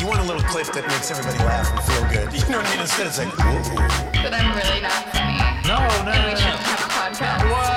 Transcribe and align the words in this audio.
you 0.00 0.06
want 0.06 0.20
a 0.20 0.24
little 0.24 0.42
clip 0.42 0.66
that 0.74 0.86
makes 0.88 1.10
everybody 1.10 1.38
laugh 1.44 1.70
and 1.72 1.80
feel 1.84 2.04
good. 2.12 2.28
You 2.32 2.40
know 2.52 2.58
what 2.58 2.66
I 2.66 2.70
mean? 2.72 2.80
Instead, 2.80 3.06
it's 3.06 3.18
like, 3.18 3.32
ooh. 3.32 4.22
But 4.22 4.32
I'm 4.34 4.52
really 4.56 4.80
not 4.82 4.92
funny. 5.12 5.38
No, 5.66 5.76
no, 5.80 6.12
And 6.12 6.22
no, 6.22 6.26
we 6.28 6.32
no. 6.32 6.40
shouldn't 6.40 6.62
have 6.68 6.80
a 6.80 6.90
podcast. 6.92 7.50
What? 7.50 7.75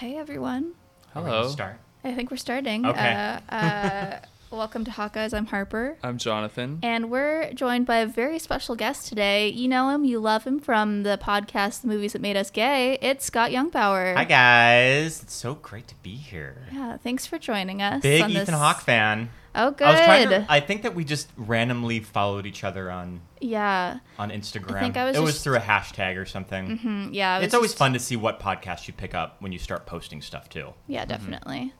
Hey 0.00 0.16
everyone. 0.16 0.72
Hello. 1.12 1.46
Start. 1.50 1.76
I 2.02 2.14
think 2.14 2.30
we're 2.30 2.38
starting. 2.38 2.86
Okay. 2.86 3.38
Uh, 3.50 3.54
uh, 3.54 4.18
welcome 4.50 4.82
to 4.86 4.90
Hawkeyes. 4.90 5.34
I'm 5.34 5.44
Harper. 5.44 5.98
I'm 6.02 6.16
Jonathan. 6.16 6.78
And 6.82 7.10
we're 7.10 7.52
joined 7.52 7.84
by 7.84 7.98
a 7.98 8.06
very 8.06 8.38
special 8.38 8.76
guest 8.76 9.08
today. 9.10 9.50
You 9.50 9.68
know 9.68 9.90
him, 9.90 10.06
you 10.06 10.18
love 10.18 10.44
him 10.44 10.58
from 10.58 11.02
the 11.02 11.18
podcast, 11.22 11.82
The 11.82 11.88
Movies 11.88 12.14
That 12.14 12.22
Made 12.22 12.38
Us 12.38 12.48
Gay. 12.50 12.96
It's 13.02 13.26
Scott 13.26 13.50
Youngpower. 13.50 14.16
Hi 14.16 14.24
guys, 14.24 15.22
it's 15.22 15.34
so 15.34 15.56
great 15.56 15.86
to 15.88 15.94
be 15.96 16.14
here. 16.14 16.56
Yeah, 16.72 16.96
thanks 16.96 17.26
for 17.26 17.38
joining 17.38 17.82
us. 17.82 18.00
Big 18.00 18.22
on 18.22 18.30
Ethan 18.30 18.46
this- 18.46 18.54
Hawke 18.54 18.80
fan. 18.80 19.28
Oh, 19.54 19.72
good. 19.72 19.86
I 19.86 19.90
was 19.92 20.00
trying 20.00 20.28
to. 20.30 20.46
I 20.48 20.60
think 20.60 20.82
that 20.82 20.94
we 20.94 21.04
just 21.04 21.28
randomly 21.36 22.00
followed 22.00 22.46
each 22.46 22.62
other 22.62 22.90
on 22.90 23.20
yeah. 23.40 23.98
on 24.18 24.30
Instagram. 24.30 24.76
I 24.76 24.80
think 24.80 24.96
I 24.96 25.04
was 25.04 25.16
it 25.16 25.20
was 25.22 25.42
through 25.42 25.56
a 25.56 25.60
hashtag 25.60 26.16
or 26.16 26.24
something. 26.26 26.78
Mm, 26.78 27.08
yeah. 27.12 27.34
I 27.34 27.38
was 27.38 27.46
It's 27.46 27.54
always 27.54 27.70
just- 27.70 27.78
fun 27.78 27.92
to 27.94 27.98
see 27.98 28.16
what 28.16 28.38
podcast 28.40 28.86
you 28.86 28.94
pick 28.94 29.14
up 29.14 29.42
when 29.42 29.50
you 29.52 29.58
start 29.58 29.86
posting 29.86 30.22
stuff 30.22 30.48
too. 30.48 30.72
Yeah, 30.86 31.04
definitely. 31.04 31.74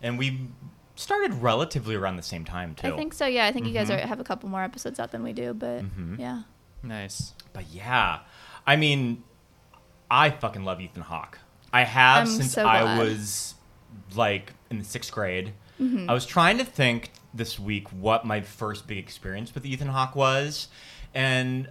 And 0.00 0.16
we 0.18 0.48
started 0.94 1.34
relatively 1.34 1.94
around 1.96 2.16
the 2.16 2.22
same 2.22 2.44
time 2.44 2.74
too. 2.76 2.88
I 2.88 2.96
think 2.96 3.12
so. 3.14 3.26
Yeah, 3.26 3.46
I 3.46 3.52
think 3.52 3.66
you 3.66 3.72
guys 3.72 3.88
Mm-hmm. 3.88 4.04
are, 4.04 4.08
have 4.08 4.20
a 4.20 4.24
couple 4.24 4.48
more 4.48 4.62
episodes 4.62 5.00
out 5.00 5.10
than 5.10 5.22
we 5.24 5.32
do, 5.32 5.54
but 5.54 5.82
yeah. 6.18 6.42
Nice. 6.82 7.34
But 7.52 7.64
yeah, 7.72 8.20
I 8.66 8.76
mean, 8.76 9.24
I 10.10 10.30
fucking 10.30 10.64
love 10.64 10.80
Ethan 10.80 11.02
Hawke. 11.02 11.38
I 11.72 11.82
have 11.82 12.22
I'm 12.28 12.32
since 12.32 12.52
so 12.52 12.64
I 12.64 12.98
was 12.98 13.54
like 14.14 14.52
in 14.70 14.78
the 14.78 14.84
sixth 14.84 15.10
grade. 15.12 15.52
Mm-hmm. 15.80 16.10
I 16.10 16.12
was 16.12 16.26
trying 16.26 16.58
to 16.58 16.64
think 16.64 17.10
this 17.34 17.58
week 17.58 17.88
what 17.90 18.24
my 18.24 18.40
first 18.40 18.86
big 18.86 18.98
experience 18.98 19.54
with 19.54 19.64
Ethan 19.66 19.88
Hawke 19.88 20.16
was, 20.16 20.68
and 21.14 21.68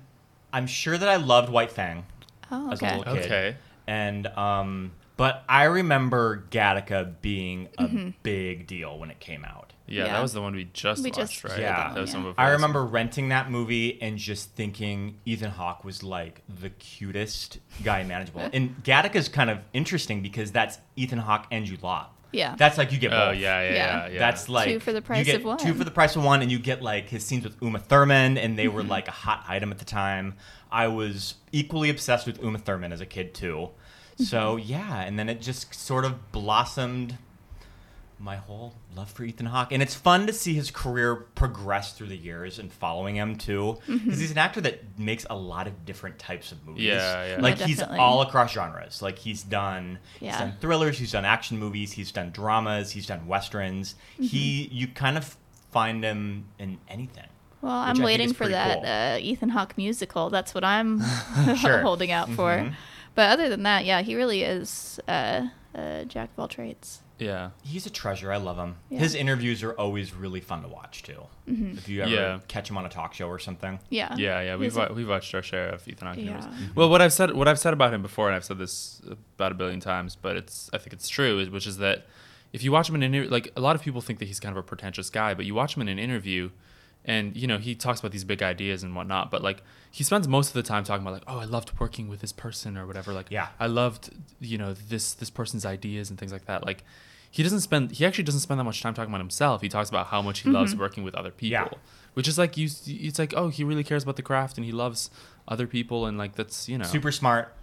I'm 0.53 0.67
sure 0.67 0.97
that 0.97 1.09
I 1.09 1.15
loved 1.17 1.49
White 1.49 1.71
Fang 1.71 2.05
Oh, 2.51 2.71
as 2.71 2.81
a 2.81 2.85
okay. 2.85 2.97
little 2.97 3.13
kid. 3.15 3.25
Okay. 3.25 3.55
And 3.87 4.27
um, 4.27 4.91
but 5.17 5.43
I 5.49 5.63
remember 5.65 6.45
Gattaca 6.51 7.15
being 7.21 7.69
a 7.77 7.83
Mm-hmm. 7.85 8.09
big 8.23 8.67
deal 8.67 8.97
when 8.99 9.09
it 9.11 9.19
came 9.19 9.43
out. 9.43 9.73
Yeah, 9.87 10.05
Yeah. 10.05 10.13
that 10.13 10.21
was 10.21 10.33
the 10.33 10.41
one 10.41 10.53
we 10.55 10.65
just 10.73 11.03
We 11.03 11.09
watched, 11.11 11.19
just 11.31 11.43
right? 11.45 11.55
did 11.55 11.63
that 11.65 11.93
that 11.95 12.01
was 12.01 12.13
yeah. 12.13 12.23
one 12.23 12.33
I 12.37 12.49
remember 12.49 12.83
renting 12.85 13.29
that 13.29 13.49
movie 13.49 14.01
and 14.01 14.17
just 14.17 14.51
thinking 14.51 15.17
Ethan 15.25 15.51
Hawke 15.51 15.83
was 15.85 16.03
like 16.03 16.41
the 16.61 16.69
cutest 16.69 17.59
guy 17.83 17.99
imaginable. 18.01 18.49
and 18.53 18.81
Gattaca 18.83 19.15
is 19.15 19.27
kind 19.29 19.49
of 19.49 19.59
interesting 19.73 20.21
because 20.21 20.51
that's 20.51 20.77
Ethan 20.97 21.19
Hawke 21.19 21.47
and 21.51 21.65
Jude 21.65 21.83
Law. 21.83 22.07
Yeah. 22.31 22.55
That's 22.57 22.77
like 22.77 22.91
you 22.91 22.97
get 22.97 23.13
Oh 23.13 23.31
both. 23.31 23.37
yeah, 23.37 23.61
yeah, 23.61 23.69
Yeah. 23.73 23.73
yeah. 23.73 24.07
yeah. 24.13 24.19
That's 24.19 24.49
like 24.49 24.67
Two 24.67 24.79
for 24.79 24.91
the 24.91 24.97
you 24.97 25.01
price 25.01 25.25
get 25.25 25.35
of 25.37 25.43
one. 25.45 25.57
Two 25.57 25.73
for 25.73 25.83
the 25.83 25.91
price 25.91 26.15
of 26.15 26.23
one, 26.23 26.41
and 26.41 26.51
you 26.51 26.59
get 26.59 26.81
like 26.81 27.07
his 27.09 27.25
scenes 27.25 27.43
with 27.43 27.55
Uma 27.61 27.79
Thurman, 27.79 28.37
and 28.37 28.57
they 28.57 28.67
were 28.67 28.81
Mm-hmm. 28.81 28.89
like 28.91 29.07
a 29.07 29.11
hot 29.11 29.45
item 29.47 29.71
at 29.71 29.77
the 29.79 29.85
time. 29.85 30.35
I 30.71 30.87
was 30.89 31.35
equally 31.51 31.89
obsessed 31.89 32.27
with 32.27 32.41
Uma 32.43 32.57
Thurman 32.59 32.91
as 32.91 32.99
a 33.01 33.05
kid 33.05 33.33
too. 33.33 33.69
So 34.17 34.57
Mm-hmm. 34.57 34.69
yeah, 34.69 35.01
and 35.01 35.17
then 35.17 35.29
it 35.29 35.41
just 35.41 35.73
sort 35.73 36.03
of 36.05 36.31
blossomed 36.31 37.17
my 38.19 38.35
whole 38.35 38.73
love 38.95 39.09
for 39.11 39.23
Ethan 39.23 39.45
Hawke, 39.45 39.71
and 39.71 39.81
it's 39.83 39.93
fun 39.93 40.25
to 40.27 40.33
see 40.33 40.53
his 40.55 40.71
career 40.71 41.15
progress 41.15 41.93
through 41.93 42.07
the 42.07 42.17
years 42.17 42.57
and 42.59 42.71
following 42.73 43.15
him 43.15 43.35
too, 43.35 43.77
because 43.85 43.99
Mm-hmm. 44.01 44.09
he's 44.11 44.31
an 44.31 44.37
actor 44.39 44.59
that 44.61 44.99
makes 44.99 45.25
a 45.29 45.35
lot 45.35 45.67
of 45.67 45.85
different 45.85 46.17
types 46.17 46.51
of 46.51 46.65
movies. 46.65 46.83
Yeah, 46.85 47.35
yeah. 47.35 47.41
Like 47.41 47.59
Yeah, 47.59 47.67
he's 47.67 47.81
all 47.83 48.21
across 48.21 48.51
genres. 48.53 49.01
Like 49.01 49.19
he's 49.19 49.43
done, 49.43 49.99
yeah. 50.19 50.31
he's 50.31 50.39
done 50.39 50.53
thrillers, 50.61 50.97
he's 50.97 51.11
done 51.11 51.25
action 51.25 51.59
movies, 51.59 51.91
he's 51.91 52.11
done 52.11 52.31
dramas, 52.31 52.91
he's 52.91 53.05
done 53.05 53.27
westerns. 53.27 53.93
Mm-hmm. 54.13 54.23
He, 54.23 54.69
you 54.71 54.87
kind 54.87 55.17
of 55.17 55.37
find 55.71 56.03
him 56.03 56.45
in 56.57 56.79
anything. 56.89 57.27
Well, 57.61 57.71
I 57.71 57.89
I'm 57.89 58.01
waiting 58.01 58.33
for 58.33 58.47
that 58.47 58.77
cool. 58.77 58.85
uh, 58.85 59.17
Ethan 59.19 59.49
Hawke 59.49 59.77
musical. 59.77 60.29
That's 60.29 60.53
what 60.53 60.63
I'm 60.63 60.99
holding 61.55 62.11
out 62.11 62.29
for. 62.29 62.49
Mhm. 62.51 62.73
But 63.15 63.31
other 63.31 63.49
than 63.49 63.63
that, 63.63 63.83
yeah, 63.85 64.01
he 64.03 64.15
really 64.15 64.43
is 64.43 64.99
uh, 65.07 65.47
uh, 65.75 66.03
jack 66.03 66.29
of 66.33 66.39
all 66.39 66.47
trades. 66.47 67.01
Yeah. 67.19 67.49
He's 67.63 67.85
a 67.85 67.89
treasure. 67.89 68.31
I 68.31 68.37
love 68.37 68.57
him. 68.57 68.75
Yeah. 68.89 68.99
His 68.99 69.15
interviews 69.15 69.63
are 69.63 69.73
always 69.73 70.13
really 70.13 70.39
fun 70.41 70.61
to 70.61 70.67
watch 70.67 71.03
too. 71.03 71.21
Mm-hmm. 71.49 71.77
If 71.77 71.89
you 71.89 72.01
ever 72.03 72.11
Yeah. 72.11 72.39
catch 72.47 72.69
him 72.69 72.77
on 72.77 72.85
a 72.85 72.89
talk 72.89 73.13
show 73.13 73.27
or 73.27 73.39
something. 73.39 73.79
Yeah. 73.89 74.15
Yeah, 74.17 74.41
yeah, 74.41 74.55
we've 74.55 74.75
wa- 74.75 74.91
we've 74.93 75.07
watched 75.09 75.33
our 75.35 75.41
share 75.41 75.69
of 75.69 75.87
Ethan 75.87 76.07
Hawke. 76.07 76.17
Yeah. 76.17 76.23
interviews. 76.37 76.75
Well, 76.75 76.89
what 76.89 77.01
I've 77.01 77.13
said 77.13 77.33
what 77.33 77.47
I've 77.47 77.59
said 77.59 77.73
about 77.73 77.93
him 77.93 78.01
before, 78.01 78.27
and 78.27 78.35
I've 78.35 78.45
said 78.45 78.57
this 78.57 79.01
about 79.35 79.51
a 79.51 79.55
billion 79.55 79.79
times, 79.79 80.15
but 80.15 80.35
it's 80.37 80.69
I 80.73 80.77
think 80.77 80.93
it's 80.93 81.09
true, 81.09 81.39
is 81.39 81.49
which 81.49 81.65
is 81.67 81.77
that 81.77 82.05
if 82.53 82.63
you 82.63 82.71
watch 82.71 82.87
him 82.89 82.95
in 82.95 83.03
an 83.03 83.13
interview, 83.13 83.29
like 83.31 83.51
a 83.55 83.61
lot 83.61 83.75
of 83.75 83.81
people 83.81 84.01
think 84.01 84.19
that 84.19 84.25
he's 84.27 84.39
kind 84.39 84.53
of 84.53 84.57
a 84.57 84.63
pretentious 84.63 85.09
guy, 85.09 85.33
but 85.33 85.45
you 85.45 85.53
watch 85.55 85.75
him 85.75 85.81
in 85.81 85.87
an 85.89 85.99
interview, 85.99 86.49
and 87.07 87.35
you 87.35 87.47
know 87.47 87.57
he 87.57 87.73
talks 87.73 87.99
about 88.01 88.11
these 88.11 88.23
big 88.25 88.43
ideas 88.43 88.83
and 88.83 88.95
whatnot, 88.95 89.31
but 89.31 89.41
like 89.41 89.63
he 89.89 90.03
spends 90.03 90.27
most 90.27 90.49
of 90.49 90.53
the 90.53 90.61
time 90.63 90.83
talking 90.83 91.01
about 91.01 91.13
like, 91.13 91.23
oh, 91.25 91.39
I 91.39 91.45
loved 91.45 91.71
working 91.79 92.07
with 92.09 92.19
this 92.19 92.33
person 92.33 92.77
or 92.77 92.85
whatever. 92.85 93.13
Like, 93.13 93.27
Yeah. 93.31 93.47
I 93.59 93.67
loved 93.67 94.11
you 94.39 94.57
know 94.57 94.73
this 94.73 95.13
this 95.13 95.29
person's 95.31 95.65
ideas 95.65 96.09
and 96.09 96.19
things 96.19 96.31
like 96.31 96.45
that. 96.45 96.65
Like. 96.65 96.83
He 97.29 97.43
doesn't 97.43 97.59
spend. 97.59 97.91
He 97.91 98.05
actually 98.05 98.23
doesn't 98.23 98.39
spend 98.39 98.57
that 98.59 98.63
much 98.63 98.81
time 98.81 98.93
talking 98.93 99.11
about 99.11 99.19
himself. 99.19 99.61
He 99.61 99.67
talks 99.67 99.89
about 99.89 100.07
how 100.07 100.21
much 100.21 100.39
he 100.39 100.49
loves 100.49 100.71
mm-hmm. 100.71 100.79
working 100.81 101.03
with 101.03 101.13
other 101.13 101.29
people 101.29 101.51
Yeah. 101.51 101.67
which 102.13 102.25
is 102.27 102.37
like 102.37 102.55
you 102.55 102.69
it's 102.87 103.19
like 103.19 103.33
oh 103.35 103.49
he 103.49 103.65
really 103.65 103.83
cares 103.83 104.03
about 104.03 104.15
the 104.15 104.21
craft 104.23 104.57
and 104.57 104.65
he 104.65 104.71
loves 104.71 105.11
other 105.45 105.67
people 105.67 106.05
and 106.05 106.17
like 106.17 106.35
that's 106.35 106.69
you 106.69 106.77
know 106.77 106.85
Super 106.85 107.11
smart. 107.11 107.53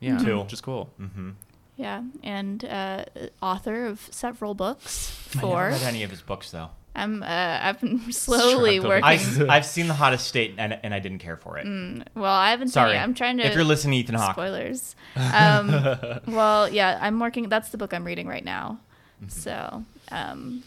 yeah 0.00 0.16
mm-hmm. 0.16 0.24
too. 0.24 0.40
which 0.40 0.54
is 0.54 0.62
cool 0.62 0.90
mm-hmm. 0.98 1.30
Yeah. 1.76 2.02
And 2.22 2.64
uh, 2.64 3.04
author 3.42 3.86
of 3.86 4.08
several 4.10 4.54
books. 4.54 5.12
I 5.36 5.42
never 5.42 5.54
read 5.70 5.82
any 5.82 6.02
of 6.02 6.10
his 6.10 6.22
books 6.22 6.50
though. 6.50 6.70
I'm. 6.94 7.22
Uh, 7.22 7.26
I've 7.62 7.80
been 7.80 8.00
slowly 8.12 8.78
Struggling. 8.78 8.82
working. 9.04 9.50
I, 9.50 9.56
I've 9.56 9.66
seen 9.66 9.88
The 9.88 9.94
Hottest 9.94 10.26
State 10.26 10.54
and, 10.58 10.78
and 10.82 10.94
I 10.94 10.98
didn't 11.00 11.18
care 11.18 11.36
for 11.36 11.58
it. 11.58 11.66
well, 12.14 12.32
I 12.32 12.50
haven't 12.50 12.68
Sorry. 12.68 12.90
seen 12.92 12.96
it. 13.00 13.02
I'm 13.02 13.14
trying 13.14 13.36
to. 13.38 13.46
If 13.46 13.54
you're 13.54 13.64
listening, 13.64 13.94
Ethan 14.00 14.14
Hawke. 14.14 14.32
Spoilers. 14.34 14.96
Um, 15.16 16.20
well, 16.26 16.68
yeah, 16.68 16.98
I'm 17.00 17.18
working. 17.20 17.48
That's 17.48 17.68
the 17.70 17.78
book 17.78 17.92
I'm 17.94 18.04
reading 18.04 18.26
right 18.26 18.44
now. 18.44 18.78
Mm-hmm. 19.18 19.28
So, 19.28 19.84
um, 20.10 20.62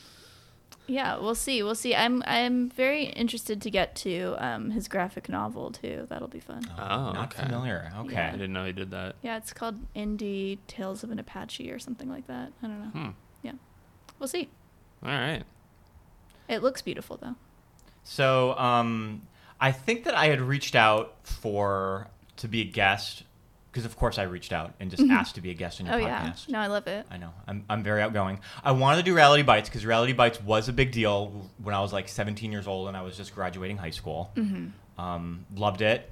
yeah, 0.87 1.17
we'll 1.17 1.35
see. 1.35 1.61
We'll 1.63 1.75
see. 1.75 1.93
I'm 1.93 2.23
I'm 2.25 2.69
very 2.69 3.03
interested 3.05 3.61
to 3.61 3.69
get 3.69 3.95
to 3.97 4.35
um, 4.39 4.71
his 4.71 4.87
graphic 4.87 5.27
novel 5.27 5.71
too. 5.71 6.05
That'll 6.09 6.29
be 6.29 6.39
fun. 6.39 6.63
oh 6.77 7.11
Not 7.11 7.33
okay 7.33 7.43
familiar. 7.43 7.91
Okay. 7.99 8.13
Yeah. 8.13 8.27
i 8.29 8.31
didn't 8.31 8.53
know 8.53 8.65
he 8.65 8.71
did 8.71 8.91
that 8.91 9.15
Yeah, 9.21 9.35
it's 9.37 9.51
called 9.53 9.75
Indeh 9.93 10.59
Tales 10.67 11.03
of 11.03 11.11
an 11.11 11.19
Apache 11.19 11.69
or 11.69 11.77
something 11.79 12.09
like 12.09 12.27
that. 12.27 12.53
I 12.63 12.67
don't 12.67 12.79
know. 12.79 12.99
Hmm. 13.01 13.09
Yeah, 13.43 13.51
we'll 14.19 14.29
see. 14.29 14.49
all 15.03 15.09
right 15.09 15.43
It 16.47 16.63
looks 16.63 16.81
beautiful 16.81 17.17
though. 17.17 17.35
So, 18.03 18.57
um, 18.57 19.23
I 19.59 19.71
think 19.71 20.03
that 20.05 20.15
I 20.15 20.27
had 20.27 20.39
reached 20.39 20.75
out 20.75 21.15
for 21.23 22.07
to 22.37 22.47
be 22.47 22.61
a 22.61 22.65
guest 22.65 23.23
because, 23.71 23.85
of 23.85 23.97
course, 23.97 24.17
I 24.17 24.23
reached 24.23 24.53
out 24.53 24.73
and 24.79 24.89
just 24.89 25.03
asked 25.11 25.35
to 25.35 25.41
be 25.41 25.51
a 25.51 25.53
guest 25.53 25.79
on 25.81 25.87
your 25.87 25.95
Oh 25.95 25.97
yeah, 25.97 26.29
podcast. 26.29 26.49
no, 26.49 26.59
I 26.59 26.67
love 26.67 26.87
it. 26.87 27.05
I 27.11 27.17
know. 27.17 27.31
I'm, 27.47 27.63
I'm 27.69 27.83
very 27.83 28.01
outgoing. 28.01 28.39
I 28.63 28.71
wanted 28.71 28.97
to 28.97 29.03
do 29.03 29.13
Reality 29.15 29.43
Bites 29.43 29.67
because 29.69 29.85
Reality 29.85 30.13
Bites 30.13 30.41
was 30.41 30.67
a 30.69 30.73
big 30.73 30.91
deal 30.91 31.47
when 31.61 31.75
I 31.75 31.81
was 31.81 31.91
like 31.93 32.07
17 32.07 32.51
years 32.51 32.65
old 32.65 32.87
and 32.87 32.95
I 32.97 33.01
was 33.03 33.17
just 33.17 33.35
graduating 33.35 33.77
high 33.77 33.91
school. 33.91 34.31
Um, 34.97 35.45
loved 35.55 35.81
it. 35.81 36.09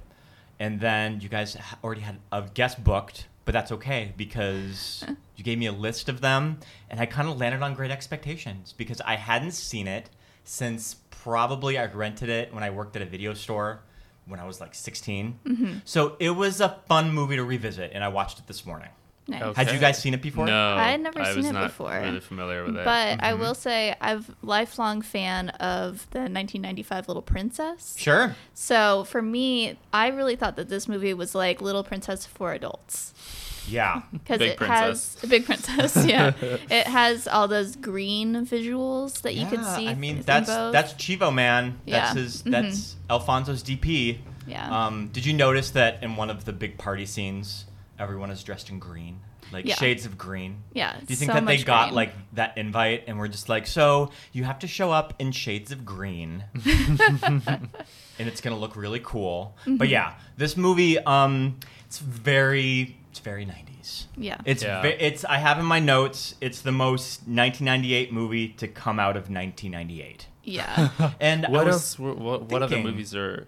And 0.60 0.78
then 0.80 1.20
you 1.20 1.28
guys 1.28 1.56
already 1.82 2.02
had 2.02 2.18
a 2.30 2.42
guest 2.54 2.82
booked, 2.84 3.26
but 3.44 3.52
that's 3.52 3.72
okay 3.72 4.12
because 4.16 5.04
you 5.36 5.42
gave 5.42 5.58
me 5.58 5.66
a 5.66 5.72
list 5.72 6.08
of 6.08 6.20
them 6.20 6.58
and 6.88 7.00
I 7.00 7.06
kind 7.06 7.28
of 7.28 7.36
landed 7.38 7.62
on 7.62 7.74
great 7.74 7.90
expectations 7.90 8.74
because 8.76 9.00
I 9.00 9.16
hadn't 9.16 9.52
seen 9.52 9.88
it 9.88 10.08
since 10.46 10.96
probably 11.10 11.76
I 11.76 11.84
rented 11.86 12.28
it 12.28 12.54
when 12.54 12.62
I 12.62 12.70
worked 12.70 12.94
at 12.96 13.02
a 13.02 13.06
video 13.06 13.34
store 13.34 13.80
when 14.26 14.40
I 14.40 14.46
was 14.46 14.60
like 14.60 14.74
16. 14.74 15.82
So 15.84 16.16
it 16.18 16.30
was 16.30 16.60
a 16.60 16.78
fun 16.88 17.12
movie 17.12 17.36
to 17.36 17.44
revisit 17.44 17.90
and 17.94 18.02
I 18.02 18.08
watched 18.08 18.38
it 18.38 18.46
this 18.46 18.64
morning. 18.64 18.88
Nice. 19.28 19.42
Okay. 19.42 19.64
Had 19.64 19.74
you 19.74 19.80
guys 19.80 19.98
seen 19.98 20.14
it 20.14 20.22
before? 20.22 20.46
no 20.46 20.74
I 20.76 20.90
had 20.92 21.00
never 21.00 21.20
I 21.20 21.26
seen 21.30 21.38
was 21.38 21.46
it 21.46 21.52
not 21.52 21.66
before. 21.68 21.90
really 22.00 22.20
familiar 22.20 22.64
with 22.64 22.76
it 22.76 22.84
But 22.84 23.20
I 23.20 23.32
Mm-hmm. 23.32 23.40
will 23.40 23.54
say 23.56 23.94
I've 24.00 24.32
lifelong 24.42 25.02
fan 25.02 25.48
of 25.48 26.08
the 26.10 26.20
1995 26.20 27.08
Little 27.08 27.22
Princess. 27.22 27.96
Sure. 27.98 28.36
So 28.54 29.02
for 29.04 29.20
me, 29.20 29.78
I 29.92 30.08
really 30.08 30.36
thought 30.36 30.54
that 30.56 30.68
this 30.68 30.86
movie 30.86 31.12
was 31.12 31.34
like 31.34 31.60
Little 31.60 31.82
Princess 31.82 32.24
for 32.24 32.52
adults 32.52 33.12
Yeah. 33.68 34.02
because 34.12 34.40
it 34.40 34.56
Princess. 34.56 35.14
has 35.14 35.24
a 35.24 35.26
big 35.26 35.44
princess. 35.46 35.96
Yeah, 36.06 36.32
it 36.40 36.86
has 36.86 37.26
all 37.26 37.48
those 37.48 37.76
green 37.76 38.46
visuals 38.46 39.22
that 39.22 39.34
you 39.34 39.46
could 39.46 39.60
Yeah, 39.60 39.76
see. 39.76 39.88
I 39.88 39.94
mean, 39.94 40.22
that's 40.24 40.48
both. 40.48 40.72
that's 40.72 40.92
Chivo 40.94 41.32
man. 41.34 41.78
That's 41.86 42.14
Yeah. 42.16 42.22
his. 42.22 42.42
Mhm. 42.42 42.50
That's 42.52 42.96
Alfonso's 43.10 43.62
DP. 43.62 44.18
Yeah. 44.46 44.86
Um, 44.86 45.08
did 45.08 45.26
you 45.26 45.32
notice 45.32 45.70
that 45.70 46.02
in 46.02 46.16
one 46.16 46.30
of 46.30 46.44
the 46.44 46.52
big 46.52 46.78
party 46.78 47.06
scenes, 47.06 47.64
everyone 47.98 48.30
is 48.30 48.42
dressed 48.44 48.70
in 48.70 48.78
green, 48.78 49.18
like 49.52 49.64
Yeah. 49.66 49.74
shades 49.74 50.06
of 50.06 50.16
green. 50.16 50.62
Yeah, 50.72 50.92
Do 50.92 51.06
you 51.08 51.16
think 51.16 51.30
so 51.32 51.34
that 51.34 51.46
they 51.46 51.58
got 51.64 51.86
green. 51.88 51.94
like 51.96 52.12
that 52.34 52.56
invite 52.56 53.04
and 53.08 53.18
we're 53.18 53.26
just 53.28 53.48
like, 53.48 53.66
so 53.66 54.12
you 54.32 54.44
have 54.44 54.60
to 54.60 54.68
show 54.68 54.92
up 54.92 55.14
in 55.18 55.32
shades 55.32 55.72
of 55.72 55.84
green, 55.84 56.44
and 56.64 57.60
it's 58.18 58.40
gonna 58.40 58.56
look 58.58 58.76
really 58.76 59.00
cool. 59.02 59.56
Mm-hmm. 59.62 59.76
But 59.76 59.88
yeah, 59.88 60.14
this 60.36 60.56
movie, 60.56 60.98
um, 61.00 61.58
it's 61.86 61.98
very, 61.98 62.96
it's 63.16 63.24
very 63.24 63.46
90s. 63.46 64.04
Yeah. 64.16 64.36
It's 64.44 64.62
Yeah. 64.62 64.82
ve- 64.82 64.96
it's 65.00 65.24
I 65.24 65.38
have 65.38 65.58
in 65.58 65.64
my 65.64 65.80
notes. 65.80 66.34
It's 66.40 66.60
the 66.60 66.72
most 66.72 67.20
1998 67.26 68.12
movie 68.12 68.48
to 68.58 68.68
come 68.68 69.00
out 69.00 69.16
of 69.16 69.30
1998. 69.30 70.26
yeah. 70.44 70.90
And 71.20 71.46
What 71.48 71.64
was- 71.66 71.74
else? 71.74 71.98
What, 71.98 72.18
what, 72.18 72.42
what 72.50 72.62
other 72.62 72.78
movies 72.82 73.14
are? 73.14 73.46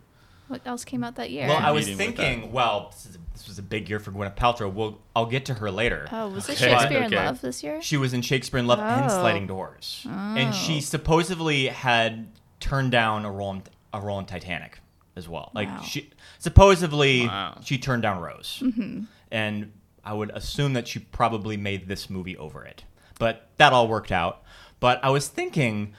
what 0.49 0.63
else 0.65 0.83
came 0.85 1.05
out 1.05 1.17
that 1.17 1.31
year? 1.31 1.47
Well, 1.47 1.59
I 1.59 1.71
was 1.73 1.85
Competing 1.87 2.07
with 2.13 2.17
that. 2.17 2.23
thinking. 2.23 2.53
Well, 2.53 2.89
this, 2.91 3.05
is 3.05 3.17
a, 3.17 3.19
this 3.35 3.49
was 3.49 3.59
a 3.59 3.63
big 3.63 3.91
year 3.91 3.99
for 4.01 4.11
Gwyneth 4.11 4.35
Paltrow. 4.37 4.73
We'll 4.73 4.99
I'll 5.15 5.27
get 5.27 5.45
to 5.47 5.55
her 5.55 5.71
later. 5.71 6.09
oh, 6.11 6.29
was 6.29 6.49
it 6.49 6.53
Okay. 6.53 6.71
Shakespeare 6.71 6.99
in 7.01 7.05
Okay. 7.13 7.17
Love 7.27 7.43
this 7.43 7.63
year? 7.63 7.83
She 7.83 7.99
was 7.99 8.15
in 8.15 8.23
Shakespeare 8.23 8.59
in 8.59 8.67
Love 8.67 8.79
and 8.79 9.05
Oh. 9.05 9.09
Sliding 9.09 9.47
Doors, 9.47 10.07
and 10.09 10.55
she 10.55 10.79
Oh. 10.79 10.81
supposedly 10.81 11.67
had 11.69 12.29
turned 12.61 12.91
down 12.93 13.27
a 13.27 13.31
role 13.31 13.53
in, 13.53 13.63
a 13.93 14.01
role 14.01 14.19
in 14.19 14.25
Titanic 14.25 14.81
as 15.17 15.29
well. 15.29 15.51
Like 15.55 15.69
Wow. 15.69 15.83
she 15.83 16.11
supposedly 16.39 17.27
Wow. 17.27 17.59
she 17.63 17.77
turned 17.79 18.03
down 18.03 18.21
Rose, 18.23 18.63
Mm-hmm. 18.65 19.05
And 19.31 19.73
I 20.05 20.13
would 20.15 20.31
assume 20.31 20.73
that 20.75 20.89
she 20.89 20.99
probably 21.01 21.57
made 21.57 21.89
this 21.89 22.09
movie 22.09 22.37
over 22.37 22.65
it. 22.65 22.85
But 23.19 23.49
that 23.59 23.73
all 23.73 23.89
worked 23.89 24.13
out. 24.13 24.43
But 24.81 25.01
I 25.05 25.11
was 25.11 25.29
thinking, 25.29 25.95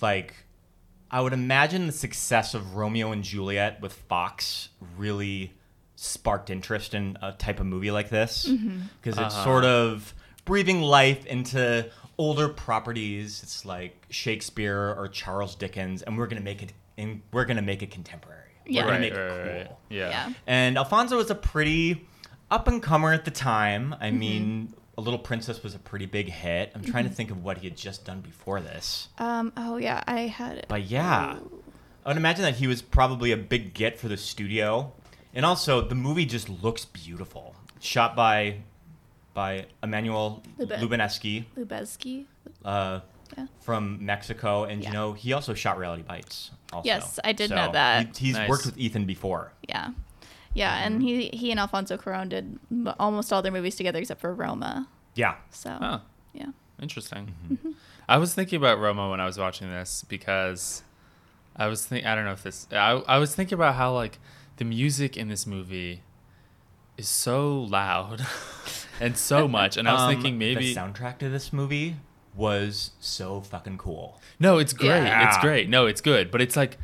like, 0.00 0.34
I 1.10 1.20
would 1.20 1.32
imagine 1.32 1.86
the 1.86 1.92
success 1.92 2.54
of 2.54 2.76
Romeo 2.76 3.12
and 3.12 3.22
Juliet 3.22 3.80
with 3.80 3.92
Fox 3.92 4.68
really 4.96 5.52
sparked 5.96 6.48
interest 6.50 6.94
in 6.94 7.18
a 7.20 7.32
type 7.32 7.60
of 7.60 7.66
movie 7.66 7.90
like 7.90 8.08
this 8.08 8.44
because 8.46 9.18
it's 9.18 9.34
Uh-huh. 9.34 9.44
sort 9.44 9.64
of 9.64 10.14
breathing 10.46 10.80
life 10.80 11.26
into 11.26 11.90
older 12.16 12.48
properties. 12.48 13.42
It's 13.42 13.64
like 13.66 14.06
Shakespeare 14.08 14.94
or 14.96 15.08
Charles 15.08 15.54
Dickens, 15.54 16.02
and 16.02 16.16
we're 16.16 16.26
gonna 16.26 16.40
make 16.40 16.62
it. 16.62 16.72
In, 16.96 17.22
we're 17.32 17.44
gonna 17.44 17.62
make 17.62 17.82
it 17.82 17.90
contemporary. 17.90 18.50
Yeah. 18.66 18.82
We're 18.84 18.92
gonna 18.92 19.00
Right, 19.00 19.10
make 19.12 19.18
right, 19.18 19.26
it 19.26 19.44
cool. 19.66 19.68
right. 19.68 19.76
Yeah. 19.90 20.08
yeah. 20.10 20.32
And 20.46 20.76
Alfonso 20.78 21.16
was 21.16 21.30
a 21.30 21.34
pretty 21.34 22.06
up 22.50 22.68
and 22.68 22.82
comer 22.82 23.12
at 23.12 23.24
the 23.24 23.30
time. 23.30 23.90
Mm-hmm. 23.92 24.02
I 24.02 24.10
mean, 24.10 24.74
A 24.98 25.00
Little 25.00 25.18
Princess 25.18 25.62
was 25.62 25.74
a 25.74 25.78
pretty 25.78 26.06
big 26.06 26.28
hit. 26.28 26.72
I'm 26.74 26.82
trying 26.84 27.04
to 27.04 27.10
think 27.10 27.30
of 27.30 27.42
what 27.44 27.58
he 27.58 27.68
had 27.68 27.76
just 27.76 28.04
done 28.04 28.20
before 28.20 28.60
this. 28.60 29.08
Um. 29.18 29.52
Oh 29.56 29.76
yeah, 29.76 30.02
I 30.06 30.20
had 30.22 30.58
it. 30.58 30.66
But 30.68 30.82
yeah, 30.84 31.36
I 32.04 32.08
would 32.08 32.16
imagine 32.16 32.42
that 32.42 32.56
he 32.56 32.66
was 32.66 32.82
probably 32.82 33.32
a 33.32 33.36
big 33.36 33.74
get 33.74 33.98
for 33.98 34.08
the 34.08 34.16
studio. 34.16 34.92
And 35.32 35.46
also, 35.46 35.80
the 35.80 35.94
movie 35.94 36.26
just 36.26 36.48
looks 36.48 36.84
beautiful. 36.84 37.54
Shot 37.78 38.16
by 38.16 38.58
by 39.32 39.66
Emmanuel 39.82 40.42
Lube- 40.58 40.70
Lubensky 40.72 41.44
Lubezki. 41.56 42.24
uh, 42.64 43.00
Yeah. 43.38 43.46
from 43.60 44.04
Mexico, 44.04 44.64
and 44.64 44.82
Yeah. 44.82 44.88
you 44.88 44.92
know 44.92 45.12
he 45.12 45.32
also 45.32 45.54
shot 45.54 45.78
Reality 45.78 46.02
Bites. 46.02 46.50
Also. 46.72 46.84
Yes, 46.86 47.20
I 47.22 47.32
did 47.32 47.48
So 47.50 47.54
know 47.56 47.72
that. 47.72 48.16
he- 48.18 48.26
he's 48.26 48.36
Nice. 48.36 48.48
worked 48.48 48.66
with 48.66 48.76
Ethan 48.76 49.04
before. 49.06 49.52
Yeah. 49.68 49.90
Yeah, 50.54 50.84
and 50.84 51.02
he 51.02 51.28
he 51.32 51.50
and 51.50 51.60
Alfonso 51.60 51.96
Cuarón 51.96 52.28
did 52.28 52.58
m- 52.70 52.92
almost 52.98 53.32
all 53.32 53.40
their 53.42 53.52
movies 53.52 53.76
together 53.76 53.98
except 54.00 54.20
for 54.20 54.34
Roma. 54.34 54.88
Yeah. 55.14 55.36
So 55.50 55.76
Oh, 55.80 56.00
yeah. 56.32 56.46
interesting. 56.80 57.34
Mm-hmm. 57.50 57.70
I 58.08 58.18
was 58.18 58.34
thinking 58.34 58.56
about 58.56 58.78
Roma 58.80 59.08
when 59.10 59.20
I 59.20 59.26
was 59.26 59.38
watching 59.38 59.68
this 59.70 60.04
because 60.08 60.82
I 61.56 61.66
was 61.68 61.86
think 61.86 62.04
I 62.04 62.14
don't 62.16 62.24
know 62.24 62.32
if 62.32 62.42
this 62.42 62.66
I 62.72 62.92
I 63.06 63.18
was 63.18 63.34
thinking 63.34 63.54
about 63.54 63.76
how 63.76 63.92
like 63.94 64.18
the 64.56 64.64
music 64.64 65.16
in 65.16 65.28
this 65.28 65.46
movie 65.46 66.02
is 66.98 67.08
so 67.08 67.60
loud 67.62 68.26
and 69.00 69.16
so 69.16 69.46
much, 69.48 69.76
and 69.76 69.88
I 69.88 69.92
was 69.92 70.02
Um, 70.02 70.10
thinking 70.14 70.36
maybe 70.38 70.74
the 70.74 70.80
soundtrack 70.80 71.18
to 71.18 71.28
this 71.28 71.52
movie 71.52 71.96
was 72.34 72.90
so 73.00 73.40
fucking 73.40 73.78
cool. 73.78 74.20
No, 74.38 74.58
it's 74.58 74.72
great. 74.72 74.88
Yeah. 74.88 75.28
It's 75.28 75.38
great. 75.38 75.68
No, 75.68 75.86
it's 75.86 76.00
good. 76.00 76.30
But 76.30 76.40
it's 76.40 76.56
like 76.56 76.76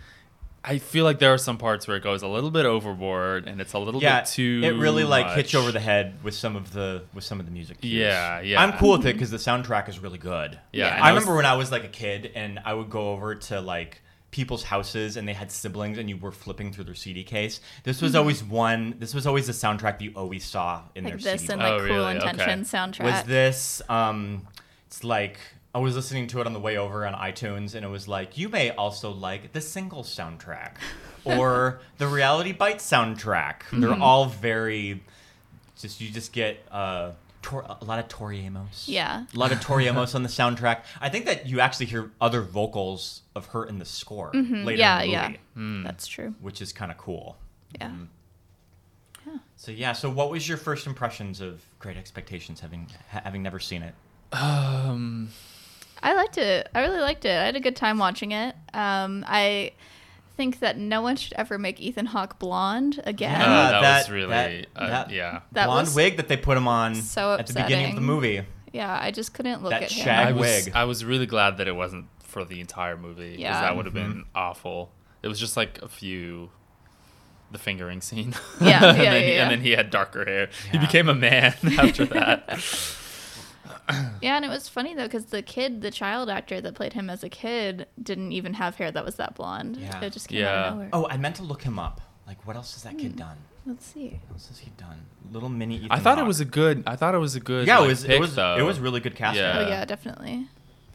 I 0.69 0.79
feel 0.79 1.05
like 1.05 1.21
there 1.21 1.33
are 1.33 1.39
some 1.39 1.59
parts 1.59 1.87
where 1.87 1.97
it 1.97 2.03
goes 2.03 2.23
a 2.23 2.27
little 2.27 2.51
bit 2.51 2.67
overboard 2.67 3.47
and 3.47 3.61
it's 3.61 3.73
a 3.73 3.79
little 3.79 4.03
Yeah, 4.03 4.21
bit 4.23 4.29
too 4.31 4.61
it 4.65 4.71
really 4.71 5.05
like 5.05 5.27
much. 5.27 5.37
hits 5.37 5.53
you 5.53 5.61
over 5.61 5.71
the 5.71 5.79
head 5.81 6.15
with 6.25 6.35
some 6.35 6.57
of 6.57 6.73
the 6.73 7.05
with 7.15 7.23
some 7.25 7.39
of 7.39 7.47
the 7.47 7.53
music. 7.53 7.81
cues. 7.81 7.93
Yeah, 7.93 8.41
yeah. 8.41 8.61
I'm 8.61 8.73
cool 8.73 8.93
with 8.99 9.07
it 9.07 9.13
because 9.13 9.31
the 9.31 9.37
soundtrack 9.37 9.89
is 9.89 10.01
really 10.01 10.19
good. 10.19 10.59
Yeah, 10.73 10.87
Yeah. 10.89 10.95
and 10.97 11.05
I 11.05 11.13
was- 11.13 11.23
remember 11.23 11.37
when 11.37 11.47
I 11.47 11.55
was 11.55 11.71
like 11.71 11.85
a 11.85 11.89
kid 11.89 12.33
and 12.35 12.59
I 12.65 12.75
would 12.75 12.91
go 12.91 13.11
over 13.13 13.35
to 13.37 13.61
like 13.61 14.03
people's 14.33 14.65
houses 14.65 15.17
and 15.17 15.27
they 15.27 15.33
had 15.33 15.51
siblings 15.53 15.99
and 15.99 16.11
you 16.11 16.17
were 16.17 16.33
flipping 16.33 16.73
through 16.73 16.85
their 16.85 16.95
CD 16.97 17.23
case. 17.23 17.61
This 17.85 18.03
was 18.03 18.15
always 18.17 18.43
one. 18.43 18.97
This 18.99 19.15
was 19.15 19.27
always 19.27 19.47
the 19.47 19.53
soundtrack 19.53 19.99
that 19.99 20.03
you 20.03 20.13
always 20.17 20.45
saw 20.45 20.83
in 20.95 21.05
Mm-hmm. 21.05 21.15
Like 21.15 21.23
their 21.23 21.33
this 21.35 21.41
CD. 21.43 21.53
and 21.55 21.63
Oh, 21.63 21.71
like 21.77 21.81
Cruel 21.83 22.07
really? 22.09 22.17
Okay. 22.19 22.45
Soundtrack. 22.63 23.05
was 23.05 23.23
this 23.23 23.83
um 23.89 24.47
it's 24.89 25.05
like 25.05 25.39
I 25.77 25.79
was 25.79 25.95
listening 25.95 26.27
to 26.29 26.41
it 26.41 26.47
on 26.47 26.55
the 26.55 26.59
way 26.61 26.79
over 26.79 27.07
on 27.07 27.13
iTunes 27.13 27.75
and 27.75 27.85
it 27.85 27.89
was 27.89 28.09
like 28.09 28.39
you 28.39 28.49
may 28.49 28.71
also 28.71 29.11
like 29.11 29.53
the 29.53 29.61
single 29.61 30.03
soundtrack 30.05 30.77
or 31.25 31.81
the 31.99 32.07
Reality 32.09 32.53
Bites 32.53 32.89
soundtrack. 32.91 33.57
They're 33.73 33.91
Mm-hmm. 33.91 34.03
all 34.03 34.25
very 34.27 35.03
just 35.79 36.01
you 36.01 36.11
just 36.11 36.33
get 36.33 36.65
uh 36.71 37.11
Tor- 37.43 37.67
a 37.81 37.85
lot 37.85 37.99
of 37.99 38.09
Tori 38.09 38.41
Amos. 38.41 38.89
Yeah. 38.89 39.25
A 39.35 39.39
lot 39.39 39.53
of 39.53 39.61
Tori 39.61 39.87
Amos 39.91 40.15
on 40.15 40.23
the 40.23 40.29
soundtrack. 40.31 40.79
I 41.01 41.09
think 41.11 41.27
that 41.27 41.47
you 41.47 41.61
actually 41.61 41.87
hear 41.87 42.11
other 42.21 42.41
vocals 42.41 43.21
of 43.37 43.47
her 43.49 43.65
in 43.67 43.79
the 43.79 43.85
score 43.85 44.31
later 44.33 44.49
Mm-hmm. 44.49 44.69
yeah, 44.79 45.01
in 45.03 45.07
the 45.09 45.13
yeah. 45.13 45.27
movie, 45.29 45.41
Hmm. 45.55 45.83
That's 45.85 46.07
true. 46.07 46.35
which 46.41 46.63
is 46.63 46.73
kind 46.73 46.91
of 46.91 46.97
cool. 46.97 47.37
Yeah. 47.79 47.91
So 49.57 49.73
yeah, 49.73 49.93
so 49.93 50.09
what 50.11 50.31
was 50.31 50.49
your 50.49 50.59
first 50.59 50.87
impressions 50.87 51.41
of 51.41 51.63
Great 51.79 51.97
Expectations 51.99 52.61
having 52.61 52.89
ha- 53.11 53.21
having 53.25 53.43
never 53.43 53.59
seen 53.61 53.83
it? 53.83 53.95
Um 54.33 55.29
I 56.07 56.15
liked 56.15 56.39
it. 56.39 56.69
I 56.75 56.81
really 56.83 57.01
liked 57.01 57.25
it. 57.25 57.37
I 57.37 57.45
had 57.47 57.57
a 57.57 57.61
good 57.61 57.75
time 57.77 57.99
watching 57.99 58.31
it. 58.33 58.55
Um, 58.73 59.25
I 59.27 59.73
think 60.37 60.61
that 60.61 60.79
no 60.79 61.03
one 61.03 61.17
should 61.17 61.33
ever 61.33 61.59
make 61.59 61.81
Ethan 61.81 62.07
Hawke 62.07 62.39
blonde 62.39 63.01
again. 63.05 63.41
Uh, 63.41 63.45
Uh, 63.45 63.71
that 63.73 63.81
that- 63.81 63.99
was 64.03 64.11
really 64.11 64.29
that- 64.31 64.67
uh, 64.77 64.87
that- 64.89 65.11
yeah. 65.11 65.41
That 65.53 65.67
blonde 65.67 65.93
wig 65.97 66.17
that 66.19 66.29
they 66.29 66.37
put 66.37 66.57
him 66.57 66.69
on 66.69 66.95
so 66.95 67.35
at 67.35 67.47
the 67.49 67.55
beginning 67.55 67.89
of 67.91 67.95
the 67.97 68.01
movie. 68.03 68.43
Yeah, 68.73 68.97
I 69.01 69.11
just 69.11 69.33
couldn't 69.35 69.63
look 69.63 69.71
That 69.71 69.85
at 69.85 69.91
him. 69.93 70.05
shag- 70.05 70.27
I 70.29 70.33
was 70.33 70.41
wig. 70.67 70.73
I 70.77 70.85
was 70.85 71.05
really 71.05 71.27
glad 71.27 71.57
that 71.57 71.67
it 71.67 71.75
wasn't 71.75 72.07
for 72.23 72.45
the 72.45 72.61
entire 72.61 72.97
movie 72.97 73.31
because 73.31 73.41
Yeah. 73.41 73.61
that 73.63 73.77
would 73.77 73.87
have 73.87 73.95
been 73.95 74.25
awful. 74.35 74.93
It 75.23 75.29
was 75.29 75.41
just 75.41 75.57
like 75.57 75.81
a 75.83 75.89
few 75.89 76.51
the 77.51 77.59
fingering 77.59 78.01
scene. 78.01 78.35
Yeah, 78.61 78.85
and, 78.91 78.99
yeah, 78.99 79.03
then, 79.03 79.03
yeah, 79.05 79.19
he- 79.21 79.35
yeah. 79.35 79.43
and 79.43 79.51
then 79.53 79.61
he 79.63 79.71
had 79.73 79.91
darker 79.91 80.25
hair. 80.25 80.51
He 80.71 80.79
became 80.79 81.09
a 81.09 81.15
man 81.15 81.55
after 81.79 82.05
that. 82.07 82.59
Yeah, 84.23 84.37
and 84.37 84.45
it 84.45 84.49
was 84.49 84.69
funny 84.69 84.95
though 84.95 85.05
because 85.05 85.27
the 85.27 85.43
kid, 85.43 85.81
the 85.83 85.91
child 85.91 86.29
actor 86.29 86.61
that 86.61 86.75
played 86.75 86.93
him 86.95 87.09
as 87.11 87.23
a 87.23 87.29
kid, 87.29 87.87
didn't 88.03 88.33
even 88.33 88.55
have 88.55 88.77
hair 88.77 88.91
that 88.91 89.05
was 89.05 89.17
that 89.17 89.35
blonde. 89.35 89.77
Yeah. 89.77 90.01
It 90.03 90.13
just 90.13 90.29
came 90.29 90.45
out 90.45 90.55
of 90.69 90.75
nowhere. 90.75 90.89
Oh, 90.93 91.07
I 91.09 91.17
meant 91.17 91.37
to 91.37 91.43
look 91.43 91.63
him 91.63 91.79
up. 91.79 92.01
Like, 92.27 92.45
what 92.47 92.57
else 92.57 92.73
has 92.75 92.83
that 92.83 92.99
kid 92.99 93.15
done? 93.17 93.37
Let's 93.65 93.87
see. 93.87 94.21
What 94.29 94.35
else 94.37 94.49
has 94.49 94.59
he 94.59 94.71
done? 94.77 94.99
Little 95.33 95.49
mini. 95.49 95.77
Ethan 95.77 95.89
I 95.93 95.99
thought 96.01 96.19
it 96.19 96.25
was 96.25 96.41
a 96.41 96.45
good 96.45 96.83
I 96.87 96.97
thought 96.97 97.15
it 97.15 97.19
was 97.19 97.37
a 97.37 97.41
good 97.41 97.67
yeah, 97.67 97.79
like, 97.79 97.87
it 97.87 97.89
was. 97.89 98.03
pick, 98.05 98.11
it 98.17 98.21
was. 98.21 98.35
though. 98.35 98.57
It 98.57 98.63
was 98.63 98.79
really 98.81 99.01
good 99.01 99.15
casting. 99.15 99.43
Yeah. 99.43 99.59
oh 99.65 99.69
yeah, 99.69 99.85
definitely. 99.85 100.49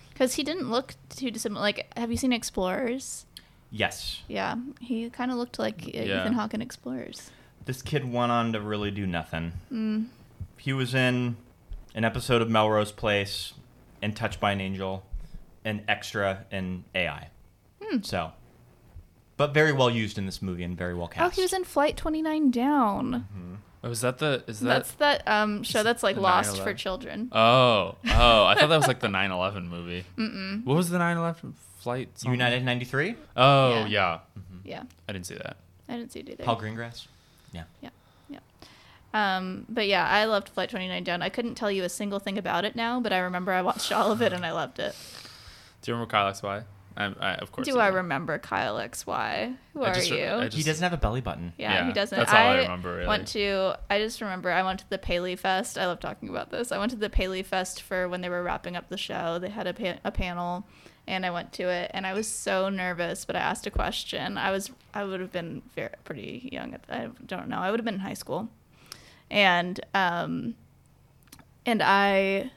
Because 0.09 0.33
he 0.35 0.43
didn't 0.43 0.69
look 0.69 0.95
too 1.09 1.31
dissimilar. 1.31 1.61
Like, 1.61 1.87
have 1.97 2.11
you 2.11 2.17
seen 2.17 2.33
Explorers? 2.33 3.25
Yes, 3.73 4.21
Yeah, 4.27 4.55
he 4.81 5.09
kind 5.09 5.31
of 5.31 5.37
looked 5.37 5.57
like 5.57 5.83
uh, 5.83 5.91
Yeah. 5.93 6.21
Ethan 6.21 6.33
Hawke 6.33 6.53
in 6.53 6.61
Explorers. 6.61 7.31
this 7.63 7.81
kid 7.81 8.11
went 8.11 8.29
on 8.31 8.51
to 8.51 8.59
really 8.59 8.91
do 8.91 9.07
nothing. 9.07 9.53
Mm. 9.71 10.07
He 10.57 10.73
was 10.73 10.93
in 10.93 11.37
an 11.95 12.03
episode 12.03 12.41
of 12.41 12.49
Melrose 12.49 12.91
Place, 12.91 13.53
and 14.01 14.15
Touched 14.15 14.39
by 14.39 14.51
an 14.51 14.61
Angel, 14.61 15.05
and 15.63 15.83
extra 15.87 16.45
in 16.51 16.83
AI. 16.95 17.29
Hmm. 17.81 18.01
So, 18.01 18.31
but 19.37 19.53
very 19.53 19.71
well 19.71 19.89
used 19.89 20.17
in 20.17 20.25
this 20.25 20.41
movie 20.41 20.63
and 20.63 20.77
very 20.77 20.93
well 20.93 21.07
cast. 21.07 21.25
Oh, 21.25 21.29
he 21.35 21.41
was 21.41 21.53
in 21.53 21.63
Flight 21.63 21.97
29 21.97 22.51
Down. 22.51 23.59
Oh, 23.83 23.89
is 23.89 24.01
that 24.01 24.19
the 24.19 24.43
is 24.45 24.59
that 24.59 24.67
That's 24.67 24.91
that 24.93 25.27
um 25.27 25.63
show 25.63 25.81
that's 25.81 26.03
like 26.03 26.15
Lost 26.15 26.57
9/11. 26.57 26.63
for 26.63 26.73
children. 26.75 27.29
Oh, 27.31 27.95
oh, 28.05 28.45
I 28.45 28.55
thought 28.55 28.69
that 28.69 28.77
was 28.77 28.87
like 28.87 28.99
the 28.99 29.07
9/11 29.09 29.67
movie. 29.67 30.05
Mm-mm. 30.17 30.63
What 30.65 30.77
was 30.77 30.89
the 30.91 30.99
9/11 30.99 31.53
flight? 31.79 32.09
song? 32.19 32.31
United 32.31 32.63
'93. 32.63 33.15
Oh, 33.35 33.71
Yeah. 33.73 33.87
yeah. 33.87 34.19
Yeah, 34.63 34.83
I 35.09 35.13
didn't 35.13 35.25
see 35.25 35.33
that. 35.33 35.57
I 35.89 35.97
didn't 35.97 36.11
see 36.11 36.19
it 36.19 36.29
either. 36.29 36.43
Paul 36.43 36.61
Greengrass. 36.61 37.07
Yeah. 37.51 37.63
Yeah, 37.81 37.89
yeah. 38.29 38.39
Um, 39.13 39.65
but 39.69 39.87
yeah, 39.87 40.07
I 40.07 40.25
loved 40.25 40.49
Flight 40.49 40.69
29 40.69 41.03
Down. 41.03 41.21
I 41.21 41.29
couldn't 41.29 41.55
tell 41.55 41.71
you 41.71 41.83
a 41.83 41.89
single 41.89 42.19
thing 42.19 42.37
about 42.37 42.63
it 42.65 42.75
now, 42.75 42.99
but 42.99 43.11
I 43.11 43.19
remember 43.19 43.51
I 43.51 43.61
watched 43.61 43.91
all 43.91 44.11
of 44.11 44.21
it 44.21 44.31
and 44.33 44.45
I 44.45 44.51
loved 44.51 44.79
it. 44.79 44.95
Do 45.81 45.91
you 45.91 45.95
remember 45.95 46.11
Kyle 46.11 46.31
XY? 46.31 46.63
I, 46.97 47.05
I, 47.19 47.33
of 47.35 47.51
course. 47.53 47.65
Do 47.67 47.73
you 47.73 47.79
I 47.79 47.87
remember 47.87 48.37
Kyle 48.37 48.75
XY? 48.75 49.55
Who 49.73 49.83
I 49.83 49.89
are 49.89 49.93
just- 49.93 50.09
you? 50.11 50.25
I 50.25 50.47
he 50.49 50.61
doesn't 50.61 50.83
have 50.83 50.93
a 50.93 50.97
belly 50.97 51.21
button. 51.21 51.53
yeah, 51.57 51.73
Yeah, 51.73 51.87
he 51.87 51.93
doesn't. 51.93 52.17
that's 52.17 52.31
all 52.31 52.37
I 52.37 52.57
remember, 52.59 52.95
really. 52.95 53.07
went 53.07 53.27
to. 53.29 53.75
I 53.89 53.99
just 53.99 54.19
remember 54.21 54.51
I 54.51 54.61
went 54.63 54.79
to 54.81 54.89
the 54.89 54.97
Paley 54.97 55.35
Fest. 55.37 55.77
I 55.77 55.87
love 55.87 55.99
talking 56.01 56.27
about 56.29 56.51
this. 56.51 56.71
I 56.71 56.77
went 56.77 56.91
to 56.91 56.97
the 56.97 57.09
Paley 57.09 57.43
Fest 57.43 57.81
for 57.81 58.07
when 58.09 58.19
they 58.21 58.29
were 58.29 58.43
wrapping 58.43 58.75
up 58.75 58.89
the 58.89 58.97
show. 58.97 59.39
They 59.39 59.49
had 59.49 59.67
a, 59.67 59.73
pa- 59.73 59.99
a 60.03 60.11
panel, 60.11 60.67
and 61.07 61.25
I 61.25 61.31
went 61.31 61.53
to 61.53 61.63
it, 61.69 61.91
and 61.93 62.05
I 62.05 62.13
was 62.13 62.27
so 62.27 62.67
nervous. 62.69 63.23
But 63.23 63.37
I 63.37 63.39
asked 63.39 63.65
a 63.65 63.71
question. 63.71 64.37
I 64.37 64.51
was 64.51 64.69
I 64.93 65.05
would 65.05 65.21
have 65.21 65.31
been 65.31 65.61
very 65.75 65.89
pretty 66.03 66.49
young. 66.51 66.73
At, 66.73 66.81
I 66.89 67.07
don't 67.25 67.47
know. 67.47 67.59
I 67.59 67.71
would 67.71 67.79
have 67.79 67.85
been 67.85 67.95
in 67.95 67.99
high 68.01 68.13
school, 68.15 68.49
and 69.31 69.79
um, 69.95 70.53
and 71.65 71.81
I. 71.81 72.51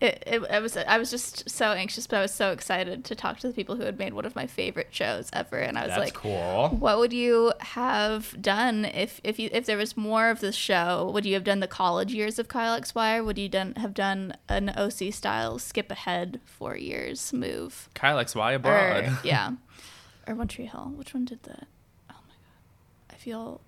It, 0.00 0.20
it, 0.26 0.42
I 0.50 0.58
was 0.58 0.76
I 0.76 0.98
was 0.98 1.12
just 1.12 1.48
so 1.48 1.66
anxious, 1.66 2.08
but 2.08 2.16
I 2.16 2.22
was 2.22 2.34
so 2.34 2.50
excited 2.50 3.04
to 3.04 3.14
talk 3.14 3.38
to 3.38 3.46
the 3.46 3.54
people 3.54 3.76
who 3.76 3.84
had 3.84 4.00
made 4.00 4.14
one 4.14 4.24
of 4.24 4.34
my 4.34 4.48
favorite 4.48 4.88
shows 4.90 5.30
ever, 5.32 5.58
and 5.58 5.78
I 5.78 5.82
was 5.82 5.90
That's 5.90 6.00
like, 6.00 6.14
cool. 6.14 6.70
what 6.70 6.98
would 6.98 7.12
you 7.12 7.52
have 7.60 8.34
done 8.42 8.84
if 8.84 9.20
if 9.22 9.38
you 9.38 9.48
if 9.52 9.64
there 9.66 9.76
was 9.76 9.96
more 9.96 10.28
of 10.30 10.40
the 10.40 10.50
show? 10.50 11.08
Would 11.14 11.24
you 11.24 11.34
have 11.34 11.44
done 11.44 11.60
the 11.60 11.68
college 11.68 12.12
years 12.12 12.40
of 12.40 12.48
Kyle 12.48 12.74
X 12.74 12.96
Y, 12.96 13.18
or 13.18 13.22
would 13.22 13.38
you 13.38 13.48
done 13.48 13.76
have 13.76 13.94
done 13.94 14.36
an 14.48 14.70
OC 14.70 15.12
style 15.14 15.60
skip 15.60 15.88
ahead 15.88 16.40
four 16.44 16.76
years 16.76 17.32
move? 17.32 17.88
Kyle 17.94 18.16
XY 18.16 18.56
abroad. 18.56 19.04
Or 19.04 19.18
yeah, 19.24 19.52
or 20.26 20.34
One 20.34 20.48
Tree 20.48 20.66
Hill. 20.66 20.94
Which 20.96 21.14
one 21.14 21.26
did 21.26 21.44
that? 21.44 21.68
Oh 22.10 22.16
my 22.26 22.34
god, 22.34 23.12
I 23.12 23.14
feel 23.14 23.60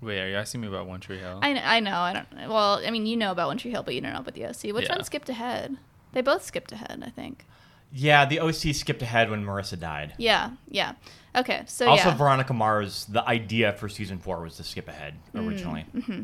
Wait, 0.00 0.18
are 0.20 0.28
you 0.28 0.36
asking 0.36 0.60
me 0.60 0.68
about 0.68 0.86
One 0.86 1.00
Tree 1.00 1.18
Hill? 1.18 1.38
I 1.42 1.52
kn- 1.54 1.64
I 1.64 1.80
know 1.80 1.96
I 1.98 2.12
don't. 2.12 2.48
Well, 2.48 2.82
I 2.86 2.90
mean 2.90 3.06
you 3.06 3.16
know 3.16 3.30
about 3.30 3.48
One 3.48 3.58
Tree 3.58 3.70
Hill, 3.70 3.82
but 3.82 3.94
you 3.94 4.00
don't 4.00 4.12
know 4.12 4.18
about 4.20 4.34
the 4.34 4.44
OC. 4.46 4.72
Which 4.72 4.86
Yeah. 4.86 4.96
one 4.96 5.04
skipped 5.04 5.28
ahead? 5.28 5.76
They 6.12 6.20
both 6.20 6.44
skipped 6.44 6.72
ahead, 6.72 7.02
I 7.06 7.10
think. 7.10 7.44
Yeah, 7.92 8.24
the 8.26 8.40
OC 8.40 8.72
skipped 8.74 9.02
ahead 9.02 9.30
when 9.30 9.44
Marissa 9.44 9.78
died. 9.78 10.14
Yeah, 10.18 10.50
yeah. 10.68 10.94
Okay, 11.36 11.62
so 11.66 11.88
also, 11.88 12.08
yeah. 12.10 12.14
Veronica 12.16 12.52
Mars, 12.52 13.04
the 13.06 13.26
idea 13.28 13.72
for 13.72 13.88
season 13.88 14.18
four 14.18 14.40
was 14.42 14.56
to 14.56 14.64
skip 14.64 14.88
ahead 14.88 15.14
Mm, 15.34 15.48
originally. 15.48 15.86
mm-hmm. 15.94 16.22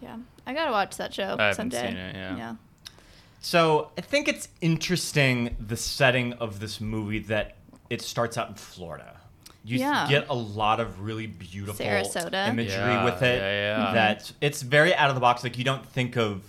yeah, 0.00 0.16
I 0.46 0.52
gotta 0.54 0.70
watch 0.72 0.96
that 0.96 1.12
show 1.14 1.36
I 1.38 1.48
haven't 1.48 1.54
someday. 1.54 1.88
seen 1.88 1.96
it, 1.96 2.14
yeah. 2.16 2.36
yeah. 2.36 2.54
So 3.40 3.90
I 3.96 4.00
think 4.00 4.28
it's 4.28 4.48
interesting 4.60 5.56
the 5.58 5.76
setting 5.76 6.32
of 6.34 6.60
this 6.60 6.80
movie 6.80 7.20
that 7.20 7.56
it 7.88 8.02
starts 8.02 8.36
out 8.36 8.48
in 8.48 8.54
Florida. 8.54 9.19
You 9.64 9.78
Yeah. 9.78 10.06
get 10.08 10.28
a 10.28 10.34
lot 10.34 10.80
of 10.80 11.00
really 11.00 11.26
beautiful 11.26 11.84
Sarasota. 11.84 12.48
imagery 12.48 12.72
Yeah, 12.72 13.04
with 13.04 13.22
it. 13.22 13.38
yeah, 13.40 13.86
yeah. 13.88 13.92
That 13.94 14.32
it's 14.40 14.62
very 14.62 14.94
out 14.94 15.08
of 15.10 15.14
the 15.14 15.20
box. 15.20 15.42
Like 15.44 15.58
you 15.58 15.64
don't 15.64 15.84
think 15.84 16.16
of 16.16 16.42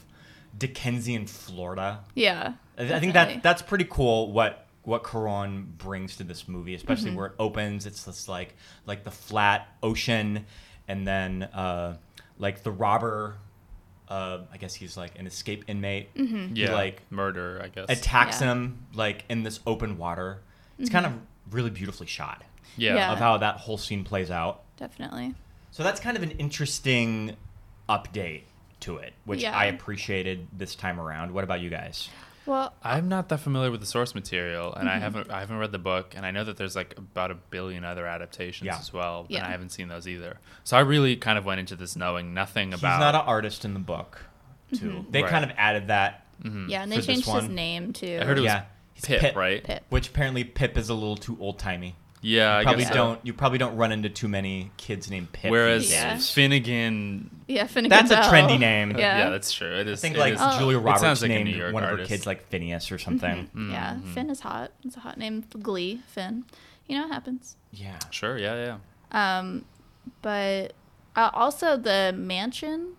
Dickensian 0.57 1.27
Florida. 1.27 1.99
Yeah. 2.15 2.53
I 2.77 2.93
I 2.95 2.99
think 2.99 3.13
that 3.13 3.43
that's 3.43 3.61
pretty 3.61 3.85
cool. 3.89 4.31
What 4.31 4.65
what 4.83 5.03
Cuarón 5.03 5.65
brings 5.77 6.17
to 6.17 6.23
this 6.23 6.47
movie, 6.47 6.73
especially 6.73 7.09
Mm-hmm. 7.09 7.17
where 7.17 7.25
it 7.27 7.33
opens. 7.37 7.85
It's 7.85 8.05
just 8.05 8.27
like 8.27 8.55
like 8.85 9.03
the 9.03 9.11
flat 9.11 9.67
ocean, 9.83 10.45
and 10.87 11.05
then 11.07 11.43
uh, 11.43 11.97
like 12.39 12.63
the 12.63 12.71
robber. 12.71 13.35
Uh, 14.07 14.39
I 14.51 14.57
guess 14.57 14.73
he's 14.73 14.97
like 14.97 15.17
an 15.19 15.25
escape 15.25 15.63
inmate. 15.67 16.13
Mm-hmm. 16.15 16.55
He, 16.55 16.63
yeah, 16.63 16.73
like 16.73 17.01
murder, 17.09 17.61
I 17.63 17.69
guess. 17.69 17.85
attacks 17.89 18.41
Yeah. 18.41 18.51
him 18.51 18.85
like 18.93 19.23
in 19.29 19.43
this 19.43 19.59
open 19.65 19.97
water. 19.97 20.41
It's 20.79 20.89
kind 20.89 21.05
of 21.05 21.13
really 21.51 21.69
beautifully 21.69 22.07
shot 22.07 22.43
yeah. 22.77 22.89
Mm-hmm. 22.89 22.97
Yeah. 22.97 23.11
of 23.13 23.19
how 23.19 23.37
that 23.37 23.57
whole 23.57 23.77
scene 23.77 24.03
plays 24.03 24.31
out. 24.31 24.63
Definitely. 24.77 25.35
So 25.71 25.83
that's 25.83 25.99
kind 25.99 26.17
of 26.17 26.23
an 26.23 26.31
interesting 26.31 27.35
update 27.89 28.43
to 28.81 28.97
it, 28.97 29.13
which 29.25 29.41
Yeah. 29.41 29.55
I 29.55 29.65
appreciated 29.65 30.47
this 30.51 30.75
time 30.75 30.99
around. 30.99 31.31
What 31.33 31.43
about 31.43 31.61
you 31.61 31.69
guys? 31.69 32.09
Well, 32.47 32.73
I'm 32.83 33.07
not 33.07 33.29
that 33.29 33.37
familiar 33.39 33.69
with 33.69 33.81
the 33.81 33.85
source 33.85 34.15
material, 34.15 34.73
and 34.73 34.89
I 34.89 34.93
Mm-hmm. 34.93 35.01
haven't 35.03 35.31
I 35.31 35.39
haven't 35.41 35.57
read 35.59 35.71
the 35.71 35.77
book, 35.77 36.13
and 36.17 36.25
I 36.25 36.31
know 36.31 36.43
that 36.43 36.57
there's 36.57 36.75
like 36.75 36.97
about 36.97 37.29
a 37.29 37.35
billion 37.35 37.85
other 37.85 38.07
adaptations 38.07 38.65
Yeah. 38.65 38.79
as 38.79 38.91
well, 38.91 39.27
and 39.29 39.37
I 39.45 39.51
haven't 39.51 39.69
seen 39.69 39.87
those 39.89 40.07
either. 40.07 40.39
So 40.63 40.75
I 40.75 40.79
really 40.79 41.15
kind 41.15 41.37
of 41.37 41.45
went 41.45 41.59
into 41.59 41.75
this 41.75 41.95
knowing 41.95 42.33
nothing 42.33 42.71
He's 42.71 42.79
about. 42.79 42.93
He's 42.95 42.99
not 43.01 43.15
an 43.15 43.21
artist 43.27 43.63
in 43.63 43.75
the 43.75 43.79
book, 43.79 44.25
too. 44.73 44.89
Mm-hmm. 44.89 45.11
They 45.11 45.21
Right. 45.21 45.29
kind 45.31 45.45
of 45.45 45.51
added 45.55 45.87
that. 45.89 46.25
yeah, 46.43 46.81
and 46.81 46.91
they 46.91 46.99
changed 47.01 47.29
his 47.29 47.47
name 47.47 47.93
too. 47.93 48.17
I 48.19 48.25
heard 48.25 48.39
it 48.39 48.41
was 48.41 48.45
yeah, 48.51 48.63
he's 48.95 49.05
Pip, 49.05 49.35
right? 49.35 49.63
Pip. 49.63 49.83
Which 49.89 50.09
apparently 50.09 50.43
Pip 50.43 50.75
is 50.77 50.89
a 50.89 50.95
little 50.95 51.15
too 51.17 51.37
old 51.39 51.59
timey. 51.59 51.95
Yeah, 52.23 52.55
I 52.57 52.63
Probably 52.63 52.83
guess 52.83 52.89
so. 52.89 52.95
don't. 52.95 53.19
You 53.25 53.33
probably 53.33 53.57
don't 53.57 53.75
run 53.75 53.91
into 53.91 54.07
too 54.09 54.27
many 54.27 54.69
kids 54.77 55.09
named 55.09 55.31
Pip. 55.31 55.49
Whereas 55.49 55.91
Yeah. 55.91 56.17
Finnegan, 56.19 57.31
Yeah, 57.47 57.65
Finnegan 57.65 57.89
That's 58.05 58.11
a 58.11 58.29
trendy 58.29 58.59
name. 58.59 58.91
yeah. 58.91 59.17
Yeah. 59.17 59.29
that's 59.29 59.51
true. 59.51 59.73
It 59.75 59.87
is. 59.87 59.99
I 59.99 60.01
think 60.01 60.17
like 60.17 60.33
is-. 60.35 60.57
Julia 60.59 60.77
It 60.77 60.81
Roberts 60.81 61.01
sounds 61.01 61.21
like 61.23 61.29
named 61.29 61.49
New 61.49 61.55
York 61.57 61.73
one 61.73 61.81
of 61.83 61.89
her 61.89 61.93
artist. 61.95 62.09
kids 62.09 62.25
like 62.27 62.47
Phineas 62.49 62.91
or 62.91 62.99
something. 62.99 63.49
Yeah, 63.55 63.93
Mm-hmm. 63.95 64.13
Finn 64.13 64.29
is 64.29 64.41
hot. 64.41 64.71
It's 64.85 64.95
a 64.97 64.99
hot 64.99 65.17
name. 65.17 65.43
Glee, 65.61 66.01
Finn. 66.07 66.43
You 66.87 66.99
know, 66.99 67.05
it 67.05 67.11
happens. 67.11 67.55
Yeah. 67.71 67.97
Sure, 68.11 68.37
yeah, 68.37 68.77
yeah. 69.11 69.39
Um, 69.39 69.65
but 70.21 70.73
uh, 71.15 71.29
also 71.33 71.75
the 71.77 72.13
mansion. 72.15 72.93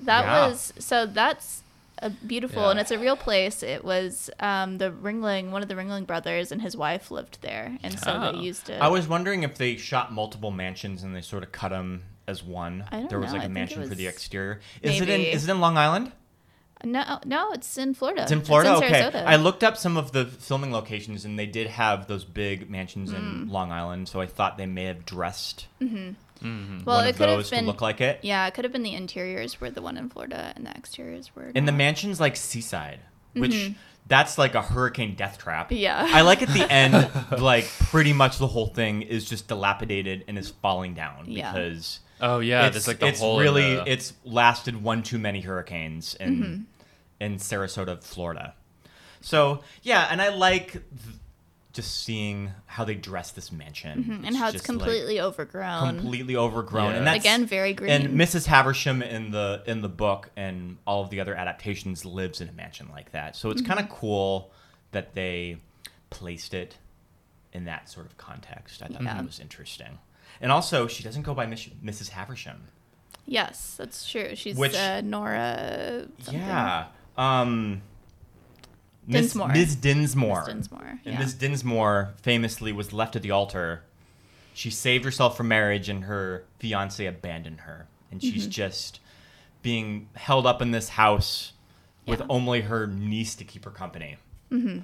That 0.00 0.24
Yeah. 0.24 0.46
was 0.48 0.72
so. 0.78 1.04
That's 1.06 1.62
a 2.02 2.10
beautiful, 2.10 2.62
Yeah. 2.62 2.70
and 2.70 2.80
it's 2.80 2.90
a 2.90 2.98
real 2.98 3.16
place. 3.16 3.62
It 3.62 3.84
was 3.84 4.30
um, 4.40 4.78
the 4.78 4.90
Ringling, 4.90 5.50
one 5.50 5.62
of 5.62 5.68
the 5.68 5.74
Ringling 5.74 6.06
brothers, 6.06 6.52
and 6.52 6.60
his 6.62 6.76
wife 6.76 7.10
lived 7.10 7.38
there, 7.42 7.76
and 7.82 7.98
so 7.98 8.12
Oh. 8.12 8.32
they 8.32 8.38
used 8.38 8.70
it. 8.70 8.80
I 8.80 8.88
was 8.88 9.06
wondering 9.08 9.42
if 9.42 9.56
they 9.56 9.76
shot 9.76 10.12
multiple 10.12 10.50
mansions 10.50 11.02
and 11.02 11.14
they 11.14 11.20
sort 11.22 11.42
of 11.42 11.52
cut 11.52 11.70
them 11.70 12.04
as 12.26 12.42
one. 12.42 12.84
I 12.92 12.98
don't 13.00 13.08
there 13.10 13.18
was 13.18 13.28
know. 13.28 13.34
like 13.34 13.42
I 13.42 13.44
a 13.44 13.46
think 13.48 13.54
mansion 13.54 13.82
it 13.82 13.88
for 13.88 13.94
the 13.94 14.06
exterior. 14.06 14.60
Is 14.82 15.00
it 15.00 15.08
in? 15.08 15.20
Is 15.22 15.48
it 15.48 15.50
in 15.50 15.60
Long 15.60 15.76
Island? 15.78 16.12
no, 16.84 17.18
no, 17.24 17.50
it's 17.52 17.76
in 17.76 17.92
Florida. 17.92 18.22
It's 18.22 18.30
in 18.30 18.40
Florida. 18.42 18.78
It's 18.80 18.82
in 18.82 19.04
okay. 19.08 19.24
I 19.24 19.34
looked 19.34 19.64
up 19.64 19.76
some 19.76 19.96
of 19.96 20.12
the 20.12 20.26
filming 20.26 20.70
locations 20.72 21.24
and 21.24 21.36
they 21.36 21.46
did 21.46 21.66
have 21.66 22.06
those 22.06 22.24
big 22.24 22.70
mansions 22.70 23.10
Mm. 23.10 23.16
in 23.16 23.48
Long 23.48 23.72
Island. 23.72 24.08
So 24.08 24.20
I 24.20 24.26
thought 24.26 24.58
they 24.58 24.66
may 24.66 24.84
have 24.84 25.04
dressed 25.04 25.66
Mm-hmm. 25.80 26.12
Well, 26.42 26.96
one 26.98 27.06
it 27.06 27.10
of 27.10 27.16
could 27.16 27.28
have 27.28 27.50
been. 27.50 27.66
look 27.66 27.80
like 27.80 28.00
it. 28.00 28.20
Yeah, 28.22 28.46
it 28.46 28.54
could 28.54 28.64
have 28.64 28.72
been 28.72 28.82
the 28.82 28.94
interiors 28.94 29.60
were 29.60 29.70
the 29.70 29.82
one 29.82 29.96
in 29.96 30.08
Florida, 30.08 30.52
and 30.56 30.66
the 30.66 30.70
exteriors 30.70 31.34
were. 31.34 31.50
And 31.54 31.66
the 31.66 31.72
mansion's 31.72 32.20
like 32.20 32.36
seaside, 32.36 33.00
which 33.34 33.72
that's 34.06 34.38
like 34.38 34.54
a 34.54 34.62
hurricane 34.62 35.14
death 35.16 35.38
trap. 35.38 35.66
Mm-hmm. 35.66 35.76
Yeah. 35.82 36.06
I 36.12 36.22
like 36.22 36.42
at 36.42 36.48
the 36.48 36.66
end, 36.72 37.10
like 37.40 37.66
pretty 37.90 38.12
much 38.12 38.38
the 38.38 38.46
whole 38.46 38.66
thing 38.68 39.02
is 39.02 39.28
just 39.28 39.48
dilapidated 39.48 40.24
and 40.28 40.38
is 40.38 40.48
falling 40.48 40.94
down 40.94 41.24
Yeah. 41.26 41.52
because 41.52 42.00
Oh 42.20 42.40
yeah, 42.40 42.66
it's, 42.66 42.74
there's 42.74 42.88
like 42.88 42.98
the 43.00 43.06
it's 43.08 43.20
hole. 43.20 43.38
really 43.38 43.76
the- 43.76 43.90
it's 43.92 44.12
lasted 44.24 44.82
one 44.82 45.02
too 45.02 45.18
many 45.18 45.40
hurricanes 45.40 46.14
in 46.14 46.36
Mm-hmm. 46.36 46.62
in 47.20 47.36
Sarasota, 47.36 48.02
Florida. 48.02 48.54
So 49.20 49.62
yeah, 49.82 50.08
and 50.10 50.22
I 50.22 50.28
like 50.30 50.72
th- 50.72 50.82
just 51.78 52.04
seeing 52.04 52.50
how 52.66 52.84
they 52.84 52.94
dress 52.96 53.30
this 53.30 53.52
mansion 53.52 54.02
Mhm, 54.04 54.26
and 54.26 54.36
how 54.36 54.46
it's 54.48 54.54
just, 54.54 54.68
like, 54.68 54.78
completely 54.78 55.20
overgrown. 55.20 55.96
completely 56.00 56.34
overgrown, 56.36 56.90
Yeah. 56.90 56.98
and 56.98 57.06
that's 57.06 57.20
Again, 57.24 57.46
very 57.46 57.72
green. 57.72 57.90
And 57.92 58.18
Mrs. 58.20 58.46
Havisham 58.46 59.00
in 59.00 59.30
the 59.30 59.62
in 59.66 59.80
the 59.80 59.88
book 59.88 60.30
and 60.36 60.78
all 60.86 61.02
of 61.02 61.10
the 61.10 61.20
other 61.20 61.34
adaptations 61.36 62.04
lives 62.04 62.40
in 62.40 62.48
a 62.48 62.52
mansion 62.52 62.88
like 62.90 63.12
that. 63.12 63.36
So 63.36 63.50
it's 63.50 63.62
Mm-hmm. 63.62 63.72
kind 63.72 63.80
of 63.80 63.88
cool 63.88 64.50
that 64.90 65.14
they 65.14 65.58
placed 66.10 66.52
it 66.52 66.78
in 67.52 67.64
that 67.66 67.88
sort 67.88 68.06
of 68.06 68.16
context. 68.16 68.82
I 68.82 68.88
thought 68.88 69.02
Yeah. 69.02 69.14
that 69.14 69.24
was 69.24 69.38
interesting. 69.38 69.98
And 70.40 70.50
also, 70.50 70.86
she 70.88 71.02
doesn't 71.04 71.22
go 71.22 71.32
by 71.34 71.46
Miss, 71.46 71.66
Mrs. 71.82 72.10
Havisham. 72.10 72.64
Yes, 73.24 73.74
that's 73.78 74.08
true. 74.10 74.34
She's 74.34 74.56
Which- 74.56 74.74
uh, 74.74 75.00
Nora. 75.02 76.06
Something. 76.22 76.40
Yeah. 76.42 76.86
Um, 77.16 77.82
Miss- 79.08 79.22
Dinsmore. 79.32 79.48
Ms. 79.48 79.76
Dinsmore. 79.76 80.36
Miss 80.46 80.54
Dinsmore. 80.54 81.00
And 81.04 81.14
Yeah. 81.14 81.18
Ms. 81.18 81.34
Dinsmore 81.34 82.14
famously 82.22 82.72
was 82.72 82.92
left 82.92 83.16
at 83.16 83.22
the 83.22 83.30
altar. 83.30 83.82
She 84.54 84.70
saved 84.70 85.04
herself 85.04 85.36
from 85.36 85.48
marriage, 85.48 85.88
and 85.88 86.04
her 86.04 86.44
fiance 86.58 87.04
abandoned 87.04 87.60
her. 87.60 87.86
And 88.10 88.20
she's 88.22 88.42
Mm-hmm. 88.44 88.50
just 88.50 89.00
being 89.62 90.08
held 90.14 90.46
up 90.46 90.60
in 90.62 90.70
this 90.70 90.90
house 90.90 91.52
with 92.06 92.22
only 92.28 92.62
her 92.62 92.86
niece 92.86 93.34
to 93.36 93.44
keep 93.44 93.64
her 93.64 93.70
company. 93.70 94.16
Mm-hmm. 94.50 94.80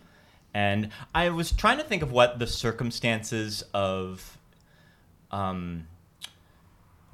And 0.53 0.91
I 1.15 1.31
was 1.31 1.53
trying 1.53 1.79
to 1.79 1.85
think 1.85 2.03
of 2.03 2.13
what 2.13 2.39
the 2.39 2.47
circumstances 2.47 3.65
of, 3.73 4.39
um, 5.31 5.87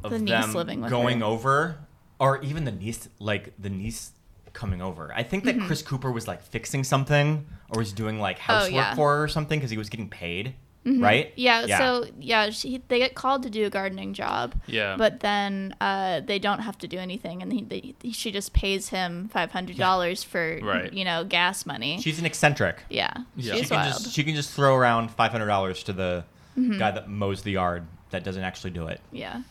of 0.05 0.11
The 0.11 0.19
niece 0.19 0.31
them 0.47 0.53
living 0.55 0.81
with 0.83 0.91
going 0.91 1.21
her. 1.21 1.27
over, 1.27 1.79
or 2.19 2.43
even 2.43 2.65
the 2.65 2.73
niece, 2.73 3.09
like 3.19 3.53
the 3.59 3.71
niece 3.71 4.13
coming 4.53 4.83
over. 4.83 5.13
I 5.15 5.23
think 5.23 5.45
that 5.45 5.57
Mm-hmm. 5.57 5.67
Chris 5.67 5.83
Cooper 5.83 6.11
was 6.11 6.27
like 6.29 6.43
fixing 6.43 6.85
something, 6.85 7.47
or 7.71 7.79
was 7.81 7.93
doing 7.93 8.19
like 8.21 8.39
housework 8.39 8.73
Oh, 8.73 8.77
yeah. 8.77 8.95
for 8.95 9.17
her 9.17 9.23
or 9.25 9.29
something 9.29 9.59
because 9.59 9.71
he 9.71 9.77
was 9.79 9.89
getting 9.89 10.09
paid, 10.09 10.55
right? 10.85 11.33
Yeah, 11.37 11.79
so 11.79 12.07
yeah, 12.19 12.51
she, 12.51 12.83
they 12.89 12.99
get 12.99 13.15
called 13.15 13.43
to 13.45 13.51
do 13.51 13.67
a 13.67 13.71
gardening 13.71 14.15
job. 14.15 14.55
Yeah. 14.67 14.97
But 14.97 15.21
then 15.21 15.75
uh, 15.81 16.21
they 16.21 16.39
don't 16.39 16.61
have 16.61 16.79
to 16.79 16.89
do 16.89 16.99
anything, 16.99 17.43
and 17.43 17.53
he, 17.53 17.63
they, 17.63 18.11
she 18.11 18.33
just 18.33 18.53
pays 18.53 18.89
him 18.89 19.29
five 19.33 19.51
hundred 19.53 19.77
dollars 19.77 20.23
for 20.25 20.59
Right. 20.63 20.93
you 20.93 21.05
know 21.05 21.25
gas 21.25 21.67
money. 21.67 22.01
she's 22.01 22.19
an 22.19 22.27
eccentric. 22.27 22.83
yeah, 22.89 23.13
Yeah. 23.37 23.55
She 23.55 23.59
she's 23.61 23.69
can 23.69 23.77
wild. 23.77 23.93
Mm-hmm. 23.95 24.03
just 24.05 24.15
she 24.15 24.25
can 24.25 24.35
just 24.35 24.51
throw 24.53 24.75
around 24.75 25.11
five 25.11 25.31
hundred 25.33 25.47
dollars 25.49 25.83
to 25.85 25.93
the 25.93 26.25
guy 26.57 26.91
that 26.91 27.09
mows 27.09 27.43
the 27.43 27.53
yard 27.53 27.87
that 28.11 28.25
doesn't 28.25 28.43
actually 28.43 28.71
do 28.71 28.87
it. 28.89 29.01
yeah. 29.13 29.43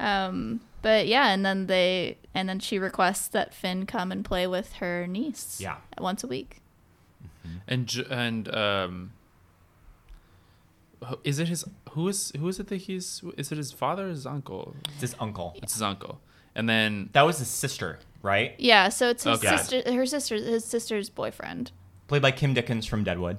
Um, 0.00 0.60
but 0.82 1.06
yeah, 1.06 1.28
and 1.28 1.44
then 1.46 1.66
they 1.66 2.18
and 2.34 2.48
then 2.48 2.58
she 2.60 2.78
requests 2.78 3.28
that 3.28 3.54
Finn 3.54 3.86
come 3.86 4.12
and 4.12 4.24
play 4.24 4.46
with 4.46 4.74
her 4.74 5.06
niece. 5.06 5.58
Yeah. 5.60 5.76
once 5.98 6.22
a 6.22 6.26
week. 6.26 6.58
and 7.66 7.86
J- 7.86 8.04
and 8.10 8.52
um, 8.54 9.12
who- 11.06 11.18
is 11.24 11.38
it 11.38 11.48
his 11.48 11.64
who 11.90 12.08
is 12.08 12.32
who 12.38 12.48
is 12.48 12.60
it 12.60 12.68
that 12.68 12.76
he's 12.82 13.22
is 13.36 13.50
it 13.52 13.58
his 13.58 13.72
father 13.72 14.06
or 14.06 14.10
his 14.10 14.26
uncle? 14.26 14.74
It's 14.92 15.00
his 15.00 15.16
uncle. 15.18 15.54
It's 15.62 15.72
his 15.74 15.82
uncle. 15.82 16.20
And 16.54 16.68
then 16.68 17.08
That 17.12 17.22
was 17.22 17.38
his 17.38 17.48
sister, 17.48 17.98
right? 18.22 18.54
Yeah, 18.58 18.90
so 18.90 19.08
it's 19.08 19.24
his 19.24 19.38
Okay. 19.42 19.56
sister, 19.56 19.82
her 19.90 20.04
sister, 20.04 20.36
his 20.36 20.64
sister's 20.66 21.08
boyfriend. 21.08 21.72
Played 22.08 22.20
by 22.22 22.30
Kim 22.30 22.52
Dickens 22.52 22.84
from 22.84 23.04
Deadwood. 23.04 23.38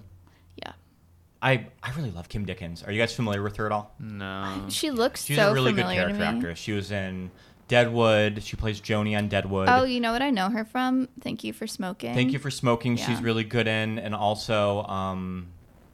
Yeah, 1.44 1.50
I 1.50 1.68
I 1.84 1.92
really 1.96 2.12
love 2.12 2.30
Kim 2.30 2.46
Dickens. 2.46 2.84
Are 2.84 2.92
you 2.92 3.00
guys 3.00 3.14
familiar 3.14 3.42
with 3.44 3.56
her 3.58 3.66
at 3.66 3.72
all? 3.72 3.94
no, 4.00 4.66
she 4.70 4.92
looks 4.92 5.26
She's 5.26 5.38
so 5.38 5.52
a 5.52 5.54
really 5.54 5.72
good 5.74 5.82
familiar 5.82 6.08
to 6.08 6.14
character 6.14 6.32
me. 6.32 6.38
actress. 6.38 6.60
She 6.60 6.72
was 6.72 6.92
in 6.92 7.32
Deadwood. 7.68 8.44
She 8.44 8.56
plays 8.56 8.80
Joanie 8.80 9.16
on 9.16 9.28
Deadwood. 9.30 9.68
Oh, 9.70 9.84
you 9.84 10.00
know 10.00 10.12
what 10.12 10.22
I 10.22 10.30
know 10.30 10.50
her 10.50 10.66
from? 10.66 11.08
Thank 11.22 11.44
you 11.44 11.54
for 11.54 11.66
smoking. 11.68 12.14
Thank 12.14 12.32
you 12.32 12.40
for 12.40 12.52
smoking. 12.52 12.98
She's 12.98 13.22
really 13.22 13.44
good 13.44 13.68
in, 13.68 14.00
and 14.00 14.14
also 14.14 14.84
um, 14.84 15.48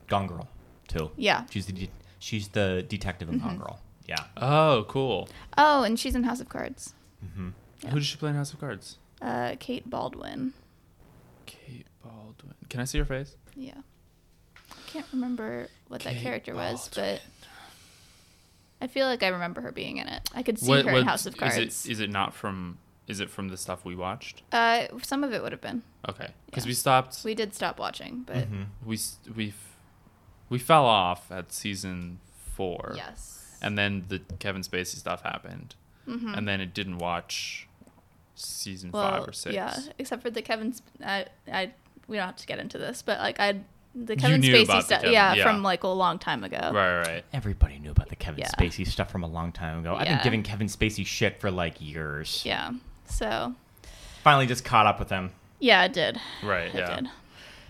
Gone 0.07 0.27
Girl 0.27 0.47
too. 0.87 1.11
Yeah. 1.17 1.45
She's 1.49 1.65
the 1.67 1.73
de- 1.73 1.91
she's 2.19 2.47
the 2.49 2.83
detective 2.87 3.29
in 3.29 3.39
Gone 3.39 3.51
Mm-hmm. 3.51 3.59
Girl. 3.61 3.79
Yeah. 4.07 4.23
Oh, 4.37 4.85
cool. 4.87 5.29
Oh, 5.57 5.83
and 5.83 5.99
she's 5.99 6.15
in 6.15 6.23
House 6.23 6.41
of 6.41 6.49
Cards. 6.49 6.95
Yeah. 7.21 7.89
Who 7.91 7.99
does 7.99 8.07
she 8.07 8.17
play 8.17 8.31
in 8.31 8.35
House 8.35 8.51
of 8.53 8.59
Cards? 8.59 8.97
Uh, 9.21 9.55
Kate 9.59 9.87
Baldwin. 9.89 10.53
Kate 11.45 11.85
Baldwin. 12.03 12.55
Can 12.69 12.79
I 12.81 12.85
see 12.85 12.97
your 12.97 13.05
face? 13.05 13.35
Yeah. 13.55 13.73
I 14.89 14.91
can't 14.91 15.05
remember 15.13 15.67
what 15.87 16.01
that 16.01 16.13
Kate 16.13 16.23
character 16.23 16.55
was, 16.55 16.89
but 16.95 17.21
I 18.81 18.87
feel 18.87 19.05
like 19.05 19.21
I 19.23 19.27
remember 19.27 19.61
her 19.61 19.71
being 19.71 19.97
in 19.97 20.07
it. 20.07 20.27
I 20.33 20.41
could 20.41 20.57
see 20.57 20.67
What- 20.67 20.85
her 20.85 20.97
in 20.97 21.05
House 21.05 21.25
of 21.25 21.37
Cards. 21.37 21.57
Is 21.57 21.85
it, 21.85 21.91
is 21.91 21.99
it 21.99 22.09
not 22.09 22.33
from? 22.33 22.77
Is 23.07 23.19
it 23.19 23.29
from 23.29 23.49
the 23.49 23.57
stuff 23.57 23.83
we 23.85 23.95
watched? 23.95 24.43
uh, 24.51 24.85
some 25.01 25.23
of 25.23 25.33
it 25.33 25.41
would 25.41 25.51
have 25.51 25.61
been. 25.61 25.81
Okay, 26.07 26.29
because 26.45 26.65
Yeah. 26.65 26.69
we 26.69 26.73
stopped. 26.73 27.21
We 27.23 27.33
did 27.35 27.53
stop 27.55 27.79
watching, 27.79 28.23
but 28.25 28.49
Mhm. 28.51 28.65
we 28.85 28.99
we 29.35 29.49
f- 29.49 29.75
we 30.49 30.57
fell 30.59 30.85
off 30.85 31.31
at 31.31 31.51
season 31.51 32.19
four. 32.55 32.93
yes. 32.95 33.57
And 33.61 33.77
then 33.77 34.05
the 34.07 34.19
Kevin 34.39 34.61
Spacey 34.61 34.95
stuff 34.95 35.21
happened, 35.23 35.75
Mhm. 36.07 36.35
and 36.37 36.47
then 36.47 36.61
it 36.61 36.73
didn't 36.73 36.97
watch 36.99 37.67
season 38.35 38.91
well, 38.91 39.09
five 39.19 39.27
or 39.27 39.33
six. 39.33 39.53
yeah, 39.53 39.77
except 39.97 40.21
for 40.23 40.29
the 40.29 40.41
Kevin. 40.41 40.71
Sp- 40.73 41.03
I, 41.03 41.25
I, 41.51 41.71
we 42.07 42.17
don't 42.17 42.27
have 42.27 42.35
to 42.37 42.47
get 42.47 42.57
into 42.59 42.77
this, 42.77 43.01
but 43.01 43.19
like 43.19 43.39
I, 43.39 43.59
the 43.95 44.15
Kevin 44.15 44.41
knew 44.41 44.53
Spacey 44.53 44.63
about 44.65 44.83
stuff, 44.85 44.99
Kevin- 45.01 45.13
yeah, 45.13 45.33
yeah. 45.33 45.43
from 45.43 45.63
like 45.63 45.83
a 45.83 45.87
long 45.87 46.19
time 46.19 46.43
ago. 46.43 46.57
Right, 46.73 46.99
right. 47.07 47.25
Everybody 47.33 47.79
knew 47.79 47.91
about 47.91 48.09
the 48.09 48.15
Kevin 48.15 48.39
Yeah. 48.39 48.49
Spacey 48.57 48.85
stuff 48.87 49.11
from 49.11 49.23
a 49.23 49.27
long 49.27 49.51
time 49.51 49.79
ago. 49.79 49.95
I've 49.95 50.07
been 50.07 50.19
giving 50.23 50.43
Kevin 50.43 50.67
Spacey 50.67 51.05
shit 51.05 51.39
for 51.41 51.49
like 51.51 51.81
years. 51.81 52.43
Yeah. 52.45 52.71
So 53.05 53.55
Finally, 54.23 54.45
just 54.47 54.63
caught 54.65 54.85
up 54.85 54.99
with 54.99 55.09
him. 55.09 55.31
yeah, 55.59 55.83
it 55.85 55.93
did. 55.93 56.19
Right, 56.43 56.67
It 56.73 56.75
yeah. 56.75 56.95
did. 56.95 57.09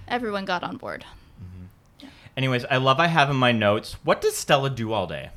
Everyone 0.08 0.44
got 0.46 0.64
on 0.64 0.78
board. 0.78 1.06
Anyways, 2.38 2.64
I 2.66 2.78
love 2.78 3.00
I 3.00 3.08
have 3.08 3.30
in 3.30 3.36
my 3.36 3.52
notes. 3.52 3.94
What 4.04 4.22
does 4.22 4.36
Stella 4.36 4.70
do 4.70 4.94
all 4.94 5.08
day? 5.08 5.30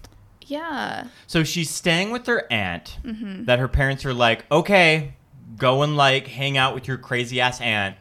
Yeah. 0.46 1.06
So 1.26 1.42
she's 1.44 1.68
staying 1.70 2.10
with 2.12 2.26
her 2.26 2.46
aunt. 2.50 2.98
Mm-hmm. 3.04 3.44
That 3.46 3.58
her 3.58 3.68
parents 3.68 4.04
are 4.04 4.14
like, 4.14 4.44
okay, 4.52 5.14
go 5.56 5.82
and 5.82 5.96
like 5.96 6.28
hang 6.28 6.56
out 6.56 6.74
with 6.74 6.86
your 6.86 6.98
crazy 6.98 7.40
ass 7.40 7.60
aunt, 7.60 7.96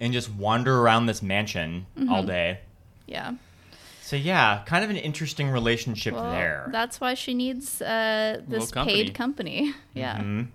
and 0.00 0.12
just 0.12 0.30
wander 0.32 0.78
around 0.80 1.06
this 1.06 1.22
mansion 1.22 1.86
Mm-hmm. 1.98 2.12
all 2.12 2.22
day. 2.22 2.60
Yeah. 3.06 3.34
So 4.02 4.16
yeah, 4.16 4.62
kind 4.66 4.84
of 4.84 4.90
an 4.90 4.96
interesting 4.96 5.48
relationship 5.48 6.14
Well, 6.14 6.30
there. 6.30 6.68
that's 6.70 7.00
why 7.00 7.14
she 7.14 7.32
needs 7.34 7.80
uh, 7.80 8.42
this 8.46 8.70
company. 8.70 9.04
paid 9.04 9.14
company. 9.14 9.74
Yeah. 9.94 10.18
Mhm. 10.18 10.48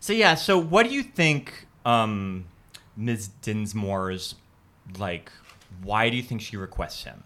So 0.00 0.12
yeah, 0.12 0.34
so 0.34 0.58
what 0.58 0.86
do 0.88 0.94
you 0.94 1.02
think, 1.02 1.66
um, 1.84 2.44
Ms. 2.96 3.28
Dinsmore's 3.42 4.34
like? 4.98 5.32
Why 5.82 6.10
do 6.10 6.16
you 6.16 6.22
think 6.22 6.40
she 6.42 6.56
requests 6.56 7.04
him? 7.04 7.24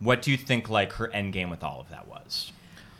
What 0.00 0.22
do 0.22 0.30
you 0.30 0.36
think 0.36 0.68
like 0.70 0.92
her 0.94 1.10
end 1.12 1.32
game 1.32 1.50
with 1.50 1.62
all 1.62 1.80
of 1.80 1.88
that 1.90 2.08
was? 2.08 2.52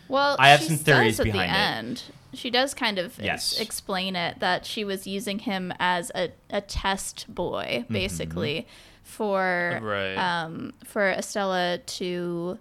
Well, 0.09 0.37
I 0.39 0.51
have 0.51 0.63
some 0.63 0.77
theories 0.77 1.19
behind 1.19 1.51
it. 1.51 1.55
end. 1.55 2.03
She 2.35 2.51
does 2.51 2.73
kind 2.75 2.99
of 2.99 3.19
ex- 3.21 3.59
explain 3.61 4.17
it 4.17 4.41
that 4.41 4.65
she 4.65 4.85
was 4.85 5.07
using 5.07 5.41
him 5.41 5.73
as 5.79 6.11
a, 6.15 6.31
a 6.51 6.61
test 6.61 7.27
boy, 7.33 7.81
Mm-hmm. 7.85 7.93
basically, 7.93 8.67
for 9.03 9.79
Right. 9.83 10.15
um, 10.17 10.73
for 10.85 11.11
Estella 11.11 11.79
to 11.79 12.59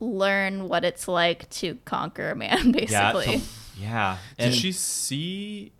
learn 0.00 0.68
what 0.68 0.84
it's 0.84 1.08
like 1.08 1.48
to 1.50 1.76
conquer 1.84 2.30
a 2.30 2.36
man, 2.36 2.72
basically. 2.72 3.26
Yeah, 3.26 3.38
so- 3.38 3.42
yeah. 3.78 4.16
Did 4.38 4.54
she 4.54 4.72
see? 4.72 5.72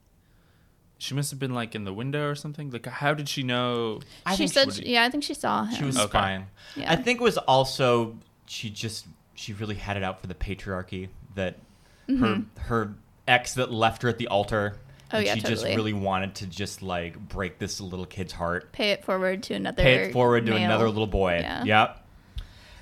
She 0.99 1.15
must 1.15 1.31
have 1.31 1.39
been 1.41 1.53
like 1.55 1.75
in 1.75 1.85
the 1.85 1.93
window 1.93 2.29
or 2.31 2.35
something. 2.35 2.71
Like, 2.71 2.87
how 2.87 3.13
did 3.15 3.29
she 3.29 3.43
know? 3.43 4.01
I 4.25 4.37
she 4.37 4.47
said, 4.47 4.73
she- 4.73 4.93
yeah, 4.95 5.05
I 5.05 5.11
think 5.11 5.23
she 5.25 5.35
saw 5.35 5.65
him. 5.65 5.75
she 5.77 5.85
was 5.85 5.99
Okay. 5.99 6.07
spying. 6.09 6.47
Yeah. 6.77 6.91
I 6.91 6.97
think 6.97 7.21
it 7.21 7.25
was 7.25 7.37
also 7.39 8.17
she 8.47 8.71
just 8.71 9.07
she 9.35 9.53
really 9.53 9.75
had 9.75 9.97
it 9.97 10.03
out 10.03 10.21
for 10.21 10.29
the 10.29 10.35
patriarchy 10.35 11.09
that 11.35 11.59
her 12.09 12.43
her 12.63 12.95
ex 13.27 13.55
that 13.55 13.73
left 13.73 14.03
her 14.03 14.09
at 14.09 14.19
the 14.19 14.29
altar. 14.29 14.71
Mm-hmm. 14.71 14.79
Oh, 15.13 15.19
and 15.19 15.27
yeah, 15.27 15.35
she 15.35 15.41
just 15.43 15.65
really 15.65 15.93
wanted 15.93 16.35
to 16.37 16.47
just 16.47 16.83
like 16.83 17.17
break 17.29 17.59
this 17.59 17.81
little 17.81 18.07
kid's 18.07 18.33
heart. 18.33 18.73
pay 18.73 18.91
it 18.91 19.05
forward 19.05 19.43
to 19.45 19.55
another. 19.55 19.83
pay 19.83 19.95
it 20.07 20.13
forward 20.13 20.47
to 20.47 20.57
another 20.57 20.89
little 20.89 21.07
boy. 21.07 21.39
Yeah. 21.41 21.65
Yep. 21.65 22.07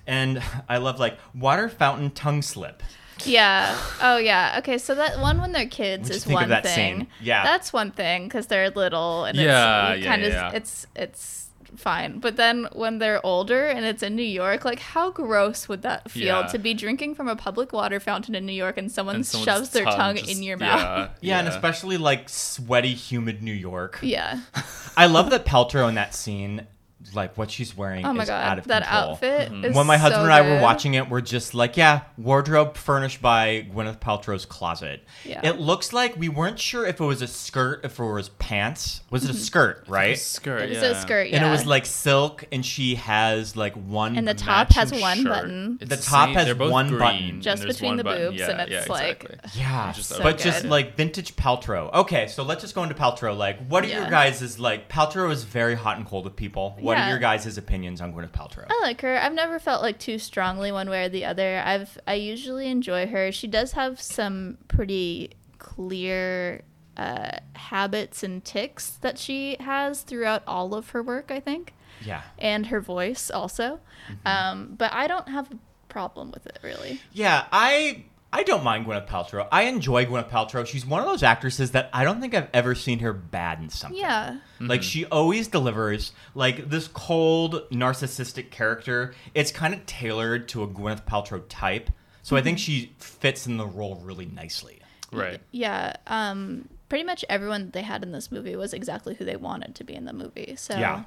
And 0.06 0.42
I 0.68 0.78
love 0.78 0.98
like 0.98 1.18
water 1.34 1.68
fountain 1.68 2.10
tongue 2.10 2.42
slip. 2.42 2.82
Yeah. 3.24 3.78
Oh, 4.00 4.16
yeah. 4.16 4.56
Okay. 4.58 4.78
So 4.78 4.94
that 4.94 5.20
one 5.20 5.40
when 5.40 5.52
they're 5.52 5.66
kids 5.66 6.08
What'd 6.08 6.16
is 6.16 6.26
of 6.26 6.32
one 6.32 6.48
thing. 6.62 6.62
scene? 6.64 7.06
Yeah. 7.20 7.44
That's 7.44 7.72
one 7.72 7.90
thing 7.90 8.24
because 8.24 8.46
they're 8.46 8.70
little 8.70 9.24
and 9.24 9.36
Yeah, 9.36 9.92
it's 9.92 10.04
yeah, 10.04 10.10
kind 10.10 10.22
of 10.24 10.32
yeah, 10.32 10.50
yeah. 10.50 10.56
it's 10.56 10.86
it's 10.96 11.48
fine. 11.76 12.18
But 12.18 12.36
then 12.36 12.68
when 12.72 12.98
they're 12.98 13.24
older 13.24 13.66
and 13.66 13.84
it's 13.84 14.02
in 14.02 14.16
New 14.16 14.22
York, 14.22 14.64
like 14.64 14.78
how 14.78 15.10
gross 15.10 15.68
would 15.68 15.82
that 15.82 16.10
feel 16.10 16.40
Yeah. 16.40 16.46
to 16.48 16.58
be 16.58 16.74
drinking 16.74 17.14
from 17.14 17.28
a 17.28 17.36
public 17.36 17.72
water 17.72 18.00
fountain 18.00 18.34
in 18.34 18.44
New 18.46 18.52
York 18.52 18.76
and 18.78 18.90
someone 18.90 19.16
And 19.16 19.26
someone's 19.26 19.44
shoves 19.46 19.70
their 19.70 19.84
tongue 19.84 20.16
just- 20.16 20.30
in 20.30 20.42
your 20.42 20.56
mouth? 20.56 20.80
Yeah, 20.80 21.08
yeah, 21.20 21.38
and 21.40 21.48
especially 21.48 21.96
like 21.96 22.28
sweaty, 22.28 22.94
humid 22.94 23.42
New 23.42 23.52
York. 23.52 23.98
Yeah. 24.02 24.40
I 24.96 25.06
love 25.06 25.30
that 25.30 25.44
Paltrow 25.46 25.88
in 25.88 25.94
that 25.96 26.14
scene, 26.14 26.66
like 27.14 27.36
what 27.38 27.50
she's 27.50 27.76
wearing 27.76 28.04
Oh 28.06 28.12
my 28.12 28.22
is 28.24 28.30
out 28.30 28.44
god, 28.48 28.58
of 28.58 28.64
that 28.68 28.82
control. 28.84 29.10
outfit. 29.12 29.50
Mm-hmm. 29.52 29.64
Is 29.66 29.76
when 29.76 29.86
my 29.86 29.96
husband 29.96 30.20
so 30.20 30.24
and 30.24 30.32
I 30.32 30.40
were 30.42 30.56
good. 30.56 30.62
watching 30.62 30.94
it, 30.94 31.08
we're 31.08 31.20
just 31.20 31.54
like, 31.54 31.76
yeah, 31.76 32.02
wardrobe 32.16 32.76
furnished 32.76 33.20
by 33.22 33.66
Gwyneth 33.74 33.98
Paltrow's 34.00 34.46
closet. 34.46 35.04
Yeah. 35.24 35.40
It 35.46 35.60
looks 35.60 35.92
like 35.92 36.16
we 36.16 36.28
weren't 36.28 36.58
sure 36.58 36.86
if 36.86 37.00
it 37.00 37.04
was 37.04 37.22
a 37.22 37.26
skirt, 37.26 37.84
if 37.84 37.98
it 37.98 38.04
was 38.04 38.28
pants. 38.30 39.02
Was 39.10 39.24
it 39.24 39.30
a 39.30 39.34
skirt, 39.34 39.84
right? 39.88 40.18
skirt. 40.18 40.70
It's 40.70 40.82
yeah. 40.82 40.88
a 40.90 41.00
skirt, 41.00 41.28
yeah. 41.28 41.36
And 41.36 41.46
it 41.46 41.50
was 41.50 41.66
like 41.66 41.86
silk, 41.86 42.44
and 42.52 42.64
she 42.64 42.96
has 42.96 43.56
like 43.56 43.74
one. 43.74 44.16
And 44.16 44.26
the 44.26 44.34
top 44.34 44.72
has 44.72 44.92
one 44.92 45.18
shirt. 45.18 45.26
button. 45.28 45.78
It's 45.80 45.90
The 45.90 45.96
top 45.96 46.28
same- 46.28 46.34
has 46.36 46.54
both 46.54 46.70
one 46.70 46.88
green, 46.88 46.98
button. 46.98 47.40
Just 47.40 47.62
between 47.64 47.96
the 47.96 48.04
button. 48.04 48.28
boobs, 48.28 48.38
yeah, 48.38 48.50
and 48.50 48.60
it's 48.62 48.86
yeah, 48.86 48.92
like- 48.92 49.24
exactly. 49.24 49.60
Yeah, 49.60 49.92
Just 49.92 50.08
So 50.10 50.22
but 50.22 50.38
just 50.38 50.64
like 50.64 50.96
vintage 50.96 51.36
Paltrow. 51.36 51.92
Okay, 51.92 52.26
so 52.28 52.42
let's 52.42 52.60
just 52.62 52.74
go 52.74 52.82
into 52.82 52.94
Paltrow. 52.94 53.36
Like, 53.36 53.58
what 53.68 53.84
are 53.84 53.88
your 53.88 54.02
Yeah. 54.02 54.10
guys' 54.10 54.58
like? 54.58 54.88
Paltrow 54.88 55.30
is 55.30 55.44
very 55.44 55.74
hot 55.74 55.96
and 55.96 56.06
cold 56.06 56.24
with 56.24 56.36
people. 56.36 56.76
What 56.80 56.96
Yeah. 56.98 57.01
Are 57.06 57.10
your 57.10 57.18
guys' 57.18 57.56
opinions 57.58 58.00
on 58.00 58.12
Gwyneth 58.12 58.30
Paltrow? 58.32 58.66
I 58.68 58.78
like 58.82 59.00
her. 59.02 59.18
I've 59.18 59.34
never 59.34 59.58
felt 59.58 59.82
like 59.82 59.98
too 59.98 60.18
strongly 60.18 60.72
one 60.72 60.88
way 60.90 61.04
or 61.04 61.08
the 61.08 61.24
other. 61.24 61.62
I've 61.64 61.98
I 62.06 62.14
usually 62.14 62.68
enjoy 62.68 63.06
her. 63.06 63.32
She 63.32 63.46
does 63.46 63.72
have 63.72 64.00
some 64.00 64.58
pretty 64.68 65.30
clear 65.58 66.62
uh, 66.96 67.30
habits 67.54 68.22
and 68.22 68.44
ticks 68.44 68.90
that 69.00 69.18
she 69.18 69.56
has 69.60 70.02
throughout 70.02 70.42
all 70.46 70.74
of 70.74 70.90
her 70.90 71.02
work. 71.02 71.30
I 71.30 71.40
think, 71.40 71.72
Yeah, 72.04 72.22
and 72.38 72.66
her 72.66 72.80
voice 72.80 73.30
also. 73.30 73.80
Mm-hmm. 74.10 74.26
Um, 74.26 74.74
but 74.76 74.92
I 74.92 75.06
don't 75.06 75.28
have 75.28 75.50
a 75.50 75.56
problem 75.88 76.30
with 76.32 76.46
it 76.46 76.58
really. 76.62 77.00
yeah. 77.12 77.46
I 77.52 78.04
I 78.34 78.44
don't 78.44 78.64
mind 78.64 78.86
Gwyneth 78.86 79.06
Paltrow. 79.06 79.46
I 79.52 79.64
enjoy 79.64 80.06
Gwyneth 80.06 80.30
Paltrow. 80.30 80.66
She's 80.66 80.86
one 80.86 81.00
of 81.00 81.06
those 81.06 81.22
actresses 81.22 81.72
that 81.72 81.90
I 81.92 82.02
don't 82.02 82.20
think 82.20 82.34
I've 82.34 82.48
ever 82.54 82.74
seen 82.74 83.00
her 83.00 83.12
bad 83.12 83.60
in 83.60 83.68
something. 83.68 84.00
Yeah, 84.00 84.38
Like 84.58 84.82
she 84.82 85.04
always 85.06 85.48
delivers 85.48 86.12
like 86.34 86.70
this 86.70 86.88
cold 86.88 87.68
narcissistic 87.70 88.50
character. 88.50 89.14
It's 89.34 89.52
kind 89.52 89.74
of 89.74 89.84
tailored 89.84 90.48
to 90.48 90.62
a 90.62 90.68
Gwyneth 90.68 91.04
Paltrow 91.04 91.42
type. 91.48 91.90
So 92.22 92.36
I 92.36 92.40
think 92.40 92.58
she 92.58 92.94
fits 92.98 93.46
in 93.46 93.58
the 93.58 93.66
role 93.66 93.96
really 93.96 94.26
nicely. 94.26 94.80
Right. 95.12 95.42
yeah. 95.50 95.92
Um, 96.06 96.70
pretty 96.88 97.04
much 97.04 97.22
everyone 97.28 97.70
they 97.72 97.82
had 97.82 98.02
in 98.02 98.12
this 98.12 98.32
movie 98.32 98.56
was 98.56 98.72
exactly 98.72 99.14
who 99.14 99.26
they 99.26 99.36
wanted 99.36 99.74
to 99.74 99.84
be 99.84 99.94
in 99.94 100.06
the 100.06 100.14
movie. 100.14 100.54
So 100.56 100.78
Yeah. 100.78 101.02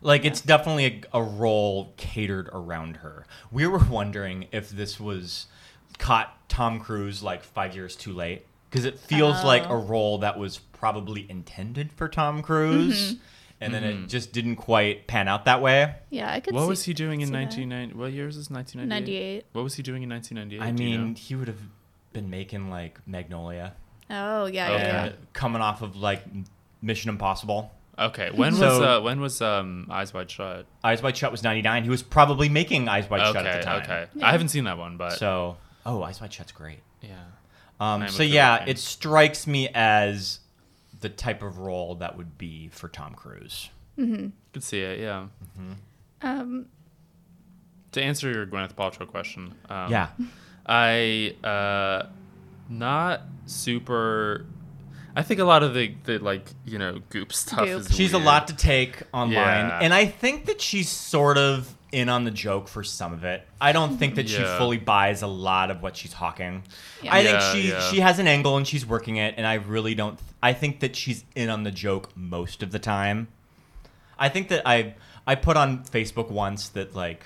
Like 0.00 0.24
it's 0.24 0.40
definitely 0.40 0.84
a, 1.12 1.18
a 1.18 1.22
role 1.22 1.94
catered 1.96 2.48
around 2.52 2.98
her. 2.98 3.26
We 3.50 3.66
were 3.66 3.78
wondering 3.78 4.46
if 4.52 4.70
this 4.70 5.00
was 5.00 5.46
caught 6.02 6.48
Tom 6.48 6.80
Cruise 6.80 7.22
like 7.22 7.42
five 7.44 7.74
years 7.74 7.94
too 7.96 8.12
late 8.12 8.44
because 8.68 8.84
it 8.84 8.98
feels 8.98 9.44
like 9.44 9.68
a 9.68 9.76
role 9.76 10.18
that 10.18 10.38
was 10.38 10.58
probably 10.58 11.26
intended 11.30 11.92
for 11.92 12.08
Tom 12.08 12.42
Cruise, 12.42 13.16
and 13.60 13.72
then 13.72 13.84
it 13.84 14.08
just 14.08 14.32
didn't 14.32 14.56
quite 14.56 15.06
pan 15.06 15.28
out 15.28 15.44
that 15.44 15.62
way. 15.62 15.94
yeah, 16.10 16.32
I 16.32 16.40
could. 16.40 16.54
What 16.54 16.62
see, 16.62 16.68
was 16.68 16.82
he 16.84 16.92
doing 16.94 17.20
in 17.20 17.28
see 17.28 17.34
1990? 17.34 17.94
What 17.98 18.12
year 18.12 18.26
is 18.28 18.36
this? 18.36 18.50
1998. 18.50 19.36
98. 19.36 19.44
What 19.52 19.62
was 19.62 19.74
he 19.74 19.82
doing 19.82 20.02
in 20.02 20.08
1998? 20.10 20.60
I 20.66 20.72
Do 20.76 20.82
you 20.84 20.98
know? 20.98 21.04
mean, 21.04 21.14
he 21.14 21.34
would 21.36 21.48
have 21.48 21.60
been 22.12 22.28
making 22.30 22.68
like 22.70 22.98
Magnolia, 23.06 23.74
Oh 24.10 24.46
yeah, 24.46 24.72
Okay. 24.72 24.82
yeah. 24.82 25.04
and 25.04 25.14
coming 25.32 25.62
off 25.62 25.80
of 25.82 25.96
like 25.96 26.22
Mission 26.82 27.08
Impossible. 27.10 27.70
Okay. 27.98 28.30
When 28.34 28.52
was 28.58 28.80
uh, 28.80 29.00
when 29.02 29.20
was 29.20 29.40
um 29.40 29.86
Eyes 29.90 30.12
Wide 30.12 30.30
Shut? 30.30 30.66
Eyes 30.82 31.02
Wide 31.02 31.16
Shut 31.16 31.30
was 31.30 31.42
ninety 31.44 31.62
nine. 31.62 31.84
He 31.84 31.90
was 31.90 32.02
probably 32.02 32.48
making 32.48 32.88
Eyes 32.88 33.08
Wide 33.08 33.20
Okay. 33.20 33.32
Shut 33.38 33.46
at 33.46 33.60
the 33.60 33.64
time. 33.64 33.82
Okay. 33.82 34.06
Yeah. 34.16 34.26
I 34.28 34.32
haven't 34.32 34.48
seen 34.48 34.64
that 34.64 34.78
one, 34.78 34.96
but 34.96 35.12
So, 35.18 35.56
oh, 35.86 36.02
Eyes 36.02 36.20
Wide 36.20 36.32
Shut's 36.32 36.52
great. 36.52 36.80
yeah. 37.00 37.24
Um, 37.80 38.06
so 38.08 38.22
yeah, 38.22 38.58
fan. 38.58 38.68
it 38.68 38.78
strikes 38.78 39.46
me 39.46 39.68
as 39.74 40.38
the 41.00 41.08
type 41.08 41.42
of 41.42 41.58
role 41.58 41.96
that 41.96 42.16
would 42.16 42.38
be 42.38 42.68
for 42.68 42.86
Tom 42.88 43.14
Cruise. 43.14 43.70
Could 43.96 44.62
see 44.62 44.80
it. 44.82 45.00
Yeah. 45.00 45.26
Um, 46.22 46.66
To 47.92 48.02
answer 48.02 48.30
your 48.30 48.46
Gwyneth 48.46 48.74
Paltrow 48.74 49.06
question, 49.08 49.54
um, 49.68 49.90
yeah, 49.90 50.08
I 50.64 51.34
uh, 51.42 52.06
not 52.68 53.22
super. 53.46 54.46
I 55.16 55.22
think 55.22 55.40
a 55.40 55.44
lot 55.44 55.62
of 55.62 55.74
the, 55.74 55.94
the 56.04 56.18
like 56.18 56.46
you 56.64 56.78
know 56.78 57.00
goop 57.10 57.32
stuff 57.32 57.64
Goop. 57.66 57.80
is 57.80 57.94
She's 57.94 58.12
a 58.12 58.18
lot 58.18 58.46
to 58.48 58.56
take 58.56 59.02
online, 59.12 59.32
Yeah. 59.66 59.78
and 59.82 59.92
I 59.92 60.06
think 60.06 60.46
that 60.46 60.60
she's 60.60 60.88
sort 60.88 61.36
of 61.36 61.74
in 61.92 62.08
on 62.08 62.24
the 62.24 62.30
joke 62.30 62.68
for 62.68 62.82
some 62.82 63.12
of 63.12 63.22
it. 63.24 63.46
I 63.60 63.72
don't 63.72 63.98
think 63.98 64.14
that 64.16 64.28
she 64.28 64.40
Yeah. 64.40 64.56
fully 64.58 64.78
buys 64.78 65.20
a 65.22 65.26
lot 65.26 65.70
of 65.70 65.82
what 65.82 65.96
she's 65.96 66.14
hawking. 66.14 66.64
Yeah. 67.02 67.14
I 67.14 67.22
think 67.22 67.38
Yeah, 67.38 67.52
she 67.52 67.68
yeah. 67.68 67.80
she 67.90 68.00
has 68.00 68.18
an 68.18 68.26
angle 68.26 68.56
and 68.56 68.66
she's 68.66 68.84
working 68.86 69.16
it, 69.16 69.34
and 69.36 69.46
I 69.46 69.54
really 69.54 69.94
don't. 69.94 70.18
I 70.42 70.52
think 70.54 70.80
that 70.80 70.96
she's 70.96 71.24
in 71.34 71.50
on 71.50 71.62
the 71.64 71.70
joke 71.70 72.10
most 72.16 72.62
of 72.62 72.72
the 72.72 72.78
time. 72.78 73.28
I 74.18 74.28
think 74.28 74.48
that 74.48 74.62
I 74.66 74.94
I 75.26 75.34
put 75.36 75.56
on 75.56 75.84
Facebook 75.84 76.30
once 76.30 76.68
that 76.70 76.94
like. 76.96 77.24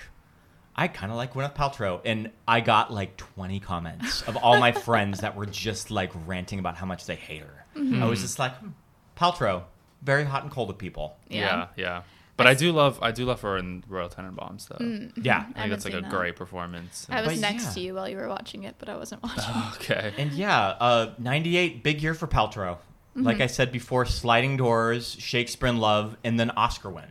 I 0.79 0.87
kind 0.87 1.11
of 1.11 1.17
like 1.17 1.33
Gwyneth 1.33 1.55
Paltrow, 1.55 2.01
and 2.05 2.29
I 2.47 2.59
got 2.61 2.93
like 2.93 3.17
20 3.17 3.59
comments 3.61 4.21
of 4.23 4.37
all 4.37 4.59
my 4.59 4.71
friends 4.87 5.21
that 5.21 5.35
were 5.35 5.47
just 5.47 5.89
like 5.89 6.11
ranting 6.27 6.59
about 6.59 6.75
how 6.75 6.85
much 6.85 7.07
they 7.07 7.15
hate 7.15 7.41
her. 7.41 7.65
I 7.75 8.05
was 8.05 8.21
just 8.21 8.37
like, 8.37 8.53
hmm, 8.57 8.69
Paltrow, 9.17 9.63
very 10.03 10.23
hot 10.23 10.43
and 10.43 10.51
cold 10.51 10.67
with 10.67 10.77
people. 10.77 11.17
Yeah, 11.29 11.39
Yeah. 11.39 11.67
yeah. 11.77 12.01
But 12.37 12.45
I 12.47 12.53
do 12.53 12.71
love 12.71 12.99
I 13.01 13.11
do 13.11 13.25
love 13.25 13.41
her 13.41 13.57
in 13.57 13.83
Royal 13.87 14.09
Tenenbaums 14.09 14.67
though. 14.67 14.75
Mm, 14.77 15.07
mm-hmm. 15.07 15.21
Yeah, 15.23 15.37
I 15.37 15.39
I 15.39 15.43
think 15.43 15.55
haven't 15.57 15.69
that's 15.71 15.85
like 15.85 15.93
a 15.95 16.01
that. 16.01 16.09
great 16.11 16.35
performance. 16.35 17.07
I 17.09 17.21
was 17.21 17.33
But 17.33 17.39
next 17.41 17.63
yeah. 17.65 17.71
to 17.71 17.79
you 17.79 17.95
while 17.95 18.07
you 18.07 18.17
were 18.17 18.27
watching 18.29 18.63
it, 18.63 18.75
but 18.77 18.89
I 18.89 18.95
wasn't 18.95 19.23
watching. 19.27 19.55
okay. 19.75 20.13
and 20.17 20.31
yeah, 20.31 20.75
uh, 20.79 21.13
98, 21.17 21.83
big 21.83 22.01
year 22.01 22.13
for 22.13 22.27
Paltrow. 22.27 22.77
Mm-hmm. 22.77 23.23
Like 23.23 23.41
I 23.41 23.47
said 23.47 23.71
before, 23.71 24.05
Sliding 24.05 24.57
Doors, 24.57 25.15
Shakespeare 25.19 25.67
in 25.69 25.77
Love, 25.79 26.15
and 26.23 26.39
then 26.39 26.51
Oscar 26.51 26.89
win 26.91 27.05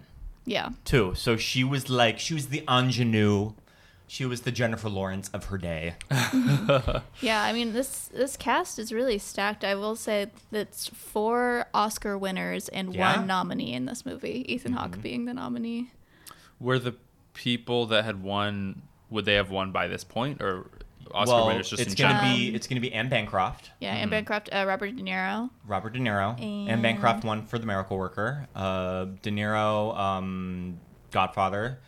yeah. 0.44 0.70
too. 0.84 1.14
So 1.16 1.36
she 1.36 1.64
was 1.64 1.90
like, 1.90 2.20
she 2.20 2.32
was 2.32 2.46
the 2.48 2.62
ingenue. 2.68 3.52
She 4.08 4.24
was 4.24 4.42
the 4.42 4.52
Jennifer 4.52 4.88
Lawrence 4.88 5.28
of 5.30 5.46
her 5.46 5.58
day. 5.58 5.94
Yeah, 7.20 7.42
I 7.42 7.52
mean 7.52 7.72
this 7.72 8.08
this 8.08 8.36
cast 8.36 8.78
is 8.78 8.92
really 8.92 9.18
stacked. 9.18 9.64
I 9.64 9.74
will 9.74 9.96
say 9.96 10.26
that's 10.50 10.86
four 10.88 11.66
Oscar 11.74 12.16
winners 12.18 12.68
and 12.68 12.94
Yeah? 12.94 13.10
Mm-hmm. 13.12 13.18
one 13.20 13.26
nominee 13.26 13.72
in 13.72 13.86
this 13.86 14.04
movie. 14.06 14.44
Ethan 14.52 14.74
Hawke 14.74 15.00
being 15.02 15.24
the 15.24 15.34
nominee. 15.34 15.90
Were 16.60 16.78
the 16.78 16.94
people 17.34 17.86
that 17.86 18.04
had 18.04 18.22
won 18.22 18.82
would 19.10 19.24
they 19.24 19.34
have 19.34 19.50
won 19.50 19.72
by 19.72 19.88
this 19.88 20.04
point 20.04 20.40
or 20.42 20.70
Oscar 21.12 21.34
well, 21.34 21.46
winners 21.48 21.70
just 21.70 21.80
it's 21.82 21.94
in 21.94 21.98
gonna 21.98 22.20
general? 22.20 22.36
be 22.36 22.54
it's 22.54 22.66
gonna 22.66 22.80
be 22.80 22.92
Anne 22.92 23.08
Bancroft, 23.08 23.70
Yeah, 23.80 23.94
and 23.94 24.10
Bancroft, 24.10 24.48
uh, 24.52 24.64
Robert 24.66 24.94
De 24.96 25.02
Niro. 25.02 25.50
Robert 25.66 25.92
De 25.94 25.98
Niro, 26.00 26.38
Anne 26.40 26.68
And- 26.68 26.82
Bancroft 26.82 27.24
won 27.24 27.44
for 27.46 27.58
The 27.58 27.66
Miracle 27.66 27.96
Worker. 27.96 28.46
Uh, 28.54 29.06
De 29.22 29.30
Niro, 29.30 29.96
um, 29.96 30.78
Godfather. 31.12 31.78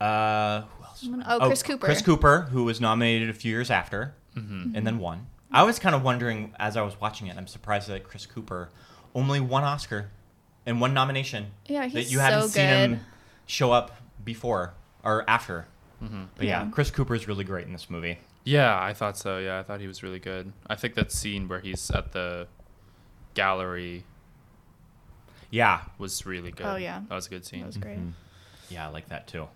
Uh, 0.00 0.62
who 0.62 0.84
else? 0.84 1.06
Oh, 1.26 1.46
Chris 1.46 1.62
Cooper. 1.62 1.86
Chris 1.86 2.02
Cooper, 2.02 2.42
who 2.50 2.64
was 2.64 2.80
nominated 2.80 3.30
a 3.30 3.34
few 3.34 3.50
years 3.52 3.70
after, 3.70 4.14
Mm-hmm. 4.36 4.76
and 4.76 4.86
then 4.86 4.98
won. 4.98 5.26
I 5.50 5.62
was 5.62 5.78
kind 5.78 5.94
of 5.94 6.02
wondering 6.02 6.52
as 6.58 6.76
I 6.76 6.82
was 6.82 7.00
watching 7.00 7.26
it. 7.28 7.36
I'm 7.38 7.46
surprised 7.46 7.88
that 7.88 8.04
Chris 8.04 8.26
Cooper 8.26 8.68
only 9.14 9.40
one 9.40 9.64
Oscar 9.64 10.10
and 10.66 10.78
one 10.80 10.92
nomination. 10.92 11.46
Yeah, 11.66 11.84
he's 11.84 11.92
that 11.94 12.00
he's 12.00 12.12
you 12.12 12.18
hadn't 12.18 12.42
so 12.42 12.48
seen 12.48 12.68
him 12.68 13.00
show 13.46 13.72
up 13.72 13.96
before 14.22 14.74
or 15.02 15.24
after. 15.28 15.66
Mm-hmm. 16.02 16.24
But 16.36 16.44
yeah, 16.46 16.64
Yeah. 16.64 16.70
Chris 16.70 16.90
Cooper 16.90 17.14
is 17.14 17.26
really 17.26 17.44
great 17.44 17.66
in 17.66 17.72
this 17.72 17.88
movie. 17.88 18.18
Yeah, 18.44 18.78
I 18.78 18.92
thought 18.92 19.16
so. 19.16 19.38
Yeah, 19.38 19.58
I 19.58 19.62
thought 19.62 19.80
he 19.80 19.86
was 19.86 20.02
really 20.02 20.18
good. 20.18 20.52
I 20.66 20.74
think 20.74 20.94
that 20.96 21.10
scene 21.12 21.48
where 21.48 21.60
he's 21.60 21.90
at 21.90 22.12
the 22.12 22.46
gallery 23.32 24.04
Yeah, 25.50 25.80
was 25.98 26.26
really 26.26 26.50
good. 26.50 26.66
Oh, 26.66 26.76
yeah. 26.76 27.00
That 27.08 27.14
was 27.14 27.26
a 27.26 27.30
good 27.30 27.46
scene. 27.46 27.60
That 27.60 27.66
was 27.68 27.76
great. 27.78 27.96
Mm-hmm. 27.98 28.10
yeah, 28.68 28.86
I 28.86 28.90
like 28.90 29.08
that 29.08 29.26
too. 29.26 29.48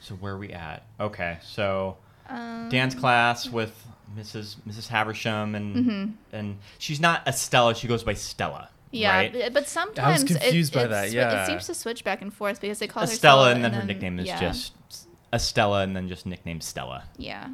So 0.00 0.14
where 0.16 0.34
are 0.34 0.38
we 0.38 0.50
at? 0.52 0.84
Okay, 0.98 1.38
so 1.42 1.96
Um, 2.28 2.68
dance 2.68 2.94
class 2.94 3.48
with 3.48 3.86
Mrs. 4.16 4.56
Mrs. 4.66 4.88
Havisham 4.88 5.54
and 5.54 6.16
and 6.32 6.58
she's 6.78 7.00
not 7.00 7.26
Estella. 7.28 7.74
She 7.74 7.86
goes 7.88 8.02
by 8.02 8.14
Stella. 8.14 8.70
Yeah, 8.92 9.14
right? 9.14 9.32
b- 9.32 9.48
but 9.52 9.68
sometimes 9.68 10.24
confused 10.24 10.74
it, 10.74 10.78
by 10.78 10.86
that, 10.88 11.12
yeah. 11.12 11.44
it 11.44 11.46
seems 11.46 11.66
to 11.66 11.74
switch 11.74 12.02
back 12.02 12.22
and 12.22 12.34
forth 12.34 12.60
because 12.60 12.80
they 12.80 12.88
call 12.88 13.02
her 13.02 13.06
Stella, 13.06 13.52
and 13.52 13.62
then 13.62 13.72
her 13.72 13.84
nickname 13.84 14.18
is 14.18 14.26
yeah. 14.26 14.40
just 14.40 14.72
Estella, 15.32 15.82
and 15.82 15.94
then 15.94 16.08
just 16.08 16.26
nicknamed 16.26 16.62
Stella. 16.64 17.04
yeah. 17.16 17.48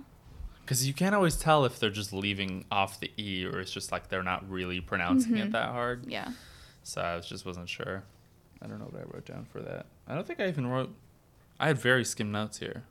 Because 0.65 0.85
you 0.89 0.95
can't 0.95 1.15
always 1.15 1.37
tell 1.37 1.65
if 1.65 1.79
they're 1.79 1.91
just 1.91 2.13
leaving 2.13 2.65
off 2.73 2.99
the 2.99 3.09
E 3.17 3.45
or 3.47 3.61
it's 3.61 3.71
just 3.71 3.93
like 3.93 4.09
they're 4.09 4.25
not 4.25 4.51
really 4.51 4.81
pronouncing 4.81 5.35
Mm-hmm. 5.35 5.43
it 5.49 5.53
that 5.53 5.69
hard. 5.71 6.07
Yeah. 6.09 6.33
So 6.83 7.01
I 7.03 7.15
was, 7.15 7.29
just 7.29 7.47
wasn't 7.47 7.69
sure. 7.69 8.03
I 8.61 8.67
don't 8.67 8.81
know 8.81 8.87
what 8.87 9.01
I 9.01 9.05
wrote 9.05 9.27
down 9.27 9.45
for 9.45 9.61
that. 9.63 9.87
I 10.09 10.15
don't 10.17 10.27
think 10.27 10.41
I 10.41 10.49
even 10.49 10.67
wrote. 10.67 10.93
I 11.59 11.67
had 11.69 11.79
very 11.79 12.05
skim 12.05 12.31
notes 12.33 12.59
here. 12.59 12.85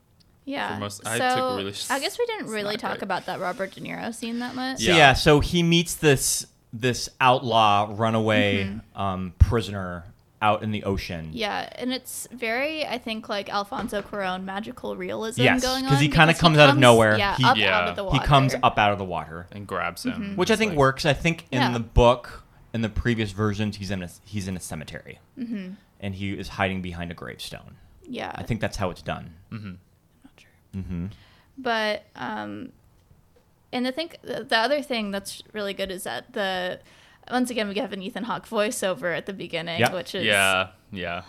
Yeah. 0.45 0.77
most- 0.79 1.03
so 1.03 1.09
I 1.09 1.17
took 1.17 1.57
really 1.57 1.71
s- 1.71 1.89
I 1.89 1.99
guess 1.99 2.19
we 2.19 2.25
didn't 2.27 2.47
really 2.47 2.77
talk 2.77 2.91
great. 2.91 3.01
about 3.03 3.25
that 3.25 3.39
Robert 3.39 3.71
De 3.73 3.81
Niro 3.81 4.13
scene 4.13 4.39
that 4.39 4.53
much. 4.53 4.77
So 4.79 4.91
Yeah. 4.91 4.97
yeah, 4.97 5.13
so 5.13 5.39
he 5.39 5.63
meets 5.63 5.95
this 5.95 6.47
this 6.71 7.09
outlaw 7.21 7.87
runaway 7.89 8.69
um, 8.97 9.33
prisoner 9.39 10.03
out 10.41 10.61
in 10.61 10.71
the 10.71 10.83
ocean. 10.83 11.27
Mm-hmm. 11.27 11.37
Yeah, 11.37 11.69
and 11.77 11.93
it's 11.93 12.27
very, 12.33 12.85
I 12.85 12.97
think, 12.97 13.29
like 13.29 13.49
Alfonso 13.49 14.01
Cuarón 14.01 14.43
magical 14.43 14.95
realism 14.97 15.41
Yes, 15.41 15.63
going 15.63 15.85
on. 15.85 15.89
'cause 15.91 16.01
he 16.01 16.09
kinda 16.09 16.27
because 16.27 16.41
comes 16.41 16.57
out 16.57 16.69
of 16.69 16.77
nowhere. 16.77 17.17
Yeah, 17.17 17.37
He- 17.37 17.45
up 17.45 17.55
Yeah. 17.57 17.77
out 17.79 17.87
of 17.87 17.95
the 17.95 18.09
He 18.11 18.19
comes 18.19 18.53
up 18.61 18.77
out 18.77 18.91
of 18.91 18.97
the 18.99 19.05
water, 19.05 19.47
and 19.53 19.65
grabs 19.65 20.03
him. 20.03 20.35
which 20.35 20.51
I 20.51 20.57
think 20.57 20.71
like- 20.71 20.77
works. 20.79 21.05
I 21.05 21.13
think 21.13 21.45
in 21.49 21.61
Yeah. 21.61 21.71
the 21.71 21.79
book, 21.79 22.43
in 22.73 22.81
the 22.81 22.89
previous 22.89 23.31
versions, 23.31 23.77
he's 23.77 23.89
in 23.89 24.03
a 24.03 24.09
he's 24.25 24.47
in 24.49 24.57
a 24.57 24.59
cemetery, 24.59 25.19
and 25.99 26.15
he 26.15 26.33
is 26.33 26.49
hiding 26.49 26.81
behind 26.81 27.09
a 27.09 27.15
gravestone. 27.15 27.77
Yeah, 28.07 28.31
I 28.35 28.43
think 28.43 28.61
that's 28.61 28.77
how 28.77 28.89
it's 28.89 29.01
done. 29.01 29.33
Mm-hmm. 29.51 29.67
I'm 29.67 29.79
not 30.23 30.31
sure. 30.37 30.81
Mhm. 30.81 31.11
But 31.57 32.03
um, 32.15 32.71
and 33.71 33.87
I 33.87 33.91
think 33.91 34.17
the, 34.21 34.43
the 34.43 34.57
other 34.57 34.81
thing 34.81 35.11
that's 35.11 35.41
really 35.53 35.73
good 35.73 35.91
is 35.91 36.03
that 36.03 36.33
the 36.33 36.79
once 37.31 37.49
again 37.49 37.67
we 37.67 37.75
have 37.75 37.91
an 37.93 38.01
Ethan 38.01 38.23
Hawke 38.25 38.47
voiceover 38.47 39.15
at 39.17 39.25
the 39.25 39.33
beginning, 39.33 39.79
Yeah. 39.79 39.93
which 39.93 40.13
is 40.15 40.23
Yeah, 40.25 40.69
yeah. 40.91 41.23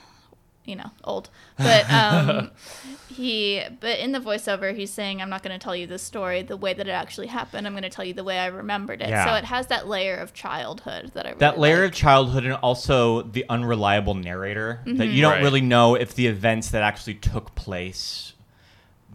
You 0.67 0.77
know 0.77 0.91
old, 1.05 1.31
but 1.57 1.91
um, 1.91 2.51
he 3.09 3.63
but 3.81 3.99
in 3.99 4.13
the 4.13 4.19
voiceover 4.21 4.75
he's 4.77 4.93
saying 4.93 5.23
I'm 5.23 5.31
not 5.31 5.43
going 5.43 5.59
to 5.59 5.63
tell 5.63 5.75
you 5.77 5.87
the 5.87 5.99
story 5.99 6.43
the 6.43 6.57
way 6.57 6.75
that 6.75 6.87
it 6.87 6.91
actually 6.91 7.29
happened. 7.29 7.67
I'm 7.67 7.73
going 7.73 7.83
to 7.85 7.89
tell 7.89 8.05
you 8.05 8.13
the 8.15 8.25
way 8.25 8.39
I 8.39 8.47
remembered 8.47 9.01
it. 9.01 9.09
Yeah. 9.09 9.25
So 9.27 9.35
it 9.35 9.45
has 9.45 9.69
that 9.69 9.87
layer 9.89 10.17
of 10.17 10.35
childhood 10.35 11.13
that 11.15 11.25
I 11.25 11.29
really 11.31 11.39
that 11.39 11.59
layer 11.59 11.83
like. 11.83 11.93
of 11.93 11.97
childhood 11.97 12.45
and 12.45 12.55
also 12.55 13.23
the 13.23 13.45
unreliable 13.49 14.15
narrator 14.15 14.81
that 14.85 14.93
Mm-hmm. 14.93 15.15
you 15.15 15.23
don't 15.23 15.33
Right. 15.35 15.43
really 15.43 15.61
know 15.61 15.95
if 15.95 16.15
the 16.15 16.27
events 16.27 16.71
that 16.71 16.83
actually 16.83 17.15
took 17.15 17.55
place 17.55 18.33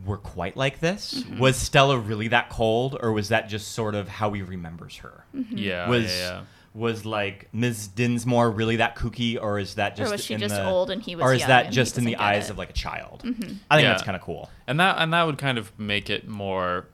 were 0.05 0.17
quite 0.17 0.55
like 0.57 0.79
this. 0.79 1.13
Mm-hmm. 1.13 1.39
Was 1.39 1.57
Stella 1.57 1.97
really 1.97 2.29
that 2.29 2.49
cold, 2.49 2.97
or 3.01 3.11
was 3.11 3.29
that 3.29 3.49
just 3.49 3.73
sort 3.73 3.93
of 3.93 4.07
how 4.07 4.31
he 4.33 4.41
remembers 4.41 4.97
her? 4.97 5.25
Mm-hmm. 5.35 5.57
Yeah, 5.57 5.89
Was 5.89 6.05
yeah, 6.11 6.17
yeah. 6.17 6.41
Was 6.73 7.05
like 7.05 7.49
Ms. 7.53 7.87
Dinsmore 7.89 8.49
really 8.49 8.77
that 8.77 8.95
kooky, 8.95 9.37
or 9.41 9.59
is 9.59 9.75
that 9.75 9.95
just 9.95 10.09
or 10.09 10.13
was 10.13 10.23
she 10.23 10.35
in 10.35 10.39
just 10.39 10.55
the- 10.55 10.65
old 10.65 10.89
and 10.89 11.01
he 11.01 11.15
was 11.15 11.23
or 11.23 11.33
is 11.33 11.41
young 11.41 11.49
that 11.49 11.71
just 11.71 11.97
in 11.97 12.05
the 12.05 12.15
eyes 12.15 12.43
it? 12.43 12.43
Mm-hmm. 12.45 12.51
of 12.51 12.57
like 12.57 12.69
a 12.69 12.73
child? 12.73 13.21
I 13.23 13.27
think 13.27 13.59
that's 13.69 14.03
kind 14.03 14.15
of 14.15 14.21
cool. 14.21 14.49
and 14.67 14.79
that 14.79 14.97
and 14.99 15.13
that 15.13 15.23
would 15.23 15.37
kind 15.37 15.57
of 15.57 15.77
make 15.77 16.09
it 16.09 16.27
more, 16.27 16.87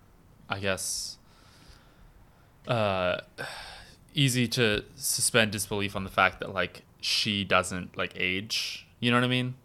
I 0.50 0.60
guess, 0.60 1.18
uh, 2.68 3.18
easy 4.14 4.48
to 4.48 4.84
suspend 4.96 5.52
disbelief 5.52 5.96
on 5.96 6.04
the 6.04 6.10
fact 6.10 6.40
that 6.40 6.54
like 6.54 6.82
she 7.00 7.44
doesn't 7.44 7.96
like 7.98 8.14
age. 8.16 8.88
You 9.00 9.12
know 9.12 9.18
what 9.18 9.24
I 9.26 9.28
mean? 9.28 9.56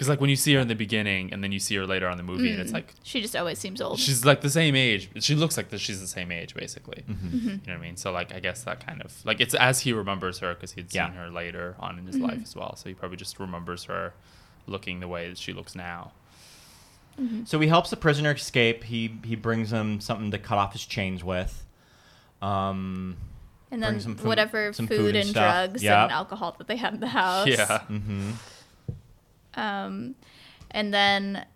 Because 0.00 0.08
like 0.08 0.18
when 0.22 0.30
you 0.30 0.36
see 0.36 0.54
her 0.54 0.60
in 0.60 0.68
the 0.68 0.74
beginning 0.74 1.30
and 1.30 1.44
then 1.44 1.52
you 1.52 1.58
see 1.58 1.76
her 1.76 1.86
later 1.86 2.06
on 2.06 2.12
in 2.12 2.16
the 2.16 2.22
movie, 2.32 2.48
Mm. 2.48 2.52
and 2.52 2.60
it's 2.62 2.72
like 2.72 2.94
She 3.02 3.20
just 3.20 3.36
always 3.36 3.58
seems 3.58 3.82
old. 3.82 3.98
she's 3.98 4.24
like 4.24 4.40
the 4.40 4.48
same 4.48 4.74
age. 4.74 5.10
She 5.22 5.34
looks 5.34 5.58
like 5.58 5.68
that 5.68 5.78
she's 5.78 6.00
the 6.00 6.06
same 6.06 6.32
age 6.32 6.54
basically. 6.54 7.04
Mm-hmm. 7.06 7.26
Mm-hmm. 7.36 7.48
You 7.48 7.52
know 7.54 7.60
what 7.66 7.72
I 7.74 7.76
mean? 7.82 7.96
So 7.98 8.10
like 8.10 8.32
I 8.34 8.40
guess 8.40 8.62
that 8.64 8.84
kind 8.86 9.02
of 9.02 9.12
like 9.26 9.42
it's 9.42 9.52
as 9.54 9.80
he 9.80 9.92
remembers 9.92 10.38
her 10.38 10.54
because 10.54 10.72
he'd 10.72 10.90
seen 10.90 11.02
her 11.12 11.28
later 11.28 11.76
on 11.78 11.98
in 11.98 12.06
his 12.06 12.16
Mm-hmm. 12.16 12.24
life 12.24 12.40
as 12.42 12.56
well. 12.56 12.76
So 12.76 12.88
he 12.88 12.94
probably 12.94 13.18
just 13.18 13.38
remembers 13.38 13.84
her 13.84 14.14
looking 14.66 15.00
the 15.00 15.08
way 15.08 15.28
that 15.28 15.36
she 15.36 15.52
looks 15.52 15.74
now. 15.74 16.12
So 17.44 17.60
he 17.60 17.68
helps 17.68 17.90
the 17.90 17.96
prisoner 17.98 18.30
escape. 18.32 18.84
He 18.84 19.18
he 19.26 19.36
brings 19.36 19.70
him 19.70 20.00
something 20.00 20.30
to 20.30 20.38
cut 20.38 20.56
off 20.56 20.72
his 20.72 20.86
chains 20.86 21.22
with. 21.22 21.66
Um, 22.40 23.18
and 23.70 23.82
then 23.82 24.00
some 24.00 24.16
food- 24.16 24.26
whatever 24.26 24.72
some 24.72 24.86
food, 24.86 24.96
food 24.96 25.16
and 25.16 25.26
and, 25.26 25.34
drugs 25.34 25.82
Yep. 25.82 25.94
and 26.04 26.12
alcohol 26.12 26.54
that 26.56 26.66
they 26.68 26.76
had 26.76 26.94
in 26.94 27.00
the 27.00 27.08
house. 27.08 27.46
Yeah. 27.48 27.82
Um, 29.54 30.14
and 30.70 30.92
then 30.94 31.46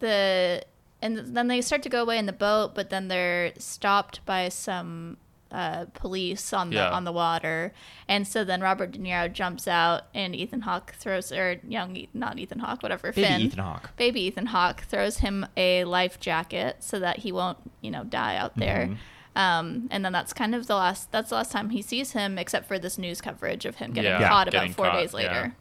the 0.00 0.62
and 1.02 1.18
then 1.36 1.48
they 1.48 1.60
start 1.60 1.82
to 1.82 1.88
go 1.88 2.00
away 2.02 2.18
in 2.18 2.26
the 2.26 2.32
boat, 2.32 2.74
but 2.74 2.90
then 2.90 3.08
they're 3.08 3.52
stopped 3.58 4.24
by 4.24 4.48
some 4.48 5.18
uh, 5.50 5.84
police 5.94 6.52
on 6.52 6.70
the 6.70 6.76
Yeah. 6.76 6.90
on 6.90 7.04
the 7.04 7.12
water, 7.12 7.72
and 8.08 8.26
so 8.26 8.42
then 8.42 8.60
Robert 8.60 8.90
De 8.92 8.98
Niro 8.98 9.32
jumps 9.32 9.68
out, 9.68 10.02
and 10.14 10.34
Ethan 10.34 10.62
Hawke 10.62 10.94
throws 10.98 11.30
or 11.30 11.60
young 11.68 12.06
not 12.12 12.38
Ethan 12.38 12.58
Hawke, 12.58 12.82
whatever 12.82 13.12
Baby 13.12 13.26
Finn, 13.28 13.40
Ethan 13.42 13.58
Hawke. 13.60 13.96
baby 13.96 14.22
Ethan 14.22 14.46
Hawke 14.46 14.80
throws 14.82 15.18
him 15.18 15.46
a 15.56 15.84
life 15.84 16.18
jacket 16.18 16.76
so 16.80 16.98
that 16.98 17.18
he 17.18 17.30
won't 17.30 17.58
you 17.82 17.90
know 17.90 18.02
die 18.04 18.36
out 18.36 18.56
there. 18.56 18.86
Mm-hmm. 18.86 18.94
Um, 19.36 19.88
and 19.90 20.04
then 20.04 20.12
that's 20.12 20.32
kind 20.32 20.54
of 20.54 20.66
the 20.66 20.74
last 20.76 21.10
that's 21.12 21.28
the 21.30 21.36
last 21.36 21.52
time 21.52 21.70
he 21.70 21.82
sees 21.82 22.12
him, 22.12 22.38
except 22.38 22.66
for 22.66 22.78
this 22.78 22.98
news 22.98 23.20
coverage 23.20 23.64
of 23.64 23.76
him 23.76 23.92
getting 23.92 24.10
Yeah. 24.10 24.28
caught 24.28 24.50
Getting 24.50 24.70
about 24.70 24.76
four 24.76 24.86
caught, 24.86 24.94
days 25.00 25.10
yeah. 25.12 25.16
later. 25.18 25.56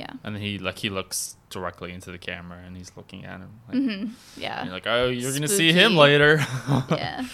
Yeah, 0.00 0.12
And 0.24 0.36
he 0.36 0.58
like 0.58 0.78
he 0.78 0.88
looks 0.88 1.36
directly 1.50 1.92
into 1.92 2.10
the 2.10 2.18
camera 2.18 2.58
and 2.64 2.76
he's 2.76 2.92
looking 2.96 3.24
at 3.24 3.40
him. 3.40 3.50
Like, 3.68 3.76
yeah, 3.76 3.80
and 3.82 4.14
yeah. 4.36 4.64
you're 4.64 4.72
like, 4.72 4.86
oh, 4.86 5.08
you're 5.08 5.32
gonna 5.32 5.48
see 5.48 5.72
him 5.72 5.96
later. 5.96 6.38
yeah. 6.90 7.26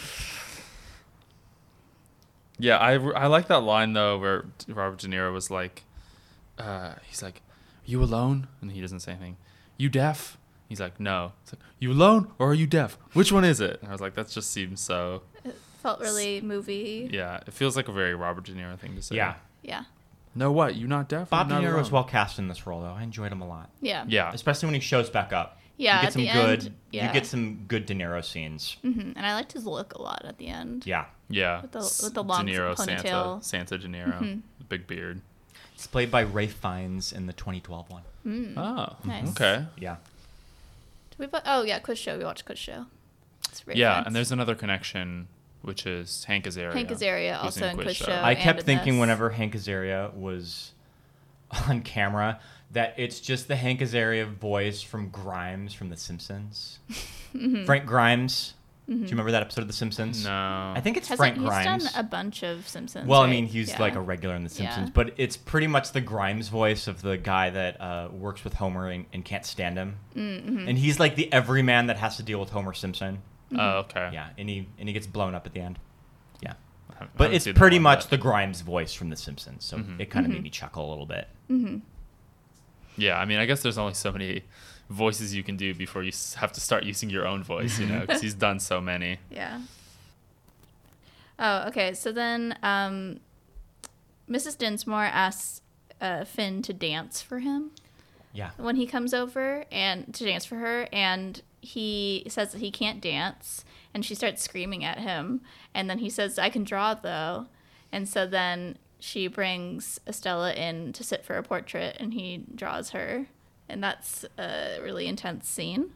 Yeah, 2.58 2.78
I, 2.78 2.94
I 2.94 3.26
like 3.26 3.48
that 3.48 3.62
line 3.62 3.92
though 3.92 4.18
where 4.18 4.46
Robert 4.68 4.98
De 4.98 5.08
Niro 5.08 5.32
was 5.32 5.50
like, 5.50 5.84
uh, 6.58 6.94
he's 7.06 7.22
like, 7.22 7.42
"You 7.84 8.02
alone?" 8.02 8.48
and 8.60 8.72
he 8.72 8.80
doesn't 8.80 9.00
say 9.00 9.12
anything. 9.12 9.36
You 9.76 9.88
deaf? 9.88 10.38
He's 10.68 10.80
like, 10.80 10.98
"No." 10.98 11.32
It's 11.42 11.52
like, 11.52 11.62
"You 11.78 11.92
alone 11.92 12.32
or 12.38 12.50
are 12.50 12.54
you 12.54 12.66
deaf? 12.66 12.98
Which 13.12 13.30
one 13.30 13.44
is 13.44 13.60
it?" 13.60 13.78
And 13.82 13.90
I 13.90 13.92
was 13.92 14.00
like, 14.00 14.14
"That 14.14 14.28
just 14.28 14.50
seems 14.50 14.80
so." 14.80 15.22
It 15.44 15.54
felt 15.82 16.00
really 16.00 16.40
movie. 16.40 17.10
Yeah, 17.12 17.40
it 17.46 17.52
feels 17.52 17.76
like 17.76 17.88
a 17.88 17.92
very 17.92 18.14
Robert 18.14 18.44
De 18.44 18.52
Niro 18.52 18.78
thing 18.78 18.96
to 18.96 19.02
say. 19.02 19.16
Yeah. 19.16 19.34
Yeah. 19.62 19.84
No, 20.36 20.52
what? 20.52 20.76
You're 20.76 20.88
not 20.88 21.08
deaf? 21.08 21.30
Bob 21.30 21.50
You're 21.50 21.60
De 21.60 21.66
Niro 21.66 21.78
was 21.78 21.90
well 21.90 22.04
cast 22.04 22.38
in 22.38 22.46
this 22.48 22.66
role, 22.66 22.82
though. 22.82 22.92
I 22.92 23.02
enjoyed 23.02 23.32
him 23.32 23.40
a 23.40 23.48
lot, 23.48 23.70
Yeah. 23.80 24.04
Yeah. 24.06 24.30
especially 24.32 24.66
when 24.66 24.74
he 24.74 24.80
shows 24.80 25.08
back 25.10 25.32
up. 25.32 25.58
Yeah, 25.78 25.96
you 25.96 26.00
get 26.02 26.06
at 26.06 26.12
some 26.14 26.22
the 26.22 26.32
good. 26.32 26.64
end, 26.66 26.74
yeah. 26.90 27.06
You 27.08 27.12
get 27.12 27.26
some 27.26 27.64
good 27.68 27.84
De 27.86 27.94
Niro 27.94 28.24
scenes. 28.24 28.76
hmm 28.82 29.12
And 29.16 29.26
I 29.26 29.34
liked 29.34 29.52
his 29.52 29.66
look 29.66 29.92
a 29.94 30.00
lot 30.00 30.24
at 30.24 30.38
the 30.38 30.46
end. 30.48 30.86
Yeah, 30.86 31.06
Yeah. 31.28 31.60
With 31.62 31.72
the- 31.72 32.00
with 32.04 32.14
the 32.14 32.22
long 32.22 32.46
De 32.46 32.52
Niro, 32.52 32.74
ponytail. 32.74 33.42
Santa, 33.42 33.76
Santa 33.76 33.78
De 33.78 33.88
Niro, 33.88 34.18
Mhm. 34.20 34.40
the 34.58 34.64
big 34.64 34.86
beard. 34.86 35.20
it's 35.74 35.86
played 35.86 36.10
by 36.10 36.22
Ralph 36.22 36.52
Fiennes 36.52 37.12
in 37.12 37.26
the 37.26 37.34
2012 37.34 37.90
one. 37.90 38.02
Mm. 38.26 38.56
Oh, 38.56 38.96
Nice. 39.04 39.28
okay. 39.28 39.66
Yeah, 39.78 39.96
Did 41.18 41.30
we? 41.32 41.38
Oh 41.44 41.62
yeah, 41.64 41.78
quiz 41.80 41.98
show. 41.98 42.16
We 42.16 42.24
watched 42.24 42.46
quiz 42.46 42.58
show. 42.58 42.86
It's 43.50 43.66
Ralph 43.66 43.76
yeah, 43.76 43.94
Fiennes. 43.96 44.06
and 44.06 44.16
there's 44.16 44.32
another 44.32 44.54
connection, 44.54 45.28
which 45.66 45.86
is 45.86 46.24
Hank 46.24 46.44
Azaria. 46.46 46.72
Hank 46.72 46.88
Azaria 46.88 47.42
also 47.42 47.66
in 47.66 47.76
Quiz 47.76 47.96
Show. 47.96 48.12
I 48.22 48.34
kept 48.34 48.62
thinking 48.62 48.94
this. 48.94 49.00
whenever 49.00 49.30
Hank 49.30 49.54
Azaria 49.54 50.14
was 50.14 50.72
on 51.68 51.82
camera 51.82 52.40
that 52.72 52.94
it's 52.96 53.20
just 53.20 53.48
the 53.48 53.56
Hank 53.56 53.80
Azaria 53.80 54.26
voice 54.26 54.82
from 54.82 55.08
Grimes 55.10 55.72
from 55.74 55.88
The 55.90 55.96
Simpsons. 55.96 56.78
Mm-hmm. 57.34 57.64
Frank 57.66 57.86
Grimes. 57.86 58.54
Do 58.88 58.94
you 58.94 59.06
remember 59.08 59.32
that 59.32 59.42
episode 59.42 59.62
of 59.62 59.66
The 59.66 59.72
Simpsons? 59.72 60.24
No. 60.24 60.30
I 60.76 60.80
think 60.80 60.96
it's 60.96 61.08
Hasn't- 61.08 61.18
Frank 61.18 61.38
he's 61.38 61.48
Grimes. 61.48 61.90
done 61.92 62.00
a 62.00 62.08
bunch 62.08 62.44
of 62.44 62.68
Simpsons. 62.68 63.08
Well, 63.08 63.20
I 63.20 63.26
mean, 63.28 63.46
he's 63.46 63.70
Yeah. 63.70 63.80
like 63.80 63.96
a 63.96 64.00
regular 64.00 64.36
in 64.36 64.44
The 64.44 64.48
Simpsons, 64.48 64.86
Yeah. 64.88 64.92
but 64.94 65.14
it's 65.16 65.36
pretty 65.36 65.66
much 65.66 65.90
the 65.90 66.00
Grimes 66.00 66.48
voice 66.48 66.86
of 66.86 67.02
the 67.02 67.16
guy 67.16 67.50
that 67.50 67.80
uh, 67.80 68.08
works 68.12 68.44
with 68.44 68.54
Homer 68.54 68.88
and, 68.88 69.06
and 69.12 69.24
can't 69.24 69.44
stand 69.44 69.76
him. 69.76 69.96
Mm-hmm. 70.14 70.68
And 70.68 70.78
he's 70.78 71.00
like 71.00 71.16
the 71.16 71.32
everyman 71.32 71.86
that 71.88 71.96
has 71.98 72.16
to 72.18 72.22
deal 72.22 72.38
with 72.38 72.50
Homer 72.50 72.72
Simpson. 72.74 73.22
Oh, 73.54 73.78
okay. 73.80 74.10
Yeah, 74.12 74.28
and 74.38 74.48
he 74.48 74.66
and 74.78 74.88
he 74.88 74.92
gets 74.92 75.06
blown 75.06 75.34
up 75.34 75.46
at 75.46 75.52
the 75.52 75.60
end. 75.60 75.78
Yeah, 76.40 76.54
I 76.90 76.92
haven't- 76.94 77.10
I 77.14 77.18
but 77.18 77.34
it's 77.34 77.46
pretty 77.54 77.78
much 77.78 78.04
but- 78.04 78.10
the 78.10 78.18
Grimes 78.18 78.60
voice 78.62 78.92
from 78.94 79.10
The 79.10 79.16
Simpsons, 79.16 79.64
so 79.64 79.76
Mhm. 79.78 80.00
it 80.00 80.06
kind 80.10 80.24
of 80.26 80.30
Mm-hmm. 80.30 80.38
made 80.38 80.42
me 80.44 80.50
chuckle 80.50 80.88
a 80.88 80.90
little 80.90 81.06
bit. 81.06 81.28
Yeah, 82.98 83.18
I 83.18 83.24
mean, 83.26 83.38
I 83.38 83.44
guess 83.46 83.62
there's 83.62 83.76
only 83.78 83.94
so 83.94 84.10
many 84.10 84.42
voices 84.88 85.34
you 85.34 85.42
can 85.42 85.56
do 85.56 85.74
before 85.74 86.02
you 86.02 86.12
have 86.36 86.52
to 86.52 86.60
start 86.60 86.84
using 86.84 87.10
your 87.10 87.26
own 87.26 87.42
voice, 87.44 87.78
you 87.78 87.86
know, 87.86 88.00
because 88.00 88.20
he's 88.22 88.34
done 88.34 88.58
so 88.58 88.80
many. 88.80 89.18
Yeah. 89.30 89.60
Oh, 91.38 91.68
okay. 91.68 91.92
So 91.92 92.12
then, 92.12 92.58
um, 92.62 93.20
Mrs. 94.28 94.56
Dinsmore 94.56 95.04
asks 95.04 95.60
uh, 96.00 96.24
Finn 96.24 96.62
to 96.62 96.72
dance 96.72 97.20
for 97.22 97.38
him 97.40 97.70
Yeah, 98.32 98.50
when 98.56 98.76
he 98.76 98.86
comes 98.86 99.12
over 99.14 99.64
and 99.70 100.12
to 100.14 100.24
dance 100.24 100.44
for 100.46 100.56
her, 100.56 100.88
and 100.92 101.42
he 101.66 102.24
says 102.28 102.52
that 102.52 102.60
he 102.60 102.70
can't 102.70 103.00
dance, 103.00 103.64
and 103.92 104.04
she 104.04 104.14
starts 104.14 104.42
screaming 104.42 104.84
at 104.84 104.98
him, 104.98 105.40
and 105.74 105.90
then 105.90 105.98
he 105.98 106.10
says, 106.10 106.38
"I 106.38 106.48
can 106.48 106.64
draw 106.64 106.94
though," 106.94 107.46
and 107.92 108.08
so 108.08 108.26
then 108.26 108.78
she 108.98 109.26
brings 109.26 110.00
Estella 110.06 110.52
in 110.54 110.92
to 110.94 111.04
sit 111.04 111.24
for 111.24 111.36
a 111.36 111.42
portrait, 111.42 111.96
and 112.00 112.14
he 112.14 112.44
draws 112.54 112.90
her, 112.90 113.26
and 113.68 113.82
that's 113.82 114.24
a 114.38 114.78
really 114.82 115.06
intense 115.06 115.48
scene. 115.48 115.92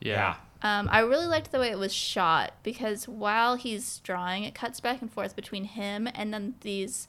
Yeah. 0.00 0.36
Um, 0.62 0.88
I 0.92 1.00
really 1.00 1.26
liked 1.26 1.52
the 1.52 1.58
way 1.58 1.70
it 1.70 1.78
was 1.78 1.92
shot 1.92 2.52
because 2.62 3.08
while 3.08 3.56
he's 3.56 3.98
drawing, 3.98 4.44
it 4.44 4.54
cuts 4.54 4.80
back 4.80 5.00
and 5.00 5.10
forth 5.10 5.34
between 5.34 5.64
him 5.64 6.08
and 6.14 6.34
then 6.34 6.54
these, 6.60 7.08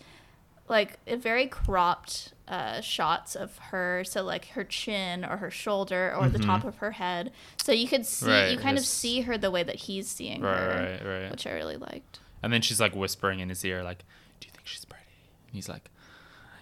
like, 0.70 1.00
uh, 1.06 1.17
very 1.17 1.48
cropped 1.48 2.34
uh, 2.52 2.82
shots 2.82 3.36
of 3.36 3.58
her. 3.58 4.04
So, 4.06 4.24
like, 4.24 4.50
her 4.50 4.64
chin 4.64 5.26
or 5.26 5.38
her 5.38 5.50
shoulder 5.50 6.14
or 6.16 6.30
the 6.30 6.38
top 6.40 6.64
of 6.66 6.76
her 6.78 6.92
head. 6.92 7.32
So 7.64 7.72
you 7.72 7.88
could 7.88 8.06
see, 8.06 8.30
Right, 8.30 8.52
you 8.52 8.58
kind 8.60 8.78
of 8.78 8.84
see 8.86 9.22
her 9.22 9.38
the 9.38 9.50
way 9.50 9.64
that 9.64 9.76
he's 9.78 10.08
seeing 10.08 10.42
Right, 10.42 10.56
her, 10.60 11.00
right, 11.02 11.22
right. 11.24 11.32
which 11.32 11.48
I 11.48 11.52
really 11.54 11.78
liked. 11.78 12.20
And 12.44 12.52
then 12.52 12.62
she's 12.62 12.80
like 12.80 12.94
whispering 12.96 13.40
in 13.40 13.50
his 13.50 13.64
ear, 13.66 13.84
like, 13.84 14.00
"Do 14.40 14.48
you 14.48 14.52
think 14.52 14.68
she's 14.68 14.84
pretty?" 14.86 15.06
And 15.48 15.56
he's 15.56 15.70
like, 15.70 15.90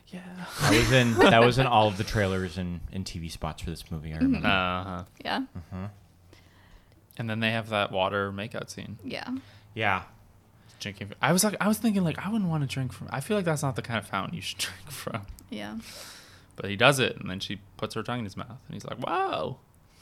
"Yeah." 0.09 0.19
that 0.61 0.71
was 0.71 0.91
in 0.91 1.13
that 1.19 1.43
was 1.43 1.57
in 1.57 1.65
all 1.67 1.87
of 1.87 1.97
the 1.97 2.03
trailers 2.03 2.57
and, 2.57 2.81
and 2.91 3.03
TV 3.05 3.31
spots 3.31 3.61
for 3.63 3.69
this 3.69 3.89
movie. 3.89 4.13
I 4.13 4.17
remember. 4.17 4.47
Uh 4.47 4.83
huh. 4.83 5.03
Yeah. 5.25 5.41
And 7.17 7.29
then 7.29 7.39
they 7.39 7.51
have 7.51 7.69
that 7.69 7.91
water 7.91 8.31
makeout 8.31 8.69
scene. 8.69 8.97
Yeah. 9.03 9.27
Yeah, 9.73 10.03
Drinking. 10.79 11.11
I 11.21 11.33
was 11.33 11.43
like, 11.43 11.55
I 11.59 11.67
was 11.67 11.77
thinking 11.77 12.03
like, 12.03 12.25
I 12.25 12.29
wouldn't 12.31 12.49
want 12.49 12.61
to 12.63 12.73
drink 12.73 12.93
from. 12.93 13.09
I 13.11 13.19
feel 13.19 13.35
like 13.37 13.45
that's 13.45 13.63
not 13.63 13.75
the 13.75 13.81
kind 13.81 13.97
of 13.99 14.07
fountain 14.07 14.35
you 14.35 14.41
should 14.41 14.57
drink 14.59 14.89
from. 14.91 15.21
Yeah. 15.49 15.77
But 16.55 16.69
he 16.69 16.75
does 16.75 16.99
it, 16.99 17.17
and 17.17 17.29
then 17.29 17.39
she 17.39 17.59
puts 17.77 17.95
her 17.95 18.03
tongue 18.03 18.19
in 18.19 18.25
his 18.25 18.35
mouth, 18.37 18.59
and 18.67 18.73
he's 18.73 18.85
like, 18.85 18.97
"Whoa, 18.97 19.57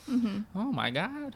Mm-hmm. 0.09 0.39
oh 0.55 0.71
my 0.71 0.89
god." 0.91 1.35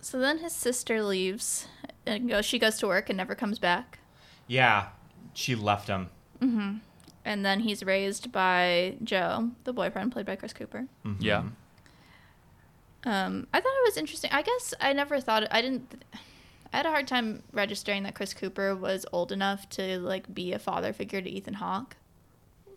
So 0.00 0.18
then 0.18 0.38
his 0.38 0.52
sister 0.52 1.02
leaves 1.02 1.66
and 2.04 2.28
goes, 2.28 2.44
she 2.44 2.58
goes 2.58 2.76
to 2.78 2.86
work 2.86 3.08
and 3.08 3.16
never 3.16 3.34
comes 3.34 3.58
back. 3.58 3.98
yeah, 4.46 4.88
she 5.34 5.54
left 5.54 5.88
him. 5.88 6.10
And 7.24 7.44
then 7.44 7.60
he's 7.60 7.82
raised 7.82 8.30
by 8.30 8.94
Joe, 9.02 9.50
the 9.64 9.72
boyfriend 9.72 10.12
played 10.12 10.26
by 10.26 10.36
Chris 10.36 10.52
Cooper. 10.52 10.86
Yeah. 11.18 11.42
Um, 13.04 13.46
I 13.52 13.60
thought 13.60 13.72
it 13.72 13.88
was 13.88 13.96
interesting. 13.96 14.30
I 14.32 14.42
guess 14.42 14.74
I 14.80 14.92
never 14.92 15.20
thought 15.20 15.44
I 15.50 15.60
didn't. 15.62 16.04
I 16.72 16.76
had 16.78 16.86
a 16.86 16.90
hard 16.90 17.06
time 17.08 17.42
registering 17.52 18.02
that 18.04 18.14
Chris 18.14 18.34
Cooper 18.34 18.74
was 18.74 19.06
old 19.12 19.32
enough 19.32 19.68
to 19.70 19.98
like 19.98 20.32
be 20.34 20.52
a 20.52 20.58
father 20.58 20.92
figure 20.92 21.20
to 21.20 21.28
Ethan 21.30 21.54
Hawke. 21.54 21.96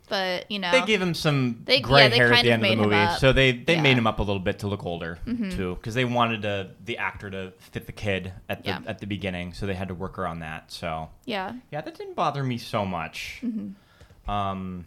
But 0.08 0.50
you 0.50 0.58
know, 0.58 0.72
They 0.72 0.84
gave 0.84 1.00
him 1.00 1.14
some 1.14 1.62
They- 1.64 1.78
gray 1.80 2.02
yeah, 2.02 2.08
they 2.08 2.16
hair 2.16 2.32
at 2.32 2.42
the 2.42 2.50
end 2.50 2.64
of 2.64 2.68
the 2.70 2.76
movie, 2.76 3.14
so 3.18 3.32
they 3.32 3.52
they 3.52 3.74
Yeah. 3.76 3.82
made 3.82 3.96
him 3.96 4.08
up 4.08 4.18
a 4.18 4.22
little 4.22 4.40
bit 4.40 4.58
to 4.60 4.66
look 4.66 4.84
older 4.84 5.18
Mhm. 5.24 5.54
too, 5.54 5.76
because 5.76 5.94
they 5.94 6.04
wanted 6.04 6.42
to, 6.42 6.70
the 6.84 6.98
actor 6.98 7.30
to 7.30 7.52
fit 7.58 7.86
the 7.86 7.92
kid 7.92 8.32
at 8.48 8.64
the 8.64 8.70
Yeah. 8.70 8.80
at 8.86 8.98
the 8.98 9.06
beginning, 9.06 9.52
so 9.52 9.66
they 9.66 9.74
had 9.74 9.86
to 9.88 9.94
work 9.94 10.18
around 10.18 10.40
that. 10.40 10.72
So 10.72 11.10
yeah, 11.26 11.52
yeah, 11.70 11.80
that 11.80 11.96
didn't 11.96 12.14
bother 12.16 12.42
me 12.42 12.58
so 12.58 12.84
much. 12.84 13.38
Mm-hmm. 13.42 14.30
Um, 14.30 14.86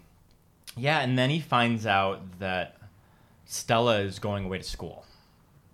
yeah, 0.75 0.99
and 0.99 1.17
then 1.17 1.29
he 1.29 1.39
finds 1.39 1.85
out 1.85 2.39
that 2.39 2.75
Stella 3.45 3.99
is 3.99 4.19
going 4.19 4.43
away 4.45 4.57
to 4.57 4.63
school. 4.63 5.05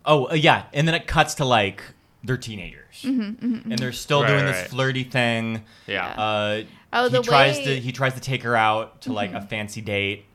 Oh 0.05 0.29
uh, 0.29 0.33
yeah, 0.35 0.65
and 0.73 0.87
then 0.87 0.93
it 0.93 1.07
cuts 1.07 1.33
to 1.35 1.45
like 1.45 1.81
they're 2.23 2.37
teenagers, 2.37 3.01
Mm-hmm, 3.03 3.71
and 3.71 3.79
they're 3.79 3.91
still 3.93 4.21
Right, 4.21 4.27
doing 4.29 4.43
right, 4.45 4.51
this 4.51 4.61
right. 4.61 4.69
flirty 4.69 5.03
thing. 5.03 5.63
Yeah. 5.87 6.07
Uh, 6.07 6.63
Oh, 6.91 7.03
he 7.03 7.09
the 7.17 7.21
tries 7.21 7.57
way- 7.57 7.63
to 7.65 7.79
he 7.79 7.91
tries 7.91 8.15
to 8.15 8.19
take 8.19 8.43
her 8.43 8.55
out 8.55 9.01
to 9.01 9.13
like 9.13 9.29
Mm-hmm. 9.31 9.37
a 9.45 9.47
fancy 9.47 9.81
date, 9.81 10.25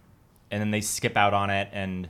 and 0.50 0.60
then 0.60 0.70
they 0.70 0.80
skip 0.80 1.16
out 1.16 1.34
on 1.34 1.50
it 1.50 1.68
and 1.72 2.08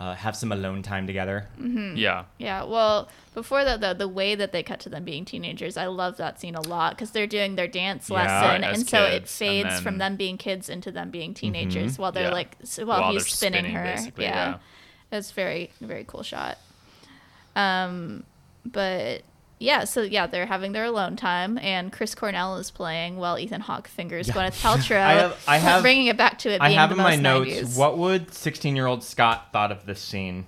uh, 0.00 0.14
have 0.14 0.34
some 0.36 0.50
alone 0.52 0.82
time 0.82 1.06
together. 1.06 1.48
Mm-hmm. 1.58 1.96
Yeah. 1.96 2.24
yeah. 2.38 2.64
Well, 2.64 3.08
before 3.32 3.64
that 3.64 3.80
though, 3.80 3.94
the 3.94 4.08
way 4.08 4.34
that 4.34 4.50
they 4.52 4.62
cut 4.62 4.80
to 4.80 4.88
them 4.88 5.04
being 5.04 5.24
teenagers, 5.24 5.76
I 5.76 5.86
love 5.86 6.16
that 6.16 6.40
scene 6.40 6.54
a 6.56 6.60
lot 6.60 6.94
because 6.96 7.12
they're 7.12 7.26
doing 7.28 7.54
their 7.56 7.68
dance 7.68 8.10
Yeah, 8.10 8.16
lesson, 8.24 8.64
as 8.64 8.78
and 8.78 8.88
so 8.88 9.04
it 9.04 9.10
kids, 9.20 9.40
and 9.42 9.62
fades 9.68 9.80
from 9.80 9.98
them 9.98 10.16
being 10.16 10.36
kids 10.36 10.68
into 10.68 10.90
them 10.90 11.10
being 11.10 11.32
teenagers 11.34 11.94
Mhm. 11.94 11.98
while 12.00 12.12
they're 12.12 12.24
Yeah. 12.28 12.30
like 12.30 12.56
while, 12.78 12.86
While 13.02 13.12
he's 13.12 13.26
spinning, 13.28 13.60
spinning, 13.64 13.74
her. 13.76 13.94
yeah. 14.16 14.30
yeah. 14.50 14.58
It's 15.16 15.30
very 15.30 15.70
very 15.80 16.04
cool 16.04 16.22
shot. 16.24 16.58
Um, 17.56 18.24
but 18.64 19.22
yeah, 19.58 19.84
so 19.84 20.02
yeah, 20.02 20.26
they're 20.26 20.46
having 20.46 20.72
their 20.72 20.84
alone 20.84 21.16
time, 21.16 21.58
and 21.58 21.92
Chris 21.92 22.14
Cornell 22.14 22.56
is 22.56 22.70
playing 22.70 23.16
while 23.16 23.38
Ethan 23.38 23.60
Hawke 23.62 23.88
fingers 23.88 24.28
Yeah. 24.28 24.34
Gwyneth 24.34 24.60
Paltrow. 24.62 24.96
I 25.00 25.12
have- 25.14 25.44
I 25.46 25.56
have- 25.58 25.82
bringing 25.82 26.06
it 26.08 26.16
back 26.16 26.38
to 26.40 26.50
it 26.50 26.60
I 26.60 26.70
have 26.70 26.90
the 26.90 26.96
in 26.96 27.02
my 27.02 27.10
most 27.16 27.22
notes 27.22 27.50
90s. 27.50 27.78
what 27.78 27.96
would 27.98 28.34
16 28.34 28.74
year 28.76 28.86
old 28.86 29.02
Scott 29.04 29.48
thought 29.52 29.70
of 29.72 29.86
this 29.86 30.00
scene. 30.00 30.46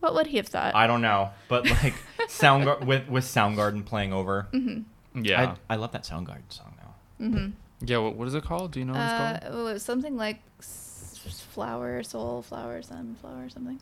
What 0.00 0.14
would 0.14 0.26
he 0.26 0.36
have 0.38 0.48
thought? 0.48 0.74
I 0.74 0.86
don't 0.86 1.00
know, 1.02 1.30
but 1.48 1.68
like 1.68 1.94
Soundgar- 2.28 2.84
with 2.86 3.08
with 3.08 3.24
Soundgarden 3.24 3.84
playing 3.86 4.12
over. 4.12 4.48
Mm-hmm. 4.52 5.24
Yeah. 5.24 5.54
I, 5.68 5.74
I 5.74 5.76
love 5.76 5.92
that 5.92 6.02
Soundgarden 6.04 6.50
song 6.52 6.74
now. 6.78 7.26
Mm-hmm. 7.26 7.50
yeah. 7.86 7.98
What, 7.98 8.16
what 8.16 8.28
is 8.28 8.34
it 8.34 8.42
called? 8.44 8.72
Do 8.72 8.80
you 8.80 8.84
know 8.86 8.92
what 8.94 9.00
Uh, 9.00 9.04
it's 9.36 9.44
called? 9.44 9.54
Uh, 9.54 9.56
oh, 9.58 9.66
it 9.68 9.72
was 9.74 9.82
something 9.82 10.16
like 10.16 10.40
s- 10.58 11.20
flower, 11.50 12.02
soul, 12.02 12.42
flower, 12.42 12.82
Sun, 12.82 13.16
Flower 13.20 13.48
something. 13.48 13.80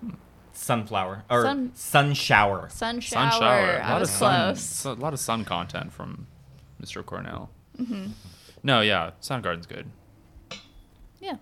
Hmm. 0.00 0.10
Sunflower 0.58 1.24
or 1.30 1.42
Sun- 1.42 1.72
sun 1.76 2.14
shower. 2.14 2.68
Sun 2.70 3.00
shower. 3.00 3.30
Sun 3.30 3.40
shower. 3.40 3.76
A 3.76 3.84
I 3.86 3.92
lot 3.92 4.00
was 4.00 4.10
of 4.10 4.14
sun. 4.16 4.40
close. 4.54 4.60
so- 4.62 4.92
A 4.92 4.94
lot 4.94 5.12
of 5.12 5.20
sun 5.20 5.44
content 5.44 5.92
from 5.92 6.26
Mr. 6.82 7.04
Cornell. 7.06 7.50
Mm-hmm. 7.80 8.06
No, 8.64 8.80
yeah. 8.80 9.12
Soundgarden's 9.22 9.66
good. 9.66 9.86
Yeah. 11.20 11.36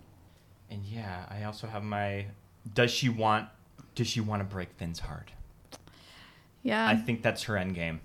And 0.71 0.85
yeah, 0.85 1.25
I 1.31 1.45
also 1.45 1.67
have 1.67 1.83
my. 1.83 2.27
Does 2.75 2.91
she 2.91 3.09
want? 3.09 3.49
Does 3.95 4.07
she 4.07 4.21
want 4.21 4.41
to 4.41 4.45
break 4.45 4.71
Finn's 4.77 5.01
heart? 5.01 5.31
Yeah. 6.63 6.87
I 6.87 6.97
think 6.97 7.23
that's 7.23 7.45
her 7.45 7.57
end 7.57 7.75
game. 7.75 8.01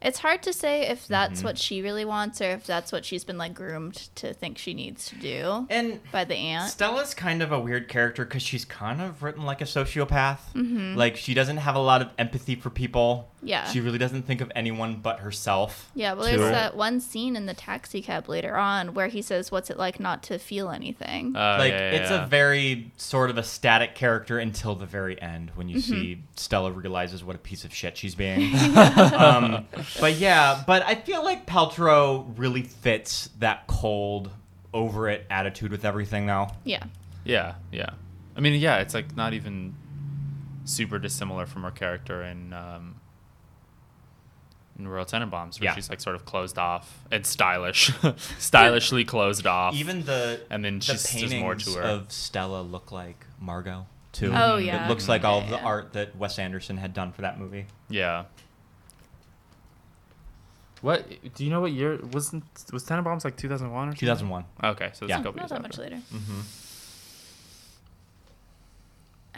It's 0.00 0.18
hard 0.20 0.42
to 0.44 0.52
say 0.52 0.82
if 0.88 1.06
that's 1.08 1.40
Mhm. 1.40 1.44
what 1.44 1.58
she 1.58 1.82
really 1.82 2.04
wants 2.04 2.40
or 2.40 2.50
if 2.50 2.64
that's 2.66 2.92
what 2.92 3.04
she's 3.04 3.24
been 3.24 3.38
like 3.38 3.54
groomed 3.54 4.08
to 4.16 4.32
think 4.32 4.56
she 4.58 4.72
needs 4.74 5.06
to 5.08 5.16
do 5.16 5.66
And 5.70 6.00
by 6.12 6.24
the 6.24 6.36
aunt. 6.36 6.70
Stella's 6.70 7.14
kind 7.14 7.42
of 7.42 7.50
a 7.52 7.58
weird 7.58 7.88
character 7.88 8.24
because 8.24 8.42
she's 8.42 8.64
kind 8.64 9.00
of 9.00 9.22
written 9.22 9.44
like 9.44 9.60
a 9.60 9.64
sociopath. 9.64 10.38
Mm-hmm. 10.54 10.94
Like 10.96 11.16
she 11.16 11.34
doesn't 11.34 11.58
have 11.58 11.74
a 11.74 11.80
lot 11.80 12.00
of 12.02 12.08
empathy 12.18 12.54
for 12.54 12.70
people. 12.70 13.28
Yeah. 13.42 13.68
She 13.70 13.80
really 13.80 13.98
doesn't 13.98 14.22
think 14.22 14.40
of 14.40 14.50
anyone 14.56 14.96
but 14.96 15.20
herself. 15.20 15.90
Yeah, 15.94 16.14
well, 16.14 16.28
too. 16.28 16.36
there's 16.38 16.50
that 16.50 16.76
one 16.76 17.00
scene 17.00 17.36
in 17.36 17.46
the 17.46 17.54
taxi 17.54 18.02
cab 18.02 18.28
later 18.28 18.56
on 18.56 18.94
where 18.94 19.06
he 19.08 19.22
says, 19.22 19.52
"What's 19.52 19.70
it 19.70 19.78
like 19.78 20.00
not 20.00 20.22
to 20.24 20.38
feel 20.38 20.70
anything?" 20.70 21.36
Uh, 21.36 21.56
like 21.58 21.72
yeah, 21.72 21.78
yeah, 21.92 22.00
it's 22.00 22.10
yeah. 22.10 22.24
a 22.24 22.26
very 22.26 22.90
sort 22.96 23.30
of 23.30 23.38
a 23.38 23.42
static 23.44 23.94
character 23.94 24.38
until 24.38 24.74
the 24.74 24.86
very 24.86 25.20
end 25.22 25.52
when 25.54 25.68
you 25.68 25.76
Mm-hmm. 25.78 25.92
see 25.92 26.22
Stella 26.36 26.72
realizes 26.72 27.22
what 27.22 27.36
a 27.36 27.38
piece 27.38 27.64
of 27.64 27.72
shit 27.72 27.96
she's 27.96 28.14
being. 28.16 28.52
um, 29.16 29.66
but 30.00 30.14
yeah, 30.16 30.62
but 30.66 30.82
I 30.82 30.96
feel 30.96 31.22
like 31.22 31.46
Paltrow 31.46 32.26
really 32.36 32.62
fits 32.62 33.30
that 33.38 33.66
cold, 33.68 34.30
over 34.74 35.08
it 35.08 35.24
attitude 35.30 35.70
with 35.70 35.84
everything 35.84 36.26
now. 36.26 36.56
yeah, 36.64 36.84
Yeah, 37.24 37.54
yeah. 37.72 37.90
I 38.36 38.40
mean, 38.40 38.60
yeah, 38.60 38.78
it's 38.78 38.94
like 38.94 39.16
not 39.16 39.32
even 39.32 39.74
super 40.64 40.98
dissimilar 40.98 41.46
from 41.46 41.62
her 41.62 41.70
character 41.70 42.22
in 42.22 42.52
um, 42.52 42.96
in 44.78 44.86
Royal 44.88 45.04
Tenenbaums, 45.04 45.58
where 45.60 45.64
Yeah. 45.70 45.74
she's 45.74 45.90
like 45.90 46.00
sort 46.00 46.14
of 46.16 46.24
closed 46.24 46.58
off 46.58 47.00
and 47.10 47.26
stylish, 47.26 47.90
stylishly 48.38 49.04
closed 49.04 49.46
off. 49.46 49.74
Even 49.74 50.04
the 50.04 50.40
And 50.50 50.64
then 50.64 50.78
the 50.78 50.84
she's- 50.84 51.12
there's 51.12 51.34
more 51.34 51.54
to 51.54 51.64
paintings 51.64 51.76
her. 51.76 51.82
of 51.82 52.12
Stella 52.12 52.62
look 52.62 52.92
like 52.92 53.26
Margot 53.40 53.86
too. 54.12 54.32
Oh, 54.34 54.56
yeah. 54.56 54.84
it 54.84 54.88
looks 54.88 55.08
like 55.08 55.24
all 55.24 55.40
Yeah, 55.42 55.50
the 55.50 55.56
yeah. 55.56 55.64
art 55.64 55.92
that 55.94 56.16
Wes 56.16 56.38
Anderson 56.38 56.76
had 56.78 56.94
done 56.94 57.12
for 57.12 57.22
that 57.22 57.38
movie. 57.38 57.66
yeah. 57.88 58.24
What 60.80 61.08
do 61.34 61.44
you 61.44 61.50
know? 61.50 61.60
What 61.60 61.72
year 61.72 61.98
wasn't 62.12 62.44
was 62.72 62.84
Tenenbaums 62.84 63.24
like 63.24 63.36
two 63.36 63.48
thousand 63.48 63.72
one 63.72 63.88
or 63.88 63.92
2001. 63.94 64.44
Okay, 64.62 64.90
so 64.94 65.06
it's 65.06 65.10
Yeah. 65.10 65.16
a 65.20 65.22
couple 65.24 65.32
not 65.32 65.42
years 65.42 65.50
that 65.50 65.62
much 65.62 65.70
after. 65.72 65.82
later. 65.82 65.96
Mm-hmm. 66.14 66.40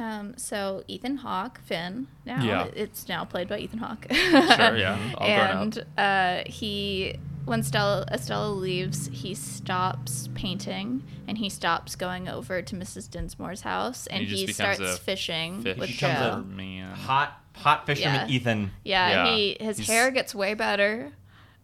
Um, 0.00 0.34
so 0.38 0.82
Ethan 0.88 1.16
Hawke, 1.18 1.60
Finn. 1.60 2.06
Now 2.24 2.42
Yeah. 2.42 2.68
it's 2.74 3.06
now 3.08 3.24
played 3.26 3.48
by 3.48 3.58
Ethan 3.58 3.80
Hawke. 3.80 4.06
Sure, 4.10 4.76
yeah, 4.76 4.98
all 5.18 5.26
and 5.26 5.84
uh, 5.98 6.42
he, 6.46 7.16
when 7.44 7.62
Stella 7.62 8.06
Estella 8.10 8.48
leaves, 8.50 9.10
he 9.12 9.34
stops 9.34 10.28
painting 10.34 11.02
and 11.28 11.36
he 11.36 11.50
stops 11.50 11.96
going 11.96 12.28
over 12.28 12.62
to 12.62 12.74
Mrs. 12.74 13.10
Dinsmore's 13.10 13.60
house 13.60 14.06
and, 14.06 14.20
And 14.20 14.28
he 14.28 14.46
he, 14.46 14.52
starts 14.52 14.98
fishing 14.98 15.62
Fish 15.62 15.76
with 15.76 15.90
becomes 15.90 16.18
a 16.20 16.30
Joe. 16.30 16.44
man. 16.48 16.94
Hot, 16.94 17.38
hot 17.56 17.84
fisherman 17.84 18.28
Yeah. 18.30 18.34
Ethan. 18.36 18.70
Yeah, 18.84 19.08
Yeah. 19.26 19.34
he 19.36 19.56
his 19.60 19.76
He's- 19.76 19.88
hair 19.88 20.10
gets 20.10 20.34
way 20.34 20.54
better. 20.54 21.12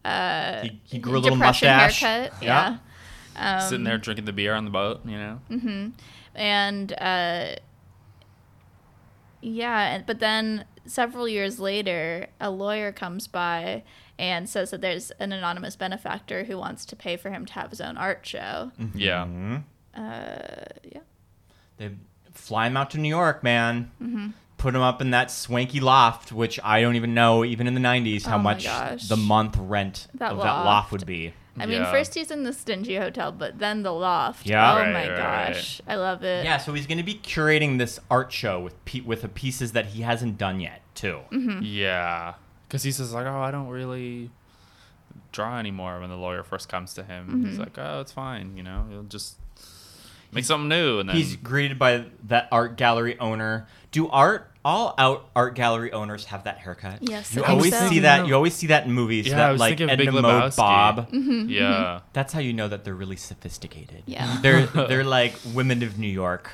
Uh, 0.05 0.61
He, 0.63 0.81
he 0.85 0.99
grew 0.99 1.17
a 1.17 1.21
little 1.21 1.37
depression 1.39 1.69
mustache. 1.69 2.01
haircut. 2.01 2.43
Yeah. 2.43 2.77
Yeah. 3.35 3.57
Um, 3.63 3.69
Sitting 3.69 3.85
there 3.85 3.99
drinking 3.99 4.27
the 4.27 4.33
beer 4.33 4.55
on 4.55 4.65
the 4.67 4.71
boat, 4.71 5.01
you 5.07 5.17
know. 5.19 5.41
Mm-hmm. 5.51 5.89
And 6.35 6.93
uh, 6.93 7.57
yeah, 9.41 10.03
but 10.07 10.21
then 10.21 10.65
several 10.87 11.29
years 11.29 11.59
later, 11.61 12.27
a 12.41 12.51
lawyer 12.51 12.93
comes 12.93 13.27
by 13.29 13.83
and 14.19 14.49
says 14.49 14.71
that 14.71 14.81
there's 14.81 15.11
an 15.13 15.33
anonymous 15.33 15.77
benefactor 15.77 16.45
who 16.45 16.57
wants 16.57 16.85
to 16.87 16.97
pay 16.97 17.17
for 17.17 17.31
him 17.31 17.45
to 17.47 17.53
have 17.55 17.71
his 17.71 17.81
own 17.81 17.97
art 17.97 18.25
show. 18.27 18.71
Yeah. 18.95 19.25
Mhm. 19.27 19.63
Uh, 19.95 20.65
yeah. 20.91 21.01
They 21.79 21.91
fly 22.33 22.67
him 22.69 22.77
out 22.77 22.91
to 22.93 22.99
New 22.99 23.09
York, 23.09 23.43
man. 23.43 23.91
Mm-hmm. 24.03 24.29
Put 24.57 24.75
him 24.75 24.81
up 24.81 25.03
in 25.03 25.11
that 25.11 25.31
swanky 25.31 25.81
loft, 25.81 26.33
which 26.33 26.59
I 26.65 26.81
don't 26.81 26.97
even 26.97 27.13
know, 27.13 27.45
even 27.45 27.67
in 27.67 27.75
the 27.75 27.81
90s, 27.81 28.25
how 28.25 28.37
Oh 28.37 28.39
much 28.39 28.65
gosh. 28.65 29.09
the 29.09 29.17
month 29.17 29.57
rent 29.59 30.07
That 30.15 30.33
of 30.33 30.39
that 30.39 30.45
loft. 30.45 30.65
loft 30.67 30.93
would 30.93 31.07
be. 31.07 31.35
I 31.59 31.67
mean, 31.67 31.83
first 31.85 32.15
he's 32.15 32.31
in 32.31 32.43
the 32.45 32.53
stingy 32.53 32.97
hotel, 32.97 33.33
but 33.33 33.59
then 33.59 33.83
the 33.83 33.93
loft. 33.93 34.47
Yeah. 34.47 34.73
Oh 34.75 34.77
Right, 34.77 34.93
my 34.93 35.09
right, 35.09 35.19
right. 35.19 35.53
gosh, 35.55 35.81
I 35.87 35.97
love 35.97 36.23
it. 36.23 36.45
Yeah, 36.45 36.59
so 36.59 36.73
he's 36.75 36.87
going 36.87 36.99
to 36.99 37.05
be 37.05 37.15
curating 37.15 37.79
this 37.79 37.99
art 38.11 38.33
show 38.33 38.61
with 38.61 38.83
pe- 38.85 39.01
with 39.01 39.23
the 39.23 39.29
pieces 39.29 39.73
that 39.73 39.87
he 39.87 40.03
hasn't 40.03 40.37
done 40.39 40.61
yet, 40.61 40.83
too. 40.95 41.21
Mm-hmm. 41.33 41.61
Yeah, 41.63 42.35
because 42.69 42.83
he 42.83 42.93
says 42.93 43.13
like, 43.15 43.27
"Oh, 43.27 43.41
I 43.41 43.51
don't 43.51 43.69
really 43.69 44.31
draw 45.33 45.59
anymore." 45.59 46.01
When 46.01 46.11
the 46.11 46.17
lawyer 46.17 46.43
first 46.43 46.69
comes 46.69 46.95
to 46.95 47.03
him, 47.03 47.27
Mm-hmm. 47.29 47.47
he's 47.47 47.59
like, 47.59 47.79
"Oh, 47.79 48.01
it's 48.01 48.13
fine. 48.13 48.57
You 48.57 48.63
know, 48.63 48.87
you'll 48.91 49.03
just 49.05 49.37
make 50.33 50.45
something 50.45 50.69
new." 50.69 50.99
And 50.99 51.09
then 51.09 51.17
He's 51.17 51.37
greeted 51.37 51.79
by 51.79 52.07
that 52.25 52.49
art 52.53 52.77
gallery 52.77 53.19
owner. 53.19 53.67
Do 53.97 54.09
art 54.11 54.51
all 54.63 54.95
out 54.99 55.31
art 55.35 55.55
gallery 55.55 55.91
owners 55.91 56.27
have 56.27 56.45
that 56.45 56.59
haircut? 56.59 56.99
Yes, 57.01 57.35
you 57.35 57.43
I 57.43 57.47
think 57.47 57.57
always 57.59 57.79
so. 57.79 57.89
see 57.89 58.01
that. 58.01 58.27
You 58.27 58.35
always 58.35 58.53
see 58.55 58.67
that 58.67 58.85
in 58.85 58.93
movies. 58.93 59.27
Yeah, 59.27 59.33
I 59.35 59.37
that 59.39 59.53
was 59.53 59.61
like 59.61 59.71
thinking 59.79 59.89
of 59.91 59.97
Big 59.97 60.09
Edna 60.09 60.21
Mode 60.21 60.43
Lebowski. 60.53 60.57
Bob. 60.59 61.09
yeah, 61.49 62.01
That's 62.13 62.35
how 62.35 62.41
you 62.41 62.53
know 62.53 62.69
that 62.69 62.85
they're 62.85 62.95
really 62.95 63.17
sophisticated. 63.17 64.03
Yeah. 64.05 64.37
they're 64.43 64.67
they're 64.91 65.03
like 65.05 65.33
women 65.55 65.83
of 65.83 65.99
New 65.99 66.09
York. 66.13 66.51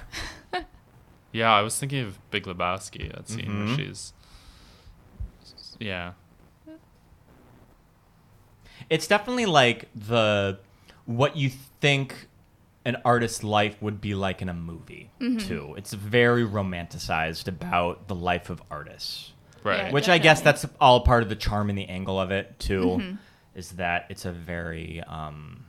yeah. 1.32 1.52
I 1.52 1.62
was 1.62 1.76
thinking 1.76 2.04
of 2.04 2.30
Big 2.30 2.44
Lebowski. 2.44 3.12
That 3.12 3.28
scene 3.28 3.46
Mhm. 3.46 3.66
where 3.66 3.76
she's, 3.76 4.12
yeah, 5.80 6.12
It's 8.88 9.08
definitely 9.08 9.46
like 9.46 9.88
the 9.96 10.58
what 11.06 11.36
you 11.36 11.50
think 11.80 12.28
an 12.84 12.96
artist's 13.04 13.44
life 13.44 13.80
would 13.80 14.00
be 14.00 14.14
like 14.14 14.42
in 14.42 14.48
a 14.48 14.54
movie 14.54 15.10
mm-hmm. 15.20 15.38
too. 15.38 15.74
It's 15.76 15.92
very 15.92 16.44
romanticized 16.44 17.48
about 17.48 18.08
the 18.08 18.14
life 18.14 18.50
of 18.50 18.62
artists. 18.70 19.32
right. 19.62 19.86
Yeah. 19.86 19.92
Which 19.92 20.08
I 20.08 20.18
guess 20.18 20.40
that's 20.40 20.66
all 20.80 21.00
part 21.00 21.22
of 21.22 21.28
the 21.28 21.36
charm 21.36 21.68
and 21.68 21.78
the 21.78 21.88
angle 21.88 22.20
of 22.20 22.30
it 22.30 22.58
too, 22.58 22.84
mm-hmm. 22.84 23.16
is 23.54 23.72
that 23.72 24.06
it's 24.08 24.24
a 24.24 24.32
very 24.32 25.02
um, 25.06 25.64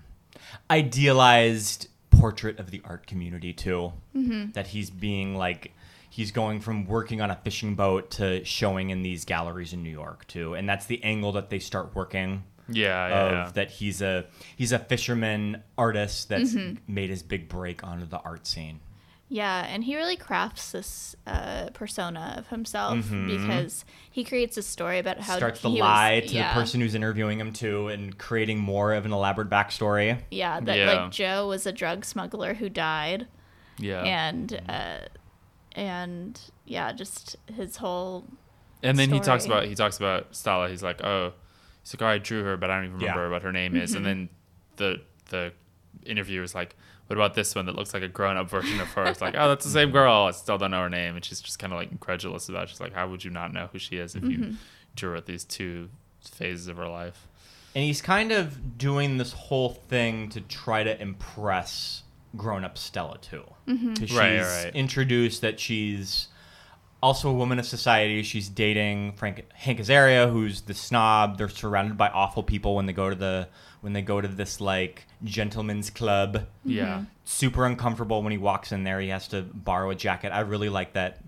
idealized 0.70 1.88
portrait 2.10 2.60
of 2.60 2.72
the 2.72 2.82
art 2.86 3.06
community 3.06 3.54
too. 3.54 3.94
Mm-hmm. 4.16 4.52
That 4.52 4.68
he's 4.68 4.90
being 4.90 5.36
like 5.36 5.74
he's 6.10 6.32
going 6.32 6.62
from 6.62 6.86
working 6.86 7.22
on 7.22 7.30
a 7.30 7.36
fishing 7.36 7.76
boat 7.76 8.12
to 8.12 8.44
showing 8.44 8.90
in 8.90 9.04
these 9.04 9.26
galleries 9.26 9.74
in 9.74 9.84
New 9.84 9.90
York 9.92 10.26
too, 10.28 10.56
and 10.56 10.68
that's 10.68 10.88
the 10.88 11.04
angle 11.04 11.34
that 11.34 11.50
they 11.50 11.60
start 11.60 11.96
working 11.96 12.44
yeah, 12.70 13.08
yeah, 13.08 13.16
of 13.26 13.32
yeah. 13.32 13.52
that 13.54 13.72
he's 13.72 14.02
a 14.02 14.26
he's 14.56 14.72
a 14.72 14.80
fisherman 14.80 15.62
artist 15.78 16.30
that's 16.30 16.54
Mm-hmm. 16.54 16.94
made 16.94 17.10
his 17.10 17.24
big 17.24 17.50
break 17.50 17.84
onto 17.84 18.06
the 18.06 18.20
art 18.20 18.46
scene. 18.48 18.80
Yeah, 19.30 19.66
and 19.68 19.84
he 19.84 19.96
really 19.96 20.16
crafts 20.18 20.74
this 20.74 21.16
uh, 21.26 21.70
persona 21.74 22.36
of 22.38 22.50
himself 22.50 23.00
because 23.26 23.84
he 24.12 24.24
creates 24.24 24.58
a 24.58 24.62
story 24.62 25.00
about 25.00 25.20
how 25.20 25.34
Mm-hmm. 25.34 25.38
Starts 25.40 25.62
to 25.62 25.70
he 25.70 25.80
lie 25.82 26.20
was, 26.22 26.30
to 26.30 26.36
yeah, 26.38 26.54
the 26.54 26.60
person 26.60 26.82
who's 26.82 26.94
interviewing 26.94 27.40
him 27.40 27.52
too, 27.52 27.88
and 27.88 28.16
creating 28.20 28.60
more 28.60 28.94
of 28.94 29.06
an 29.06 29.12
elaborate 29.14 29.50
backstory. 29.50 30.20
Yeah, 30.30 30.60
that 30.60 30.78
Yeah. 30.78 30.92
like 31.04 31.12
Joe 31.12 31.48
was 31.48 31.66
a 31.66 31.72
drug 31.72 32.06
smuggler 32.06 32.54
who 32.54 32.70
died, 32.70 33.26
yeah. 33.80 34.04
and 34.04 34.62
uh, 34.70 34.98
and 35.72 36.40
yeah, 36.66 36.92
just 36.92 37.36
his 37.56 37.78
whole 37.78 38.26
And 38.84 39.00
then 39.00 39.10
he 39.10 39.20
talks 39.20 39.46
about 39.46 39.66
he 39.66 39.74
talks 39.76 39.98
about 39.98 40.36
Stella. 40.36 40.70
He's 40.70 40.84
like, 40.84 41.04
oh, 41.04 41.34
he's 41.84 41.94
like, 41.94 42.02
oh, 42.02 42.08
I 42.08 42.18
drew 42.18 42.44
her, 42.44 42.58
but 42.58 42.70
I 42.72 42.78
don't 42.78 42.86
even 42.86 42.98
remember 43.00 43.26
Yeah. 43.26 43.30
what 43.30 43.44
her 43.44 43.52
name 43.52 43.76
is. 43.76 43.92
Mm-hmm. 43.92 43.98
And 43.98 44.06
then 44.06 44.30
the 44.78 45.02
the 45.30 45.54
interviewer 46.06 46.44
is 46.44 46.56
like, 46.56 46.76
what 47.08 47.16
about 47.18 47.34
this 47.34 47.54
one 47.56 47.66
that 47.68 47.76
looks 47.76 47.94
like 47.94 48.04
a 48.04 48.08
grown 48.08 48.38
up 48.38 48.50
version 48.50 48.80
of 48.80 48.88
her? 48.94 49.04
It's 49.06 49.22
like, 49.22 49.36
oh, 49.38 49.50
that's 49.50 49.66
the 49.66 49.72
same 49.72 49.92
girl. 49.92 50.24
I 50.24 50.32
still 50.32 50.58
don't 50.58 50.72
know 50.72 50.82
her 50.84 50.90
name, 50.90 51.16
and 51.16 51.24
she's 51.24 51.42
just 51.42 51.60
kind 51.60 51.72
of 51.74 51.78
like 51.80 51.92
incredulous 51.92 52.50
about. 52.50 52.64
It. 52.64 52.70
She's 52.70 52.80
like, 52.82 52.94
how 52.94 53.08
would 53.10 53.24
you 53.24 53.30
not 53.32 53.54
know 53.54 53.70
who 53.72 53.80
she 53.80 53.98
is 53.98 54.16
if 54.16 54.24
Mm-hmm. 54.24 54.44
you 54.44 54.56
drew 54.96 55.16
at 55.18 55.26
these 55.26 55.44
two 55.44 55.90
phases 56.22 56.68
of 56.68 56.78
her 56.78 56.88
life? 56.88 57.28
And 57.76 57.84
he's 57.84 58.02
kind 58.02 58.32
of 58.32 58.78
doing 58.78 59.18
this 59.18 59.34
whole 59.34 59.70
thing 59.70 60.30
to 60.30 60.42
try 60.42 60.84
to 60.84 61.02
impress 61.02 62.04
grown 62.38 62.64
up 62.64 62.78
Stella 62.78 63.18
too. 63.20 63.44
Mm-hmm. 63.68 63.94
Because 63.96 64.14
Right, 64.14 64.38
she's 64.40 64.66
right. 64.66 64.76
introduced 64.76 65.42
that 65.42 65.60
she's 65.60 66.28
also 67.04 67.30
a 67.30 67.34
woman 67.34 67.60
of 67.60 67.66
society. 67.66 68.24
She's 68.24 68.48
dating 68.48 69.12
Frank 69.14 69.46
Hank 69.54 69.80
Azaria, 69.80 70.32
who's 70.32 70.62
the 70.62 70.74
snob. 70.74 71.38
They're 71.38 71.50
surrounded 71.50 71.98
by 71.98 72.08
awful 72.08 72.44
people 72.44 72.76
when 72.76 72.86
they 72.86 72.94
go 72.94 73.10
to 73.10 73.16
the 73.16 73.50
when 73.82 73.92
they 73.92 74.02
go 74.02 74.22
to 74.22 74.28
this 74.28 74.62
like 74.62 75.06
gentleman's 75.24 75.90
club. 75.90 76.48
Yeah, 76.64 76.86
mm-hmm. 76.86 77.04
Super 77.26 77.66
uncomfortable 77.66 78.24
when 78.24 78.32
he 78.32 78.38
walks 78.38 78.72
in 78.72 78.86
there. 78.86 79.02
He 79.02 79.10
has 79.10 79.28
to 79.28 79.42
borrow 79.42 79.90
a 79.90 79.96
jacket. 79.96 80.32
I 80.32 80.40
really 80.40 80.70
like 80.70 80.94
that 80.94 81.20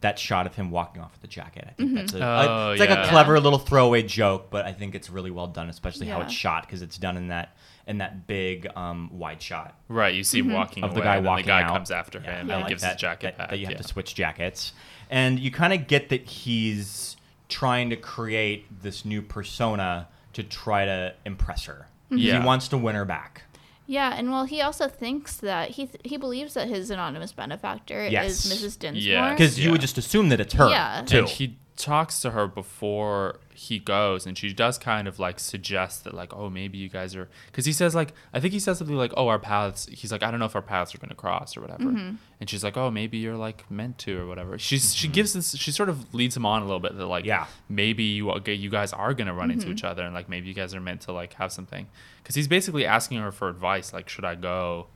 that 0.00 0.18
shot 0.18 0.46
of 0.46 0.56
him 0.56 0.72
walking 0.72 1.00
off 1.00 1.12
with 1.12 1.22
the 1.22 1.28
jacket. 1.28 1.64
I 1.68 1.72
think 1.74 1.90
mm-hmm. 1.90 1.96
that's 1.98 2.14
a, 2.14 2.24
Oh, 2.24 2.70
it's 2.72 2.80
like 2.80 2.90
yeah. 2.90 3.06
a 3.06 3.08
clever 3.08 3.38
little 3.38 3.60
throwaway 3.60 4.02
joke, 4.02 4.48
but 4.50 4.66
I 4.66 4.72
think 4.72 4.96
it's 4.96 5.08
really 5.08 5.30
well 5.30 5.46
done, 5.46 5.68
especially 5.68 6.08
how 6.08 6.20
it's 6.22 6.32
shot 6.32 6.66
because 6.66 6.82
it's 6.82 6.98
done 6.98 7.16
in 7.16 7.28
that 7.28 7.56
in 7.86 7.98
that 7.98 8.26
big 8.28 8.68
um, 8.76 9.10
wide 9.12 9.42
shot 9.42 9.76
right. 9.88 10.14
You 10.14 10.22
see 10.22 10.38
him 10.38 10.46
mm-hmm. 10.46 10.54
walking 10.54 10.84
of 10.84 10.94
the 10.94 11.00
away, 11.00 11.04
guy 11.04 11.16
and 11.16 11.26
walking 11.26 11.46
the 11.46 11.48
guy 11.50 11.62
out. 11.62 11.72
comes 11.72 11.90
after 11.90 12.20
Yeah, 12.20 12.40
him 12.40 12.50
I 12.50 12.54
and 12.54 12.62
like 12.62 12.68
gives 12.68 12.82
that, 12.82 12.92
his 12.92 13.00
jacket 13.00 13.22
that, 13.22 13.38
back. 13.38 13.50
that 13.50 13.58
you 13.58 13.66
have 13.66 13.72
yeah. 13.72 13.78
to 13.78 13.88
switch 13.88 14.14
jackets, 14.14 14.72
and 15.12 15.38
you 15.38 15.50
kind 15.50 15.72
of 15.74 15.86
get 15.86 16.08
that 16.08 16.24
he's 16.26 17.16
trying 17.48 17.90
to 17.90 17.96
create 17.96 18.64
this 18.82 19.04
new 19.04 19.20
persona 19.20 20.08
to 20.32 20.42
try 20.42 20.86
to 20.86 21.14
impress 21.26 21.66
her. 21.66 21.86
Yeah. 22.10 22.40
He 22.40 22.46
wants 22.46 22.66
to 22.68 22.78
win 22.78 22.94
her 22.94 23.04
back. 23.04 23.42
yeah, 23.86 24.14
and 24.16 24.30
well, 24.30 24.44
he 24.44 24.60
also 24.62 24.88
thinks 24.88 25.36
that 25.36 25.70
he 25.70 25.86
th- 25.86 26.00
he 26.04 26.16
believes 26.16 26.54
that 26.54 26.68
his 26.68 26.90
anonymous 26.90 27.32
benefactor 27.32 28.06
Yes. 28.08 28.44
is 28.46 28.52
Mrs. 28.52 28.78
Dinsmore. 28.78 29.02
Yeah. 29.12 29.30
Because 29.34 29.58
you 29.60 29.70
would 29.70 29.80
just 29.82 29.98
assume 29.98 30.30
that 30.30 30.40
it's 30.40 30.54
her, 30.54 30.68
Yeah. 30.70 31.02
too. 31.04 31.18
And 31.18 31.28
he 31.28 31.58
talks 31.76 32.20
to 32.20 32.30
her 32.30 32.46
before 32.46 33.40
he 33.68 33.78
goes 33.78 34.26
and 34.26 34.36
she 34.36 34.52
does 34.52 34.76
kind 34.78 35.06
of 35.06 35.18
like 35.18 35.38
suggest 35.38 36.04
that 36.04 36.12
like 36.14 36.34
oh 36.34 36.48
maybe 36.50 36.76
you 36.78 36.88
guys 36.88 37.14
are 37.14 37.28
because 37.46 37.64
he 37.64 37.72
says 37.72 37.94
like 37.94 38.12
i 38.34 38.40
think 38.40 38.52
he 38.52 38.58
says 38.58 38.78
something 38.78 38.96
like 38.96 39.12
oh 39.16 39.28
our 39.28 39.38
paths 39.38 39.86
he's 39.92 40.10
like 40.10 40.22
i 40.22 40.30
don't 40.30 40.40
know 40.40 40.46
if 40.46 40.56
our 40.56 40.62
paths 40.62 40.94
are 40.94 40.98
going 40.98 41.08
to 41.08 41.14
cross 41.14 41.56
or 41.56 41.60
whatever 41.60 41.84
Mm-hmm. 41.84 42.16
and 42.40 42.50
she's 42.50 42.64
like 42.64 42.76
oh 42.76 42.90
maybe 42.90 43.18
you're 43.18 43.36
like 43.36 43.70
meant 43.70 43.98
to 43.98 44.18
or 44.20 44.26
whatever 44.26 44.58
she's 44.58 44.94
she 44.94 45.06
gives 45.08 45.32
this 45.32 45.54
she 45.56 45.70
sort 45.70 45.88
of 45.88 46.12
leads 46.14 46.36
him 46.36 46.44
on 46.44 46.62
a 46.62 46.64
little 46.64 46.80
bit 46.80 46.96
that 46.96 47.06
like 47.06 47.24
Yeah. 47.24 47.46
maybe 47.68 48.02
you 48.04 48.30
okay, 48.32 48.54
you 48.54 48.70
guys 48.70 48.92
are 48.92 49.14
going 49.14 49.28
to 49.28 49.32
run 49.34 49.50
Mm-hmm. 49.50 49.60
into 49.60 49.70
each 49.72 49.84
other 49.84 50.02
and 50.02 50.14
like 50.14 50.28
maybe 50.28 50.48
you 50.48 50.54
guys 50.54 50.74
are 50.74 50.80
meant 50.80 51.00
to 51.02 51.12
like 51.12 51.34
have 51.34 51.52
something 51.52 51.86
because 52.22 52.34
he's 52.34 52.48
basically 52.48 52.84
asking 52.84 53.18
her 53.18 53.30
for 53.32 53.48
advice 53.48 53.92
like 53.92 54.08
should 54.08 54.24
i 54.24 54.34
go 54.34 54.86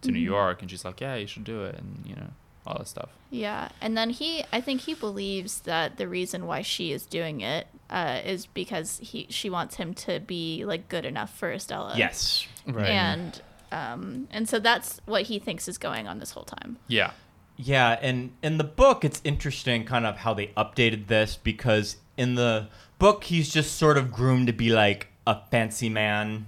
to 0.00 0.08
Mm-hmm. 0.08 0.14
new 0.14 0.20
york 0.20 0.62
and 0.62 0.70
she's 0.70 0.84
like 0.84 1.00
yeah 1.00 1.14
you 1.16 1.26
should 1.26 1.44
do 1.44 1.64
it 1.64 1.76
and 1.78 2.04
you 2.06 2.14
know 2.16 2.30
all 2.66 2.78
that 2.78 2.88
stuff 2.88 3.10
Yeah, 3.30 3.68
and 3.80 3.96
then 3.96 4.10
he, 4.10 4.44
I 4.52 4.60
think 4.60 4.82
he 4.82 4.94
believes 4.94 5.60
that 5.60 5.96
the 5.96 6.06
reason 6.06 6.46
why 6.46 6.62
she 6.62 6.92
is 6.92 7.06
doing 7.06 7.40
it 7.40 7.66
uh, 7.90 8.20
is 8.24 8.46
because 8.46 8.98
he, 9.02 9.26
she 9.30 9.50
wants 9.50 9.76
him 9.76 9.94
to 9.94 10.20
be 10.20 10.64
like 10.64 10.88
good 10.88 11.04
enough 11.04 11.36
for 11.36 11.52
Estella. 11.52 11.94
Yes. 11.96 12.46
right 12.66 12.88
and 12.88 13.40
um, 13.72 14.28
and 14.30 14.48
so 14.48 14.58
that's 14.58 15.00
what 15.06 15.22
he 15.22 15.38
thinks 15.38 15.66
is 15.66 15.78
going 15.78 16.06
on 16.06 16.18
this 16.18 16.32
whole 16.32 16.44
time. 16.44 16.76
yeah 16.88 17.12
Yeah, 17.56 17.98
and 18.00 18.32
in 18.42 18.58
the 18.58 18.64
book, 18.64 19.04
it's 19.04 19.20
interesting 19.24 19.84
kind 19.84 20.06
of 20.06 20.18
how 20.18 20.34
they 20.34 20.48
updated 20.48 21.06
this 21.06 21.38
because 21.42 21.96
in 22.16 22.34
the 22.34 22.68
book, 22.98 23.24
he's 23.24 23.52
just 23.52 23.76
sort 23.76 23.96
of 23.96 24.12
groomed 24.12 24.46
to 24.46 24.52
be 24.52 24.70
like 24.70 25.08
a 25.26 25.38
fancy 25.50 25.88
man. 25.88 26.46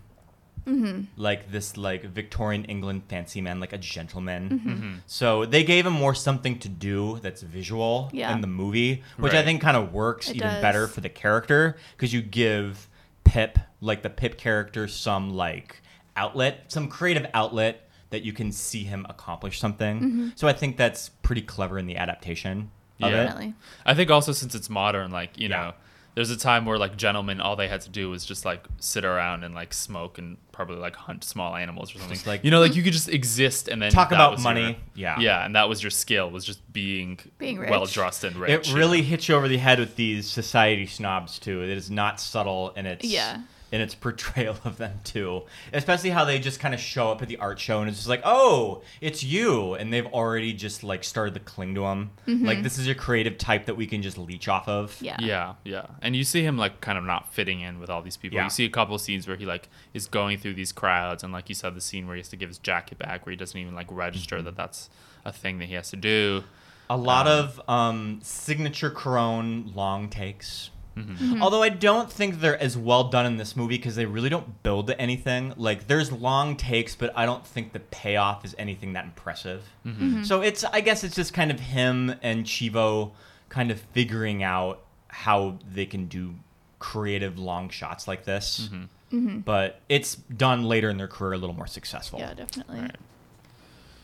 Like 1.17 1.51
this, 1.51 1.77
like 1.77 2.05
Victorian 2.05 2.65
England 2.65 3.03
fancy 3.09 3.41
man, 3.41 3.61
like 3.61 3.73
a 3.73 3.79
gentleman. 3.79 4.49
Mm-hmm. 4.51 4.93
So 5.07 5.45
they 5.45 5.63
gave 5.65 5.87
him 5.87 5.93
more 5.93 6.15
something 6.15 6.59
to 6.61 6.69
do 6.69 7.19
that's 7.23 7.43
visual 7.43 8.11
Yeah. 8.13 8.33
in 8.35 8.41
the 8.41 8.47
movie, 8.47 9.03
which 9.19 9.35
I 9.35 9.43
think 9.43 9.61
kind 9.61 9.77
of 9.77 9.93
works 9.93 10.29
It 10.31 10.37
even 10.37 10.49
does. 10.49 10.63
better 10.63 10.87
for 10.89 11.01
the 11.01 11.09
character 11.09 11.77
because 11.97 12.13
you 12.13 12.23
give 12.23 12.89
Pip, 13.25 13.59
like 13.81 14.03
the 14.03 14.11
Pip 14.11 14.39
character, 14.39 14.89
some 14.89 15.35
like 15.35 15.81
outlet, 16.17 16.65
some 16.69 16.89
creative 16.89 17.27
outlet 17.35 17.89
that 18.11 18.23
you 18.23 18.33
can 18.33 18.53
see 18.53 18.85
him 18.85 19.05
accomplish 19.09 19.59
something. 19.59 19.97
Mm-hmm. 20.01 20.29
So 20.37 20.47
I 20.47 20.53
think 20.53 20.77
that's 20.77 21.09
pretty 21.23 21.43
clever 21.43 21.79
in 21.79 21.87
the 21.87 21.97
adaptation 21.97 22.71
of 23.03 23.11
Yeah. 23.11 23.23
it. 23.23 23.25
Definitely. 23.27 23.55
I 23.85 23.95
think 23.95 24.11
also 24.11 24.33
since 24.33 24.55
it's 24.55 24.71
modern, 24.71 25.11
like 25.11 25.39
you 25.39 25.49
Yeah. 25.49 25.57
know, 25.57 25.73
there's 26.15 26.31
a 26.31 26.37
time 26.37 26.65
where 26.65 26.79
like 26.79 26.97
gentlemen, 26.97 27.41
all 27.41 27.57
they 27.57 27.67
had 27.67 27.81
to 27.83 27.91
do 27.91 28.09
was 28.11 28.25
just 28.25 28.45
like 28.45 28.65
sit 28.79 29.05
around 29.05 29.43
and 29.43 29.53
like 29.55 29.75
smoke 29.75 30.17
and 30.19 30.37
probably 30.55 30.77
like 30.77 30.97
hunt 30.97 31.25
small 31.25 31.55
animals 31.57 31.91
or 31.95 31.99
something. 31.99 32.15
Just, 32.15 32.27
like- 32.27 32.45
you 32.45 32.51
know, 32.51 32.61
like 32.61 32.75
you 32.77 32.83
could 32.83 32.93
just 32.95 33.09
exist 33.09 33.69
and 33.69 33.83
then 33.83 33.91
Talk 33.93 34.09
that 34.11 34.15
about 34.17 34.33
was 34.33 34.43
money. 34.43 34.63
your- 34.63 34.77
Yeah. 34.95 35.19
yeah, 35.21 35.45
and 35.45 35.55
that 35.57 35.69
was 35.69 35.83
your 35.83 35.91
skill 35.91 36.31
was 36.31 36.45
just 36.45 36.61
being 36.73 37.19
Being 37.39 37.59
rich. 37.59 37.71
well 37.71 37.85
dressed 37.87 38.25
and 38.25 38.37
rich. 38.37 38.69
It 38.69 38.75
really 38.75 38.99
know? 39.03 39.09
hits 39.09 39.29
you 39.29 39.35
over 39.35 39.49
the 39.49 39.59
head 39.59 39.79
with 39.79 39.97
these 39.97 40.31
society 40.31 40.87
snobs 40.87 41.39
too. 41.39 41.63
It 41.63 41.71
is 41.71 41.91
not 41.91 42.21
subtle 42.21 42.73
and 42.77 42.87
its 42.87 43.05
Yeah. 43.05 43.39
In 43.75 43.81
its 43.81 43.95
portrayal 44.07 44.57
of 44.65 44.77
them 44.77 45.01
too. 45.03 45.43
Especially 45.73 46.11
how 46.11 46.25
they 46.25 46.39
just 46.39 46.61
kind 46.61 46.75
of 46.75 46.79
show 46.81 47.11
up 47.11 47.21
at 47.23 47.29
the 47.29 47.39
art 47.39 47.59
show 47.59 47.81
and 47.81 47.89
it's 47.89 47.99
just 47.99 48.09
like, 48.09 48.23
oh, 48.25 48.83
it's 49.01 49.25
you, 49.25 49.75
and 49.75 49.93
they've 49.93 50.07
already 50.07 50.53
just 50.53 50.85
like 50.85 51.03
started 51.03 51.35
to 51.35 51.41
cling 51.41 51.75
to 51.75 51.85
him. 51.87 52.11
Like 52.27 52.63
this 52.63 52.79
is 52.79 52.87
a 52.87 52.95
creative 52.95 53.37
type 53.37 53.67
that 53.67 53.75
we 53.77 53.87
can 53.87 54.01
just 54.01 54.17
leech 54.17 54.47
off 54.47 54.69
of. 54.69 54.93
Mm-hmm. 54.93 55.05
Yeah. 55.07 55.17
Yeah, 55.21 55.55
yeah, 55.65 55.87
and 56.03 56.15
you 56.15 56.23
see 56.23 56.43
him 56.45 56.57
like 56.57 56.81
kind 56.81 56.97
of 56.99 57.05
not 57.05 57.33
fitting 57.35 57.61
in 57.63 57.81
with 57.81 57.91
all 57.91 58.01
these 58.03 58.17
people. 58.17 58.37
Yeah. 58.37 58.45
You 58.45 58.51
see 58.51 58.65
a 58.65 58.71
couple 58.71 58.97
scenes 58.99 59.27
where 59.27 59.37
he 59.37 59.45
like 59.47 59.69
is 59.93 60.07
going 60.07 60.39
through 60.39 60.55
these 60.55 60.71
crowds, 60.73 61.25
and 61.25 61.33
like 61.33 61.49
you 61.49 61.55
said, 61.57 61.75
the 61.75 61.81
scene 61.81 62.07
where 62.07 62.15
he 62.17 62.21
has 62.21 62.29
to 62.29 62.37
give 62.37 62.49
his 62.51 62.59
jacket 62.59 62.99
back, 62.99 63.27
where 63.27 63.33
he 63.33 63.37
doesn't 63.37 63.59
even 63.59 63.75
like 63.75 63.89
register 63.91 64.37
Mm-hmm. 64.37 64.45
that 64.45 64.57
that's 64.57 64.89
a 65.25 65.33
thing 65.33 65.59
that 65.59 65.67
he 65.67 65.75
has 65.75 65.91
to 65.91 65.97
do. 65.97 66.45
A 66.89 66.97
lot 66.97 67.27
Um, 67.27 67.33
of 67.39 67.69
um, 67.69 68.21
signature 68.23 68.91
Cuarón 68.91 69.75
long 69.75 70.09
takes. 70.11 70.71
Mm-hmm. 70.97 71.43
Although 71.43 71.63
I 71.63 71.69
don't 71.71 72.11
think 72.11 72.41
they're 72.41 72.61
as 72.61 72.77
well 72.77 73.05
done 73.05 73.27
in 73.27 73.37
this 73.37 73.57
movie 73.57 73.77
because 73.77 73.97
they 73.97 74.07
really 74.07 74.29
don't 74.29 74.63
build 74.63 74.91
anything. 74.99 75.53
Like 75.57 75.87
there's 75.89 76.13
long 76.13 76.57
takes, 76.57 76.95
but 76.95 77.13
I 77.17 77.27
don't 77.27 77.47
think 77.47 77.73
the 77.73 77.81
payoff 77.81 78.45
is 78.45 78.55
anything 78.59 78.93
that 78.93 79.05
impressive. 79.05 79.63
Mm-hmm. 79.85 80.23
So 80.25 80.41
it's 80.41 80.65
I 80.65 80.81
guess 80.81 81.03
it's 81.05 81.17
just 81.17 81.35
kind 81.35 81.51
of 81.51 81.59
him 81.61 82.15
and 82.23 82.45
Chivo 82.45 83.13
kind 83.49 83.71
of 83.71 83.81
figuring 83.93 84.43
out 84.43 84.83
how 85.09 85.59
they 85.73 85.87
can 85.87 86.07
do 86.07 86.35
creative 86.79 87.39
long 87.39 87.69
shots 87.71 88.07
like 88.07 88.25
this. 88.25 88.69
Mm-hmm. 89.13 89.39
But 89.41 89.81
it's 89.89 90.17
done 90.17 90.65
later 90.65 90.91
in 90.91 90.97
their 90.97 91.07
career 91.07 91.35
a 91.35 91.39
little 91.39 91.55
more 91.55 91.69
successful. 91.69 92.19
Yeah, 92.19 92.35
definitely. 92.35 92.81
Right. 92.81 92.97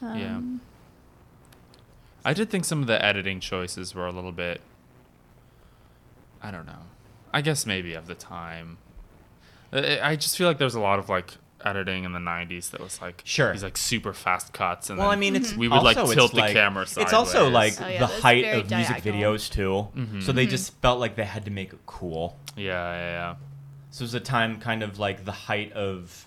Um, 0.03 0.19
Yeah. 0.19 0.41
I 2.25 2.33
did 2.35 2.51
think 2.51 2.65
some 2.65 2.81
of 2.81 2.87
the 2.87 3.03
editing 3.05 3.41
choices 3.41 3.95
were 3.95 4.07
a 4.07 4.13
little 4.13 4.33
bit. 4.33 4.61
I 6.43 6.51
don't 6.51 6.67
know. 6.67 6.83
I 7.33 7.41
guess 7.43 7.67
maybe 7.67 7.95
of 7.95 8.07
the 8.07 8.15
time. 8.15 8.79
I 9.73 10.01
I 10.01 10.17
just 10.17 10.37
feel 10.37 10.49
like 10.49 10.59
there's 10.59 10.75
a 10.75 10.81
lot 10.81 10.99
of 10.99 11.09
like 11.09 11.35
editing 11.65 12.05
in 12.05 12.13
the 12.13 12.19
'90s 12.19 12.71
that 12.71 12.81
was 12.81 13.01
like 13.03 13.23
Sure. 13.25 13.53
these 13.53 13.63
like 13.63 13.77
super 13.77 14.13
fast 14.13 14.53
cuts 14.53 14.89
and 14.91 14.99
Well, 14.99 15.11
I 15.11 15.17
mean, 15.17 15.37
it's 15.37 15.55
we 15.55 15.69
would 15.69 15.83
like 15.83 15.97
tilt 15.97 16.33
the 16.33 16.39
like- 16.41 16.53
camera 16.55 16.83
It's 16.97 17.13
also 17.13 17.49
like. 17.51 17.81
Oh, 17.81 17.87
yeah, 17.87 17.99
the 18.01 18.07
height 18.07 18.45
very 18.45 18.61
of 18.61 18.71
music 18.71 18.97
videos 19.03 19.51
too. 19.51 19.89
Mm-hmm. 19.97 20.21
So 20.21 20.33
they 20.33 20.47
just 20.47 20.73
felt 20.81 20.99
like 20.99 21.17
they 21.17 21.25
had 21.25 21.45
to 21.45 21.51
make 21.51 21.73
it 21.73 21.81
cool. 21.87 22.37
yeah, 22.57 22.65
yeah, 22.95 23.11
yeah. 23.11 23.35
So 23.91 24.03
it 24.03 24.07
was 24.07 24.15
a 24.15 24.21
time 24.21 24.59
kind 24.61 24.83
of 24.83 24.99
like 24.99 25.25
the 25.25 25.33
height 25.33 25.73
of 25.73 26.27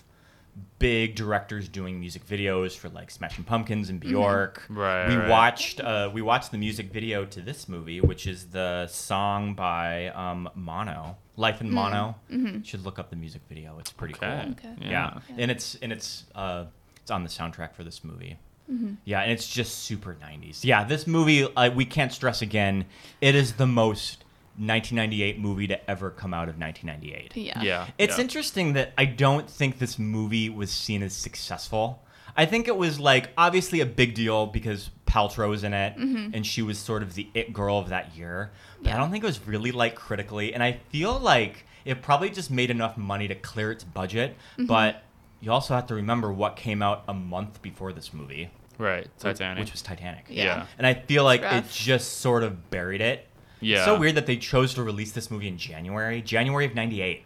big 0.78 1.14
directors 1.14 1.68
doing 1.68 1.98
music 1.98 2.26
videos 2.26 2.76
for 2.76 2.88
like 2.90 3.10
Smashing 3.10 3.44
Pumpkins 3.44 3.88
and 3.90 3.98
Bjork. 4.00 4.62
Right, 4.68 5.08
We 5.08 5.16
right. 5.16 5.28
watched 5.28 5.80
uh, 5.80 6.10
we 6.12 6.22
watched 6.22 6.50
the 6.50 6.58
music 6.58 6.92
video 6.92 7.24
to 7.24 7.40
this 7.40 7.68
movie, 7.68 8.00
which 8.00 8.26
is 8.26 8.46
the 8.46 8.86
song 8.88 9.54
by 9.54 10.08
um, 10.08 10.48
Mono, 10.54 11.16
Life 11.36 11.60
in 11.60 11.70
Mono. 11.70 12.16
You 12.28 12.60
should 12.64 12.84
look 12.84 12.98
up 12.98 13.10
the 13.10 13.16
music 13.16 13.42
video. 13.48 13.78
It's 13.78 13.92
pretty 13.92 14.14
Okay. 14.14 14.42
cool. 14.44 14.52
Okay. 14.52 14.74
Yeah. 14.90 15.18
Yeah. 15.28 15.34
and 15.38 15.50
it's 15.50 15.76
and 15.82 15.92
it's 15.92 16.24
uh, 16.34 16.64
it's 17.00 17.10
on 17.10 17.22
the 17.22 17.28
soundtrack 17.30 17.74
for 17.74 17.84
this 17.84 18.02
movie. 18.04 18.38
Mm-hmm. 18.70 18.94
Yeah, 19.04 19.20
and 19.20 19.30
it's 19.30 19.46
just 19.46 19.80
super 19.80 20.16
90s. 20.22 20.64
Yeah, 20.64 20.84
this 20.84 21.06
movie 21.06 21.44
uh, 21.54 21.70
we 21.70 21.84
can't 21.84 22.10
stress 22.12 22.40
again. 22.40 22.86
It 23.20 23.34
is 23.34 23.52
the 23.54 23.66
most 23.66 24.23
1998 24.56 25.38
movie 25.38 25.66
to 25.66 25.90
ever 25.90 26.10
come 26.10 26.32
out 26.32 26.48
of 26.48 26.58
1998. 26.58 27.36
Yeah. 27.36 27.62
Yeah. 27.62 27.86
It's 27.98 28.16
yeah. 28.16 28.22
interesting 28.22 28.72
that 28.74 28.92
I 28.96 29.04
don't 29.04 29.48
think 29.48 29.78
this 29.78 29.98
movie 29.98 30.48
was 30.48 30.70
seen 30.70 31.02
as 31.02 31.12
successful. 31.12 32.02
I 32.36 32.46
think 32.46 32.68
it 32.68 32.76
was 32.76 32.98
like 32.98 33.30
obviously 33.36 33.80
a 33.80 33.86
big 33.86 34.14
deal 34.14 34.46
because 34.46 34.90
Paltrow 35.06 35.50
was 35.50 35.64
in 35.64 35.72
it 35.72 35.96
mm-hmm. 35.96 36.30
and 36.34 36.46
she 36.46 36.62
was 36.62 36.78
sort 36.78 37.02
of 37.02 37.14
the 37.14 37.28
it 37.34 37.52
girl 37.52 37.78
of 37.78 37.88
that 37.90 38.16
year. 38.16 38.50
But 38.82 38.92
I 38.92 38.96
don't 38.96 39.10
think 39.10 39.24
it 39.24 39.26
was 39.26 39.46
really 39.46 39.72
like 39.72 39.94
critically 39.94 40.54
and 40.54 40.62
I 40.62 40.80
feel 40.90 41.18
like 41.18 41.64
it 41.84 42.02
probably 42.02 42.30
just 42.30 42.50
made 42.50 42.70
enough 42.70 42.96
money 42.96 43.28
to 43.28 43.34
clear 43.34 43.70
its 43.70 43.84
budget, 43.84 44.36
mm-hmm. 44.52 44.66
but 44.66 45.02
you 45.40 45.52
also 45.52 45.74
have 45.74 45.86
to 45.88 45.94
remember 45.94 46.32
what 46.32 46.56
came 46.56 46.82
out 46.82 47.04
a 47.06 47.14
month 47.14 47.60
before 47.60 47.92
this 47.92 48.14
movie, 48.14 48.50
right. 48.78 49.06
Titanic. 49.18 49.60
which 49.60 49.72
was 49.72 49.82
Titanic. 49.82 50.26
Yeah. 50.28 50.44
yeah. 50.44 50.66
And 50.78 50.86
I 50.86 50.94
feel 50.94 51.24
like 51.24 51.42
it 51.42 51.68
just 51.70 52.20
sort 52.20 52.42
of 52.42 52.70
buried 52.70 53.02
it. 53.02 53.26
Yeah. 53.64 53.76
It's 53.76 53.84
so 53.84 53.98
weird 53.98 54.14
that 54.16 54.26
they 54.26 54.36
chose 54.36 54.74
to 54.74 54.82
release 54.82 55.12
this 55.12 55.30
movie 55.30 55.48
in 55.48 55.58
January, 55.58 56.22
January 56.22 56.66
of 56.66 56.74
'98. 56.74 57.24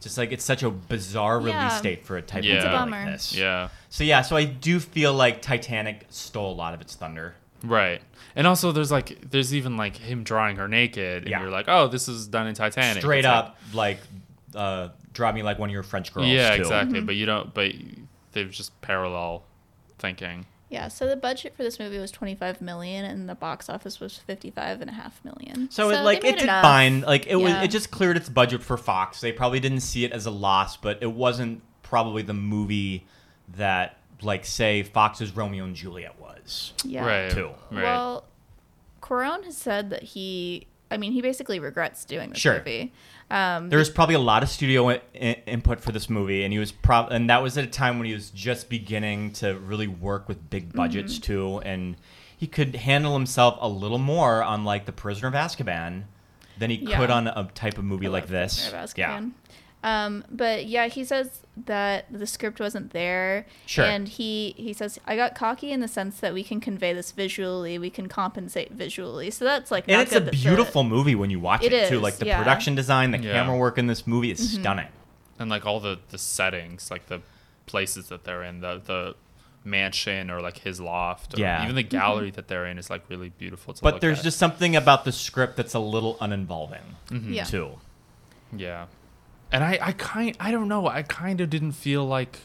Just 0.00 0.16
like 0.16 0.30
it's 0.32 0.44
such 0.44 0.62
a 0.62 0.70
bizarre 0.70 1.40
Yeah. 1.40 1.60
release 1.64 1.80
date 1.80 2.04
for 2.04 2.16
a 2.16 2.22
type 2.22 2.44
It's 2.44 2.64
of 2.64 2.70
a 2.72 2.76
movie 2.76 2.90
bummer. 2.90 3.04
like 3.04 3.12
this. 3.14 3.34
Yeah. 3.34 3.68
So 3.90 4.04
yeah, 4.04 4.22
so 4.22 4.36
I 4.36 4.44
do 4.44 4.78
feel 4.78 5.12
like 5.12 5.42
Titanic 5.42 6.06
stole 6.08 6.52
a 6.52 6.54
lot 6.54 6.72
of 6.74 6.80
its 6.80 6.94
thunder. 6.94 7.34
Right. 7.64 8.00
And 8.36 8.46
also, 8.46 8.70
there's 8.70 8.92
like, 8.92 9.30
there's 9.30 9.52
even 9.52 9.76
like 9.76 9.96
him 9.96 10.22
drawing 10.22 10.56
her 10.56 10.68
naked, 10.68 11.22
and 11.24 11.30
Yeah. 11.30 11.40
you're 11.40 11.50
like, 11.50 11.64
oh, 11.68 11.88
this 11.88 12.06
is 12.08 12.28
done 12.28 12.46
in 12.46 12.54
Titanic. 12.54 13.02
Straight 13.02 13.20
It's 13.20 13.26
like- 13.26 13.34
up, 13.36 13.58
like, 13.72 13.98
uh, 14.54 14.88
draw 15.12 15.32
me 15.32 15.42
like 15.42 15.58
one 15.58 15.68
of 15.68 15.72
your 15.72 15.82
French 15.82 16.14
girls. 16.14 16.28
yeah, 16.28 16.54
too. 16.54 16.62
exactly. 16.62 17.00
But 17.00 17.16
you 17.16 17.26
don't. 17.26 17.52
But 17.52 17.72
they've 18.32 18.50
just 18.50 18.80
parallel 18.80 19.42
thinking. 19.98 20.46
Yeah, 20.70 20.88
so 20.88 21.06
the 21.06 21.16
budget 21.16 21.56
for 21.56 21.62
this 21.62 21.78
movie 21.78 21.98
was 21.98 22.10
25 22.10 22.60
million 22.60 23.04
and 23.06 23.26
the 23.28 23.34
box 23.34 23.70
office 23.70 24.00
was 24.00 24.18
55 24.18 24.82
and 24.82 24.90
a 24.90 24.92
half 24.92 25.24
million. 25.24 25.70
So, 25.70 25.88
it 25.90 26.02
like 26.02 26.18
it 26.24 26.34
did 26.36 26.42
enough. 26.42 26.62
fine. 26.62 27.00
Like 27.00 27.26
it 27.26 27.36
was, 27.36 27.52
it 27.54 27.68
just 27.68 27.90
cleared 27.90 28.16
its 28.18 28.28
budget 28.28 28.62
for 28.62 28.76
Fox. 28.76 29.20
They 29.22 29.32
probably 29.32 29.60
didn't 29.60 29.80
see 29.80 30.04
it 30.04 30.12
as 30.12 30.26
a 30.26 30.30
loss, 30.30 30.76
but 30.76 30.98
it 31.02 31.12
wasn't 31.12 31.62
probably 31.82 32.20
the 32.22 32.34
movie 32.34 33.06
that, 33.56 33.96
like, 34.20 34.44
say, 34.44 34.82
Fox's 34.82 35.34
Romeo 35.34 35.64
and 35.64 35.74
Juliet 35.74 36.20
was. 36.20 36.74
Yeah. 36.84 37.06
Right. 37.06 37.30
Too. 37.30 37.50
Right. 37.70 37.84
Well, 37.84 38.24
Cuarón 39.00 39.44
has 39.44 39.56
said 39.56 39.88
that 39.88 40.02
he, 40.02 40.66
I 40.90 40.98
mean, 40.98 41.12
he 41.12 41.22
basically 41.22 41.58
regrets 41.60 42.04
doing 42.04 42.28
this 42.30 42.38
Sure. 42.40 42.58
movie. 42.58 42.92
Um, 43.30 43.68
There 43.68 43.78
was 43.78 43.90
probably 43.90 44.14
a 44.14 44.18
lot 44.20 44.42
of 44.42 44.48
studio 44.48 44.88
I- 44.88 45.00
I- 45.14 45.42
input 45.46 45.80
for 45.80 45.92
this 45.92 46.08
movie, 46.08 46.44
and 46.44 46.52
he 46.52 46.58
was 46.58 46.72
prob 46.72 47.08
and 47.12 47.28
that 47.28 47.42
was 47.42 47.58
at 47.58 47.64
a 47.64 47.68
time 47.68 47.98
when 47.98 48.06
he 48.06 48.14
was 48.14 48.30
just 48.30 48.68
beginning 48.70 49.32
to 49.34 49.58
really 49.58 49.86
work 49.86 50.28
with 50.28 50.48
big 50.48 50.72
budgets 50.72 51.14
Mm-hmm. 51.14 51.22
too, 51.22 51.58
and 51.60 51.96
he 52.36 52.46
could 52.46 52.74
handle 52.76 53.12
himself 53.14 53.58
a 53.60 53.68
little 53.68 53.98
more 53.98 54.42
on 54.42 54.64
like 54.64 54.86
The 54.86 54.92
Prisoner 54.92 55.28
of 55.28 55.34
Azkaban 55.34 56.04
than 56.58 56.70
he 56.70 56.76
Yeah. 56.76 56.96
could 56.98 57.10
on 57.10 57.26
a 57.28 57.48
type 57.54 57.76
of 57.76 57.84
movie 57.84 58.06
I 58.06 58.10
like 58.10 58.28
this. 58.28 58.60
Prisoner 58.70 58.82
of 58.82 58.92
Yeah. 58.96 59.20
Um, 59.84 60.24
but 60.30 60.66
yeah, 60.66 60.88
he 60.88 61.04
says 61.04 61.42
that 61.66 62.06
the 62.12 62.26
script 62.26 62.58
wasn't 62.58 62.90
there. 62.92 63.46
Sure. 63.66 63.84
And 63.84 64.08
he 64.08 64.54
he 64.56 64.72
says 64.72 64.98
I 65.06 65.14
got 65.14 65.34
cocky 65.36 65.70
in 65.70 65.78
the 65.80 65.86
sense 65.88 66.18
that 66.20 66.34
we 66.34 66.42
can 66.42 66.60
convey 66.60 66.92
this 66.92 67.12
visually, 67.12 67.78
we 67.78 67.88
can 67.90 68.08
compensate 68.08 68.72
visually. 68.72 69.30
So 69.30 69.44
that's 69.44 69.70
like 69.70 69.84
And 69.88 70.00
it's 70.02 70.10
a 70.10 70.14
good 70.16 70.26
that 70.26 70.30
the- 70.32 70.36
beautiful 70.36 70.82
movie 70.82 71.14
when 71.14 71.30
you 71.30 71.38
watch 71.40 71.62
it, 71.62 71.72
It 71.72 71.88
too. 71.88 72.00
Like 72.00 72.16
the 72.16 72.26
yeah. 72.26 72.38
production 72.38 72.74
design, 72.74 73.12
the 73.12 73.18
Yeah. 73.18 73.32
camera 73.34 73.56
work 73.56 73.78
in 73.78 73.86
this 73.86 74.04
movie 74.06 74.30
is 74.32 74.40
Mm-hmm. 74.40 74.62
stunning. 74.62 74.88
and 75.40 75.48
like 75.48 75.64
all 75.64 75.78
the 75.78 76.00
the 76.10 76.18
settings, 76.18 76.90
like 76.90 77.06
the 77.06 77.20
places 77.66 78.08
that 78.08 78.24
they're 78.24 78.42
in, 78.42 78.60
the 78.60 78.80
the 78.84 79.14
mansion 79.64 80.30
or 80.30 80.40
like 80.40 80.58
his 80.58 80.80
loft, 80.80 81.34
or 81.34 81.40
Yeah. 81.40 81.62
even 81.62 81.76
the 81.76 81.82
gallery 81.84 82.30
that 82.32 82.48
they're 82.48 82.66
in 82.66 82.78
is 82.78 82.90
like 82.90 83.02
really 83.08 83.28
beautiful 83.28 83.74
to 83.74 83.82
But 83.82 83.94
look 83.94 84.00
there's 84.00 84.18
at. 84.18 84.24
just 84.24 84.38
something 84.38 84.74
about 84.74 85.04
the 85.04 85.12
script 85.12 85.56
that's 85.56 85.74
a 85.74 85.78
little 85.78 86.16
uninvolving, 86.20 86.96
Yeah. 87.12 87.44
too. 87.44 87.78
yeah, 88.56 88.86
and 89.52 89.64
I 89.64 89.78
I 89.80 89.92
kind 89.92 90.36
I 90.40 90.50
don't 90.50 90.68
know 90.68 90.86
I 90.86 91.02
kind 91.02 91.40
of 91.40 91.50
didn't 91.50 91.72
feel 91.72 92.04
like 92.04 92.40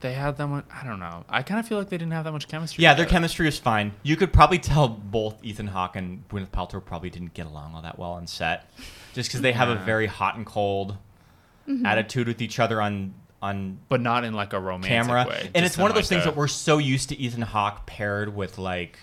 they 0.00 0.14
had 0.14 0.38
that 0.38 0.46
much. 0.46 0.64
I 0.72 0.86
don't 0.86 0.98
know. 0.98 1.24
I 1.28 1.42
kind 1.42 1.60
of 1.60 1.68
feel 1.68 1.78
like 1.78 1.90
they 1.90 1.98
didn't 1.98 2.12
have 2.12 2.24
that 2.24 2.32
much 2.32 2.48
chemistry. 2.48 2.82
Yeah, 2.82 2.94
their 2.94 3.06
chemistry 3.06 3.46
is 3.46 3.58
fine. 3.58 3.92
You 4.02 4.16
could 4.16 4.32
probably 4.32 4.58
tell 4.58 4.88
both 4.88 5.44
Ethan 5.44 5.68
Hawke 5.68 5.96
and 5.96 6.26
Gwyneth 6.28 6.50
Paltrow 6.50 6.84
probably 6.84 7.10
didn't 7.10 7.34
get 7.34 7.46
along 7.46 7.74
all 7.74 7.82
that 7.82 7.98
well 7.98 8.12
on 8.12 8.26
set, 8.26 8.70
just 9.12 9.28
because 9.28 9.42
they 9.42 9.52
have 9.52 9.68
a 9.68 9.76
very 9.76 10.06
hot 10.06 10.36
and 10.36 10.46
cold 10.46 10.96
mm-hmm. 11.68 11.84
attitude 11.84 12.28
with 12.28 12.40
each 12.40 12.58
other 12.58 12.80
on 12.80 13.14
on 13.42 13.78
but 13.88 14.00
not 14.00 14.24
in 14.24 14.34
like 14.34 14.52
a 14.52 14.60
romantic 14.60 14.90
camera. 14.90 15.26
way. 15.28 15.50
and 15.54 15.64
just 15.64 15.74
it's 15.74 15.78
one 15.78 15.90
of 15.90 15.94
those 15.94 16.04
like, 16.04 16.08
things 16.08 16.22
a- 16.24 16.30
that 16.30 16.36
we're 16.36 16.48
so 16.48 16.78
used 16.78 17.10
to 17.10 17.18
Ethan 17.18 17.42
Hawke 17.42 17.86
paired 17.86 18.34
with 18.34 18.58
like 18.58 18.98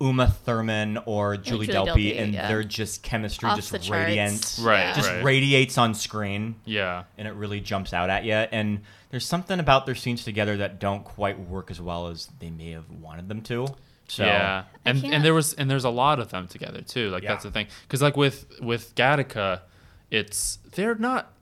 Uma 0.00 0.26
Thurman 0.28 0.98
or 1.04 1.36
Julie, 1.36 1.66
Julie 1.66 1.92
Delpy, 1.92 2.12
Delpy, 2.14 2.18
and 2.20 2.32
yeah. 2.32 2.48
their 2.48 2.62
just 2.64 3.02
chemistry 3.02 3.48
Off 3.48 3.56
just 3.56 3.72
radiates, 3.90 4.58
Right, 4.58 4.80
Yeah. 4.80 4.94
just 4.94 5.08
right. 5.10 5.22
radiates 5.24 5.76
on 5.78 5.94
screen, 5.94 6.54
yeah. 6.64 7.04
and 7.18 7.28
it 7.28 7.32
really 7.34 7.60
jumps 7.60 7.92
out 7.92 8.08
at 8.08 8.24
you. 8.24 8.32
And 8.32 8.80
there's 9.10 9.26
something 9.26 9.60
about 9.60 9.84
their 9.86 9.94
scenes 9.94 10.24
together 10.24 10.56
that 10.58 10.78
don't 10.80 11.04
quite 11.04 11.38
work 11.38 11.70
as 11.70 11.80
well 11.80 12.06
as 12.08 12.28
they 12.38 12.50
may 12.50 12.70
have 12.70 12.88
wanted 12.90 13.28
them 13.28 13.42
to. 13.42 13.66
So 14.08 14.24
yeah, 14.24 14.64
and 14.84 15.04
and 15.04 15.24
there 15.24 15.34
was 15.34 15.52
and 15.54 15.70
there's 15.70 15.84
a 15.84 15.90
lot 15.90 16.18
of 16.18 16.30
them 16.30 16.48
together 16.48 16.80
too. 16.82 17.10
Like 17.10 17.22
Yeah. 17.22 17.28
that's 17.30 17.44
the 17.44 17.50
thing, 17.52 17.68
because 17.82 18.02
like 18.02 18.16
with 18.16 18.46
with 18.60 18.94
Gattaca, 18.96 19.60
it's 20.10 20.58
they're 20.72 20.94
not. 20.96 21.32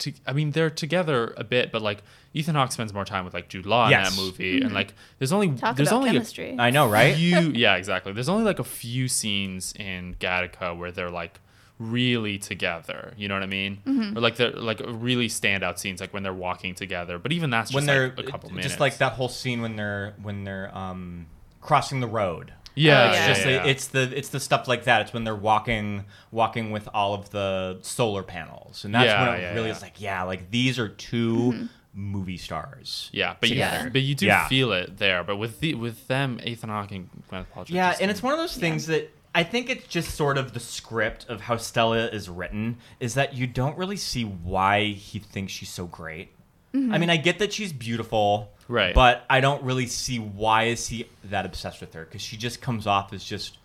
To, 0.00 0.12
I 0.26 0.32
mean, 0.32 0.52
they're 0.52 0.70
together 0.70 1.34
a 1.36 1.42
bit, 1.44 1.72
but 1.72 1.82
like 1.82 2.02
Ethan 2.38 2.54
Hawke 2.54 2.72
spends 2.72 2.92
more 2.94 3.04
time 3.04 3.24
with 3.24 3.34
like 3.34 3.48
Jude 3.48 3.66
Law 3.66 3.88
Yes. 3.88 4.10
in 4.10 4.16
that 4.16 4.22
movie, 4.22 4.60
and 4.62 4.72
like 4.72 4.94
there's 5.18 5.32
only 5.32 5.48
Mm-hmm. 5.48 5.56
Talk 5.56 5.76
there's 5.76 5.88
about 5.88 5.96
only 5.98 6.10
chemistry. 6.10 6.56
I 6.58 6.70
know, 6.70 6.88
right? 6.88 7.14
few. 7.16 7.38
yeah, 7.54 7.76
exactly. 7.76 8.12
There's 8.12 8.28
only 8.28 8.44
like 8.44 8.58
a 8.58 8.64
few 8.64 9.08
scenes 9.08 9.74
in 9.78 10.14
Gattaca 10.20 10.76
where 10.76 10.90
they're 10.92 11.10
like 11.10 11.40
really 11.78 12.38
together. 12.38 13.14
You 13.16 13.28
know 13.28 13.34
what 13.34 13.42
I 13.42 13.46
mean? 13.46 13.78
Mm-hmm. 13.86 14.16
Or 14.16 14.20
like 14.20 14.36
they're 14.36 14.50
like 14.52 14.80
really 14.86 15.28
standout 15.28 15.78
scenes, 15.78 16.00
like 16.00 16.12
when 16.12 16.22
they're 16.22 16.32
walking 16.34 16.74
together. 16.74 17.18
But 17.18 17.32
even 17.32 17.50
that's 17.50 17.70
just 17.70 17.74
when 17.74 17.86
they're 17.86 18.08
like 18.16 18.28
a 18.28 18.30
couple 18.30 18.50
minutes. 18.50 18.66
just 18.68 18.80
like 18.80 18.98
that 18.98 19.12
whole 19.12 19.28
scene 19.28 19.60
when 19.62 19.76
they're 19.76 20.14
when 20.22 20.44
they're 20.44 20.76
um 20.76 21.26
crossing 21.60 22.00
the 22.00 22.06
road. 22.08 22.52
Yeah, 22.74 23.02
Oh, 23.02 23.06
It's 23.08 23.16
yeah. 23.16 23.26
just 23.28 23.40
yeah, 23.40 23.46
the- 23.46 23.52
yeah. 23.52 23.64
it's 23.72 23.86
the 23.88 24.16
it's 24.18 24.28
the 24.28 24.40
stuff 24.40 24.68
like 24.68 24.84
that. 24.84 25.02
It's 25.02 25.12
when 25.12 25.24
they're 25.24 25.34
walking 25.34 26.04
walking 26.30 26.70
with 26.70 26.88
all 26.94 27.14
of 27.14 27.30
the 27.30 27.78
solar 27.82 28.22
panels, 28.22 28.84
and 28.84 28.94
that's 28.94 29.06
Yeah, 29.06 29.26
when 29.26 29.38
it 29.38 29.42
yeah, 29.42 29.54
really 29.54 29.68
yeah. 29.68 29.74
is 29.76 29.82
like, 29.82 30.00
yeah, 30.00 30.22
like 30.22 30.50
these 30.52 30.78
are 30.78 30.88
2 30.88 31.68
movie 31.98 32.36
stars. 32.36 33.10
Yeah, 33.12 33.34
but 33.40 33.50
you, 33.50 33.64
but 33.92 34.02
you 34.02 34.14
do 34.14 34.26
Yeah. 34.26 34.46
feel 34.48 34.72
it 34.72 34.98
there. 34.98 35.24
But 35.24 35.36
with 35.36 35.60
the 35.60 35.74
with 35.74 36.06
them, 36.06 36.40
Ethan 36.44 36.70
Hawke 36.70 36.92
and 36.92 37.10
Gwyneth 37.30 37.46
Paltrow. 37.54 37.70
Yeah, 37.70 37.96
and 38.00 38.10
it's 38.10 38.22
one 38.22 38.32
of 38.32 38.38
those 38.38 38.56
things 38.56 38.86
that 38.86 39.10
I 39.34 39.42
think 39.42 39.68
it's 39.68 39.86
just 39.86 40.14
sort 40.14 40.38
of 40.38 40.54
the 40.54 40.60
script 40.60 41.26
of 41.28 41.42
how 41.42 41.56
Stella 41.56 42.06
is 42.06 42.28
written 42.28 42.78
is 43.00 43.14
that 43.14 43.34
you 43.34 43.46
don't 43.46 43.76
really 43.76 43.96
see 43.96 44.22
why 44.24 44.84
he 44.86 45.18
thinks 45.18 45.52
she's 45.52 45.68
so 45.70 45.86
great. 45.86 46.30
Mm-hmm. 46.72 46.94
I 46.94 46.98
mean, 46.98 47.10
I 47.10 47.16
get 47.16 47.38
that 47.40 47.52
she's 47.52 47.72
beautiful, 47.72 48.52
Right. 48.68 48.94
But 48.94 49.24
I 49.30 49.40
don't 49.40 49.62
really 49.62 49.86
see 49.86 50.18
why 50.18 50.64
is 50.64 50.88
he 50.88 51.08
that 51.24 51.46
obsessed 51.46 51.80
with 51.80 51.94
her 51.94 52.04
because 52.04 52.20
she 52.20 52.36
just 52.36 52.60
comes 52.60 52.86
off 52.86 53.14
as 53.14 53.24
just 53.24 53.56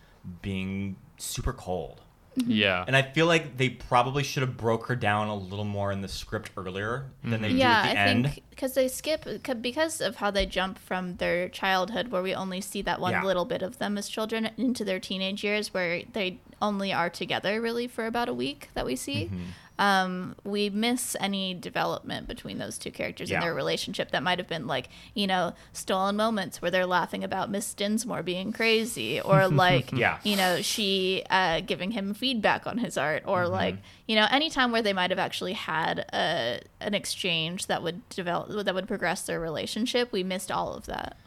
being 0.41 0.95
super 1.17 1.51
cold. 1.51 1.99
Yeah, 2.36 2.84
And 2.88 2.95
I 2.95 3.01
feel 3.01 3.25
like 3.25 3.57
they 3.57 3.69
probably 3.69 4.23
should 4.23 4.41
have 4.41 4.57
broke 4.57 4.88
her 4.88 4.95
down 4.95 5.27
a 5.27 5.36
little 5.36 5.65
more 5.65 5.91
in 5.91 6.01
the 6.01 6.07
script 6.07 6.51
earlier 6.57 7.05
than 7.23 7.41
they 7.41 7.49
yeah, 7.49 7.84
do 7.84 7.89
at 7.89 7.93
the 7.93 7.99
I 7.99 8.03
end. 8.03 8.23
think 8.31 8.43
because 8.49 8.73
they 8.73 8.88
skip 8.88 9.25
because 9.61 10.01
of 10.01 10.17
how 10.17 10.31
they 10.31 10.45
jump 10.45 10.77
from 10.79 11.15
their 11.17 11.49
childhood, 11.49 12.09
where 12.09 12.21
we 12.21 12.34
only 12.36 12.61
see 12.61 12.81
that 12.84 12.99
one 12.99 13.11
Yeah. 13.13 13.23
little 13.23 13.45
bit 13.45 13.61
of 13.61 13.77
them 13.79 13.97
as 13.97 14.07
children, 14.09 14.49
into 14.57 14.84
their 14.86 14.99
teenage 14.99 15.43
years, 15.43 15.73
where 15.73 16.03
they 16.13 16.39
only 16.61 16.93
are 16.93 17.09
together 17.09 17.59
really 17.61 17.88
for 17.88 18.05
about 18.05 18.29
a 18.29 18.34
week 18.34 18.69
that 18.73 18.86
we 18.86 18.95
see. 18.95 19.25
Mm-hmm. 19.25 19.38
Um, 19.80 20.36
we 20.43 20.69
miss 20.69 21.15
any 21.19 21.55
development 21.55 22.28
between 22.28 22.59
those 22.59 22.78
two 22.78 22.91
characters 22.91 23.32
Yeah. 23.32 23.38
in 23.38 23.41
their 23.41 23.55
relationship. 23.55 24.11
That 24.11 24.21
might 24.21 24.38
have 24.38 24.47
been 24.47 24.67
like 24.67 24.88
you 25.15 25.26
know 25.26 25.53
stolen 25.71 26.15
moments 26.15 26.61
where 26.61 26.69
they're 26.69 26.86
laughing 26.86 27.24
about 27.24 27.49
Miss 27.49 27.74
Dinsmore 27.74 28.21
being 28.21 28.51
crazy, 28.53 29.19
or 29.19 29.47
like 29.65 29.91
Yeah. 29.91 30.19
you 30.24 30.36
know 30.36 30.61
she 30.61 31.24
uh, 31.30 31.61
giving 31.61 31.91
him 31.91 32.13
feedback 32.13 32.67
on 32.67 32.78
his 32.78 32.97
art, 32.97 33.24
or 33.26 33.43
Mm-hmm. 33.45 33.51
like 33.53 33.76
you 34.07 34.15
know 34.15 34.28
any 34.30 34.49
time 34.51 34.71
where 34.71 34.84
they 34.84 34.93
might 34.93 35.09
have 35.09 35.17
actually 35.19 35.53
had 35.53 36.05
a 36.13 36.61
an 36.80 36.93
exchange 36.93 37.65
that 37.65 37.82
would 37.82 38.07
develop 38.09 38.49
that 38.65 38.76
would 38.76 38.88
progress 38.88 39.24
their 39.24 39.39
relationship. 39.39 40.11
We 40.11 40.24
missed 40.24 40.51
all 40.51 40.74
of 40.76 40.86
that. 40.86 41.17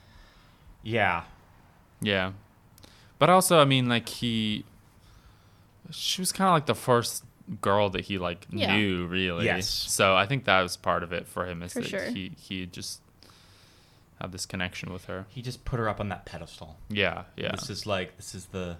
yeah, 0.84 1.24
yeah. 2.00 2.32
But 3.18 3.28
also, 3.30 3.58
I 3.58 3.64
mean, 3.64 3.88
like 3.88 4.08
he, 4.08 4.64
she 5.90 6.20
was 6.20 6.32
kind 6.32 6.48
of 6.48 6.54
like 6.54 6.66
the 6.66 6.74
first 6.74 7.24
girl 7.60 7.90
that 7.90 8.04
he 8.06 8.18
like 8.18 8.46
Yeah. 8.50 8.76
knew 8.76 9.06
really. 9.06 9.44
Yes. 9.46 9.68
So 9.68 10.16
I 10.16 10.26
think 10.26 10.44
that 10.46 10.60
was 10.62 10.76
part 10.76 11.02
of 11.02 11.12
it 11.12 11.26
for 11.28 11.46
him 11.46 11.62
is 11.62 11.72
For 11.72 11.80
that 11.80 11.88
sure. 11.88 12.04
he 12.10 12.32
he 12.36 12.66
just 12.66 13.00
had 14.20 14.32
this 14.32 14.46
connection 14.46 14.92
with 14.92 15.04
her. 15.06 15.26
he 15.28 15.42
just 15.42 15.64
put 15.64 15.78
her 15.78 15.88
up 15.88 16.00
on 16.00 16.08
that 16.08 16.24
pedestal. 16.24 16.78
Yeah, 16.88 17.24
yeah. 17.36 17.52
This 17.52 17.68
is 17.70 17.86
like 17.86 18.16
this 18.16 18.34
is 18.34 18.46
the 18.46 18.78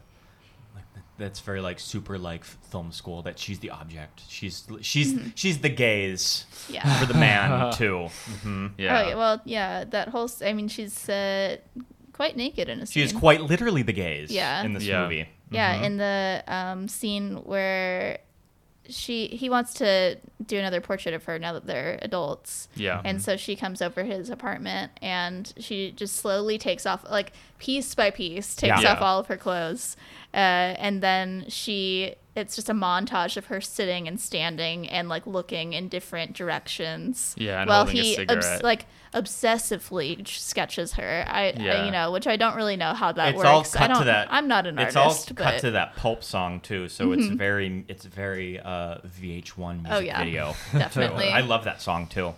like 0.75 0.85
that's 1.19 1.41
very 1.41 1.61
like 1.61 1.79
super 1.79 2.19
like 2.19 2.41
f- 2.41 2.57
film 2.71 2.91
school 2.93 3.23
that 3.23 3.39
she's 3.39 3.59
the 3.61 3.71
object. 3.71 4.23
She's 4.29 4.67
she's 4.81 5.13
Mm-hmm. 5.15 5.29
she's 5.35 5.59
the 5.59 5.69
gaze 5.69 6.47
Yeah. 6.69 6.99
for 7.01 7.07
the 7.07 7.15
man 7.19 7.73
too. 7.81 8.09
hmm 8.43 8.69
yeah. 8.79 9.03
Oh 9.03 9.09
yeah. 9.09 9.15
Well, 9.15 9.41
yeah. 9.45 9.85
That 9.85 10.09
whole. 10.09 10.31
I 10.45 10.53
mean, 10.55 10.69
she's 10.69 11.09
uh, 11.09 11.59
quite 12.13 12.37
naked 12.37 12.69
in 12.71 12.81
a 12.81 12.87
She 12.87 12.93
scene. 13.01 13.05
is 13.05 13.13
quite 13.13 13.43
literally 13.43 13.83
the 13.83 13.93
gaze 13.93 14.31
Yeah. 14.31 14.63
in 14.65 14.73
this 14.73 14.85
Yeah. 14.85 15.03
movie. 15.03 15.29
Yeah, 15.51 15.79
Mhm. 15.79 15.85
in 15.85 15.97
the 15.99 16.43
um, 16.49 16.89
scene 16.89 17.37
where 17.45 18.19
she 18.89 19.27
he 19.29 19.49
wants 19.51 19.75
to 19.75 20.17
do 20.45 20.59
another 20.59 20.81
portrait 20.81 21.15
of 21.15 21.25
her 21.25 21.39
now 21.39 21.53
that 21.53 21.67
they're 21.67 21.99
adults. 22.03 22.69
Yeah. 22.75 23.01
And 23.05 23.21
so 23.23 23.37
she 23.37 23.57
comes 23.57 23.81
over 23.83 24.05
his 24.05 24.31
apartment 24.31 24.93
and 25.03 25.53
she 25.59 25.93
just 25.93 26.17
slowly 26.17 26.59
takes 26.59 26.87
off 26.87 27.05
like 27.11 27.33
piece 27.59 27.95
by 27.95 28.11
piece 28.11 28.55
takes 28.55 28.83
Yeah. 28.83 28.93
off 28.93 29.01
all 29.01 29.19
of 29.19 29.27
her 29.29 29.37
clothes. 29.37 29.97
Uh, 30.35 30.77
and 30.79 31.03
then 31.03 31.47
she 31.49 32.15
it's 32.35 32.55
just 32.55 32.69
a 32.69 32.75
montage 32.75 33.39
of 33.39 33.47
her 33.47 33.63
sitting 33.63 34.07
and 34.07 34.21
standing 34.21 34.87
and 34.91 35.09
like 35.09 35.27
looking 35.27 35.73
in 35.73 35.89
different 35.89 36.35
directions. 36.35 37.35
Yeah, 37.39 37.63
and 37.63 37.69
while 37.71 37.89
a 37.89 37.91
he 37.91 38.15
cigarette. 38.15 38.63
like 38.63 38.85
obsessively 39.15 40.27
sketches 40.29 40.93
her. 40.95 41.25
I, 41.27 41.55
I 41.59 41.87
you 41.87 41.91
know, 41.91 42.13
which 42.13 42.27
I 42.27 42.37
don't 42.37 42.55
really 42.55 42.77
know 42.77 42.93
how 42.93 43.13
that 43.13 43.31
It's 43.31 43.39
works. 43.39 43.75
all 43.75 43.83
I 43.83 43.87
don't, 43.87 43.99
to 44.01 44.05
that. 44.05 44.29
I'm 44.31 44.49
not 44.49 44.67
an 44.67 44.79
It's 44.79 44.95
artist, 44.95 45.31
It's 45.31 45.31
all 45.31 45.35
but 45.37 45.43
Mm-hmm. 45.45 45.53
cut 45.55 45.61
to 45.63 45.71
that 45.71 45.97
pulp 45.97 46.23
song 46.23 46.61
too, 46.61 46.89
so 46.91 47.13
it's 47.13 47.27
very 47.29 47.87
it's 47.89 48.05
very 48.05 48.61
uh, 48.61 48.99
VH1 49.07 49.77
music 49.83 49.93
Oh, 49.93 49.99
yeah. 50.01 50.19
video. 50.19 50.55
Definitely. 50.73 51.29
I 51.29 51.41
love 51.41 51.65
that 51.65 51.81
song 51.81 52.07
too. 52.07 52.35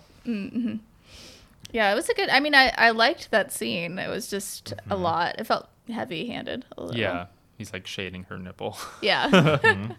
Yeah, 1.70 1.92
it 1.92 1.94
was 1.94 2.08
a 2.08 2.14
good. 2.14 2.28
I 2.28 2.40
mean, 2.40 2.54
I 2.54 2.72
I 2.76 2.90
liked 2.90 3.30
that 3.30 3.52
scene. 3.52 3.98
It 3.98 4.08
was 4.08 4.28
just 4.30 4.72
a 4.72 4.76
Mm-hmm. 4.94 5.02
lot. 5.02 5.34
It 5.38 5.46
felt 5.46 5.68
heavy-handed 5.90 6.64
a 6.76 6.82
little. 6.82 6.96
Yeah. 6.98 7.26
He's 7.58 7.72
like 7.72 7.86
shading 7.86 8.24
her 8.30 8.38
nipple. 8.38 8.78
Yeah. 9.02 9.26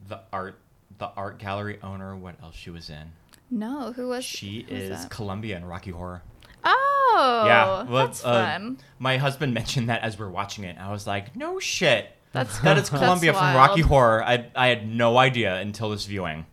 the 0.07 0.19
art 0.31 0.57
the 0.97 1.07
art 1.17 1.37
gallery 1.39 1.79
owner? 1.83 2.15
What 2.15 2.35
else 2.41 2.55
she 2.55 2.69
was 2.69 2.89
in? 2.89 3.11
No, 3.51 3.91
who 3.93 4.07
was 4.09 4.23
She 4.23 4.65
who 4.67 4.73
was 4.75 4.83
is 4.83 4.89
that? 5.01 5.09
Columbia 5.09 5.57
in 5.57 5.65
Rocky 5.65 5.91
Horror. 5.91 6.21
Oh. 6.63 7.43
yeah, 7.45 7.83
well, 7.83 8.05
that's 8.07 8.25
uh, 8.25 8.43
fun. 8.45 8.77
My 8.99 9.17
husband 9.17 9.53
mentioned 9.53 9.89
that 9.89 10.01
as 10.01 10.17
we 10.17 10.25
are 10.25 10.29
watching 10.29 10.63
it. 10.63 10.77
I 10.79 10.91
was 10.91 11.05
like, 11.05 11.35
no 11.35 11.59
shit. 11.59 12.09
That's 12.31 12.59
That 12.59 12.77
is 12.77 12.89
Columbia 12.89 13.33
from 13.33 13.55
Rocky 13.55 13.81
wild. 13.81 13.89
Horror. 13.89 14.23
I 14.23 14.47
I 14.55 14.67
had 14.67 14.87
no 14.87 15.17
idea 15.17 15.55
until 15.57 15.89
this 15.91 16.05
viewing. 16.05 16.45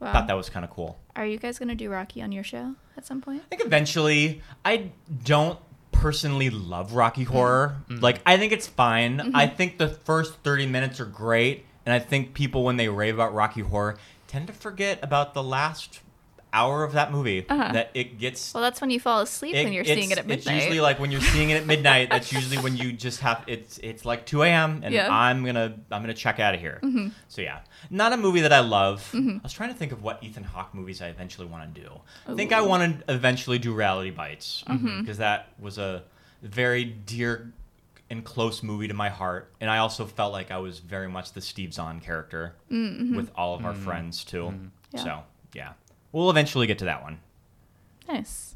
Wow. 0.00 0.12
Thought 0.12 0.26
that 0.28 0.34
was 0.36 0.48
kind 0.50 0.64
of 0.64 0.70
cool. 0.70 0.98
Are 1.16 1.26
you 1.26 1.38
guys 1.38 1.58
gonna 1.58 1.74
do 1.74 1.90
Rocky 1.90 2.22
on 2.22 2.30
your 2.30 2.44
show 2.44 2.74
at 2.96 3.06
some 3.06 3.22
point? 3.22 3.42
I 3.46 3.48
think 3.48 3.64
eventually, 3.64 4.42
I 4.64 4.90
don't 5.24 5.58
personally 5.90 6.50
love 6.50 6.92
Rocky 6.92 7.24
mm. 7.24 7.28
Horror. 7.28 7.76
Mm. 7.88 8.02
Like, 8.02 8.20
I 8.26 8.36
think 8.36 8.52
it's 8.52 8.66
fine. 8.66 9.18
Mm-hmm. 9.18 9.34
I 9.34 9.46
think 9.46 9.78
the 9.78 9.88
first 9.88 10.34
30 10.44 10.66
minutes 10.66 11.00
are 11.00 11.06
great. 11.06 11.64
And 11.86 11.92
I 11.92 11.98
think 12.00 12.34
people, 12.34 12.64
when 12.64 12.76
they 12.76 12.88
rave 12.88 13.14
about 13.14 13.32
Rocky 13.32 13.62
Horror, 13.62 13.96
tend 14.26 14.46
to 14.48 14.52
forget 14.52 14.98
about 15.02 15.34
the 15.34 15.42
last 15.42 16.00
hour 16.56 16.84
of 16.84 16.92
that 16.92 17.12
movie 17.12 17.44
Uh-huh. 17.48 17.72
that 17.72 17.90
it 17.94 18.18
gets. 18.18 18.54
Well, 18.54 18.62
that's 18.62 18.80
when 18.80 18.90
you 18.90 18.98
fall 18.98 19.20
asleep 19.20 19.54
when 19.54 19.72
you're 19.72 19.84
seeing 19.84 20.10
it 20.10 20.18
at 20.18 20.26
midnight. 20.26 20.54
It's 20.54 20.64
usually 20.64 20.80
like 20.80 20.98
when 20.98 21.10
you're 21.12 21.20
seeing 21.20 21.50
it 21.50 21.56
at 21.56 21.66
midnight. 21.66 22.08
That's 22.16 22.32
usually 22.32 22.58
when 22.58 22.76
you 22.76 22.92
just 22.92 23.20
have 23.20 23.44
it's 23.46 23.78
it's 23.78 24.04
like 24.04 24.24
2 24.26 24.42
a.m. 24.42 24.80
and 24.82 24.94
Yeah. 24.94 25.08
I'm 25.10 25.44
gonna 25.44 25.74
I'm 25.92 26.02
gonna 26.02 26.14
check 26.14 26.40
out 26.40 26.54
of 26.54 26.60
here. 26.60 26.80
Mm-hmm. 26.82 27.08
So 27.28 27.42
yeah, 27.42 27.60
not 27.90 28.12
a 28.12 28.16
movie 28.16 28.40
that 28.40 28.52
I 28.52 28.60
love. 28.60 29.08
Mm-hmm. 29.12 29.38
I 29.38 29.42
was 29.42 29.52
trying 29.52 29.70
to 29.72 29.78
think 29.78 29.92
of 29.92 30.02
what 30.02 30.22
Ethan 30.22 30.44
Hawke 30.44 30.74
movies 30.74 31.02
I 31.02 31.08
eventually 31.08 31.46
want 31.46 31.62
to 31.74 31.80
do. 31.80 31.90
I 32.26 32.34
think 32.34 32.52
I 32.52 32.62
want 32.62 32.82
to 33.06 33.12
eventually 33.14 33.58
do 33.58 33.74
Reality 33.74 34.10
Bites 34.10 34.64
mm-hmm. 34.66 35.00
because 35.00 35.18
that 35.18 35.48
was 35.58 35.76
a 35.78 36.02
very 36.42 36.84
dear 36.84 37.52
and 38.08 38.24
close 38.24 38.62
movie 38.62 38.86
to 38.88 38.94
my 38.94 39.08
heart, 39.08 39.52
and 39.60 39.68
I 39.68 39.78
also 39.78 40.06
felt 40.06 40.32
like 40.32 40.50
I 40.52 40.58
was 40.58 40.78
very 40.78 41.08
much 41.08 41.32
the 41.32 41.40
Steve 41.40 41.74
Zahn 41.74 42.00
character 42.00 42.54
with 42.70 43.30
all 43.34 43.54
of 43.56 43.64
our 43.64 43.74
friends 43.74 44.22
too. 44.24 44.54
Yeah. 44.92 45.02
So 45.04 45.22
yeah, 45.54 45.72
we'll 46.16 46.30
eventually 46.30 46.66
get 46.66 46.78
to 46.78 46.86
that 46.86 47.02
one. 47.02 47.18
Nice. 48.08 48.54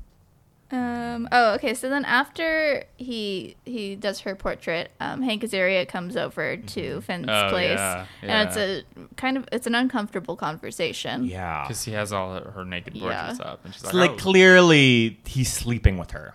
Um, 0.72 1.28
oh, 1.32 1.54
okay. 1.54 1.74
So 1.74 1.90
then 1.90 2.04
after 2.04 2.84
he 2.96 3.56
he 3.64 3.96
does 3.96 4.20
her 4.20 4.36
portrait, 4.36 4.92
um, 5.00 5.20
Hank 5.20 5.42
Azaria 5.42 5.86
comes 5.86 6.16
over 6.16 6.56
to 6.56 7.00
Finn's 7.00 7.26
Oh, 7.28 7.48
place, 7.50 7.76
yeah, 7.76 8.06
and 8.22 8.48
it's 8.48 8.56
a 8.56 8.84
kind 9.16 9.36
of 9.36 9.48
it's 9.50 9.66
an 9.66 9.74
uncomfortable 9.74 10.36
conversation. 10.36 11.24
Yeah, 11.24 11.64
Because 11.64 11.82
he 11.84 11.90
has 11.92 12.12
all 12.12 12.34
her, 12.38 12.52
her 12.52 12.64
naked 12.64 12.94
Yeah. 12.94 13.00
portraits 13.02 13.40
up, 13.40 13.64
and 13.64 13.74
she's 13.74 13.82
It's 13.82 13.92
like, 13.92 14.10
like 14.10 14.18
oh. 14.20 14.22
clearly 14.22 15.18
he's 15.26 15.52
sleeping 15.52 15.98
with 15.98 16.12
her. 16.12 16.34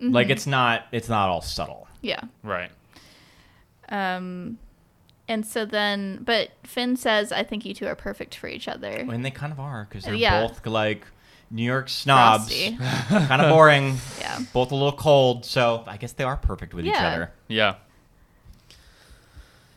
Mm-hmm. 0.00 0.12
Like 0.14 0.30
it's 0.30 0.46
not 0.46 0.86
it's 0.92 1.08
not 1.08 1.28
all 1.28 1.42
subtle. 1.42 1.88
Yeah. 2.02 2.20
right. 2.44 2.70
Um, 3.88 4.58
and 5.32 5.46
so 5.46 5.64
then, 5.64 6.18
but 6.22 6.50
Finn 6.64 6.96
says, 6.96 7.32
"I 7.32 7.42
think 7.42 7.64
you 7.64 7.74
two 7.74 7.86
are 7.86 7.94
perfect 7.94 8.34
for 8.34 8.48
each 8.48 8.68
other." 8.68 8.90
And 8.90 9.24
they 9.24 9.30
kind 9.30 9.52
of 9.52 9.58
are 9.60 9.86
because 9.88 10.04
they're 10.04 10.14
Yeah. 10.14 10.46
both 10.46 10.66
like 10.66 11.06
New 11.50 11.62
York 11.64 11.88
snobs, 11.88 12.48
kind 13.08 13.42
of 13.42 13.50
boring. 13.50 13.98
Yeah. 14.20 14.38
Both 14.52 14.70
a 14.72 14.74
little 14.74 14.92
cold, 14.92 15.44
so 15.44 15.84
I 15.86 15.96
guess 15.96 16.12
they 16.12 16.24
are 16.24 16.36
perfect 16.36 16.74
with 16.74 16.86
each 16.86 16.94
other. 16.94 17.32
Yeah. 17.48 17.74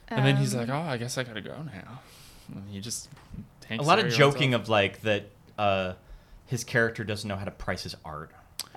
And 0.08 0.26
then 0.26 0.38
he's 0.38 0.54
Um, 0.54 0.62
like, 0.62 0.70
"Oh, 0.70 0.82
I 0.94 0.98
guess 0.98 1.18
I 1.18 1.24
gotta 1.24 1.42
go 1.42 1.56
now." 1.64 2.00
And 2.54 2.70
he 2.70 2.80
just 2.80 3.10
A 3.70 3.78
lot 3.78 3.98
of 4.00 4.12
joking 4.12 4.54
of 4.54 4.70
like 4.70 5.02
that. 5.02 5.30
Uh, 5.58 5.94
his 6.48 6.64
character 6.64 7.04
doesn't 7.04 7.28
know 7.28 7.38
how 7.38 7.46
to 7.46 7.52
price 7.52 7.84
his 7.84 7.96
art. 8.06 8.30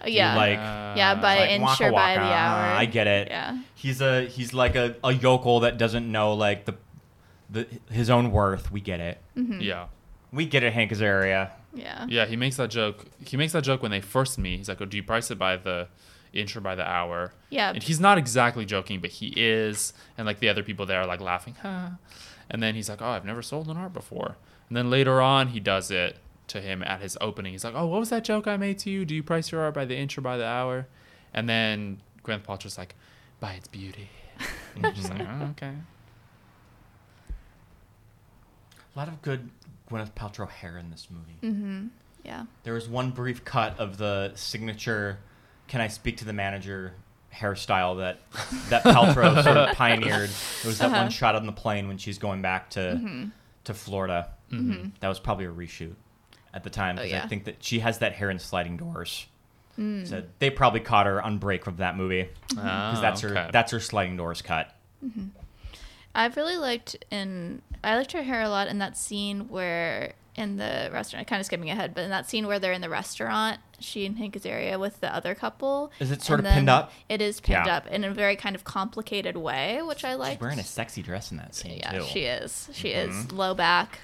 Yeah, 0.07 0.36
like- 0.36 0.96
yeah, 0.96 1.14
by 1.14 1.38
Like, 1.40 1.51
inch 1.51 1.62
waka 1.62 1.84
or 1.86 1.92
by 1.92 2.16
waka, 2.16 2.20
the 2.20 2.32
hour. 2.34 2.64
I 2.76 2.84
get 2.86 3.07
it. 3.07 3.28
Yeah. 3.28 3.59
He's 3.74 4.01
a 4.01 4.26
he's 4.26 4.53
like 4.55 4.74
a, 4.76 4.96
a 5.05 5.12
yokel 5.12 5.61
that 5.61 5.78
doesn't 5.78 6.11
know 6.11 6.34
like 6.34 6.64
the 6.64 6.74
the 7.51 7.66
his 7.90 8.11
own 8.11 8.30
worth. 8.30 8.70
We 8.72 8.80
get 8.80 9.01
it. 9.01 9.18
Mm-hmm. 9.36 9.61
yeah, 9.61 9.86
We 10.32 10.46
get 10.46 10.62
it, 10.62 10.72
Hank 10.72 10.90
Azaria. 10.92 11.51
Yeah. 11.74 12.07
yeah. 12.09 12.26
He 12.26 12.36
makes 12.36 12.57
that 12.57 12.70
joke. 12.70 13.05
He 13.24 13.36
makes 13.36 13.53
that 13.53 13.62
joke 13.64 13.82
when 13.82 13.90
they 13.90 14.01
first 14.01 14.38
meet. 14.38 14.57
He's 14.59 14.68
like, 14.68 14.80
"Oh, 14.80 14.84
do 14.86 14.96
you 14.96 15.03
price 15.03 15.30
it 15.30 15.38
by 15.38 15.57
the 15.57 15.88
inch 16.32 16.57
or 16.57 16.61
by 16.61 16.74
the 16.74 16.86
hour?" 16.88 17.32
Yeah. 17.51 17.70
And 17.70 17.82
he's 17.82 18.01
not 18.01 18.18
exactly 18.18 18.64
joking, 18.64 19.01
but 19.01 19.11
he 19.11 19.32
is. 19.36 19.92
And 20.16 20.26
like 20.26 20.40
the 20.40 20.49
other 20.49 20.62
people 20.62 20.86
there 20.86 21.01
are 21.01 21.07
like 21.07 21.20
laughing, 21.20 21.55
ha. 21.62 21.92
And 22.51 22.62
then 22.62 22.74
he's 22.74 22.88
like, 22.88 23.01
"Oh, 23.03 23.09
I've 23.11 23.24
never 23.24 23.42
sold 23.42 23.68
an 23.68 23.76
art 23.76 23.92
before." 23.92 24.36
And 24.68 24.76
then 24.76 24.90
later 24.90 25.20
on, 25.20 25.49
he 25.49 25.61
does 25.61 25.90
it 25.90 26.16
to 26.49 26.61
him 26.61 26.82
at 26.82 27.01
his 27.01 27.16
opening. 27.20 27.53
He's 27.53 27.64
like, 27.64 27.74
"Oh, 27.76 27.86
what 27.86 28.01
was 28.01 28.11
that 28.11 28.24
joke 28.24 28.46
I 28.46 28.57
made 28.57 28.78
to 28.80 28.90
you? 28.90 29.05
Do 29.05 29.14
you 29.14 29.22
price 29.22 29.51
your 29.53 29.61
art 29.62 29.74
by 29.74 29.84
the 29.84 29.96
inch 29.96 30.16
or 30.18 30.20
by 30.22 30.36
the 30.36 30.46
hour?" 30.46 30.86
And 31.34 31.49
then 31.49 32.01
Gwyneth 32.24 32.44
Paltrow's 32.44 32.78
like, 32.78 32.94
"By 33.40 33.53
its 33.53 33.68
beauty." 33.68 34.09
And 34.74 34.82
you're 34.84 34.92
just 34.92 35.11
like, 35.11 35.20
oh, 35.28 35.46
okay. 35.51 35.74
A 38.94 38.99
lot 38.99 39.09
of 39.09 39.20
good 39.22 39.51
Gwyneth 39.90 40.12
Paltrow 40.12 40.49
hair 40.49 40.76
in 40.78 40.90
this 40.90 41.09
movie. 41.11 41.38
Mm-hmm. 41.55 41.86
Yeah. 42.24 42.44
There 42.64 42.74
was 42.74 42.88
one 42.88 43.11
brief 43.11 43.44
cut 43.44 43.78
of 43.78 43.96
the 43.99 44.32
signature 44.34 45.18
"Can 45.68 45.80
I 45.80 45.88
speak 45.88 46.16
to 46.18 46.24
the 46.24 46.32
manager?" 46.32 46.94
hairstyle 47.34 47.99
that 47.99 48.18
that 48.70 48.82
Paltrow 48.82 49.42
sort 49.44 49.57
of 49.59 49.74
pioneered. 49.76 50.30
It 50.30 50.64
was 50.66 50.78
that 50.78 50.86
Uh-huh. 50.90 51.03
one 51.03 51.11
shot 51.11 51.34
on 51.36 51.44
the 51.46 51.53
plane 51.53 51.86
when 51.86 51.99
she's 51.99 52.18
going 52.18 52.40
back 52.42 52.70
to 52.70 52.80
Mm-hmm. 52.80 53.24
to 53.64 53.74
Florida. 53.74 54.30
That 54.51 55.09
was 55.09 55.20
probably 55.20 55.44
a 55.44 55.51
reshoot 55.53 55.94
at 56.55 56.64
the 56.64 56.70
time 56.70 56.96
Oh, 56.99 57.03
because 57.03 57.11
yeah. 57.12 57.24
I 57.24 57.28
think 57.28 57.44
that 57.44 57.62
she 57.62 57.80
has 57.80 57.99
that 57.99 58.14
hair 58.14 58.30
in 58.30 58.38
sliding 58.38 58.76
doors. 58.76 59.26
Mm. 59.78 60.09
So 60.09 60.22
they 60.40 60.51
probably 60.51 60.80
caught 60.80 61.07
her 61.07 61.22
on 61.22 61.38
break 61.38 61.64
from 61.64 61.76
that 61.76 61.96
movie 61.96 62.28
because 62.49 62.64
Ah, 62.64 62.99
that's 63.01 63.20
her 63.20 63.28
okay. 63.30 63.51
that's 63.53 63.70
her 63.72 63.80
sliding 63.80 64.16
doors 64.16 64.42
cut. 64.42 64.74
I've 66.14 66.36
really 66.36 66.57
liked 66.57 66.96
in 67.11 67.62
I 67.84 67.96
liked 67.96 68.12
her 68.12 68.22
hair 68.22 68.42
a 68.42 68.49
lot 68.49 68.68
in 68.68 68.78
that 68.78 68.96
scene 68.96 69.49
where 69.49 70.14
in 70.34 70.57
the 70.57 70.88
restaurant 70.92 71.26
kind 71.26 71.40
of 71.40 71.46
skipping 71.46 71.68
ahead, 71.68 71.94
but 71.94 72.05
in 72.05 72.11
that 72.11 72.28
scene 72.28 72.46
where 72.46 72.61
they're 72.61 72.72
in 72.72 72.80
the 72.80 72.88
restaurant, 72.88 73.59
she 73.80 74.07
and 74.07 74.18
Hank 74.18 74.34
Azaria 74.34 74.78
with 74.78 75.01
the 75.01 75.12
other 75.12 75.34
couple. 75.34 75.90
Is 75.99 76.12
it 76.12 76.22
sort 76.22 76.38
of 76.38 76.46
pinned 76.46 76.70
up? 76.70 76.92
It 77.09 77.20
is 77.20 77.40
pinned 77.40 77.66
Yeah. 77.66 77.76
up 77.78 77.88
in 77.88 78.05
a 78.05 78.12
very 78.14 78.36
kind 78.36 78.55
of 78.55 78.62
complicated 78.62 79.36
way, 79.36 79.80
which 79.82 80.05
I 80.05 80.14
like. 80.14 80.34
She's 80.34 80.40
wearing 80.40 80.59
a 80.61 80.64
sexy 80.64 81.03
dress 81.03 81.32
in 81.32 81.38
that 81.38 81.57
scene 81.57 81.78
yeah, 81.78 81.99
too. 81.99 82.05
she 82.05 82.20
is. 82.20 82.68
She 82.72 82.90
Mm-hmm. 82.90 83.11
is 83.20 83.32
low 83.32 83.53
back. 83.55 83.99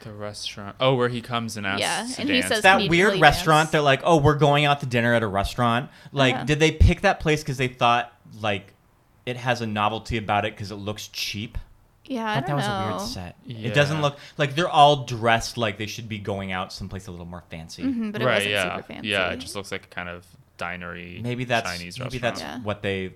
The 0.00 0.12
restaurant. 0.12 0.76
Oh, 0.80 0.94
where 0.94 1.08
he 1.08 1.20
comes 1.20 1.56
and 1.56 1.66
asks 1.66 1.80
Yeah, 1.80 2.06
to 2.14 2.20
and 2.22 2.30
he 2.30 2.40
dance. 2.40 2.48
says- 2.54 2.62
that 2.62 2.78
Need 2.78 2.90
weird 2.90 3.08
really 3.10 3.20
restaurant 3.20 3.66
dance. 3.66 3.70
they're 3.72 3.80
like 3.82 4.00
oh 4.04 4.16
we're 4.16 4.36
going 4.36 4.64
out 4.64 4.80
to 4.80 4.86
dinner 4.86 5.14
at 5.14 5.22
a 5.22 5.26
restaurant 5.26 5.90
like 6.12 6.34
Uh-huh. 6.34 6.44
did 6.44 6.58
they 6.58 6.72
pick 6.72 7.02
that 7.02 7.20
place 7.20 7.42
because 7.42 7.58
they 7.58 7.68
thought 7.68 8.12
like 8.40 8.72
it 9.26 9.36
has 9.36 9.60
a 9.60 9.66
novelty 9.66 10.16
about 10.16 10.44
it 10.44 10.54
because 10.54 10.70
it 10.70 10.76
looks 10.76 11.08
cheap 11.08 11.58
Yeah, 12.06 12.24
I, 12.24 12.30
I 12.30 12.34
thought 12.36 12.40
that 12.40 12.46
don't 12.48 12.56
was 12.56 12.66
know. 12.66 12.72
a 12.72 12.88
weird 12.88 13.00
set 13.02 13.36
Yeah. 13.44 13.68
it 13.68 13.74
doesn't 13.74 14.00
look 14.00 14.18
like 14.38 14.54
they're 14.54 14.68
all 14.70 15.04
dressed 15.04 15.58
like 15.58 15.76
they 15.76 15.86
should 15.86 16.08
be 16.08 16.18
going 16.18 16.50
out 16.50 16.72
someplace 16.72 17.06
a 17.06 17.10
little 17.10 17.26
more 17.26 17.44
fancy 17.50 17.82
Mhm, 17.82 18.12
but 18.12 18.22
it 18.22 18.24
right, 18.24 18.34
wasn't 18.36 18.52
yeah. 18.52 18.74
super 18.76 18.86
fancy. 18.86 19.08
Yeah, 19.10 19.30
it 19.30 19.36
just 19.36 19.54
looks 19.54 19.70
like 19.70 19.84
a 19.84 19.88
kind 19.88 20.08
of 20.08 20.26
dinery 20.56 21.20
maybe 21.22 21.44
that's 21.44 21.70
Chinese 21.70 21.98
maybe 21.98 22.18
restaurant. 22.18 22.22
that's 22.36 22.40
Yeah. 22.40 22.58
what 22.62 22.82
they 22.82 23.12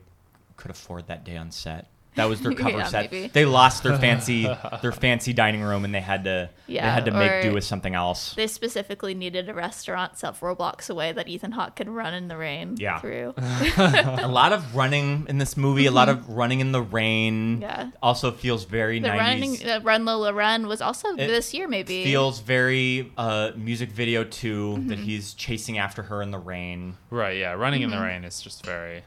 could 0.56 0.70
afford 0.70 1.06
that 1.08 1.24
day 1.24 1.36
on 1.36 1.50
set 1.50 1.86
that 2.16 2.28
was 2.28 2.40
their 2.40 2.52
cover 2.64 2.78
Yeah, 2.78 2.84
set 2.86 3.10
maybe. 3.12 3.28
they 3.28 3.44
lost 3.44 3.82
their 3.82 3.98
fancy 4.04 4.48
their 4.82 4.92
fancy 4.92 5.32
dining 5.32 5.62
room 5.62 5.84
and 5.84 5.94
they 5.94 6.00
had 6.00 6.24
to 6.24 6.50
they 6.68 6.76
had 6.76 7.04
to 7.06 7.10
make 7.10 7.42
do 7.42 7.52
with 7.52 7.64
something 7.64 7.94
else 7.94 8.34
They 8.34 8.46
specifically 8.46 9.14
needed 9.14 9.48
a 9.48 9.54
restaurant 9.54 10.16
several 10.18 10.54
blocks 10.54 10.88
away 10.88 11.12
that 11.12 11.28
Ethan 11.28 11.52
Hawke 11.52 11.76
could 11.76 11.88
run 11.88 12.14
in 12.14 12.28
the 12.28 12.36
rain 12.36 12.76
Yeah. 12.78 12.98
through. 13.00 13.34
a 13.38 14.28
lot 14.28 14.52
of 14.52 14.74
running 14.76 15.26
in 15.28 15.38
this 15.38 15.56
movie 15.56 15.86
a 15.86 15.90
lot 15.90 16.08
of 16.08 16.28
running 16.28 16.60
in 16.60 16.72
the 16.72 16.82
rain 16.82 17.24
Mm-hmm. 17.24 17.62
Yeah. 17.62 17.90
also 18.02 18.30
feels 18.32 18.64
very 18.64 18.98
The 19.00 19.08
90s 19.08 19.18
running, 19.18 19.68
uh, 19.68 19.80
Run 19.82 20.04
Lola 20.04 20.32
Run 20.32 20.66
was 20.66 20.80
also 20.80 21.08
It 21.14 21.26
this 21.26 21.52
year, 21.54 21.66
maybe. 21.68 22.04
feels 22.04 22.40
very 22.40 23.12
uh, 23.16 23.52
music 23.56 23.90
video 23.90 24.24
too 24.24 24.74
that 24.88 24.94
Mm-hmm. 24.98 25.04
he's 25.04 25.34
chasing 25.34 25.78
after 25.78 26.02
her 26.04 26.22
in 26.22 26.30
the 26.30 26.38
rain. 26.38 26.96
Right, 27.10 27.36
yeah. 27.38 27.52
Running 27.52 27.82
in 27.82 27.90
Mm-hmm. 27.90 27.98
the 28.00 28.06
rain 28.06 28.24
is 28.24 28.40
just 28.40 28.64
very. 28.64 29.02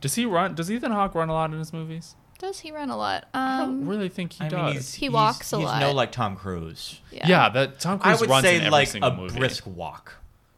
Does 0.00 0.14
he 0.14 0.26
run? 0.26 0.54
Does 0.54 0.70
Ethan 0.70 0.92
Hawke 0.92 1.14
run 1.14 1.28
a 1.28 1.32
lot 1.32 1.50
in 1.52 1.58
his 1.58 1.72
movies? 1.72 2.14
Does 2.46 2.60
he 2.60 2.70
run 2.72 2.90
a 2.90 2.96
lot? 2.96 3.26
I 3.34 3.58
don't 3.58 3.68
Um, 3.82 3.88
really 3.88 4.08
think 4.08 4.34
he 4.34 4.44
I 4.44 4.48
does. 4.48 4.64
mean, 4.64 4.72
he's, 4.74 4.94
He 4.94 5.00
he's- 5.06 5.12
walks 5.12 5.52
a 5.52 5.56
he's 5.58 5.64
lot. 5.66 5.80
no 5.80 5.92
like 5.92 6.12
Tom 6.12 6.36
Cruise. 6.36 7.00
yeah. 7.10 7.26
yeah, 7.28 7.48
that 7.50 7.80
Tom 7.80 7.98
I 8.02 8.08
Cruise 8.10 8.20
would 8.20 8.30
runs 8.30 8.44
in 8.44 8.50
say 8.50 8.56
every 8.58 8.70
like 8.70 8.88
single 8.88 9.10
a 9.10 9.14
movie. 9.16 9.38
brisk 9.38 9.64
walk, 9.66 10.14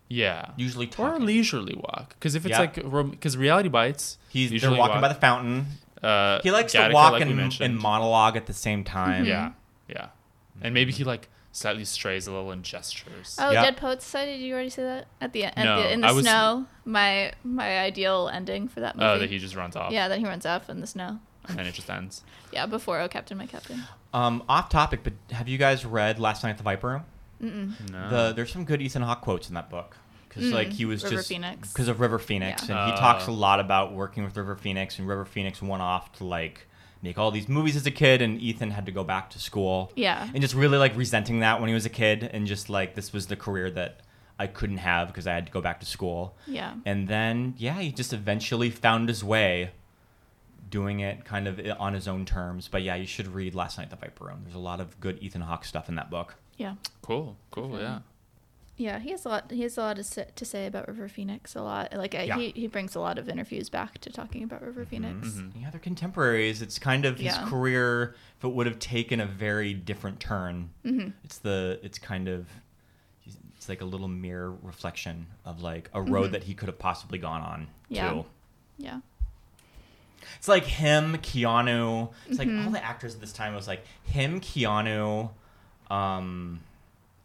Yeah, 0.08 0.50
usually 0.56 0.90
or 0.98 1.14
a 1.14 1.18
leisurely 1.18 1.74
walk. 1.74 2.10
Because 2.10 2.34
if 2.34 2.44
it's 2.46 2.52
Yeah. 2.52 2.60
like 2.60 3.10
because 3.10 3.36
Reality 3.36 3.68
Bites, 3.68 4.18
He's 4.28 4.50
they're 4.60 4.70
walking 4.70 4.94
walk- 4.96 5.00
by 5.02 5.08
the 5.08 5.14
fountain. 5.14 5.66
Uh, 6.02 6.40
He 6.42 6.50
likes 6.50 6.72
to 6.72 6.90
walk 6.92 7.12
like 7.12 7.22
and, 7.22 7.56
and 7.60 7.78
monologue 7.78 8.36
at 8.36 8.46
the 8.46 8.52
same 8.52 8.84
time. 8.84 9.24
Yeah, 9.24 9.52
yeah, 9.88 10.08
and 10.60 10.74
maybe 10.74 10.92
he 10.92 11.02
like 11.04 11.28
slightly 11.52 11.86
strays 11.86 12.26
a 12.26 12.32
little 12.32 12.52
in 12.52 12.62
gestures. 12.62 13.34
Oh, 13.40 13.50
Yeah. 13.50 13.62
Dead 13.64 13.76
Poets 13.78 14.04
Society. 14.04 14.36
Did 14.36 14.44
you 14.44 14.52
already 14.52 14.68
say 14.68 14.82
that 14.82 15.06
at 15.22 15.32
the 15.32 15.44
end? 15.44 15.54
No, 15.64 15.80
in 15.88 16.02
the 16.02 16.06
I 16.08 16.12
was- 16.12 16.24
snow. 16.24 16.66
My 16.84 17.32
my 17.42 17.78
ideal 17.80 18.28
ending 18.32 18.68
for 18.68 18.80
that 18.80 18.94
movie. 18.96 19.06
Oh, 19.08 19.18
that 19.18 19.30
he 19.30 19.38
just 19.38 19.56
runs 19.56 19.74
off. 19.74 19.90
Yeah, 19.90 20.06
then 20.08 20.20
he 20.20 20.26
runs 20.26 20.44
off 20.46 20.68
in 20.70 20.80
the 20.80 20.86
snow. 20.86 21.18
and 21.48 21.58
then 21.58 21.66
it 21.66 21.74
just 21.74 21.88
ends. 21.90 22.22
Yeah, 22.52 22.66
before 22.66 23.00
Oh 23.00 23.08
Captain, 23.08 23.36
My 23.38 23.46
Captain. 23.46 23.82
Um, 24.14 24.42
off 24.48 24.68
topic, 24.68 25.00
but 25.04 25.12
have 25.30 25.48
you 25.48 25.58
guys 25.58 25.84
read 25.84 26.18
Last 26.18 26.42
Night 26.42 26.50
at 26.50 26.56
the 26.58 26.62
Viper 26.62 26.88
Room? 27.40 27.76
No. 27.92 28.08
The 28.10 28.32
there's 28.34 28.52
some 28.52 28.64
good 28.64 28.80
Ethan 28.80 29.02
Hawke 29.02 29.20
quotes 29.20 29.48
in 29.48 29.54
that 29.54 29.68
book 29.68 29.96
because 30.28 30.50
like 30.52 30.72
he 30.72 30.84
was 30.84 31.02
Mm, 31.02 31.04
River 31.04 31.16
just 31.16 31.28
Phoenix. 31.28 31.72
because 31.72 31.88
of 31.88 32.00
River 32.00 32.18
Phoenix, 32.18 32.68
Yeah. 32.68 32.82
and 32.84 32.92
he 32.92 32.98
talks 32.98 33.26
a 33.26 33.30
Oh. 33.30 33.34
lot 33.34 33.60
about 33.60 33.92
working 33.92 34.24
with 34.24 34.36
River 34.36 34.56
Phoenix, 34.56 34.98
and 34.98 35.06
River 35.06 35.24
Phoenix 35.24 35.60
went 35.60 35.82
off 35.82 36.12
to 36.14 36.24
like 36.24 36.66
make 37.02 37.18
all 37.18 37.30
these 37.30 37.48
movies 37.48 37.76
as 37.76 37.86
a 37.86 37.90
kid, 37.90 38.22
and 38.22 38.40
Ethan 38.40 38.70
had 38.70 38.86
to 38.86 38.92
go 38.92 39.04
back 39.04 39.28
to 39.30 39.38
school. 39.38 39.92
Yeah. 39.96 40.28
and 40.32 40.40
just 40.40 40.54
really 40.54 40.78
like 40.78 40.96
resenting 40.96 41.40
that 41.40 41.60
when 41.60 41.68
he 41.68 41.74
was 41.74 41.84
a 41.84 41.90
kid, 41.90 42.22
and 42.32 42.46
just 42.46 42.70
like 42.70 42.94
this 42.94 43.12
was 43.12 43.26
the 43.26 43.36
career 43.36 43.70
that 43.72 44.00
I 44.38 44.46
couldn't 44.46 44.78
have 44.78 45.08
because 45.08 45.26
I 45.26 45.32
had 45.34 45.46
to 45.46 45.52
go 45.52 45.60
back 45.60 45.80
to 45.80 45.86
school. 45.86 46.36
Yeah. 46.46 46.74
And 46.86 47.06
then 47.08 47.54
yeah, 47.58 47.74
he 47.80 47.92
just 47.92 48.12
eventually 48.14 48.70
found 48.70 49.08
his 49.10 49.22
way 49.22 49.72
doing 50.70 51.00
it 51.00 51.24
kind 51.24 51.46
of 51.48 51.60
on 51.78 51.94
his 51.94 52.08
own 52.08 52.24
terms. 52.24 52.68
But 52.68 52.82
yeah, 52.82 52.94
you 52.96 53.06
should 53.06 53.28
read 53.28 53.54
Last 53.54 53.78
Night 53.78 53.90
the 53.90 53.96
Viper 53.96 54.24
Room. 54.26 54.40
There's 54.44 54.54
a 54.56 54.58
lot 54.60 54.80
of 54.80 54.98
good 55.00 55.18
Ethan 55.22 55.42
Hawke 55.42 55.64
stuff 55.64 55.88
in 55.88 55.94
that 55.96 56.10
book. 56.10 56.34
Yeah. 56.56 56.74
cool, 57.02 57.36
cool, 57.50 57.78
yeah. 57.78 57.98
Yeah, 58.78 58.98
he 58.98 59.10
has 59.10 59.24
a 59.24 59.28
lot. 59.30 59.50
He 59.50 59.62
has 59.62 59.78
a 59.78 59.80
lot 59.80 59.96
to 59.96 60.04
say, 60.04 60.26
to 60.34 60.44
say 60.44 60.66
about 60.66 60.86
River 60.86 61.08
Phoenix. 61.08 61.54
A 61.54 61.62
lot. 61.62 61.94
Like 61.96 62.14
uh, 62.14 62.18
Yeah. 62.18 62.32
Mm-hmm. 62.34 62.40
he 62.40 62.52
he 62.62 62.66
brings 62.66 62.94
a 62.94 63.00
lot 63.00 63.16
of 63.18 63.26
interviews 63.26 63.70
back 63.70 63.98
to 64.02 64.10
talking 64.10 64.42
about 64.42 64.60
River 64.62 64.84
Phoenix. 64.84 65.40
Yeah, 65.58 65.70
they're 65.70 65.80
contemporaries. 65.80 66.60
It's 66.60 66.78
kind 66.78 67.06
of 67.06 67.16
his 67.16 67.34
Yeah. 67.34 67.48
career. 67.48 68.14
If 68.36 68.44
it 68.44 68.48
would 68.52 68.66
have 68.66 68.78
taken 68.78 69.18
a 69.20 69.24
very 69.26 69.72
different 69.72 70.20
turn, 70.20 70.68
Mm-hmm. 70.84 71.08
it's 71.24 71.38
the 71.38 71.80
it's 71.82 71.98
kind 71.98 72.28
of 72.28 72.48
it's 73.24 73.38
it's 73.56 73.68
like 73.70 73.80
a 73.80 73.86
little 73.86 74.08
mirror 74.08 74.54
reflection 74.62 75.26
of 75.46 75.62
like 75.62 75.88
a 75.94 76.02
road 76.02 76.32
that 76.32 76.42
he 76.44 76.52
could 76.52 76.68
have 76.68 76.78
possibly 76.78 77.18
gone 77.18 77.40
on 77.40 77.68
Yeah. 77.88 78.10
too. 78.12 78.24
Yeah. 78.76 79.00
It's 80.38 80.48
like 80.48 80.64
him, 80.64 81.16
Keanu. 81.18 82.10
It's 82.28 82.38
like 82.38 82.48
all 82.48 82.70
the 82.70 82.84
actors 82.84 83.14
at 83.14 83.20
this 83.20 83.32
time 83.32 83.54
was 83.54 83.66
like 83.68 83.84
him, 84.04 84.40
Keanu, 84.40 85.30
um, 85.90 86.60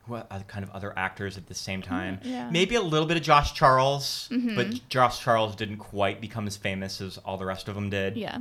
what 0.06 0.28
other 0.32 0.44
kind 0.46 0.64
of 0.64 0.72
other 0.72 0.94
actors 0.98 1.38
at 1.38 1.48
the 1.48 1.54
same 1.54 1.82
time? 1.82 2.20
yeah. 2.24 2.50
Maybe 2.50 2.76
a 2.76 2.82
little 2.82 3.08
bit 3.08 3.18
of 3.18 3.24
Josh 3.24 3.54
Charles, 3.54 4.30
but 4.56 4.88
Josh 4.90 5.20
Charles 5.22 5.56
didn't 5.56 5.78
quite 5.78 6.20
become 6.22 6.48
as 6.48 6.58
famous 6.58 7.02
as 7.02 7.18
all 7.20 7.38
the 7.38 7.46
rest 7.46 7.68
of 7.68 7.76
them 7.76 7.90
did. 7.90 8.18
Yeah. 8.18 8.40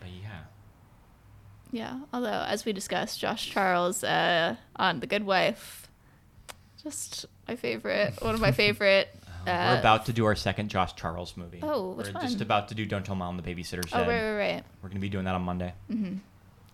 But 0.00 0.08
yeah. 0.10 0.40
Yeah. 1.70 2.00
Although, 2.12 2.28
as 2.46 2.64
we 2.64 2.72
discussed, 2.72 3.18
Josh 3.20 3.50
Charles 3.50 4.04
uh, 4.04 4.56
on 4.76 5.00
The 5.00 5.06
Good 5.06 5.24
Wife, 5.24 5.88
just 6.82 7.26
my 7.48 7.56
favorite, 7.56 8.20
one 8.20 8.34
of 8.34 8.40
my 8.40 8.52
favorite. 8.62 9.08
Uh, 9.46 9.72
We're 9.74 9.80
about 9.80 10.06
to 10.06 10.12
do 10.12 10.24
our 10.26 10.34
second 10.34 10.68
Josh 10.68 10.94
Charles 10.94 11.36
movie. 11.36 11.60
Oh, 11.62 11.90
which 11.92 12.08
We're 12.08 12.12
one? 12.14 12.22
just 12.22 12.40
about 12.40 12.68
to 12.68 12.74
do 12.74 12.86
Don't 12.86 13.04
Tell 13.04 13.14
Mom 13.16 13.36
the 13.36 13.42
Babysitter's 13.42 13.92
Oh, 13.92 14.00
right, 14.00 14.08
right, 14.08 14.36
right. 14.36 14.64
We're 14.82 14.88
going 14.88 14.98
to 15.00 15.02
be 15.02 15.08
doing 15.08 15.24
that 15.24 15.34
on 15.34 15.42
Monday. 15.42 15.74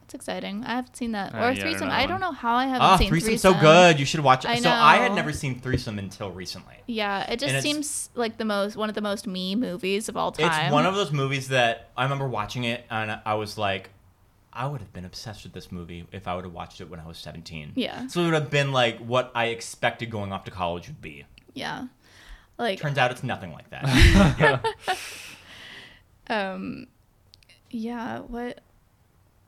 It's 0.05 0.15
exciting. 0.15 0.65
I 0.65 0.77
haven't 0.77 0.97
seen 0.97 1.13
that. 1.13 1.35
Uh, 1.35 1.39
or 1.39 1.41
yeah, 1.41 1.47
I 1.47 1.53
don't 1.55 1.61
Threesome. 1.61 1.91
I 1.91 2.07
don't 2.07 2.21
know 2.21 2.33
how 2.33 2.55
I 2.55 2.65
haven't 2.65 2.81
Ah, 2.81 2.97
seen 2.97 3.11
Threesome's 3.11 3.43
Threesome. 3.43 3.55
so 3.55 3.61
good. 3.61 4.01
You 4.01 4.07
should 4.07 4.21
watch 4.21 4.47
it. 4.47 4.49
I 4.51 4.57
So 4.59 4.71
I 4.71 4.97
had 4.97 5.13
never 5.15 5.35
seen 5.35 5.61
Threesome 5.61 5.99
until 5.99 6.31
recently. 6.31 6.77
Yeah, 6.87 7.31
it 7.31 7.39
just 7.39 7.51
it's- 7.51 7.63
seems 7.63 8.09
like 8.15 8.39
the 8.39 8.47
most 8.47 8.75
one 8.77 8.89
of 8.89 8.95
the 8.95 9.03
most 9.03 9.27
me 9.27 9.55
movies 9.55 10.09
of 10.09 10.17
all 10.17 10.33
time. 10.33 10.47
It's 10.65 10.73
one 10.73 10.87
of 10.87 10.95
those 10.95 11.13
movies 11.13 11.49
that 11.49 11.91
I 11.95 12.05
remember 12.05 12.27
watching 12.27 12.65
it 12.65 12.87
and 12.91 13.21
I 13.27 13.35
was 13.35 13.59
like, 13.59 13.91
I 14.51 14.67
would 14.67 14.81
have 14.81 14.95
been 14.95 15.05
obsessed 15.05 15.45
with 15.45 15.53
this 15.53 15.71
movie 15.71 16.07
if 16.11 16.27
I 16.27 16.35
would 16.35 16.45
have 16.45 16.55
watched 16.55 16.81
it 16.81 16.89
when 16.89 17.01
I 17.01 17.07
was 17.07 17.19
17. 17.19 17.73
Yeah. 17.75 18.07
So 18.07 18.23
it 18.23 18.25
would 18.25 18.35
have 18.35 18.51
been 18.51 18.73
like 18.73 18.99
what 19.01 19.31
I 19.35 19.47
expected 19.49 20.11
going 20.11 20.33
off 20.33 20.45
to 20.45 20.51
college 20.51 20.89
would 20.89 21.03
be. 21.03 21.27
yeah, 21.53 21.89
like 22.59 22.81
Turns 22.81 22.99
out 22.99 23.11
it's 23.11 23.23
nothing 23.23 23.53
like 23.53 23.71
that. 23.71 24.65
um, 26.29 26.87
yeah. 27.71 28.21
What? 28.21 28.61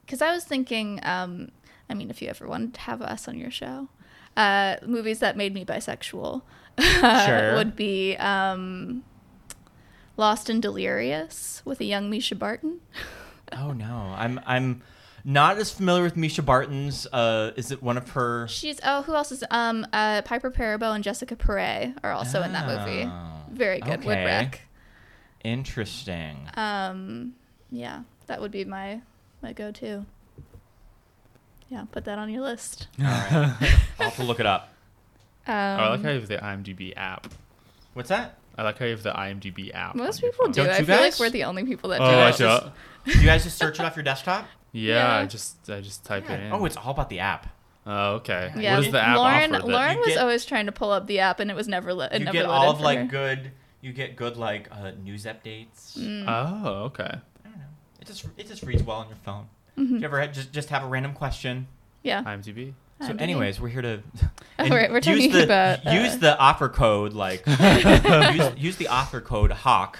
Because 0.02 0.22
I 0.22 0.32
was 0.32 0.44
thinking, 0.44 1.00
um, 1.02 1.50
I 1.88 1.94
mean, 1.94 2.10
if 2.10 2.20
you 2.22 2.28
ever 2.28 2.46
wanted 2.46 2.74
to 2.74 2.80
have 2.80 3.02
us 3.02 3.28
on 3.28 3.38
your 3.38 3.50
show, 3.50 3.88
uh, 4.36 4.76
movies 4.86 5.18
that 5.20 5.36
made 5.36 5.54
me 5.54 5.64
bisexual 5.64 6.42
Sure. 6.80 7.54
would 7.54 7.76
be 7.76 8.16
um, 8.16 9.04
Lost 10.16 10.48
and 10.50 10.60
Delirious 10.62 11.62
with 11.64 11.80
a 11.80 11.84
young 11.84 12.10
Mischa 12.10 12.38
Barton. 12.38 12.80
oh 13.52 13.72
no, 13.72 14.14
I'm 14.16 14.40
I'm 14.46 14.82
not 15.24 15.58
as 15.58 15.70
familiar 15.70 16.02
with 16.02 16.16
Mischa 16.16 16.44
Barton's. 16.44 17.06
Uh, 17.12 17.52
is 17.56 17.70
it 17.70 17.82
one 17.82 17.96
of 17.96 18.10
her? 18.10 18.46
She's 18.48 18.80
oh, 18.84 19.02
who 19.02 19.14
else 19.14 19.32
is 19.32 19.44
um 19.50 19.86
uh 19.92 20.22
Piper 20.22 20.50
Perabo 20.50 20.94
and 20.94 21.02
Jessica 21.04 21.36
Paré 21.36 21.94
are 22.02 22.12
also 22.12 22.42
in 22.42 22.52
that 22.52 22.66
movie. 22.66 23.04
Oh, 23.10 23.42
Very 23.52 23.80
good. 23.80 24.00
okay. 24.00 24.06
Woodwreck. 24.08 24.54
Interesting. 25.44 26.48
Um, 26.54 27.34
yeah, 27.70 28.02
that 28.26 28.40
would 28.40 28.50
be 28.50 28.64
my 28.64 29.00
my 29.42 29.52
go-to. 29.52 30.04
Yeah, 31.68 31.84
put 31.90 32.04
that 32.04 32.18
on 32.18 32.28
your 32.30 32.42
list. 32.42 32.88
All 32.98 33.04
right. 33.06 33.56
I'll 33.98 34.06
have 34.10 34.16
to 34.16 34.24
look 34.24 34.40
it 34.40 34.46
up. 34.46 34.72
Um, 35.46 35.54
oh, 35.54 35.56
I 35.56 35.88
like 35.90 36.02
how 36.02 36.08
you 36.10 36.18
have 36.20 36.28
the 36.28 36.36
IMDb 36.38 36.92
app. 36.96 37.28
What's 37.94 38.08
that? 38.10 38.36
I 38.58 38.62
like 38.64 38.78
how 38.78 38.84
you 38.84 38.90
have 38.90 39.02
the 39.02 39.12
IMDb 39.12 39.74
app. 39.74 39.94
most 39.94 40.20
people 40.20 40.46
do. 40.48 40.62
Don't 40.64 40.70
I 40.74 40.78
you 40.80 40.84
feel 40.84 40.96
like 40.96 41.18
we're 41.18 41.30
the 41.30 41.44
only 41.44 41.64
people 41.64 41.90
that 41.90 42.00
Oh, 42.00 42.10
do 42.10 42.16
I 42.16 42.28
it. 42.30 42.36
don't. 42.38 42.72
Do 43.06 43.18
you 43.18 43.24
guys 43.26 43.44
just 43.44 43.56
search 43.56 43.80
it 43.80 43.84
off 43.86 43.96
your 43.96 44.02
desktop? 44.02 44.46
Yeah, 44.72 45.16
I 45.16 45.26
just 45.26 45.68
I 45.70 45.80
just 45.80 46.04
type 46.04 46.28
it 46.30 46.40
in. 46.40 46.52
Oh, 46.52 46.64
it's 46.64 46.76
all 46.76 46.92
about 46.92 47.08
the 47.10 47.20
app. 47.20 47.48
Oh, 47.86 48.14
okay. 48.16 48.52
Yeah, 48.56 48.76
What 48.76 48.82
does 48.84 48.92
the 48.92 49.00
app 49.02 49.16
Lauren. 49.16 49.54
offer? 49.54 49.66
that- 49.66 49.68
Lauren 49.72 49.98
was 49.98 50.08
get- 50.08 50.18
always 50.18 50.44
trying 50.44 50.66
to 50.66 50.72
pull 50.72 50.90
up 50.92 51.06
the 51.06 51.20
app, 51.20 51.40
and 51.40 51.50
it 51.50 51.54
was 51.54 51.66
never 51.66 51.92
lit. 51.94 52.12
It 52.12 52.18
you 52.20 52.24
never 52.26 52.32
get 52.36 52.42
lit 52.46 52.50
all 52.50 52.70
of 52.70 52.80
like 52.80 52.98
her. 52.98 53.04
good. 53.06 53.52
You 53.80 53.92
get 53.92 54.14
good 54.16 54.36
like 54.36 54.68
uh, 54.70 54.92
news 55.02 55.24
updates. 55.24 55.98
Mm. 55.98 56.24
Oh, 56.28 56.84
okay. 56.84 57.04
I 57.04 57.48
don't 57.48 57.56
know. 57.58 57.64
It 58.00 58.06
just 58.06 58.26
it 58.36 58.46
just 58.46 58.62
reads 58.62 58.82
well 58.82 58.98
on 58.98 59.08
your 59.08 59.16
phone. 59.24 59.46
Mm-hmm. 59.78 59.96
You 59.96 60.04
ever 60.04 60.20
had, 60.20 60.34
just 60.34 60.52
just 60.52 60.68
have 60.68 60.82
a 60.84 60.86
random 60.86 61.14
question? 61.14 61.66
Yeah. 62.02 62.22
IMDb. 62.22 62.74
So, 63.00 63.08
IMDb. 63.14 63.20
anyways, 63.22 63.58
we're 63.60 63.68
here 63.68 63.80
to. 63.82 64.02
Oh, 64.58 64.68
right, 64.68 64.90
we're 64.90 64.96
use 64.96 65.04
talking 65.06 65.32
the, 65.32 65.44
about, 65.44 65.86
uh, 65.86 65.90
use 65.92 66.18
the 66.18 66.38
offer 66.38 66.68
code 66.68 67.14
like 67.14 67.42
use, 67.46 68.50
use 68.58 68.76
the 68.76 68.88
offer 68.88 69.22
code 69.22 69.50
Hawk. 69.52 69.98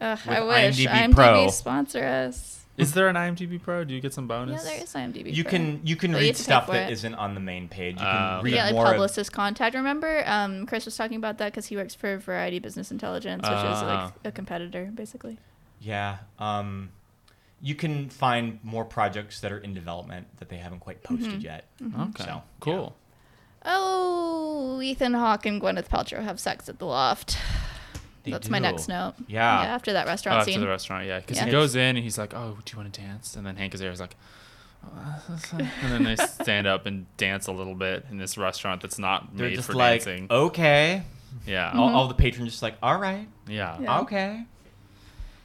Ugh, 0.00 0.18
I 0.26 0.40
wish 0.42 0.78
IMDb 0.80 0.88
IMDb 0.88 1.14
Pro. 1.14 1.48
sponsor 1.50 2.04
us. 2.04 2.61
Is 2.82 2.92
there 2.92 3.08
an 3.08 3.16
IMDb 3.16 3.62
Pro? 3.62 3.84
Do 3.84 3.94
you 3.94 4.00
get 4.00 4.12
some 4.12 4.26
bonus? 4.26 4.64
Yeah, 4.64 4.70
there 4.72 4.82
is 4.82 4.92
IMDb. 4.92 5.34
You 5.34 5.44
Pro. 5.44 5.50
can 5.50 5.80
you 5.84 5.96
can 5.96 6.12
But 6.12 6.20
read 6.20 6.26
have 6.28 6.36
to 6.36 6.42
pay 6.42 6.44
stuff 6.44 6.66
for 6.66 6.72
that 6.72 6.90
it. 6.90 7.10
not 7.10 7.18
on 7.20 7.34
the 7.34 7.40
main 7.40 7.68
page. 7.68 8.00
You 8.00 8.06
Oh, 8.06 8.10
can 8.10 8.44
read 8.44 8.54
yeah, 8.54 8.64
like 8.66 8.74
more. 8.74 8.86
of, 8.86 8.92
publicist 8.92 9.32
contact. 9.32 9.74
Remember, 9.74 10.22
um, 10.26 10.66
Chris 10.66 10.84
was 10.84 10.96
talking 10.96 11.16
about 11.16 11.38
that 11.38 11.52
because 11.52 11.66
he 11.66 11.76
works 11.76 11.94
for 11.94 12.18
Variety 12.18 12.58
Business 12.58 12.90
Intelligence, 12.90 13.42
which 13.42 13.52
is 13.52 13.78
Ah. 13.82 14.12
like 14.14 14.26
a 14.26 14.32
competitor, 14.32 14.90
basically. 14.94 15.38
yeah. 15.80 16.18
Um, 16.38 16.90
you 17.64 17.74
can 17.76 18.08
find 18.10 18.58
more 18.64 18.84
projects 18.84 19.38
that 19.40 19.52
are 19.52 19.58
in 19.58 19.72
development 19.72 20.26
that 20.38 20.48
they 20.48 20.56
haven't 20.56 20.80
quite 20.80 21.02
posted 21.04 21.30
Mm-hmm. 21.34 21.40
yet. 21.40 21.64
Okay. 22.08 22.24
So, 22.24 22.42
cool. 22.60 22.96
Oh, 23.64 24.80
Ethan 24.82 25.14
Hawke 25.14 25.46
and 25.46 25.60
Gwyneth 25.62 25.88
Paltrow 25.88 26.22
have 26.24 26.40
sex 26.40 26.68
at 26.68 26.78
the 26.80 26.86
loft. 26.86 27.38
They 28.24 28.30
That's 28.30 28.48
my 28.48 28.58
next 28.60 28.88
note. 28.88 29.14
Yeah. 29.26 29.44
after 29.62 29.92
that 29.94 30.06
Oh, 30.06 30.10
restaurant 30.10 30.38
after 30.40 30.52
scene. 30.52 30.60
the 30.60 30.68
restaurant, 30.68 31.06
yeah. 31.06 31.18
Because 31.20 31.38
Yeah. 31.38 31.46
he 31.46 31.50
goes 31.50 31.74
in 31.74 31.96
and 31.96 31.98
he's 31.98 32.18
like, 32.18 32.34
"Oh, 32.34 32.56
do 32.64 32.72
you 32.72 32.78
want 32.78 32.92
to 32.94 33.00
dance?" 33.00 33.34
And 33.36 33.44
then 33.46 33.56
Hank 33.56 33.74
is 33.74 33.80
there. 33.80 33.90
He's 33.90 34.00
like, 34.00 34.14
"Uh, 34.84 35.18
and 35.58 35.92
then 35.92 36.04
they 36.04 36.16
stand 36.16 36.66
up 36.68 36.86
and 36.86 37.06
dance 37.16 37.46
a 37.48 37.52
little 37.52 37.74
bit 37.74 38.06
in 38.10 38.18
this 38.18 38.38
restaurant 38.38 38.80
that's 38.80 38.98
not 38.98 39.36
They're 39.36 39.48
made 39.48 39.56
just 39.56 39.66
for 39.68 39.74
like, 39.74 40.04
dancing. 40.04 40.26
okay. 40.30 41.02
Yeah, 41.46 41.72
All, 41.74 41.88
all 41.94 42.08
the 42.08 42.14
patrons 42.14 42.50
just 42.50 42.62
like, 42.62 42.76
all 42.82 42.98
right. 42.98 43.26
yeah. 43.48 43.78
Yeah. 43.80 44.00
Okay. 44.00 44.44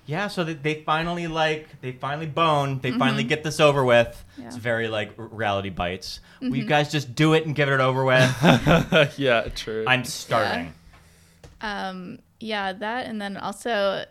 Yeah, 0.05 0.28
so 0.28 0.43
they, 0.43 0.53
they 0.53 0.84
finally 0.84 1.28
like 1.28 1.82
they 1.82 1.91
finally 1.93 2.28
bone. 2.28 2.80
They 2.80 2.91
finally 2.91 3.23
Mm-hmm. 3.23 3.30
get 3.30 3.43
this 3.43 3.59
over 3.59 3.84
with. 3.84 4.23
Yeah. 4.38 4.45
It's 4.47 4.55
very 4.55 4.88
like 4.88 5.11
reality 5.17 5.69
bites. 5.69 6.19
Will 6.39 6.47
Mm-hmm. 6.47 6.55
you 6.55 6.65
guys 6.65 6.91
just 6.91 7.13
do 7.15 7.34
it 7.34 7.45
and 7.45 7.53
get 7.55 7.67
it 7.69 7.80
over 7.82 8.05
with? 8.05 9.17
yeah, 9.19 9.47
true. 9.55 9.84
I'm 9.88 10.05
starving. 10.05 10.73
Um, 11.61 12.19
yeah, 12.39 12.73
that, 12.73 13.05
and 13.07 13.21
then 13.21 13.38
also, 13.38 14.05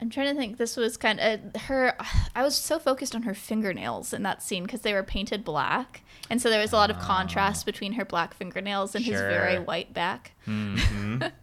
I'm 0.00 0.10
trying 0.10 0.28
to 0.28 0.34
think. 0.34 0.58
This 0.58 0.76
was 0.76 0.96
kind 0.96 1.20
of 1.20 1.62
her. 1.62 1.94
I 2.34 2.42
was 2.42 2.56
so 2.56 2.78
focused 2.78 3.14
on 3.14 3.22
her 3.22 3.34
fingernails 3.34 4.12
in 4.12 4.22
that 4.24 4.42
scene 4.42 4.62
because 4.64 4.80
they 4.82 4.92
were 4.92 5.02
painted 5.02 5.44
black, 5.44 6.02
and 6.30 6.40
so 6.40 6.50
there 6.50 6.60
was 6.60 6.72
a 6.72 6.76
lot 6.76 6.90
of 6.90 6.98
contrast 6.98 7.66
between 7.66 7.92
her 7.94 8.04
black 8.04 8.34
fingernails 8.34 8.94
and 8.94 9.04
his 9.04 9.20
very 9.20 9.56
Ah. 9.56 9.62
White 9.62 9.92
back. 9.94 10.32
Mhm. 10.46 11.30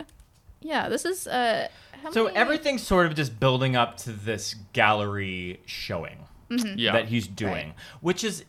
Yeah, 0.61 0.89
this 0.89 1.05
is 1.05 1.25
uh. 1.25 1.69
How 2.03 2.11
so 2.11 2.25
many- 2.25 2.35
everything's 2.35 2.83
sort 2.83 3.05
of 3.05 3.15
just 3.15 3.39
building 3.39 3.75
up 3.77 3.95
to 3.99 4.11
this 4.11 4.55
gallery 4.73 5.61
showing 5.65 6.25
yeah. 6.49 6.91
that 6.93 7.05
he's 7.05 7.27
doing, 7.27 7.73
which 8.01 8.23
is 8.25 8.43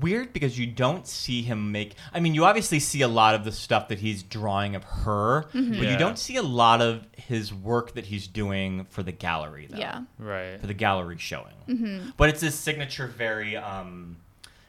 weird 0.00 0.32
because 0.32 0.58
you 0.58 0.66
don't 0.66 1.06
see 1.06 1.42
him 1.42 1.72
make. 1.72 1.94
I 2.12 2.20
mean, 2.20 2.34
you 2.34 2.44
obviously 2.44 2.78
see 2.80 3.02
a 3.02 3.08
lot 3.08 3.34
of 3.34 3.44
the 3.44 3.52
stuff 3.52 3.88
that 3.88 3.98
he's 3.98 4.22
drawing 4.22 4.74
of 4.74 4.84
her, 4.84 5.46
but 5.52 5.54
Yeah. 5.54 5.90
you 5.92 5.98
don't 5.98 6.18
see 6.18 6.36
a 6.36 6.42
lot 6.42 6.80
of 6.80 7.06
his 7.16 7.52
work 7.52 7.94
that 7.94 8.06
he's 8.06 8.26
doing 8.26 8.84
for 8.90 9.02
the 9.02 9.12
gallery. 9.12 9.66
Though. 9.70 9.78
Yeah. 9.78 10.02
right. 10.18 10.60
for 10.60 10.66
the 10.66 10.74
gallery 10.74 11.18
showing. 11.18 11.54
Mm-hmm. 11.68 12.10
But 12.16 12.28
it's 12.30 12.40
his 12.40 12.54
signature, 12.54 13.06
very 13.06 13.56
um, 13.56 14.16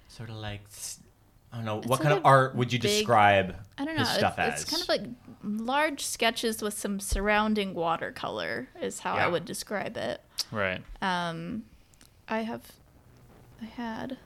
sort 0.07 0.29
of 0.29 0.35
like 0.35 0.61
I 1.51 1.57
don't 1.57 1.65
know 1.65 1.75
what 1.77 1.99
It's 1.99 2.01
kind 2.09 2.17
of 2.17 2.25
art 2.25 2.55
would 2.55 2.73
you 2.73 2.79
big- 2.79 2.89
describe 2.89 3.55
I 3.77 3.85
don't 3.85 3.95
know. 3.95 3.99
his 4.03 4.09
stuff 4.09 4.39
it's, 4.39 4.55
as? 4.55 4.61
it's 4.63 4.71
kind 4.71 4.81
of 4.81 4.89
like 4.89 5.01
large 5.43 6.03
sketches 6.03 6.61
with 6.63 6.73
some 6.73 6.99
surrounding 6.99 7.73
watercolor 7.75 8.69
is 8.81 8.99
how 9.01 9.15
Yeah. 9.17 9.25
I 9.25 9.27
would 9.27 9.45
describe 9.45 9.95
it. 9.97 10.21
Right. 10.51 10.81
Um, 11.01 11.63
I 12.27 12.39
have, 12.39 12.71
I 13.61 13.65
had 13.65 14.17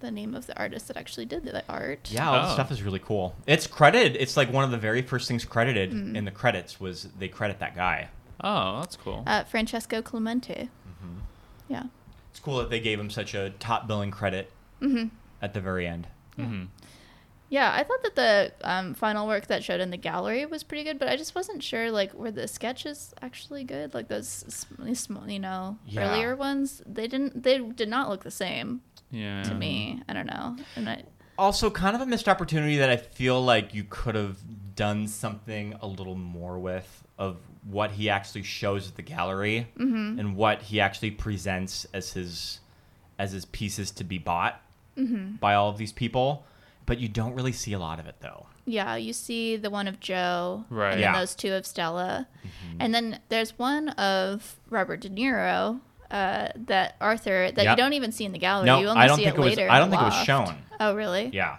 the 0.00 0.10
name 0.10 0.34
of 0.34 0.46
the 0.46 0.56
artist 0.58 0.88
that 0.88 0.96
actually 0.96 1.26
did 1.26 1.44
the 1.44 1.62
art. 1.68 2.10
yeah, 2.10 2.28
all 2.28 2.42
the 2.42 2.50
Oh. 2.50 2.54
stuff 2.54 2.70
is 2.70 2.82
really 2.82 2.98
cool. 2.98 3.34
It's 3.46 3.66
credited. 3.66 4.16
It's 4.20 4.36
like 4.36 4.52
one 4.52 4.64
of 4.64 4.70
the 4.70 4.78
very 4.78 5.02
first 5.02 5.26
things 5.28 5.44
credited 5.44 5.90
Mm. 5.92 6.16
in 6.16 6.24
the 6.24 6.30
credits 6.30 6.78
was 6.80 7.08
they 7.18 7.28
credit 7.28 7.58
that 7.60 7.74
guy. 7.74 8.08
Oh, 8.42 8.80
that's 8.80 8.96
cool. 8.96 9.22
Uh, 9.26 9.44
Francesco 9.44 10.02
Clemente. 10.02 10.68
Mm-hmm. 10.88 11.18
Yeah. 11.68 11.84
It's 12.30 12.40
cool 12.40 12.58
that 12.58 12.68
they 12.70 12.80
gave 12.80 13.00
him 13.00 13.08
such 13.10 13.34
a 13.34 13.50
top 13.58 13.86
billing 13.86 14.10
credit 14.10 14.52
Mm-hmm. 14.82 15.06
at 15.40 15.54
the 15.54 15.60
very 15.60 15.86
end. 15.86 16.06
hmm 16.36 16.64
Yeah, 17.48 17.72
I 17.72 17.82
thought 17.84 18.02
that 18.02 18.14
the 18.16 18.52
um, 18.62 18.92
final 18.92 19.26
work 19.26 19.46
that 19.46 19.62
showed 19.64 19.80
in 19.80 19.90
the 19.90 19.96
gallery 19.96 20.44
was 20.44 20.62
pretty 20.64 20.84
good, 20.84 20.98
but 20.98 21.08
I 21.08 21.16
just 21.16 21.34
wasn't 21.34 21.62
sure 21.62 21.90
like 21.90 22.12
were 22.12 22.30
the 22.32 22.46
sketches 22.48 23.14
actually 23.22 23.64
good? 23.64 23.94
Like 23.94 24.08
those, 24.08 24.28
sm- 24.28 24.92
sm- 24.92 25.28
you 25.30 25.38
know, 25.38 25.78
Yeah. 25.86 26.10
earlier 26.10 26.36
ones. 26.36 26.82
They 26.84 27.06
didn't. 27.08 27.42
They 27.44 27.58
did 27.60 27.88
not 27.88 28.10
look 28.10 28.24
the 28.24 28.30
same 28.32 28.82
Yeah. 29.10 29.42
to 29.44 29.54
me. 29.54 30.02
I 30.08 30.12
don't 30.12 30.26
know. 30.26 30.56
And 30.76 30.88
I, 30.88 31.02
Also, 31.38 31.70
kind 31.70 31.94
of 31.94 32.02
a 32.02 32.06
missed 32.06 32.28
opportunity 32.28 32.76
that 32.78 32.90
I 32.90 32.96
feel 32.96 33.42
like 33.42 33.74
you 33.74 33.84
could 33.88 34.14
have 34.14 34.38
done 34.74 35.06
something 35.06 35.74
a 35.80 35.86
little 35.86 36.14
more 36.16 36.58
with 36.58 37.04
of 37.18 37.36
what 37.64 37.92
he 37.92 38.10
actually 38.10 38.42
shows 38.42 38.88
at 38.88 38.96
the 38.96 39.02
gallery 39.02 39.68
Mm-hmm. 39.78 40.18
and 40.18 40.36
what 40.36 40.62
he 40.62 40.80
actually 40.80 41.10
presents 41.12 41.86
as 41.94 42.12
his 42.12 42.60
as 43.18 43.32
his 43.32 43.44
pieces 43.46 43.90
to 43.92 44.04
be 44.04 44.18
bought 44.18 44.60
Mm-hmm. 44.98 45.36
by 45.36 45.54
all 45.54 45.68
of 45.68 45.76
these 45.78 45.92
people 45.92 46.44
but 46.86 46.98
you 46.98 47.08
don't 47.08 47.34
really 47.34 47.52
see 47.52 47.72
a 47.72 47.78
lot 47.80 47.98
of 47.98 48.06
it 48.06 48.14
though. 48.20 48.46
Yeah, 48.64 48.94
you 48.96 49.12
see 49.12 49.56
the 49.56 49.70
one 49.70 49.88
of 49.88 49.98
Joe, 50.00 50.64
Right. 50.70 50.92
And 50.92 51.00
Yeah. 51.00 51.18
those 51.18 51.34
two 51.34 51.52
of 51.52 51.66
Stella, 51.66 52.28
Mm-hmm. 52.44 52.76
and 52.80 52.94
then 52.94 53.20
there's 53.28 53.58
one 53.58 53.88
of 53.90 54.56
Robert 54.70 55.00
De 55.00 55.08
Niro 55.10 55.80
uh, 56.10 56.48
that 56.66 56.96
Arthur 57.00 57.50
that 57.50 57.64
Yep. 57.64 57.76
you 57.78 57.82
don't 57.82 57.92
even 57.94 58.12
see 58.12 58.24
in 58.24 58.32
the 58.32 58.38
gallery. 58.38 58.66
No, 58.66 58.80
you 58.80 58.88
only 58.88 59.00
I 59.00 59.06
don't 59.06 59.16
see 59.18 59.24
think 59.24 59.36
it 59.36 59.40
it 59.40 59.44
was. 59.44 59.56
later. 59.56 59.70
I 59.70 59.78
don't 59.78 59.90
the 59.90 59.96
think 59.96 60.12
it 60.12 60.14
was 60.16 60.24
shown. 60.24 60.54
Oh, 60.80 60.94
really? 60.94 61.30
Yeah. 61.32 61.56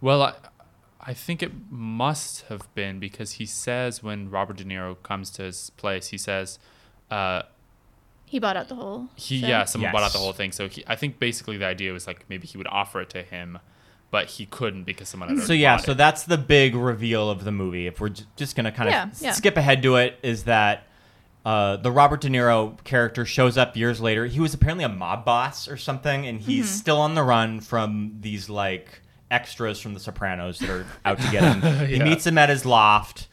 Well, 0.00 0.22
I, 0.22 0.34
I 1.00 1.14
think 1.14 1.42
it 1.42 1.52
must 1.70 2.42
have 2.48 2.72
been 2.74 2.98
because 2.98 3.32
he 3.32 3.46
says 3.46 4.02
when 4.02 4.30
Robert 4.30 4.56
De 4.58 4.64
Niro 4.64 5.00
comes 5.02 5.30
to 5.30 5.42
his 5.44 5.70
place, 5.70 6.08
he 6.08 6.18
says, 6.18 6.58
uh, 7.10 7.42
He 8.24 8.38
bought 8.38 8.56
out 8.56 8.68
the 8.68 8.74
whole. 8.74 9.08
he 9.16 9.40
thing? 9.40 9.50
yeah, 9.50 9.64
someone 9.64 9.92
bought 9.92 10.02
out 10.02 10.12
the 10.12 10.18
whole 10.18 10.32
thing. 10.32 10.52
So 10.52 10.68
he, 10.68 10.84
I 10.86 10.96
think 10.96 11.18
basically 11.18 11.56
the 11.56 11.66
idea 11.66 11.92
was 11.92 12.06
like 12.06 12.24
maybe 12.28 12.46
he 12.46 12.58
would 12.58 12.66
offer 12.68 13.00
it 13.00 13.10
to 13.10 13.22
him, 13.22 13.58
but 14.10 14.26
he 14.30 14.46
couldn't 14.46 14.84
because 14.84 15.08
someone 15.08 15.28
had 15.36 15.46
So 15.46 15.52
yeah, 15.52 15.76
so 15.78 15.92
it. 15.92 15.96
that's 15.98 16.24
the 16.24 16.38
big 16.38 16.74
reveal 16.74 17.30
of 17.30 17.44
the 17.44 17.52
movie. 17.52 17.86
If 17.86 18.00
we're 18.00 18.10
j- 18.10 18.24
just 18.36 18.56
gonna 18.56 18.72
kind 18.72 18.88
of 18.88 18.92
Yeah, 18.92 19.10
yeah. 19.20 19.32
skip 19.32 19.56
ahead 19.56 19.82
to 19.82 19.96
it, 19.96 20.18
is 20.22 20.44
that 20.44 20.86
uh, 21.46 21.76
the 21.76 21.92
Robert 21.92 22.20
De 22.20 22.28
Niro 22.28 22.82
character 22.82 23.24
shows 23.24 23.56
up 23.56 23.76
years 23.76 24.00
later. 24.00 24.26
He 24.26 24.40
was 24.40 24.52
apparently 24.52 24.84
a 24.84 24.88
mob 24.88 25.24
boss 25.24 25.68
or 25.68 25.76
something, 25.76 26.26
and 26.26 26.40
he's 26.40 26.66
Mm-hmm. 26.66 26.74
still 26.74 26.80
still 26.86 27.00
on 27.00 27.14
the 27.14 27.22
run 27.22 27.60
from 27.60 28.16
these 28.20 28.50
like 28.50 29.00
extras 29.30 29.80
from 29.80 29.94
The 29.94 30.00
Sopranos 30.00 30.58
that 30.58 30.68
are 30.70 30.86
out 31.04 31.18
to 31.20 31.30
get 31.30 31.42
him. 31.42 31.86
He 31.88 31.98
meets 32.00 32.26
him 32.26 32.36
at 32.38 32.48
his 32.48 32.64
loft, 32.66 33.28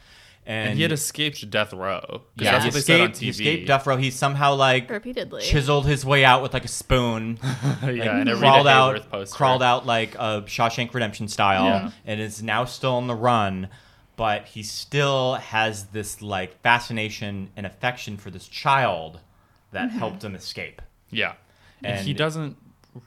and, 0.45 0.70
and 0.70 0.78
he 0.78 0.84
had 0.84 0.91
escaped 0.91 1.49
death 1.49 1.72
row. 1.74 2.01
'cause 2.07 2.22
yeah, 2.38 2.51
that's 2.51 2.64
he 2.66 2.68
what 2.70 2.74
they 2.76 2.82
said 2.82 3.01
on 3.01 3.11
escaped. 3.11 3.18
He 3.24 3.30
escaped 3.30 3.68
death 3.68 3.88
row. 3.88 3.97
He 3.97 4.11
somehow 4.11 4.53
like 4.55 4.89
repeatedly. 4.89 5.41
chiseled 5.41 5.86
his 5.88 6.05
way 6.05 6.24
out 6.26 6.41
with 6.43 6.53
like 6.53 6.66
a 6.66 6.70
spoon. 6.70 7.39
yeah, 7.43 7.80
like, 7.82 8.01
and 8.01 8.30
a 8.30 8.38
crawled 8.38 8.68
out, 8.68 9.09
crawled 9.32 9.64
out 9.64 9.86
like 9.88 10.14
a 10.16 10.43
Shawshank 10.45 10.93
Redemption 10.93 11.28
style, 11.28 11.66
Yeah. 11.66 11.91
and 12.05 12.20
is 12.22 12.43
now 12.43 12.66
still 12.66 12.93
on 12.95 13.07
the 13.07 13.16
run. 13.16 13.70
But 14.16 14.45
he 14.45 14.61
still 14.64 15.36
has 15.36 15.88
this 15.88 16.22
like 16.22 16.61
fascination 16.61 17.49
and 17.57 17.66
affection 17.66 18.18
for 18.18 18.30
this 18.30 18.47
child 18.47 19.20
that 19.72 19.89
Mm-hmm. 19.89 19.97
helped 19.99 20.24
him 20.24 20.36
escape, 20.36 20.82
Yeah, 21.09 21.34
and, 21.84 22.05
he 22.05 22.14
doesn't 22.14 22.57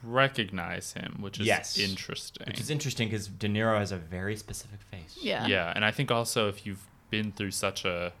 recognize 0.03 0.93
him, 0.93 1.17
which 1.21 1.39
is 1.39 1.47
Yes. 1.47 1.77
interesting. 1.77 2.45
which 2.47 2.59
is 2.59 2.69
interesting 2.69 3.07
because 3.09 3.27
De 3.27 3.47
Niro 3.47 3.77
has 3.79 3.91
a 3.91 3.97
very 3.97 4.35
specific 4.35 4.81
face. 4.91 5.17
yeah. 5.21 5.47
Yeah, 5.47 5.71
and 5.75 5.85
I 5.85 5.91
think 5.91 6.11
also 6.11 6.49
if 6.49 6.65
you've 6.65 6.85
been 7.09 7.31
through 7.31 7.51
such 7.51 7.85
a, 7.85 8.11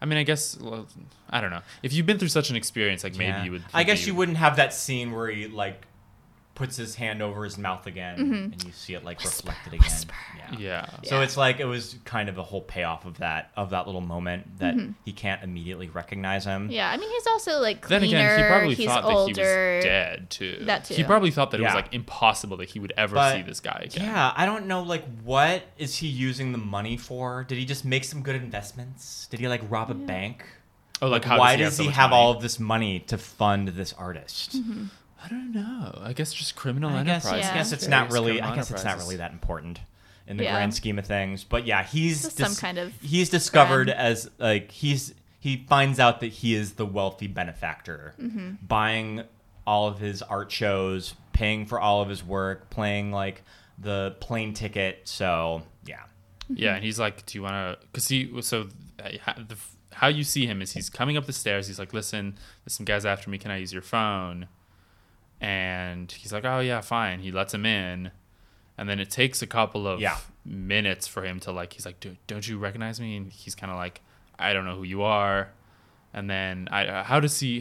I 0.00 0.04
mean, 0.06 0.18
I 0.18 0.22
guess 0.22 0.56
well, 0.58 0.86
I 1.30 1.40
don't 1.40 1.50
know. 1.50 1.62
If 1.82 1.92
you've 1.92 2.06
been 2.06 2.18
through 2.18 2.28
such 2.28 2.50
an 2.50 2.56
experience, 2.56 3.02
like 3.02 3.16
maybe 3.16 3.30
Yeah. 3.30 3.44
you 3.44 3.50
would. 3.52 3.64
I 3.74 3.82
guess 3.82 4.00
that 4.00 4.06
you 4.06 4.14
wouldn't 4.14 4.36
have 4.38 4.56
that 4.56 4.72
scene 4.74 5.12
where 5.12 5.28
he 5.28 5.48
like 5.48 5.86
puts 6.56 6.76
his 6.76 6.96
hand 6.96 7.22
over 7.22 7.44
his 7.44 7.56
mouth 7.56 7.86
again, 7.86 8.18
and 8.52 8.64
you 8.64 8.72
see 8.72 8.94
it 8.94 9.04
like 9.04 9.22
reflected 9.22 9.74
again. 9.74 9.84
whisper. 9.84 10.14
Yeah. 10.36 10.56
Yeah. 10.58 10.86
So 11.04 11.20
it's 11.20 11.36
like 11.36 11.60
it 11.60 11.64
was 11.66 11.96
kind 12.04 12.28
of 12.28 12.38
a 12.38 12.42
whole 12.42 12.62
payoff 12.62 13.04
of 13.04 13.18
that 13.18 13.52
of 13.56 13.70
that 13.70 13.86
little 13.86 14.00
moment 14.00 14.58
that 14.58 14.74
he 15.04 15.12
can't 15.12 15.42
immediately 15.44 15.88
recognize 15.88 16.44
him. 16.44 16.64
Mm-hmm. 16.64 16.72
Yeah, 16.72 16.90
I 16.90 16.96
mean 16.96 17.08
he's 17.10 17.26
also 17.28 17.60
like 17.60 17.86
Then 17.86 18.02
again, 18.02 18.38
he 18.40 18.46
probably 18.48 18.74
he's 18.74 18.86
thought 18.86 19.04
older. 19.04 19.32
that 19.34 19.70
he 19.70 19.76
was 19.76 19.84
dead 19.84 20.30
too. 20.30 20.58
That 20.64 20.84
too. 20.86 20.94
He 20.94 21.04
probably 21.04 21.30
thought 21.30 21.52
that 21.52 21.60
it 21.60 21.64
was 21.64 21.74
like 21.74 21.94
impossible 21.94 22.56
that 22.56 22.68
he 22.70 22.80
would 22.80 22.92
ever 22.96 23.14
But- 23.14 23.34
see 23.36 23.42
this 23.42 23.60
guy 23.60 23.82
again. 23.84 24.04
Yeah, 24.06 24.32
I 24.36 24.46
don't 24.46 24.66
know 24.66 24.82
like 24.82 25.04
what 25.22 25.62
is 25.78 25.96
he 25.96 26.08
using 26.08 26.52
the 26.52 26.58
money 26.58 26.96
for? 26.96 27.44
Did 27.44 27.58
he 27.58 27.64
just 27.64 27.84
make 27.84 28.04
some 28.04 28.22
good 28.22 28.36
investments? 28.36 29.26
Did 29.30 29.40
he 29.40 29.46
like 29.48 29.62
rob 29.68 29.90
a 29.90 29.94
bank? 29.94 30.44
Oh, 31.02 31.08
like, 31.08 31.24
how 31.24 31.38
why 31.38 31.56
does 31.56 31.58
he 31.58 31.62
have 31.64 31.70
does 31.72 31.76
so 31.76 31.82
he 31.82 31.90
have 31.90 32.12
all 32.12 32.30
of 32.30 32.40
this 32.40 32.58
money 32.58 33.00
to 33.00 33.18
fund 33.18 33.68
this 33.68 33.92
artist? 33.92 34.56
I 35.24 35.28
don't 35.28 35.52
know. 35.52 35.98
I 36.02 36.12
guess 36.12 36.32
just 36.32 36.56
criminal 36.56 36.90
I 36.90 37.02
guess, 37.02 37.24
enterprise. 37.24 37.50
I 37.50 37.54
guess 37.54 37.72
it's 37.72 37.88
not 37.88 38.12
really. 38.12 38.40
I 38.40 38.54
guess 38.54 38.70
it's 38.70 38.84
not 38.84 38.98
really 38.98 39.16
that 39.16 39.32
important 39.32 39.80
in 40.26 40.36
the 40.36 40.44
Yeah. 40.44 40.52
grand 40.54 40.74
scheme 40.74 40.98
of 40.98 41.06
things. 41.06 41.44
But 41.44 41.66
yeah, 41.66 41.82
he's 41.84 42.22
Just 42.22 42.36
some 42.38 42.54
kind 42.54 42.78
of 42.78 42.92
he's 43.00 43.30
discovered 43.30 43.88
crime. 43.88 43.98
as 43.98 44.30
like 44.38 44.70
he's 44.70 45.14
he 45.40 45.64
finds 45.68 45.98
out 46.00 46.20
that 46.20 46.28
he 46.32 46.54
is 46.54 46.74
the 46.74 46.86
wealthy 46.86 47.26
benefactor, 47.28 48.14
Mm-hmm. 48.20 48.50
buying 48.66 49.22
all 49.66 49.88
of 49.88 49.98
his 49.98 50.22
art 50.22 50.50
shows, 50.52 51.14
paying 51.32 51.66
for 51.66 51.80
all 51.80 52.02
of 52.02 52.08
his 52.08 52.22
work, 52.24 52.68
playing 52.70 53.10
like 53.12 53.42
the 53.78 54.16
plane 54.20 54.52
ticket. 54.54 55.00
So 55.08 55.62
yeah, 55.86 56.00
Yeah, 56.48 56.74
and 56.74 56.84
he's 56.84 56.98
like, 56.98 57.24
"Do 57.26 57.38
you 57.38 57.42
want 57.42 57.80
to?" 57.80 57.86
Because 57.86 58.08
he 58.08 58.30
so 58.42 58.68
uh, 59.02 59.08
ha- 59.24 59.36
the, 59.48 59.56
how 59.92 60.08
you 60.08 60.24
see 60.24 60.46
him 60.46 60.60
is 60.60 60.72
he's 60.72 60.90
coming 60.90 61.16
up 61.16 61.24
the 61.26 61.32
stairs. 61.32 61.66
He's 61.68 61.78
like, 61.78 61.92
"Listen, 61.94 62.36
there's 62.64 62.74
some 62.74 62.84
guys 62.84 63.04
after 63.06 63.30
me. 63.30 63.38
Can 63.38 63.50
I 63.50 63.56
use 63.58 63.72
your 63.72 63.82
phone?" 63.82 64.48
And 65.40 66.10
he's 66.10 66.32
like, 66.32 66.44
"Oh 66.44 66.60
yeah, 66.60 66.80
fine." 66.80 67.20
He 67.20 67.30
lets 67.30 67.52
him 67.52 67.66
in, 67.66 68.10
and 68.78 68.88
then 68.88 68.98
it 68.98 69.10
takes 69.10 69.42
a 69.42 69.46
couple 69.46 69.86
of 69.86 70.00
Yeah. 70.00 70.16
minutes 70.44 71.06
for 71.06 71.24
him 71.24 71.40
to 71.40 71.52
like. 71.52 71.74
He's 71.74 71.84
like, 71.86 72.00
Dude, 72.00 72.16
"Don't 72.26 72.46
you 72.48 72.58
recognize 72.58 73.00
me?" 73.00 73.16
And 73.16 73.30
he's 73.30 73.54
kind 73.54 73.70
of 73.70 73.76
like, 73.76 74.00
"I 74.38 74.52
don't 74.52 74.64
know 74.64 74.76
who 74.76 74.84
you 74.84 75.02
are." 75.02 75.50
And 76.14 76.30
then 76.30 76.68
I, 76.70 76.86
uh, 76.86 77.04
how 77.04 77.20
does 77.20 77.38
he? 77.40 77.60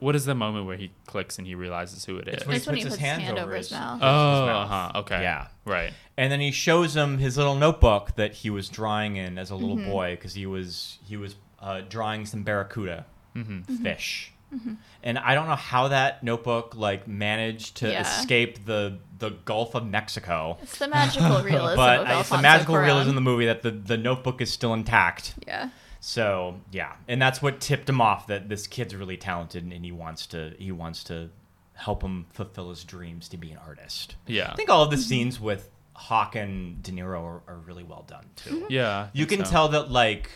What 0.00 0.16
is 0.16 0.24
the 0.24 0.34
moment 0.34 0.66
where 0.66 0.76
he 0.76 0.90
clicks 1.06 1.38
and 1.38 1.46
he 1.46 1.54
realizes 1.54 2.04
who 2.04 2.16
it 2.16 2.26
is? 2.26 2.34
It's 2.34 2.46
when 2.46 2.54
That's 2.54 2.66
when 2.66 2.76
he 2.76 2.82
puts 2.82 2.94
his 2.96 3.00
hand 3.00 3.38
over 3.38 3.54
his 3.54 3.70
mouth. 3.70 4.00
Oh, 4.02 4.46
mouth. 4.46 4.70
uh-huh, 4.70 4.98
okay. 5.00 5.22
Yeah. 5.22 5.46
Right. 5.64 5.92
and 6.16 6.32
then 6.32 6.40
he 6.40 6.50
shows 6.50 6.96
him 6.96 7.18
his 7.18 7.36
little 7.38 7.54
notebook 7.54 8.16
that 8.16 8.34
he 8.34 8.50
was 8.50 8.68
drawing 8.68 9.14
in 9.16 9.38
as 9.38 9.50
a 9.50 9.54
little 9.54 9.76
Mm-hmm. 9.76 9.90
boy 9.90 10.10
because 10.16 10.34
he 10.34 10.44
was 10.46 10.98
he 11.06 11.16
was 11.16 11.36
uh, 11.60 11.82
drawing 11.88 12.26
some 12.26 12.42
barracuda 12.42 13.06
Mm-hmm. 13.36 13.76
fish. 13.84 14.31
Mm-hmm. 14.54 14.74
And 15.02 15.18
I 15.18 15.34
don't 15.34 15.48
know 15.48 15.56
how 15.56 15.88
that 15.88 16.22
notebook 16.22 16.74
like 16.76 17.08
managed 17.08 17.78
to 17.78 17.90
Yeah. 17.90 18.00
escape 18.02 18.64
the 18.66 18.98
the 19.18 19.30
Gulf 19.30 19.74
of 19.74 19.86
Mexico. 19.86 20.58
It's 20.62 20.78
the 20.78 20.88
magical 20.88 21.42
realism 21.44 21.76
but 21.76 22.06
of 22.06 22.20
it's 22.20 22.28
the 22.28 22.42
magical 22.42 22.74
Cuarón. 22.74 22.84
realism 22.84 23.08
of 23.10 23.14
the 23.14 23.20
movie 23.20 23.46
that 23.46 23.62
the, 23.62 23.70
the 23.70 23.96
notebook 23.96 24.40
is 24.40 24.52
still 24.52 24.74
intact. 24.74 25.34
Yeah. 25.46 25.70
So 26.00 26.60
yeah, 26.72 26.94
and 27.06 27.22
that's 27.22 27.40
what 27.40 27.60
tipped 27.60 27.88
him 27.88 28.00
off 28.00 28.26
that 28.26 28.48
this 28.48 28.66
kid's 28.66 28.94
really 28.94 29.16
talented 29.16 29.62
and 29.64 29.84
he 29.84 29.92
wants 29.92 30.26
to 30.28 30.54
he 30.58 30.72
wants 30.72 31.04
to 31.04 31.30
help 31.74 32.02
him 32.02 32.26
fulfill 32.32 32.70
his 32.70 32.84
dreams 32.84 33.28
to 33.28 33.36
be 33.36 33.50
an 33.52 33.58
artist. 33.58 34.16
Yeah. 34.26 34.50
I 34.52 34.56
think 34.56 34.68
all 34.68 34.82
of 34.82 34.90
the 34.90 34.96
mm-hmm. 34.96 35.02
scenes 35.02 35.40
with 35.40 35.70
Hawke 35.94 36.36
and 36.36 36.82
De 36.82 36.92
Niro 36.92 37.22
are, 37.22 37.42
are 37.46 37.58
really 37.66 37.84
well 37.84 38.04
done 38.06 38.26
too. 38.36 38.50
Mm-hmm. 38.50 38.66
Yeah. 38.72 38.98
I 38.98 39.10
You 39.12 39.26
can 39.26 39.44
so. 39.44 39.50
tell 39.50 39.68
that 39.68 39.90
like 39.90 40.30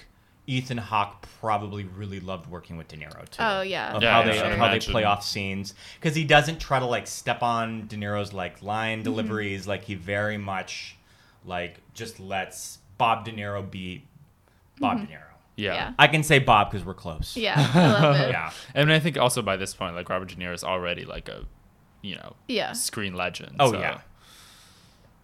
Ethan 0.47 0.79
Hawke 0.79 1.27
probably 1.41 1.85
really 1.85 2.21
loved 2.21 2.49
working 2.49 2.77
with 2.77 2.89
De 2.89 2.97
Niro 2.97 3.29
too. 3.29 3.43
Oh, 3.43 3.63
yeah. 3.63 3.93
of 3.95 4.03
Yeah, 4.03 4.13
how 4.13 4.21
yeah, 4.21 4.27
they 4.33 4.41
I 4.41 4.51
of 4.51 4.59
how 4.59 4.69
they 4.73 4.79
play 4.81 5.05
off 5.05 5.25
scenes 5.25 5.75
because 6.01 6.15
he 6.15 6.25
doesn't 6.25 6.59
try 6.61 6.79
to 6.79 6.87
like 6.87 7.07
step 7.07 7.43
on 7.43 7.87
De 7.89 7.97
Niro's 7.97 8.33
like 8.33 8.57
Mm-hmm. 8.59 8.67
line 8.67 9.03
deliveries. 9.03 9.67
Like 9.67 9.85
he 9.85 9.95
very 9.97 10.39
much 10.39 10.97
like 11.45 11.81
just 11.95 12.21
lets 12.21 12.79
Bob 12.99 13.25
De 13.25 13.33
Niro 13.33 13.69
be 13.69 14.05
Bob 14.79 15.01
De 15.01 15.07
Niro. 15.13 15.21
Yeah. 15.57 15.75
Yeah. 15.75 15.93
I 15.99 16.07
can 16.07 16.23
say 16.23 16.39
Bob 16.39 16.71
because 16.71 16.87
we're 16.87 16.95
close. 16.95 17.37
Yeah. 17.37 17.55
I 17.57 18.03
love 18.03 18.17
it. 18.21 18.29
Yeah. 18.31 18.51
And 18.75 18.93
I 18.93 18.99
think 19.01 19.17
also 19.19 19.43
by 19.43 19.57
this 19.57 19.75
point, 19.75 19.95
like 19.97 20.09
Robert 20.09 20.29
De 20.29 20.37
Niro 20.37 20.55
is 20.55 20.63
already 20.63 21.05
like 21.05 21.29
a, 21.29 21.45
you 22.03 22.15
know, 22.17 22.37
Yeah. 22.47 22.73
screen 22.73 23.15
legend. 23.15 23.57
Oh, 23.59 23.73
so 23.73 23.79
yeah. 23.81 24.01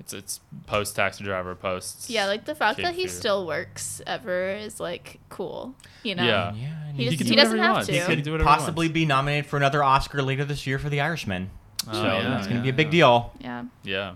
It's 0.00 0.12
it's 0.12 0.40
post 0.66 0.96
taxi 0.96 1.22
driver 1.22 1.54
posts. 1.54 2.10
Yeah, 2.10 2.26
like 2.26 2.44
the 2.44 2.54
fact 2.56 2.78
that 2.82 2.94
he 2.94 3.02
Fear. 3.02 3.08
still 3.08 3.46
works 3.46 4.02
ever 4.06 4.50
is 4.50 4.80
like 4.80 5.20
cool. 5.28 5.74
You 6.02 6.16
know? 6.16 6.24
Yeah. 6.24 6.54
Yeah, 6.54 6.88
and 6.88 6.96
He, 6.96 7.04
he, 7.04 7.10
just, 7.10 7.18
can 7.18 7.26
he 7.28 7.36
doesn't 7.36 7.56
he 7.56 7.62
have 7.62 7.72
wants. 7.74 7.86
to. 7.86 7.92
He 7.92 7.98
he 8.00 8.04
could 8.06 8.16
could 8.16 8.24
do 8.24 8.32
whatever 8.32 8.50
he 8.50 8.56
possibly 8.56 8.86
wants. 8.86 8.94
be 8.94 9.06
nominated 9.06 9.46
for 9.46 9.56
another 9.56 9.84
Oscar 9.84 10.20
later 10.22 10.44
this 10.44 10.66
year 10.66 10.78
for 10.80 10.88
The 10.88 11.00
Irishman. 11.00 11.50
Oh, 11.88 11.92
so 11.92 12.02
yeah, 12.04 12.22
that's 12.30 12.46
gonna 12.48 12.60
be 12.62 12.68
a 12.68 12.72
yeah. 12.72 12.76
big 12.76 12.90
deal. 12.90 13.32
yeah. 13.40 13.64
Yeah. 13.84 14.14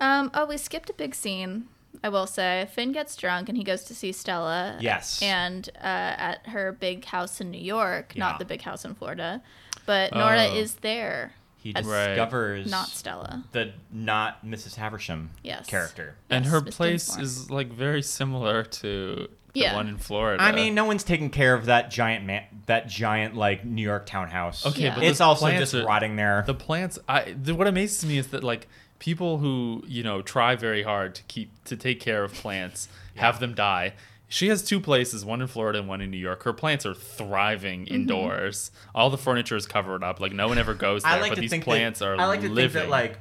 Um. 0.00 0.30
Oh, 0.34 0.44
we 0.46 0.56
skipped 0.56 0.90
a 0.90 0.94
big 0.94 1.14
scene. 1.14 1.68
I 2.04 2.10
will 2.10 2.26
say, 2.26 2.68
Finn 2.72 2.92
gets 2.92 3.16
drunk 3.16 3.48
and 3.48 3.56
he 3.56 3.64
goes 3.64 3.82
to 3.84 3.94
see 3.94 4.12
Stella. 4.12 4.76
Yes. 4.80 5.20
And 5.22 5.68
uh, 5.76 5.80
at 5.82 6.46
her 6.48 6.70
big 6.72 7.06
house 7.06 7.40
in 7.40 7.50
New 7.50 7.60
York, 7.60 8.12
Yeah. 8.14 8.20
not 8.26 8.38
the 8.38 8.44
big 8.44 8.60
house 8.62 8.84
in 8.84 8.94
Florida, 8.94 9.42
but 9.86 10.12
Nora 10.14 10.46
Oh. 10.50 10.54
is 10.54 10.74
there, 10.76 11.32
He 11.66 11.74
As- 11.74 11.84
Right. 11.84 12.08
discovers 12.08 12.70
not 12.70 12.88
Stella. 12.88 13.42
the 13.52 13.72
not 13.92 14.44
Mrs. 14.46 14.76
Havisham 14.76 15.30
Yes. 15.42 15.66
character. 15.66 16.14
And 16.30 16.46
her 16.46 16.60
Miss 16.60 16.76
place 16.76 17.06
Dinsmore. 17.06 17.22
is 17.24 17.50
like 17.50 17.72
very 17.72 18.02
similar 18.02 18.62
to 18.62 19.28
the 19.52 19.60
Yeah. 19.60 19.74
one 19.74 19.88
in 19.88 19.96
Florida. 19.98 20.40
I 20.42 20.52
mean, 20.52 20.74
no 20.76 20.84
one's 20.84 21.02
taking 21.02 21.30
care 21.30 21.54
of 21.54 21.66
that 21.66 21.90
giant 21.90 22.24
man, 22.24 22.44
that 22.66 22.88
giant 22.88 23.34
like 23.34 23.64
New 23.64 23.82
York 23.82 24.06
townhouse. 24.06 24.64
Okay, 24.64 24.84
Yeah. 24.84 24.94
but 24.94 25.02
it's 25.02 25.18
the 25.18 25.24
also 25.24 25.46
plants 25.46 25.72
just 25.72 25.74
are- 25.74 25.84
rotting 25.86 26.14
there. 26.14 26.44
The 26.46 26.54
plants. 26.54 26.98
I. 27.08 27.32
The, 27.42 27.54
what 27.54 27.66
amazes 27.66 28.04
me 28.06 28.16
is 28.18 28.28
that 28.28 28.44
like 28.44 28.68
people 29.00 29.38
who 29.38 29.82
you 29.88 30.02
know 30.04 30.22
try 30.22 30.54
very 30.54 30.84
hard 30.84 31.14
to 31.16 31.22
keep 31.24 31.50
to 31.64 31.76
take 31.76 31.98
care 32.00 32.22
of 32.22 32.32
plants 32.32 32.88
have 33.16 33.40
them 33.40 33.54
die. 33.54 33.94
She 34.28 34.48
has 34.48 34.62
two 34.62 34.80
places, 34.80 35.24
one 35.24 35.40
in 35.40 35.46
Florida 35.46 35.78
and 35.78 35.88
one 35.88 36.00
in 36.00 36.10
New 36.10 36.16
York. 36.16 36.42
Her 36.42 36.52
plants 36.52 36.84
are 36.84 36.94
thriving 36.94 37.84
Mm-hmm. 37.86 37.94
indoors. 37.94 38.70
All 38.94 39.08
the 39.10 39.18
furniture 39.18 39.54
is 39.56 39.66
covered 39.66 40.02
up. 40.02 40.18
Like 40.20 40.32
no 40.32 40.48
one 40.48 40.58
ever 40.58 40.74
goes 40.74 41.02
there. 41.04 41.12
I 41.12 41.20
like 41.20 41.30
but 41.30 41.34
to 41.36 41.40
these 41.42 41.50
think 41.50 41.64
plants 41.64 42.00
that, 42.00 42.06
are 42.08 42.20
I 42.20 42.26
like 42.26 42.40
to 42.40 42.48
living. 42.48 42.70
think 42.72 42.84
that 42.86 42.90
like, 42.90 43.18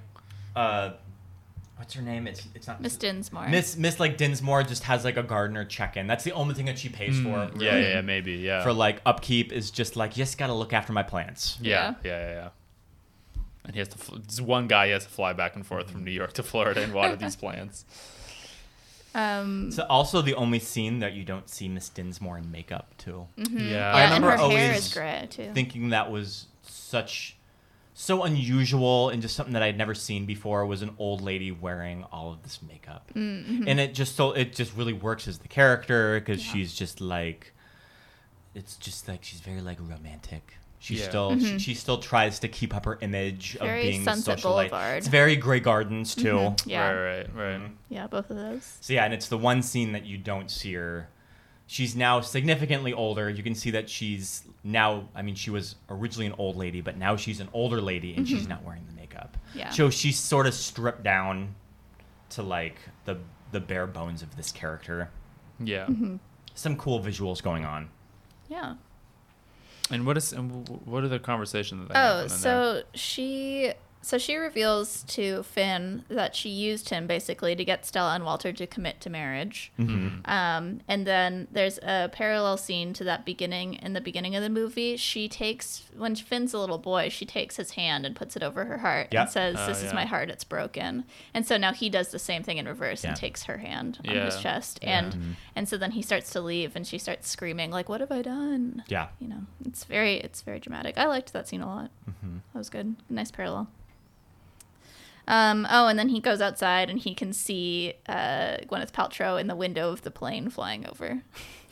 uh, 0.55 0.91
what's 1.77 1.93
her 1.93 2.01
name? 2.01 2.25
It's 2.25 2.47
it's 2.55 2.65
not 2.67 2.81
Miss 2.81 2.95
Dinsmore. 2.97 3.47
Miss 3.49 3.77
Miss 3.77 3.99
like 3.99 4.17
Dinsmore 4.17 4.63
just 4.63 4.83
has 4.85 5.03
like 5.05 5.17
a 5.17 5.21
gardener 5.23 5.63
check 5.63 5.95
in. 5.95 6.07
That's 6.07 6.23
the 6.23 6.31
only 6.31 6.55
thing 6.55 6.65
that 6.65 6.79
she 6.79 6.89
pays 6.89 7.19
for. 7.19 7.29
Mm, 7.29 7.61
yeah, 7.61 7.77
yeah, 7.77 7.87
yeah, 7.95 8.01
maybe, 8.01 8.33
yeah. 8.33 8.63
For 8.63 8.73
like 8.73 8.99
upkeep 9.05 9.51
is 9.51 9.69
just 9.69 9.95
like 9.95 10.17
you 10.17 10.23
just 10.23 10.39
gotta 10.39 10.53
look 10.53 10.73
after 10.73 10.91
my 10.91 11.03
plants. 11.03 11.59
yeah, 11.61 11.93
yeah, 12.03 12.19
yeah, 12.19 12.33
yeah. 12.33 12.49
and 13.63 13.73
he 13.73 13.79
has 13.79 13.89
to. 13.89 13.97
fl- 13.99 14.15
This 14.17 14.41
one 14.41 14.67
guy 14.67 14.87
he 14.87 14.91
has 14.93 15.03
to 15.03 15.09
fly 15.11 15.33
back 15.33 15.55
and 15.55 15.63
forth 15.63 15.91
from 15.91 16.03
New 16.03 16.11
York 16.11 16.33
to 16.33 16.41
Florida 16.43 16.81
and 16.81 16.93
water 16.95 17.15
these 17.15 17.35
plants. 17.43 17.85
Um, 19.15 19.67
It's 19.69 19.79
also 19.79 20.21
the 20.21 20.35
only 20.35 20.59
scene 20.59 20.99
that 20.99 21.13
you 21.13 21.23
don't 21.23 21.49
see 21.49 21.67
Miss 21.69 21.89
Dinsmore 21.89 22.37
in 22.37 22.51
makeup 22.51 22.93
too. 22.97 23.27
Yeah, 23.37 23.47
yeah, 23.49 23.91
I 23.95 24.01
and 24.01 24.13
remember 24.13 24.31
her 24.31 24.37
hair 24.37 24.45
always 24.73 24.87
is 24.87 24.93
gray 24.93 25.27
too. 25.29 25.51
Thinking 25.53 25.89
that 25.89 26.11
was 26.11 26.47
such 26.63 27.37
so 27.93 28.23
unusual 28.23 29.07
and 29.09 29.21
just 29.21 29.35
something 29.37 29.53
that 29.53 29.63
I'd 29.63 29.77
never 29.77 29.95
seen 29.95 30.25
before 30.25 30.65
was 30.65 30.81
an 30.81 30.93
old 30.99 31.21
lady 31.21 31.49
wearing 31.51 32.03
all 32.11 32.33
of 32.33 32.43
this 32.43 32.59
makeup, 32.61 33.09
Mm-hmm. 33.15 33.69
and 33.69 33.79
it 33.79 33.93
just 33.93 34.17
so 34.17 34.33
it 34.33 34.53
just 34.53 34.75
really 34.75 34.91
works 34.91 35.27
as 35.29 35.37
the 35.37 35.47
character 35.47 36.19
because 36.19 36.41
she's 36.41 36.73
just 36.73 36.99
like, 36.99 37.53
it's 38.53 38.75
just 38.75 39.07
like 39.07 39.23
she's 39.23 39.39
very 39.39 39.61
like 39.61 39.77
romantic. 39.79 40.55
She 40.85 40.97
Yeah. 40.97 41.09
still 41.09 41.39
she, 41.39 41.57
she 41.57 41.73
still 41.73 41.97
tries 41.97 42.37
to 42.39 42.47
keep 42.47 42.75
up 42.75 42.85
her 42.85 42.99
image 43.01 43.53
Mm-hmm. 43.55 43.65
Very 43.65 43.79
of 43.79 43.91
being 43.91 44.03
Sunset 44.03 44.37
the 44.37 44.41
socialite. 44.43 44.69
Boulevard. 44.69 44.97
It's 44.99 45.07
very 45.07 45.35
Grey 45.35 45.59
Gardens 45.59 46.13
too. 46.13 46.53
yeah, 46.67 46.91
Right, 46.91 47.27
right, 47.35 47.59
right. 47.59 47.71
yeah, 47.89 48.05
both 48.05 48.29
of 48.29 48.37
those. 48.37 48.77
So 48.81 48.93
yeah, 48.93 49.03
and 49.05 49.13
it's 49.13 49.27
the 49.27 49.37
one 49.39 49.63
scene 49.63 49.93
that 49.93 50.05
you 50.05 50.19
don't 50.19 50.51
see 50.51 50.73
her. 50.75 51.09
She's 51.65 51.95
now 51.95 52.21
significantly 52.21 52.93
older. 52.93 53.27
You 53.31 53.41
can 53.41 53.55
see 53.55 53.71
that 53.71 53.89
she's 53.89 54.43
now. 54.63 55.09
I 55.15 55.23
mean, 55.23 55.33
she 55.33 55.49
was 55.49 55.73
originally 55.89 56.27
an 56.27 56.35
old 56.37 56.55
lady, 56.55 56.81
but 56.81 56.95
now 56.97 57.15
she's 57.15 57.39
an 57.39 57.49
older 57.53 57.81
lady, 57.81 58.13
and 58.13 58.27
she's 58.29 58.47
not 58.47 58.63
wearing 58.63 58.85
the 58.87 58.93
makeup. 58.93 59.35
Yeah. 59.55 59.71
So 59.71 59.89
she's 59.89 60.19
sort 60.19 60.45
of 60.45 60.53
stripped 60.53 61.01
down 61.01 61.55
to 62.29 62.43
like 62.43 62.75
the 63.05 63.17
the 63.51 63.59
bare 63.59 63.87
bones 63.87 64.21
of 64.21 64.35
this 64.37 64.51
character. 64.51 65.09
Yeah. 65.59 65.87
Mm-hmm. 65.87 66.17
Some 66.53 66.77
cool 66.77 66.99
visuals 66.99 67.41
going 67.41 67.65
on. 67.65 67.89
Yeah. 68.47 68.75
And 69.91 70.05
what 70.05 70.17
is 70.17 70.33
and 70.33 70.67
what 70.85 71.03
are 71.03 71.07
the 71.07 71.19
conversations 71.19 71.81
that 71.87 71.93
they 71.93 71.99
have 71.99 72.15
Oh, 72.15 72.21
in 72.23 72.27
there? 72.27 72.37
so 72.37 72.83
she 72.95 73.71
so 74.05 74.17
she 74.19 74.35
reveals 74.35 75.01
to 75.03 75.41
Finn 75.43 76.03
that 76.09 76.35
she 76.35 76.49
used 76.49 76.89
him 76.89 77.07
basically 77.07 77.55
to 77.55 77.65
get 77.65 77.85
Stella 77.85 78.13
and 78.13 78.23
Walter 78.23 78.53
to 78.53 78.67
commit 78.67 79.01
to 79.01 79.09
marriage. 79.09 79.71
Mm-hmm. 79.79 80.29
Um, 80.29 80.81
and 80.87 81.07
then 81.07 81.47
there's 81.51 81.79
a 81.79 82.09
parallel 82.13 82.57
scene 82.57 82.93
to 82.93 83.03
that 83.05 83.25
beginning 83.25 83.73
in 83.75 83.93
the 83.93 84.01
beginning 84.01 84.35
of 84.35 84.43
the 84.43 84.49
movie. 84.49 84.95
She 84.97 85.27
takes 85.27 85.83
when 85.97 86.15
Finn's 86.15 86.53
a 86.53 86.59
little 86.59 86.77
boy, 86.77 87.09
she 87.09 87.25
takes 87.25 87.55
his 87.57 87.71
hand 87.71 88.05
and 88.05 88.15
puts 88.15 88.35
it 88.35 88.43
over 88.43 88.65
her 88.65 88.77
heart 88.77 89.07
Yep. 89.11 89.21
and 89.21 89.29
says, 89.31 89.55
Oh, 89.57 89.67
"This 89.67 89.79
is 89.79 89.85
yeah. 89.91 89.95
my 89.95 90.05
heart; 90.05 90.29
it's 90.29 90.43
broken." 90.43 91.03
And 91.33 91.47
so 91.47 91.57
now 91.57 91.73
he 91.73 91.89
does 91.89 92.09
the 92.09 92.19
same 92.19 92.43
thing 92.43 92.57
in 92.57 92.67
reverse 92.67 93.03
and 93.03 93.15
takes 93.15 93.43
her 93.45 93.57
hand 93.57 93.99
on 94.07 94.15
his 94.15 94.39
chest, 94.39 94.79
Yeah. 94.83 94.99
and 94.99 95.35
and 95.55 95.67
so 95.67 95.77
then 95.77 95.91
he 95.91 96.01
starts 96.01 96.29
to 96.31 96.41
leave, 96.41 96.75
and 96.75 96.85
she 96.85 96.97
starts 96.97 97.27
screaming 97.29 97.71
like, 97.71 97.89
"What 97.89 98.01
have 98.01 98.11
I 98.11 98.21
done?" 98.21 98.83
Yeah. 98.87 99.07
you 99.19 99.27
know 99.27 99.41
it's 99.65 99.83
very 99.85 100.15
it's 100.17 100.41
very 100.41 100.59
dramatic 100.59 100.97
i 100.97 101.05
liked 101.05 101.33
that 101.33 101.47
scene 101.47 101.61
a 101.61 101.65
lot 101.67 101.89
Mm-hmm. 102.09 102.37
that 102.53 102.57
was 102.59 102.69
good 102.69 102.95
nice 103.09 103.31
parallel 103.31 103.67
um 105.27 105.65
oh 105.69 105.87
and 105.87 105.97
then 105.97 106.09
he 106.09 106.19
goes 106.19 106.41
outside 106.41 106.89
and 106.89 106.99
he 106.99 107.13
can 107.15 107.33
see 107.33 107.93
uh 108.07 108.57
gwyneth 108.69 108.91
paltrow 108.91 109.39
in 109.39 109.47
the 109.47 109.55
window 109.55 109.91
of 109.91 110.01
the 110.03 110.11
plane 110.11 110.49
flying 110.49 110.85
over 110.87 111.21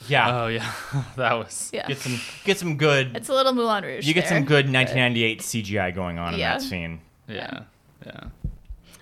Yeah. 0.08 0.41
Oh 0.43 0.47
yeah, 0.47 0.70
that 1.18 1.34
was. 1.34 1.70
yeah 1.74 1.88
Get 1.88 1.99
some 1.99 2.20
get 2.43 2.58
some 2.60 2.78
good. 2.78 3.16
it's 3.16 3.30
a 3.30 3.34
little 3.34 3.54
moulin 3.54 3.84
rouge 3.84 4.06
you 4.08 4.14
get 4.14 4.28
some 4.28 4.39
there, 4.39 4.64
good 4.64 4.66
but- 4.66 4.74
1998 4.76 5.39
CGI 5.41 5.95
going 5.95 6.18
on 6.20 6.34
in 6.34 6.39
that 6.41 6.62
scene. 6.62 6.99
Yeah. 7.28 7.62
Yeah. 8.06 8.24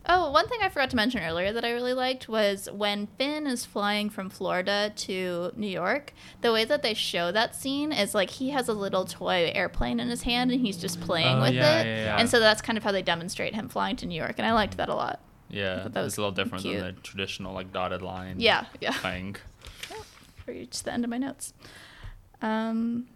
Oh 0.07 0.31
one 0.31 0.47
thing 0.47 0.59
i 0.63 0.69
forgot 0.69 0.89
to 0.89 0.95
mention 0.95 1.21
earlier 1.21 1.53
that 1.53 1.63
i 1.63 1.71
really 1.71 1.93
liked 1.93 2.27
was 2.27 2.67
when 2.71 3.07
finn 3.17 3.45
is 3.45 3.65
flying 3.65 4.09
from 4.09 4.29
florida 4.29 4.91
to 4.95 5.51
new 5.55 5.67
york 5.67 6.11
the 6.41 6.51
way 6.51 6.65
that 6.65 6.81
they 6.81 6.93
show 6.93 7.31
that 7.31 7.55
scene 7.55 7.91
is 7.91 8.15
like 8.15 8.29
he 8.31 8.49
has 8.49 8.67
a 8.67 8.73
little 8.73 9.05
toy 9.05 9.51
airplane 9.53 9.99
in 9.99 10.09
his 10.09 10.23
hand 10.23 10.51
and 10.51 10.61
he's 10.61 10.77
just 10.77 10.99
playing 11.01 11.37
Oh, 11.37 11.41
with 11.41 11.53
yeah, 11.53 11.81
it 11.81 11.85
yeah, 11.85 12.03
yeah. 12.05 12.17
and 12.19 12.27
so 12.29 12.39
that's 12.39 12.61
kind 12.61 12.77
of 12.77 12.83
how 12.83 12.91
they 12.91 13.03
demonstrate 13.03 13.53
him 13.53 13.69
flying 13.69 13.95
to 13.97 14.05
new 14.07 14.15
york 14.19 14.35
and 14.37 14.45
i 14.47 14.53
liked 14.53 14.77
that 14.77 14.89
a 14.89 14.95
lot 14.95 15.19
Yeah. 15.49 15.87
that 15.89 16.01
was 16.01 16.17
a 16.17 16.21
little 16.21 16.31
different 16.33 16.63
cute. 16.63 16.79
than 16.79 16.95
the 16.95 17.01
traditional 17.01 17.53
like 17.53 17.71
dotted 17.71 18.01
line. 18.01 18.39
Yeah, 18.39 18.65
yeah. 18.79 18.93
Thing. 18.93 19.35
reach 20.47 20.81
the 20.83 20.91
end 20.93 21.03
of 21.03 21.09
my 21.09 21.17
notes. 21.19 21.53
Um, 22.41 23.07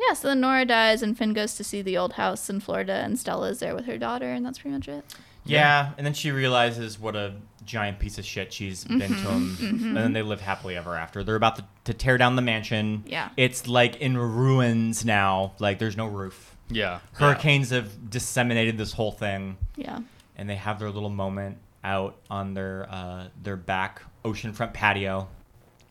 yeah, 0.00 0.14
so 0.14 0.28
then 0.28 0.40
Nora 0.40 0.64
dies, 0.64 1.02
and 1.02 1.16
Finn 1.18 1.34
goes 1.34 1.54
to 1.56 1.64
see 1.64 1.82
the 1.82 1.98
old 1.98 2.14
house 2.14 2.48
in 2.48 2.60
Florida, 2.60 2.94
and 2.94 3.18
Stella's 3.18 3.58
there 3.60 3.74
with 3.74 3.84
her 3.84 3.98
daughter, 3.98 4.30
and 4.32 4.44
that's 4.46 4.58
pretty 4.60 4.74
much 4.74 4.88
it. 4.88 5.04
Yeah, 5.44 5.92
and 5.96 6.06
then 6.06 6.14
she 6.14 6.30
realizes 6.30 6.98
what 6.98 7.16
a 7.16 7.34
giant 7.64 7.98
piece 7.98 8.18
of 8.18 8.24
shit 8.24 8.52
she's 8.52 8.84
been 8.84 9.00
to 9.00 9.06
Mm-hmm, 9.06 9.64
him, 9.64 9.86
and 9.88 9.96
then 9.96 10.12
they 10.12 10.22
live 10.22 10.40
happily 10.40 10.76
ever 10.76 10.96
after. 10.96 11.22
They're 11.24 11.36
about 11.36 11.56
to, 11.56 11.64
to 11.84 11.94
tear 11.94 12.18
down 12.18 12.36
the 12.36 12.42
mansion. 12.42 13.04
Yeah. 13.06 13.30
it's 13.36 13.66
like 13.68 13.96
in 13.96 14.16
ruins 14.16 15.04
now. 15.04 15.52
Like 15.58 15.78
there's 15.78 15.96
no 15.96 16.06
roof. 16.06 16.56
Yeah. 16.68 17.00
Hurricanes 17.14 17.70
have 17.70 18.10
disseminated 18.10 18.78
this 18.78 18.92
whole 18.92 19.12
thing, 19.12 19.56
Yeah. 19.76 20.00
and 20.36 20.48
they 20.48 20.56
have 20.56 20.78
their 20.78 20.90
little 20.90 21.10
moment 21.10 21.58
out 21.82 22.16
on 22.30 22.54
their 22.54 22.86
uh, 22.90 23.28
their 23.42 23.56
back 23.56 24.02
oceanfront 24.24 24.72
patio 24.74 25.28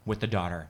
with 0.05 0.19
the 0.19 0.27
daughter. 0.27 0.67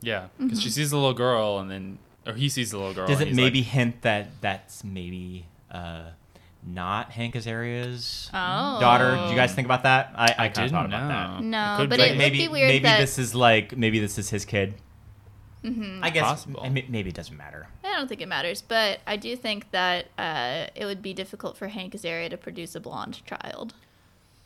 Yeah. 0.00 0.28
Because 0.40 0.62
she 0.62 0.70
sees 0.70 0.90
the 0.90 0.96
little 0.96 1.12
girl, 1.14 1.58
and 1.58 1.70
then 1.70 1.98
or 2.26 2.34
he 2.34 2.48
sees 2.48 2.70
the 2.70 2.78
little 2.78 2.94
girl. 2.94 3.06
Does 3.06 3.20
it 3.20 3.34
maybe 3.34 3.58
Like, 3.60 3.68
hint 3.68 4.02
that 4.02 4.28
that's 4.40 4.82
maybe 4.84 5.46
uh, 5.70 6.04
not 6.66 7.10
Hank 7.12 7.34
Azaria's 7.34 8.28
Oh. 8.32 8.78
daughter? 8.80 9.16
Did 9.16 9.30
you 9.30 9.36
guys 9.36 9.54
think 9.54 9.66
about 9.66 9.82
that? 9.84 10.12
I, 10.14 10.24
I, 10.24 10.26
I 10.26 10.48
kind 10.48 10.48
of 10.48 10.54
didn't 10.54 10.70
thought 10.72 10.90
know. 10.90 11.08
that. 11.08 11.42
No, 11.42 11.76
could 11.78 11.90
but 11.90 11.96
be. 11.98 12.02
it 12.02 12.06
like 12.06 12.10
would 12.12 12.18
maybe 12.18 12.38
be 12.38 12.48
weird 12.48 12.68
maybe 12.68 12.82
that 12.84 13.00
this 13.00 13.18
is 13.18 13.34
like 13.34 13.76
maybe 13.76 13.98
this 13.98 14.18
is 14.18 14.30
his 14.30 14.44
kid. 14.44 14.74
Mm-hmm. 15.64 16.02
I 16.02 16.08
guess 16.10 16.24
Possible. 16.24 16.70
Maybe 16.70 17.10
it 17.10 17.14
doesn't 17.14 17.36
matter. 17.36 17.68
I 17.84 17.94
don't 17.96 18.08
think 18.08 18.22
it 18.22 18.28
matters, 18.28 18.62
but 18.62 19.00
I 19.06 19.16
do 19.16 19.36
think 19.36 19.70
that 19.72 20.06
uh, 20.16 20.68
it 20.74 20.86
would 20.86 21.02
be 21.02 21.12
difficult 21.12 21.58
for 21.58 21.68
Hank 21.68 21.92
Azaria 21.92 22.30
to 22.30 22.38
produce 22.38 22.74
a 22.74 22.80
blonde 22.80 23.20
child. 23.26 23.74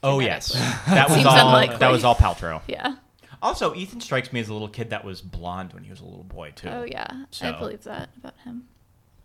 Oh 0.03 0.19
yes, 0.19 0.49
that 0.89 1.09
was 1.09 1.25
all. 1.25 1.37
unlikely. 1.37 1.77
That 1.77 1.91
was 1.93 2.03
all 2.05 2.17
Paltrow. 2.17 2.63
Yeah. 2.67 2.97
Also, 3.43 3.75
Ethan 3.75 4.01
strikes 4.01 4.33
me 4.33 4.41
as 4.41 4.49
a 4.49 4.53
little 4.53 4.69
kid 4.69 4.91
that 4.91 5.05
was 5.05 5.21
blonde 5.21 5.73
when 5.73 5.85
he 5.85 5.91
was 5.91 6.01
a 6.01 6.05
little 6.05 6.25
boy 6.25 6.53
too. 6.57 6.69
Oh 6.69 6.83
yeah, 6.85 7.25
I 7.43 7.53
believe 7.53 7.85
that 7.85 8.09
about 8.17 8.35
him. 8.45 8.65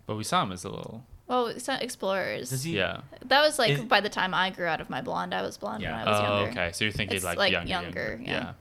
But 0.06 0.16
we 0.16 0.24
saw 0.24 0.42
him 0.42 0.52
as 0.52 0.62
a 0.64 0.68
little. 0.68 1.04
Well, 1.30 1.46
it's 1.46 1.68
not 1.68 1.80
Explorers. 1.80 2.50
Does 2.50 2.64
he? 2.64 2.76
Yeah. 2.76 3.02
That 3.26 3.40
was 3.42 3.56
like 3.56 3.70
Is- 3.70 3.80
by 3.84 4.00
the 4.00 4.08
time 4.08 4.34
I 4.34 4.50
grew 4.50 4.66
out 4.66 4.80
of 4.80 4.90
my 4.90 5.00
blonde, 5.00 5.32
I 5.32 5.42
was 5.42 5.56
blonde 5.56 5.80
Yeah. 5.80 5.96
when 5.96 6.08
I 6.08 6.10
was 6.10 6.20
Oh, 6.20 6.40
younger. 6.44 6.50
okay. 6.60 6.72
So 6.72 6.84
you're 6.84 6.92
thinking 6.92 7.14
It's 7.16 7.24
like, 7.24 7.38
like 7.38 7.52
younger, 7.52 7.68
younger, 7.70 8.00
younger. 8.16 8.22
yeah. 8.24 8.32
Yeah. 8.32 8.52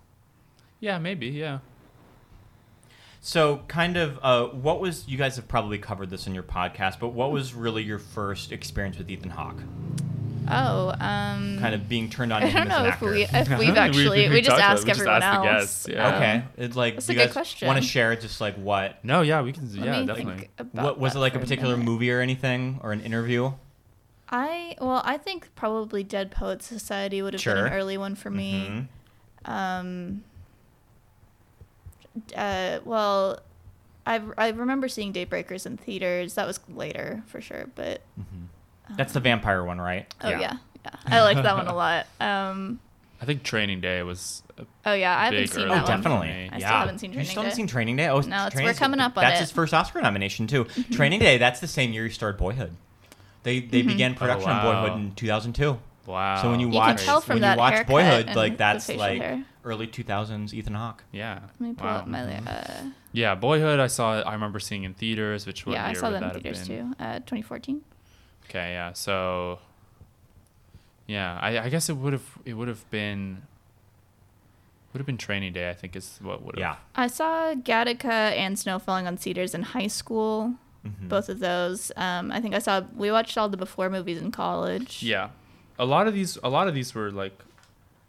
Yeah, 0.79 0.97
maybe. 0.99 1.27
Yeah. 1.29 1.59
So, 3.21 3.63
kind 3.67 3.97
of, 3.97 4.19
uh, 4.21 4.45
what 4.55 4.79
was 4.79 5.07
you 5.07 5.17
guys 5.17 5.35
have 5.37 5.47
probably 5.47 5.79
covered 5.79 6.11
this 6.11 6.27
in 6.27 6.33
your 6.35 6.43
podcast, 6.43 6.99
but 6.99 7.09
what 7.09 7.31
was 7.31 7.55
really 7.55 7.81
your 7.83 7.97
first 7.99 8.51
experience 8.51 8.97
with 8.99 9.09
Ethan 9.09 9.31
Hawke? 9.31 9.63
Oh, 10.51 10.89
um, 10.99 11.57
Kind 11.59 11.75
of 11.75 11.87
being 11.89 12.09
turned 12.09 12.33
on 12.33 12.43
I 12.43 12.45
to 12.45 12.51
him 12.51 12.67
don't 12.67 12.71
as 12.71 12.77
an 12.77 12.83
know 12.83 12.87
if 12.87 12.93
actor. 12.95 13.05
we 13.11 13.23
if 13.31 13.49
We- 13.49 13.65
we've 13.67 13.77
actually 13.77 14.29
we, 14.29 14.35
we 14.35 14.41
just 14.41 14.49
talked 14.57 14.59
about 14.59 14.71
ask 14.71 14.83
We 14.85 14.89
just 14.89 14.99
everyone 15.01 15.21
asked 15.23 15.43
the 15.43 15.49
else. 15.49 15.59
guests, 15.61 15.87
yeah. 15.89 16.15
okay, 16.15 16.43
it's 16.57 16.75
like 16.75 16.93
That's 16.95 17.05
do 17.07 17.11
a 17.11 17.13
you 17.15 17.19
good 17.21 17.25
guys 17.27 17.33
question. 17.33 17.67
want 17.67 17.81
to 17.81 17.87
share 17.87 18.15
just 18.15 18.41
like 18.41 18.55
what? 18.55 19.03
No, 19.03 19.21
yeah, 19.21 19.41
we 19.41 19.51
can. 19.53 19.67
Let 19.75 19.85
yeah, 19.85 19.99
me 20.01 20.05
definitely. 20.07 20.35
think 20.37 20.49
about 20.57 20.83
What 20.85 20.99
was 20.99 21.15
it 21.15 21.19
like 21.19 21.35
a 21.35 21.39
particular 21.39 21.75
minute. 21.77 21.89
movie 21.91 22.11
or 22.11 22.19
anything 22.21 22.79
or 22.83 22.91
an 22.91 23.01
interview? 23.01 23.51
I 24.31 24.75
well, 24.79 25.01
I 25.05 25.17
think 25.17 25.49
probably 25.55 26.03
Dead 26.03 26.29
Poets 26.31 26.65
Society 26.67 27.21
would 27.21 27.33
have 27.33 27.43
been 27.43 27.57
an 27.57 27.73
early 27.73 27.97
one 27.97 28.15
for 28.15 28.29
me. 28.29 28.87
Mhm. 29.45 29.51
Um, 29.51 30.23
uh, 32.35 32.79
well, 32.85 33.39
I 34.05 34.21
I 34.37 34.49
remember 34.49 34.87
seeing 34.87 35.13
Daybreakers 35.13 35.65
in 35.65 35.77
theaters. 35.77 36.33
That 36.35 36.45
was 36.47 36.59
later 36.69 37.23
for 37.27 37.41
sure, 37.41 37.69
but 37.75 38.01
That's 38.97 39.13
the 39.13 39.19
vampire 39.19 39.63
one, 39.63 39.79
right? 39.79 40.11
oh 40.21 40.29
yeah, 40.29 40.57
yeah, 40.85 40.91
I 41.05 41.21
liked 41.21 41.43
that 41.43 41.55
one 41.55 41.67
a 41.67 41.75
lot. 41.75 42.05
Um, 42.21 42.79
I 43.21 43.25
think 43.25 43.43
Training 43.43 43.81
Day 43.81 44.01
was. 44.03 44.43
A 44.57 44.65
oh 44.85 44.93
yeah, 44.93 45.17
I 45.17 45.25
haven't 45.25 45.47
seen 45.47 45.59
early 45.65 45.69
that 45.69 45.71
Oh, 45.71 45.83
one. 45.83 45.91
one. 45.91 46.01
definitely. 46.01 46.29
I 46.29 46.57
yeah. 46.57 46.57
still 46.57 46.67
haven't 46.69 46.99
seen 46.99 47.09
You 47.11 47.15
Training 47.15 47.29
still 47.31 47.43
haven't 47.43 47.51
Day. 47.51 47.55
seen 47.61 47.67
Training 47.67 47.95
Day? 47.97 48.07
Oh, 48.07 48.19
No, 48.21 48.47
it's- 48.47 48.55
we're 48.63 48.73
coming 48.73 48.99
up 49.01 49.17
on 49.17 49.23
That's 49.23 49.37
it. 49.39 49.41
his 49.41 49.51
first 49.51 49.73
Oscar 49.73 50.01
nomination 50.01 50.47
too. 50.47 50.65
Training 50.91 51.19
Day. 51.19 51.37
That's 51.37 51.59
the 51.59 51.67
same 51.67 51.91
year 51.91 52.05
he 52.05 52.11
started 52.11 52.37
Boyhood. 52.37 52.71
They 53.43 53.59
they 53.59 53.81
began 53.81 54.15
production 54.15 54.49
on 54.49 54.65
Oh, 54.65 54.69
wow. 54.69 54.81
Boyhood 54.87 54.99
in 54.99 55.15
2002. 55.15 55.77
wow. 56.05 56.41
So 56.41 56.49
when 56.51 56.59
you 56.61 56.67
You 56.67 56.73
watch 56.73 57.03
tell 57.03 57.21
when 57.21 57.37
you 57.43 57.55
watch 57.57 57.85
Boyhood, 57.87 58.35
like 58.35 58.57
that's 58.57 58.87
like 58.89 59.21
hair. 59.21 59.43
early 59.65 59.87
2000s 59.87 60.53
Ethan 60.53 60.73
Hawke. 60.75 61.03
Yeah. 61.11 61.39
Let 61.59 61.69
me 61.69 61.73
pull 61.73 61.87
wow. 61.87 61.97
up 61.97 62.07
my. 62.07 62.37
Uh, 62.37 62.83
Yeah, 63.11 63.35
Boyhood. 63.35 63.79
I 63.79 63.87
saw. 63.87 64.21
I 64.21 64.33
remember 64.33 64.59
seeing 64.59 64.83
in 64.83 64.93
theaters. 64.93 65.45
Which 65.45 65.65
what 65.65 65.73
yeah, 65.73 65.87
I 65.87 65.93
saw 65.93 66.09
would 66.11 66.21
that 66.21 66.35
in 66.35 66.41
theaters 66.41 66.67
too. 66.67 66.93
Uh, 66.99 67.15
2014. 67.19 67.81
Okay, 68.49 68.71
yeah. 68.73 68.93
So, 68.93 69.59
yeah, 71.07 71.37
I, 71.41 71.59
I 71.59 71.69
guess 71.69 71.89
it 71.89 71.97
would 71.97 72.13
have 72.13 72.25
it 72.45 72.53
would 72.53 72.67
have 72.67 72.89
been 72.91 73.43
would 74.93 74.99
have 74.99 75.05
been 75.05 75.17
Training 75.17 75.53
Day. 75.53 75.69
I 75.69 75.73
think 75.73 75.95
is 75.95 76.19
what 76.21 76.41
would 76.43 76.55
have. 76.55 76.59
Yeah. 76.59 76.75
I 76.95 77.07
saw 77.07 77.53
Gattaca 77.53 78.05
and 78.35 78.57
Snow 78.57 78.79
Falling 78.79 79.07
on 79.07 79.17
Cedars 79.17 79.53
in 79.53 79.61
high 79.63 79.87
school. 79.87 80.55
Mm-hmm. 80.85 81.09
Both 81.09 81.27
of 81.29 81.39
those. 81.39 81.91
Um, 81.97 82.31
I 82.31 82.39
think 82.39 82.55
I 82.55 82.59
saw. 82.59 82.81
We 82.95 83.11
watched 83.11 83.37
all 83.37 83.49
the 83.49 83.57
before 83.57 83.89
movies 83.89 84.21
in 84.21 84.31
college. 84.31 85.03
Yeah, 85.03 85.29
a 85.77 85.85
lot 85.85 86.07
of 86.07 86.13
these 86.13 86.37
a 86.43 86.49
lot 86.49 86.67
of 86.67 86.73
these 86.73 86.95
were 86.95 87.11
like 87.11 87.37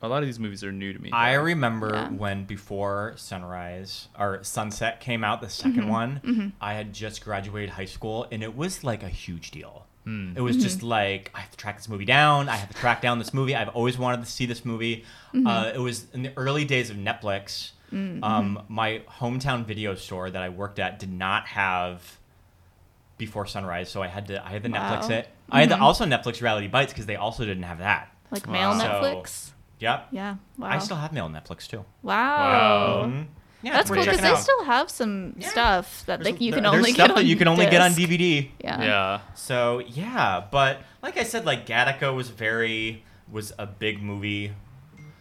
a 0.02 0.08
lot 0.08 0.22
of 0.22 0.28
these 0.28 0.38
movies 0.38 0.62
are 0.64 0.72
new 0.72 0.92
to 0.92 0.98
me. 0.98 1.10
I 1.12 1.34
remember 1.34 1.90
Yeah. 1.92 2.08
when 2.10 2.44
before 2.44 3.12
Sunrise 3.16 4.08
or 4.18 4.42
Sunset 4.42 5.00
came 5.00 5.22
out, 5.24 5.40
the 5.42 5.48
2nd 5.48 5.74
Mm-hmm. 5.80 5.88
one. 5.90 6.52
I 6.60 6.72
had 6.74 6.94
just 6.94 7.22
graduated 7.24 7.70
high 7.70 7.84
school, 7.84 8.26
and 8.30 8.42
it 8.42 8.56
was 8.56 8.82
like 8.84 9.02
a 9.02 9.10
huge 9.10 9.50
deal. 9.50 9.84
Hmm. 10.04 10.32
It 10.34 10.40
was 10.40 10.56
Mm-hmm. 10.56 10.62
just 10.64 10.82
like 10.82 11.30
I 11.34 11.40
have 11.40 11.50
to 11.50 11.56
track 11.56 11.76
this 11.76 11.88
movie 11.88 12.04
down. 12.06 12.48
I 12.48 12.56
have 12.56 12.68
to 12.68 12.74
track 12.74 13.02
down 13.02 13.18
this 13.18 13.34
movie. 13.34 13.54
I've 13.54 13.68
always 13.70 13.98
wanted 13.98 14.24
to 14.24 14.30
see 14.30 14.46
this 14.46 14.64
movie. 14.64 15.04
Mm-hmm. 15.34 15.46
Uh, 15.46 15.64
it 15.74 15.78
was 15.78 16.06
in 16.14 16.22
the 16.22 16.32
early 16.36 16.64
days 16.64 16.88
of 16.90 16.96
Netflix. 16.96 17.72
Mm-hmm. 17.92 18.22
Um, 18.24 18.62
my 18.68 19.02
hometown 19.18 19.64
video 19.64 19.94
store 19.94 20.30
that 20.30 20.42
I 20.42 20.48
worked 20.48 20.78
at 20.78 20.98
did 20.98 21.12
not 21.12 21.46
have 21.48 22.18
Before 23.18 23.44
Sunrise, 23.46 23.90
so 23.90 24.00
I 24.02 24.06
had 24.06 24.28
to 24.28 24.44
I 24.44 24.50
had 24.50 24.62
the 24.62 24.70
Wow. 24.70 25.00
Netflix 25.00 25.10
it. 25.10 25.28
I 25.50 25.60
had 25.60 25.70
Mm-hmm. 25.70 25.82
also 25.82 26.06
Netflix 26.06 26.40
Reality 26.40 26.68
Bites 26.68 26.92
because 26.92 27.06
they 27.06 27.16
also 27.16 27.44
didn't 27.44 27.64
have 27.64 27.78
that. 27.78 28.14
Like 28.30 28.46
Wow. 28.46 28.52
male 28.52 28.80
So- 28.80 28.86
Netflix. 28.86 29.50
Yep. 29.80 30.08
Yeah. 30.12 30.36
Wow. 30.58 30.68
I 30.68 30.78
still 30.78 30.96
have 30.98 31.12
mail 31.12 31.28
Netflix 31.28 31.66
too. 31.66 31.84
Wow. 32.02 33.04
Mhm. 33.06 33.26
Yeah, 33.62 33.72
That's 33.74 33.90
cool 33.90 34.00
because 34.00 34.20
they 34.20 34.34
still 34.36 34.64
have 34.64 34.90
some 34.90 35.34
Yeah. 35.38 35.48
stuff 35.48 36.04
that 36.06 36.20
There's- 36.20 36.32
like 36.32 36.40
you 36.40 36.52
can 36.52 36.62
there's 36.62 36.74
only 36.74 36.92
stuff 36.92 37.08
get 37.08 37.14
that 37.16 37.20
on 37.22 37.26
you 37.26 37.36
can 37.36 37.48
only 37.48 37.66
get 37.66 37.80
on. 37.82 37.92
DVD. 37.92 38.50
Yeah. 38.62 38.82
Yeah. 38.82 39.20
So 39.34 39.80
yeah, 39.80 40.42
but 40.50 40.82
like 41.02 41.16
I 41.18 41.24
said, 41.24 41.44
like 41.44 41.66
Gattaca 41.66 42.14
was 42.14 42.30
very 42.30 43.04
was 43.30 43.52
a 43.58 43.66
big 43.66 44.02
movie 44.02 44.52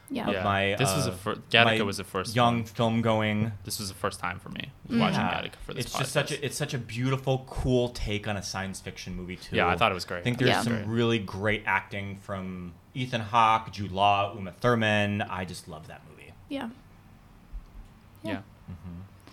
Yeah. 0.10 0.28
of 0.28 0.34
Yeah. 0.34 0.44
my. 0.44 0.76
This 0.80 0.96
was 0.96 1.06
uh, 1.08 1.12
a 1.12 1.14
fir- 1.14 1.36
Gattaca 1.52 1.80
my 1.80 1.82
was 1.84 1.98
the 1.98 2.04
first 2.04 2.36
young 2.36 2.56
one. 2.60 2.64
film 2.64 3.02
going. 3.02 3.52
This 3.66 3.78
was 3.78 3.90
the 3.90 3.94
first 3.96 4.20
time 4.20 4.40
for 4.40 4.50
me 4.50 4.72
Mm. 4.90 5.00
watching 5.00 5.20
Yeah. 5.20 5.42
Gattaca 5.42 5.56
for 5.66 5.74
this 5.74 5.86
It's 5.86 5.98
just 5.98 6.12
such 6.14 6.32
a 6.32 6.44
it's 6.46 6.58
such 6.58 6.74
a 6.74 6.78
beautiful, 6.80 7.46
cool 7.48 7.90
take 7.90 8.28
on 8.28 8.38
a 8.38 8.42
science 8.42 8.80
fiction 8.80 9.16
movie 9.16 9.36
too. 9.36 9.58
Yeah, 9.58 9.68
I 9.68 9.76
thought 9.76 9.92
it 9.92 9.96
was 9.96 10.06
great. 10.06 10.20
I 10.20 10.24
think 10.24 10.38
there's 10.38 10.50
Yeah. 10.50 10.62
some 10.62 10.74
Great. 10.74 10.88
really 10.88 11.20
great 11.20 11.64
acting 11.68 12.18
from 12.24 12.74
Ethan 12.96 13.22
Hawke, 13.22 13.72
Jude 13.72 13.92
Law, 13.92 14.34
Uma 14.36 14.52
Thurman. 14.54 15.22
I 15.24 15.46
just 15.46 15.68
love 15.68 15.88
that 15.88 16.02
movie. 16.10 16.32
Yeah. 16.48 16.70
Yeah. 18.24 18.42
Mm-hmm. 18.70 19.30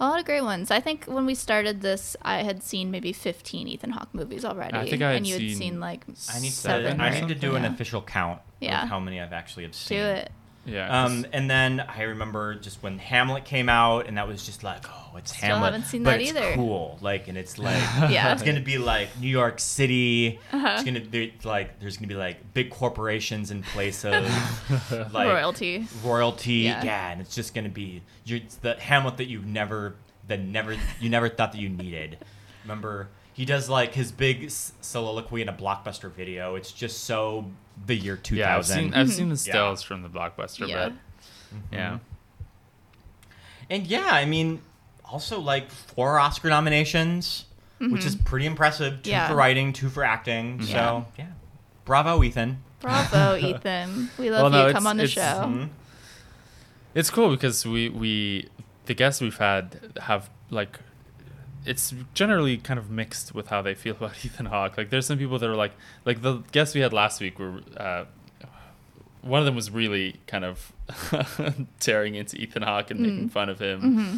A 0.00 0.08
lot 0.08 0.18
of 0.18 0.24
great 0.24 0.42
ones. 0.42 0.70
I 0.72 0.80
think 0.80 1.04
when 1.04 1.26
we 1.26 1.34
started 1.34 1.80
this, 1.80 2.16
I 2.22 2.42
had 2.42 2.62
seen 2.62 2.90
maybe 2.90 3.12
15 3.12 3.68
Ethan 3.68 3.90
Hawke 3.90 4.12
movies 4.12 4.44
already. 4.44 4.76
I 4.76 4.88
think 4.88 5.00
I 5.02 5.08
had 5.10 5.16
and 5.18 5.26
you 5.26 5.34
had 5.34 5.40
seen 5.42 5.56
seen 5.56 5.80
like 5.80 6.04
I 6.34 6.40
need 6.40 6.50
seven. 6.52 6.98
to 6.98 7.04
I 7.04 7.20
need 7.20 7.28
to 7.28 7.34
do 7.36 7.54
an 7.54 7.64
official 7.64 8.02
count 8.02 8.40
Yeah. 8.60 8.82
of 8.82 8.88
how 8.88 8.98
many 8.98 9.20
I've 9.20 9.32
actually 9.32 9.62
have 9.64 9.74
seen. 9.74 9.98
Do 9.98 10.04
it. 10.04 10.32
Yeah. 10.64 10.86
'cause- 10.88 11.10
Um, 11.10 11.26
and 11.32 11.50
then 11.50 11.80
I 11.80 12.02
remember 12.02 12.54
just 12.54 12.82
when 12.82 12.98
Hamlet 12.98 13.44
came 13.44 13.68
out, 13.68 14.06
and 14.06 14.16
that 14.16 14.28
was 14.28 14.46
just 14.46 14.62
like, 14.62 14.84
oh, 14.88 15.16
it's 15.16 15.32
Hamlet. 15.32 15.36
Still 15.36 15.48
Hamlet, 15.56 15.72
haven't 15.72 15.86
seen 15.88 16.02
but 16.04 16.10
that 16.12 16.20
it's 16.20 16.30
either. 16.30 16.52
cool. 16.54 16.98
Like, 17.00 17.26
and 17.28 17.36
it's 17.36 17.58
like, 17.68 17.82
Yeah. 18.10 18.32
it's 18.32 18.42
gonna 18.42 18.60
be 18.60 18.78
like 18.78 19.08
New 19.20 19.28
York 19.28 19.58
City. 19.58 20.38
Uh-huh. 20.52 20.68
It's 20.74 20.84
gonna 20.84 21.00
be 21.00 21.34
like, 21.44 21.80
there's 21.80 21.96
gonna 21.96 22.06
be 22.06 22.14
like 22.14 22.54
big 22.54 22.70
corporations 22.70 23.50
in 23.50 23.62
place 23.62 24.04
of 24.04 24.24
like 25.12 25.26
Royalty. 25.28 25.86
royalty. 26.04 26.52
Yeah. 26.54 26.84
Yeah. 26.84 27.10
and 27.10 27.20
it's 27.20 27.34
just 27.34 27.54
gonna 27.54 27.68
be 27.68 28.02
you're 28.24 28.38
it's 28.38 28.54
the 28.56 28.74
Hamlet 28.74 29.16
that 29.16 29.26
you've 29.26 29.46
never, 29.46 29.96
that 30.28 30.40
never, 30.40 30.76
you 31.00 31.10
never 31.10 31.28
thought 31.28 31.52
that 31.52 31.58
you 31.60 31.68
needed. 31.68 32.18
Remember, 32.62 33.08
he 33.34 33.44
does 33.44 33.68
like 33.68 33.94
his 33.94 34.12
big 34.12 34.44
s- 34.44 34.72
soliloquy 34.80 35.42
in 35.42 35.48
a 35.48 35.52
blockbuster 35.52 36.10
video. 36.12 36.54
It's 36.54 36.70
just 36.70 37.02
so 37.04 37.50
the 37.86 37.94
year 37.96 38.16
2000. 38.16 38.38
yeah, 38.38 38.56
I've 38.56 38.66
seen 38.66 38.94
I've 38.94 39.12
seen 39.12 39.28
the 39.28 39.42
Yeah. 39.46 39.74
from 39.76 40.02
the 40.02 40.08
blockbuster, 40.08 40.68
Yeah. 40.68 40.90
but 40.90 40.92
yeah. 41.72 41.98
And 43.70 43.86
yeah, 43.86 44.06
I 44.10 44.24
mean, 44.24 44.60
also 45.04 45.40
like 45.40 45.70
four 45.70 46.18
Oscar 46.18 46.48
nominations, 46.48 47.44
which 47.78 48.04
is 48.04 48.14
pretty 48.16 48.46
impressive. 48.46 49.02
Two 49.02 49.10
Yeah. 49.10 49.28
for 49.28 49.34
writing, 49.34 49.72
two 49.72 49.88
for 49.88 50.04
acting. 50.04 50.58
Mm-hmm. 50.58 50.70
So 50.72 51.06
yeah, 51.18 51.26
bravo, 51.84 52.22
Ethan. 52.22 52.62
Bravo, 52.80 53.36
Ethan. 53.40 54.10
We 54.18 54.30
love 54.30 54.42
Well, 54.42 54.50
no, 54.50 54.66
you. 54.68 54.72
Come 54.72 54.86
on 54.86 54.96
the 54.96 55.04
it's- 55.04 55.14
show. 55.14 55.42
Mhm. 55.46 55.68
It's 56.94 57.10
cool 57.10 57.30
because 57.30 57.64
we 57.64 57.88
we 57.88 58.48
the 58.86 58.94
guests 58.94 59.20
we've 59.20 59.38
had 59.38 59.78
have 60.02 60.28
like 60.50 60.78
it's 61.64 61.94
generally 62.14 62.56
kind 62.56 62.78
of 62.78 62.90
mixed 62.90 63.34
with 63.34 63.48
how 63.48 63.62
they 63.62 63.74
feel 63.74 63.94
about 64.00 64.24
Ethan 64.24 64.46
Hawke. 64.46 64.76
Like 64.76 64.90
there's 64.90 65.06
some 65.06 65.18
people 65.18 65.38
that 65.38 65.48
are 65.48 65.56
like 65.56 65.72
like 66.04 66.22
the 66.22 66.38
guests 66.52 66.74
we 66.74 66.80
had 66.80 66.92
last 66.92 67.20
week 67.20 67.38
were 67.38 67.60
uh, 67.76 68.04
one 69.22 69.38
of 69.38 69.46
them 69.46 69.54
was 69.54 69.70
really 69.70 70.16
kind 70.26 70.44
of 70.44 70.72
tearing 71.80 72.14
into 72.16 72.36
Ethan 72.36 72.62
Hawke 72.62 72.90
and 72.90 73.00
making 73.00 73.28
fun 73.28 73.48
of 73.48 73.60
him. 73.60 73.80
Mm-hmm. 73.80 74.16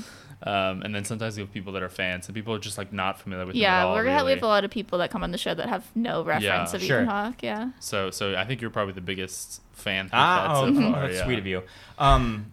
Um, 0.48 0.82
and 0.82 0.94
then 0.94 1.04
sometimes 1.06 1.38
you 1.38 1.44
have 1.44 1.52
people 1.54 1.72
that 1.72 1.82
are 1.82 1.88
fans, 1.88 2.26
and 2.26 2.34
people 2.34 2.52
are 2.54 2.58
just 2.58 2.76
like 2.76 2.92
not 2.92 3.18
familiar 3.20 3.46
with 3.46 3.54
him 3.54 3.60
at 3.60 3.62
Yeah, 3.62 3.84
all. 3.84 3.94
we're 3.94 4.04
gonna 4.04 4.16
have, 4.16 4.26
we 4.26 4.32
have 4.32 4.42
a 4.42 4.46
lot 4.46 4.64
of 4.64 4.70
people 4.70 4.98
that 4.98 5.10
come 5.10 5.22
on 5.22 5.30
the 5.30 5.38
show 5.38 5.54
that 5.54 5.68
have 5.68 5.86
no 5.94 6.22
reference 6.22 6.74
of 6.74 6.82
sure. 6.82 6.98
Ethan 7.02 7.08
Hawke. 7.08 7.42
Yeah. 7.42 7.70
So, 7.80 8.10
so 8.10 8.34
I 8.36 8.44
think 8.44 8.60
you're 8.60 8.70
probably 8.70 8.92
the 8.92 9.00
biggest 9.00 9.62
fan. 9.72 10.06
we've 10.06 10.10
Ah, 10.12 10.60
oh, 10.62 10.74
so 10.74 10.80
far, 10.80 11.02
that's 11.02 11.14
yeah. 11.18 11.24
sweet 11.24 11.38
of 11.38 11.46
you. 11.46 11.62
Um, 11.98 12.52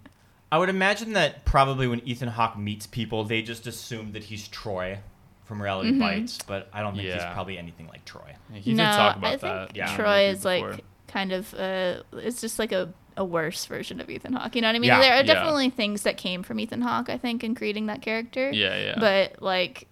I 0.51 0.57
would 0.57 0.69
imagine 0.69 1.13
that 1.13 1.45
probably 1.45 1.87
when 1.87 2.01
Ethan 2.01 2.27
Hawke 2.27 2.57
meets 2.57 2.85
people, 2.85 3.23
they 3.23 3.41
just 3.41 3.67
assume 3.67 4.11
that 4.13 4.23
he's 4.23 4.47
Troy 4.47 4.99
from 5.45 5.61
Reality 5.61 5.97
Bites, 5.97 6.39
but 6.45 6.69
I 6.73 6.81
don't 6.81 6.95
think 6.95 7.07
he's 7.07 7.23
probably 7.33 7.57
anything 7.57 7.87
like 7.87 8.05
Troy. 8.05 8.35
He 8.53 8.73
no, 8.73 8.85
did 8.85 8.91
talk 8.91 9.17
about 9.17 9.33
I 9.33 9.35
that. 9.37 9.67
think 9.67 9.77
in 9.77 9.83
an 9.83 9.95
Troy 9.95 10.25
interview 10.25 10.37
is 10.37 10.45
like 10.45 10.83
kind 11.07 11.31
of 11.31 11.53
uh, 11.53 12.03
it's 12.13 12.41
just 12.41 12.57
like 12.59 12.71
a, 12.71 12.93
a 13.17 13.25
worse 13.25 13.65
version 13.65 13.99
of 13.99 14.09
Ethan 14.09 14.33
Hawke. 14.33 14.55
You 14.55 14.61
know 14.61 14.69
what 14.69 14.75
I 14.75 14.79
mean? 14.79 14.87
Yeah, 14.87 14.99
there 15.01 15.13
are 15.13 15.17
yeah. 15.17 15.33
definitely 15.33 15.69
things 15.69 16.03
that 16.03 16.17
came 16.17 16.43
from 16.43 16.59
Ethan 16.59 16.81
Hawke, 16.81 17.09
I 17.09 17.17
think, 17.17 17.43
in 17.43 17.55
creating 17.55 17.87
that 17.87 18.01
character. 18.01 18.51
Yeah, 18.51 18.77
yeah. 18.77 18.95
But 18.99 19.41
like, 19.41 19.87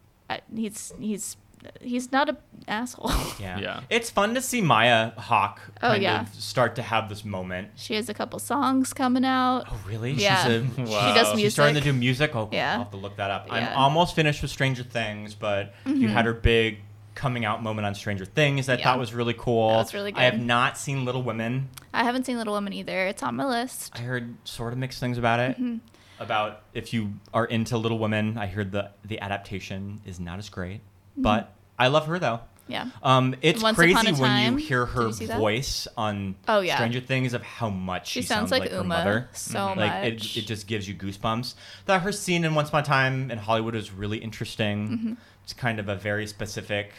he's 0.54 0.94
he's 1.00 1.36
he's 1.82 2.12
not 2.12 2.30
a 2.30 2.38
asshole. 2.68 3.12
Yeah. 3.40 3.60
Yeah. 3.60 3.80
It's 3.90 4.10
fun 4.10 4.34
to 4.36 4.42
see 4.42 4.62
Maya 4.62 5.12
Hawke 5.18 5.62
Oh, 5.82 5.90
kind 5.92 6.04
yeah. 6.04 6.22
of 6.22 6.34
start 6.36 6.76
to 6.76 6.82
have 6.82 7.08
this 7.10 7.24
moment. 7.24 7.70
she 7.76 7.96
has 7.96 8.10
a 8.10 8.14
couple 8.14 8.38
songs 8.40 8.94
coming 8.94 9.24
out. 9.26 9.66
Oh, 9.72 9.80
really? 9.88 10.12
Yeah. 10.12 10.44
She's 10.46 10.78
a, 10.78 10.82
Wow. 10.82 11.08
She 11.08 11.20
does 11.20 11.28
music. 11.30 11.40
She's 11.40 11.54
starting 11.54 11.76
to 11.76 11.82
do 11.82 11.94
music. 11.94 12.36
Oh, 12.36 12.50
Yeah. 12.52 12.74
I'll 12.74 12.80
have 12.80 12.92
to 12.92 12.98
look 12.98 13.16
that 13.18 13.32
up. 13.32 13.48
I'm 13.50 13.76
almost 13.78 14.16
finished 14.16 14.42
with 14.42 14.52
Stranger 14.52 14.84
Things, 14.84 15.34
but 15.36 15.74
you 15.86 16.08
had 16.10 16.26
her 16.26 16.34
big 16.34 16.80
coming 17.16 17.44
out 17.44 17.62
moment 17.64 17.86
on 17.86 17.96
Stranger 17.96 18.26
Things 18.26 18.68
that 18.68 18.74
I 18.74 18.80
Yeah. 18.80 18.86
thought 18.86 19.00
was 19.00 19.14
really 19.14 19.34
cool. 19.38 19.70
That 19.72 19.78
was 19.78 19.94
really 19.94 20.14
I 20.16 20.24
have 20.24 20.40
not 20.40 20.78
seen 20.78 21.06
Little 21.06 21.24
Women. 21.24 21.70
I 21.94 22.04
haven't 22.04 22.26
seen 22.26 22.38
Little 22.38 22.54
Women 22.54 22.72
either. 22.74 23.08
It's 23.08 23.24
on 23.24 23.36
my 23.36 23.46
list. 23.46 23.92
I 23.96 24.00
heard 24.02 24.36
sort 24.46 24.74
of 24.74 24.80
mixed 24.80 25.00
things 25.00 25.18
about 25.18 25.40
it. 25.40 25.52
Mm-hmm. 25.54 25.78
About 26.22 26.64
if 26.74 26.94
you 26.94 27.14
are 27.34 27.46
into 27.46 27.78
Little 27.78 27.98
Women, 27.98 28.38
I 28.38 28.48
heard 28.48 28.74
the 28.74 28.92
the 29.06 29.22
adaptation 29.22 30.02
is 30.06 30.20
not 30.20 30.38
as 30.38 30.50
great, 30.50 30.82
Mm-hmm. 30.82 30.89
But 31.22 31.54
I 31.78 31.88
love 31.88 32.08
her 32.08 32.18
though. 32.20 32.40
Yeah. 32.68 32.90
Um, 33.02 33.36
it's 33.42 33.64
Once 33.64 33.76
crazy 33.78 33.94
Upon 33.94 34.08
a 34.08 34.12
when 34.12 34.30
Time. 34.30 34.54
you 34.60 34.66
hear 34.66 34.86
Did 34.86 34.94
her 34.94 35.08
you 35.08 35.14
see 35.14 35.26
that? 35.26 35.40
voice 35.40 35.88
on 35.98 36.36
Oh, 36.48 36.60
yeah. 36.60 36.76
Stranger 36.76 37.00
Things 37.00 37.34
of 37.34 37.42
how 37.42 37.68
much 37.70 38.10
She, 38.10 38.22
she, 38.22 38.28
sounds, 38.28 38.52
like, 38.52 38.70
her 38.70 38.78
Uma 38.78 38.84
mother. 38.84 39.30
so 39.34 39.74
like 39.76 40.06
it, 40.06 40.14
much. 40.14 40.38
it 40.38 40.42
just 40.46 40.68
gives 40.68 40.88
you 40.88 40.94
goosebumps. 40.94 41.56
That 41.88 42.04
her 42.04 42.12
scene 42.12 42.46
in 42.46 42.54
Once 42.54 42.70
Upon 42.70 42.82
a 42.84 42.86
Time 42.86 43.32
in 43.32 43.40
Hollywood 43.40 43.74
was 43.74 43.92
really 43.92 44.20
interesting. 44.20 45.18
It's 45.44 45.54
kind 45.54 45.80
of 45.80 45.90
a 45.90 45.96
very 45.96 46.28
specific 46.28 46.92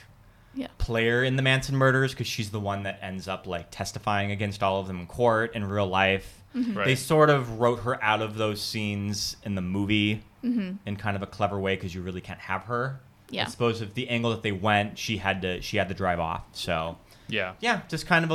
Mm-hmm. 0.50 0.62
yeah. 0.62 0.66
player 0.78 1.22
in 1.22 1.36
the 1.36 1.42
Manson 1.42 1.76
murders 1.76 2.10
because 2.10 2.26
she's 2.26 2.50
the 2.50 2.58
one 2.58 2.82
that 2.82 2.98
ends 3.00 3.28
up 3.28 3.46
like 3.46 3.70
testifying 3.70 4.32
against 4.32 4.64
all 4.64 4.80
of 4.80 4.88
them 4.88 4.98
in 4.98 5.06
court 5.06 5.54
in 5.54 5.64
real 5.64 5.86
life. 5.86 6.42
Mm-hmm. 6.56 6.76
Right. 6.76 6.86
They 6.86 6.96
sort 6.96 7.30
of 7.30 7.60
wrote 7.60 7.82
her 7.82 8.02
out 8.02 8.20
of 8.22 8.34
those 8.34 8.60
scenes 8.60 9.36
in 9.44 9.54
the 9.54 9.62
movie 9.62 10.24
Mm-hmm. 10.42 10.72
in 10.86 10.96
kind 10.96 11.14
of 11.16 11.22
a 11.22 11.26
clever 11.26 11.60
way 11.60 11.76
because 11.76 11.94
you 11.94 12.02
really 12.02 12.20
can't 12.22 12.40
have 12.40 12.62
her. 12.62 12.98
Yeah. 13.30 13.44
I 13.46 13.48
suppose 13.48 13.80
if 13.80 13.94
the 13.94 14.08
angle 14.08 14.30
that 14.30 14.42
they 14.42 14.52
went, 14.52 14.98
she 14.98 15.16
had 15.18 15.42
to 15.42 15.60
she 15.62 15.76
had 15.76 15.88
to 15.88 15.94
drive 15.94 16.20
off. 16.20 16.44
So 16.52 16.98
yeah. 17.28 17.54
yeah, 17.60 17.82
just 17.88 18.06
kind 18.06 18.24
of 18.24 18.30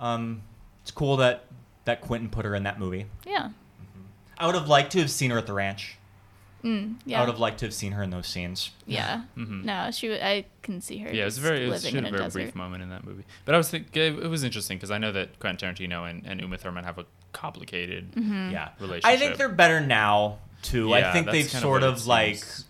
a 0.00 0.04
um, 0.04 0.42
it's 0.82 0.90
cool 0.90 1.16
that 1.18 1.44
that 1.84 2.00
Quentin 2.00 2.28
put 2.28 2.44
her 2.44 2.54
in 2.54 2.64
that 2.64 2.78
movie. 2.78 3.06
Yeah. 3.26 3.50
I 4.38 4.46
would 4.46 4.54
have 4.54 4.68
liked 4.68 4.92
to 4.92 4.98
have 4.98 5.10
seen 5.10 5.30
her 5.30 5.38
at 5.38 5.46
the 5.46 5.52
ranch. 5.54 5.96
Mm, 6.64 6.96
yeah. 7.06 7.18
I 7.18 7.20
would 7.20 7.28
have 7.30 7.38
liked 7.38 7.60
to 7.60 7.66
have 7.66 7.72
seen 7.74 7.92
her 7.92 8.02
in 8.02 8.10
those 8.10 8.26
scenes. 8.26 8.70
Yeah. 8.86 9.22
Mhm. 9.36 9.64
No, 9.64 9.90
she. 9.92 10.08
would 10.08 10.20
I 10.20 10.46
can 10.62 10.80
see 10.80 10.98
her. 10.98 11.14
Yeah, 11.14 11.22
it 11.22 11.26
was 11.26 11.38
a 11.38 11.40
very, 11.40 11.64
it 11.64 11.68
was 11.68 11.84
living 11.84 12.04
a 12.04 12.08
a 12.08 12.10
very 12.10 12.22
desert. 12.24 12.38
brief 12.40 12.54
moment 12.56 12.82
in 12.82 12.90
that 12.90 13.04
movie. 13.04 13.24
But 13.44 13.54
I 13.54 13.58
was 13.58 13.70
thinking, 13.70 14.02
it, 14.02 14.24
it 14.24 14.28
was 14.28 14.42
interesting 14.42 14.76
because 14.76 14.90
I 14.90 14.98
know 14.98 15.12
that 15.12 15.38
Quentin 15.38 15.74
Tarantino 15.74 16.10
and, 16.10 16.26
and 16.26 16.40
Uma 16.40 16.58
Thurman 16.58 16.84
have 16.84 16.98
a 16.98 17.06
complicated 17.32 18.12
Mm-hmm. 18.12 18.50
Yeah, 18.50 18.70
relationship. 18.80 19.06
I 19.06 19.16
think 19.16 19.36
they're 19.36 19.48
better 19.48 19.80
now 19.80 20.38
too. 20.62 20.92
I 20.92 21.12
think 21.12 21.26
they've 21.30 21.44
kind 21.46 21.54
of 21.56 21.60
sort 21.62 21.82
of 21.84 22.06
like. 22.06 22.36
seems. 22.36 22.64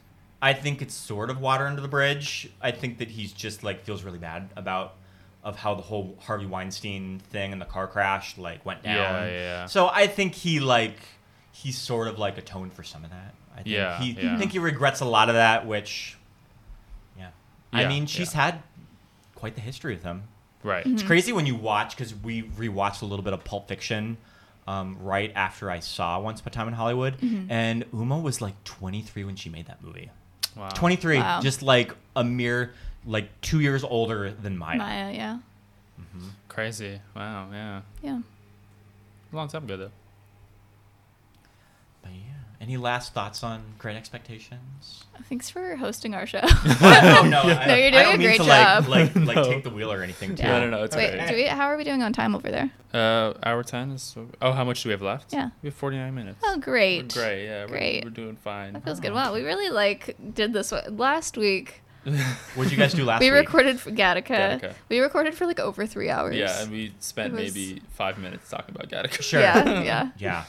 I 0.46 0.52
think 0.52 0.80
it's 0.80 0.94
sort 0.94 1.28
of 1.28 1.40
water 1.40 1.66
under 1.66 1.80
the 1.82 1.88
bridge. 1.88 2.48
I 2.62 2.70
think 2.70 2.98
that 2.98 3.08
he's 3.08 3.32
just 3.32 3.64
like 3.64 3.82
feels 3.84 4.04
really 4.04 4.18
bad 4.18 4.48
about 4.56 4.94
of 5.42 5.56
how 5.56 5.74
the 5.74 5.82
whole 5.82 6.16
Harvey 6.20 6.46
Weinstein 6.46 7.18
thing 7.30 7.52
and 7.52 7.60
the 7.60 7.66
car 7.66 7.86
crash 7.88 8.38
like 8.38 8.64
went 8.64 8.82
down. 8.82 8.94
Yeah, 8.96 9.26
yeah, 9.26 9.32
yeah. 9.32 9.66
So 9.66 9.88
I 9.88 10.06
think 10.06 10.34
he 10.34 10.60
like 10.60 10.98
he's 11.50 11.76
sort 11.76 12.06
of 12.06 12.18
like 12.18 12.38
atoned 12.38 12.72
for 12.74 12.84
some 12.84 13.02
of 13.04 13.10
that. 13.10 13.34
I 13.54 13.62
think 13.62 13.68
Yeah, 13.68 13.98
he 14.00 14.12
yeah. 14.12 14.34
I 14.34 14.38
think 14.38 14.52
he 14.52 14.60
regrets 14.60 15.00
a 15.00 15.04
lot 15.04 15.28
of 15.28 15.34
that, 15.34 15.66
which 15.66 16.16
yeah. 17.18 17.30
I 17.72 17.86
mean, 17.88 18.06
she's 18.06 18.32
yeah. 18.34 18.42
had 18.42 18.62
quite 19.34 19.56
the 19.56 19.60
history 19.60 19.94
with 19.94 20.04
him. 20.04 20.24
right. 20.62 20.84
Mm-hmm. 20.84 20.94
It's 20.94 21.02
crazy 21.02 21.32
when 21.32 21.46
you 21.46 21.56
watch 21.56 21.96
because 21.96 22.14
we 22.14 22.44
rewatched 22.44 23.02
a 23.02 23.06
little 23.06 23.24
bit 23.24 23.32
of 23.32 23.42
Pulp 23.44 23.66
Fiction 23.68 24.16
um, 24.68 24.96
right 25.00 25.32
after 25.34 25.70
I 25.70 25.80
saw 25.80 26.20
Once 26.20 26.40
Upon 26.40 26.52
a 26.52 26.54
Time 26.54 26.68
in 26.68 26.74
Hollywood, 26.74 27.18
Mm-hmm. 27.18 27.50
and 27.50 27.84
Uma 27.92 28.18
was 28.18 28.40
like 28.40 28.62
23 28.64 29.24
when 29.24 29.36
she 29.36 29.48
made 29.48 29.66
that 29.66 29.82
movie. 29.82 30.10
Wow. 30.56 30.68
23, 30.70 31.18
Wow. 31.18 31.40
just 31.40 31.62
like 31.62 31.92
a 32.14 32.24
mere 32.24 32.72
like 33.04 33.28
two 33.40 33.60
years 33.60 33.84
older 33.84 34.32
than 34.32 34.56
Maya. 34.56 34.78
Maya. 34.78 35.12
Yeah. 35.12 35.38
Mm-hmm. 36.00 36.28
Crazy. 36.48 37.00
Wow. 37.14 37.48
Yeah. 37.52 37.80
Yeah. 38.02 38.20
A 39.32 39.36
long 39.36 39.48
time 39.48 39.64
ago 39.64 39.76
though. 39.76 39.90
But 42.02 42.12
yeah. 42.12 42.35
Any 42.60 42.78
last 42.78 43.12
thoughts 43.12 43.44
on 43.44 43.62
Great 43.78 43.96
Expectations? 43.96 45.04
Thanks 45.28 45.50
for 45.50 45.76
hosting 45.76 46.14
our 46.14 46.26
show. 46.26 46.40
no, 46.80 47.22
no, 47.22 47.40
I, 47.42 47.66
No, 47.66 47.74
you're 47.74 47.86
I 47.88 47.90
doing 47.90 47.92
don't 47.92 48.14
a 48.14 48.18
mean 48.18 48.26
great 48.28 48.40
to 48.40 48.46
job. 48.46 48.88
like 48.88 49.14
like 49.14 49.26
like 49.26 49.36
No. 49.36 49.44
take 49.44 49.64
the 49.64 49.70
wheel 49.70 49.92
or 49.92 50.02
anything. 50.02 50.34
Too. 50.36 50.42
Yeah, 50.42 50.60
no, 50.60 50.70
no, 50.70 50.84
it's 50.84 50.96
Wait, 50.96 51.14
okay. 51.14 51.28
do 51.28 51.34
we, 51.36 51.44
how 51.44 51.66
are 51.66 51.76
we 51.76 51.84
doing 51.84 52.02
on 52.02 52.12
time 52.14 52.34
over 52.34 52.50
there? 52.50 52.70
Uh, 52.94 53.34
hour 53.42 53.62
ten 53.62 53.90
is. 53.90 54.16
Oh, 54.40 54.52
how 54.52 54.64
much 54.64 54.82
do 54.82 54.88
we 54.88 54.92
have 54.92 55.02
left? 55.02 55.32
Yeah. 55.32 55.50
we 55.62 55.68
have 55.68 55.74
forty 55.74 55.96
nine 55.98 56.14
minutes. 56.14 56.38
Oh, 56.44 56.54
We're 56.56 56.62
great. 56.62 57.12
great. 57.12 57.44
Yeah, 57.44 57.64
we're, 57.64 57.68
Great. 57.68 58.04
we're 58.04 58.10
doing 58.10 58.36
fine. 58.36 58.72
That 58.72 58.84
feels 58.84 59.00
good. 59.00 59.12
Wow, 59.12 59.34
we 59.34 59.42
really 59.42 59.68
like 59.70 60.16
did 60.34 60.52
this 60.54 60.72
one. 60.72 60.96
last 60.96 61.36
week. 61.36 61.82
What'd 62.54 62.70
you 62.72 62.78
guys 62.78 62.94
do 62.94 63.04
last 63.04 63.20
week? 63.20 63.32
we 63.32 63.36
week? 63.38 63.46
recorded 63.48 63.80
for 63.80 63.90
Gattaca. 63.90 64.26
Gattaca. 64.60 64.74
We 64.88 65.00
recorded 65.00 65.34
for 65.34 65.44
like 65.46 65.58
over 65.60 65.86
three 65.86 66.08
hours. 66.08 66.36
Yeah, 66.36 66.62
and 66.62 66.70
we 66.70 66.94
spent 67.00 67.32
was- 67.34 67.54
maybe 67.54 67.82
five 67.90 68.16
minutes 68.18 68.48
talking 68.48 68.74
about 68.74 68.88
Gattaca. 68.88 69.20
Sure. 69.22 69.40
Yeah, 69.40 69.82
yeah. 69.82 70.10
Yeah. 70.16 70.44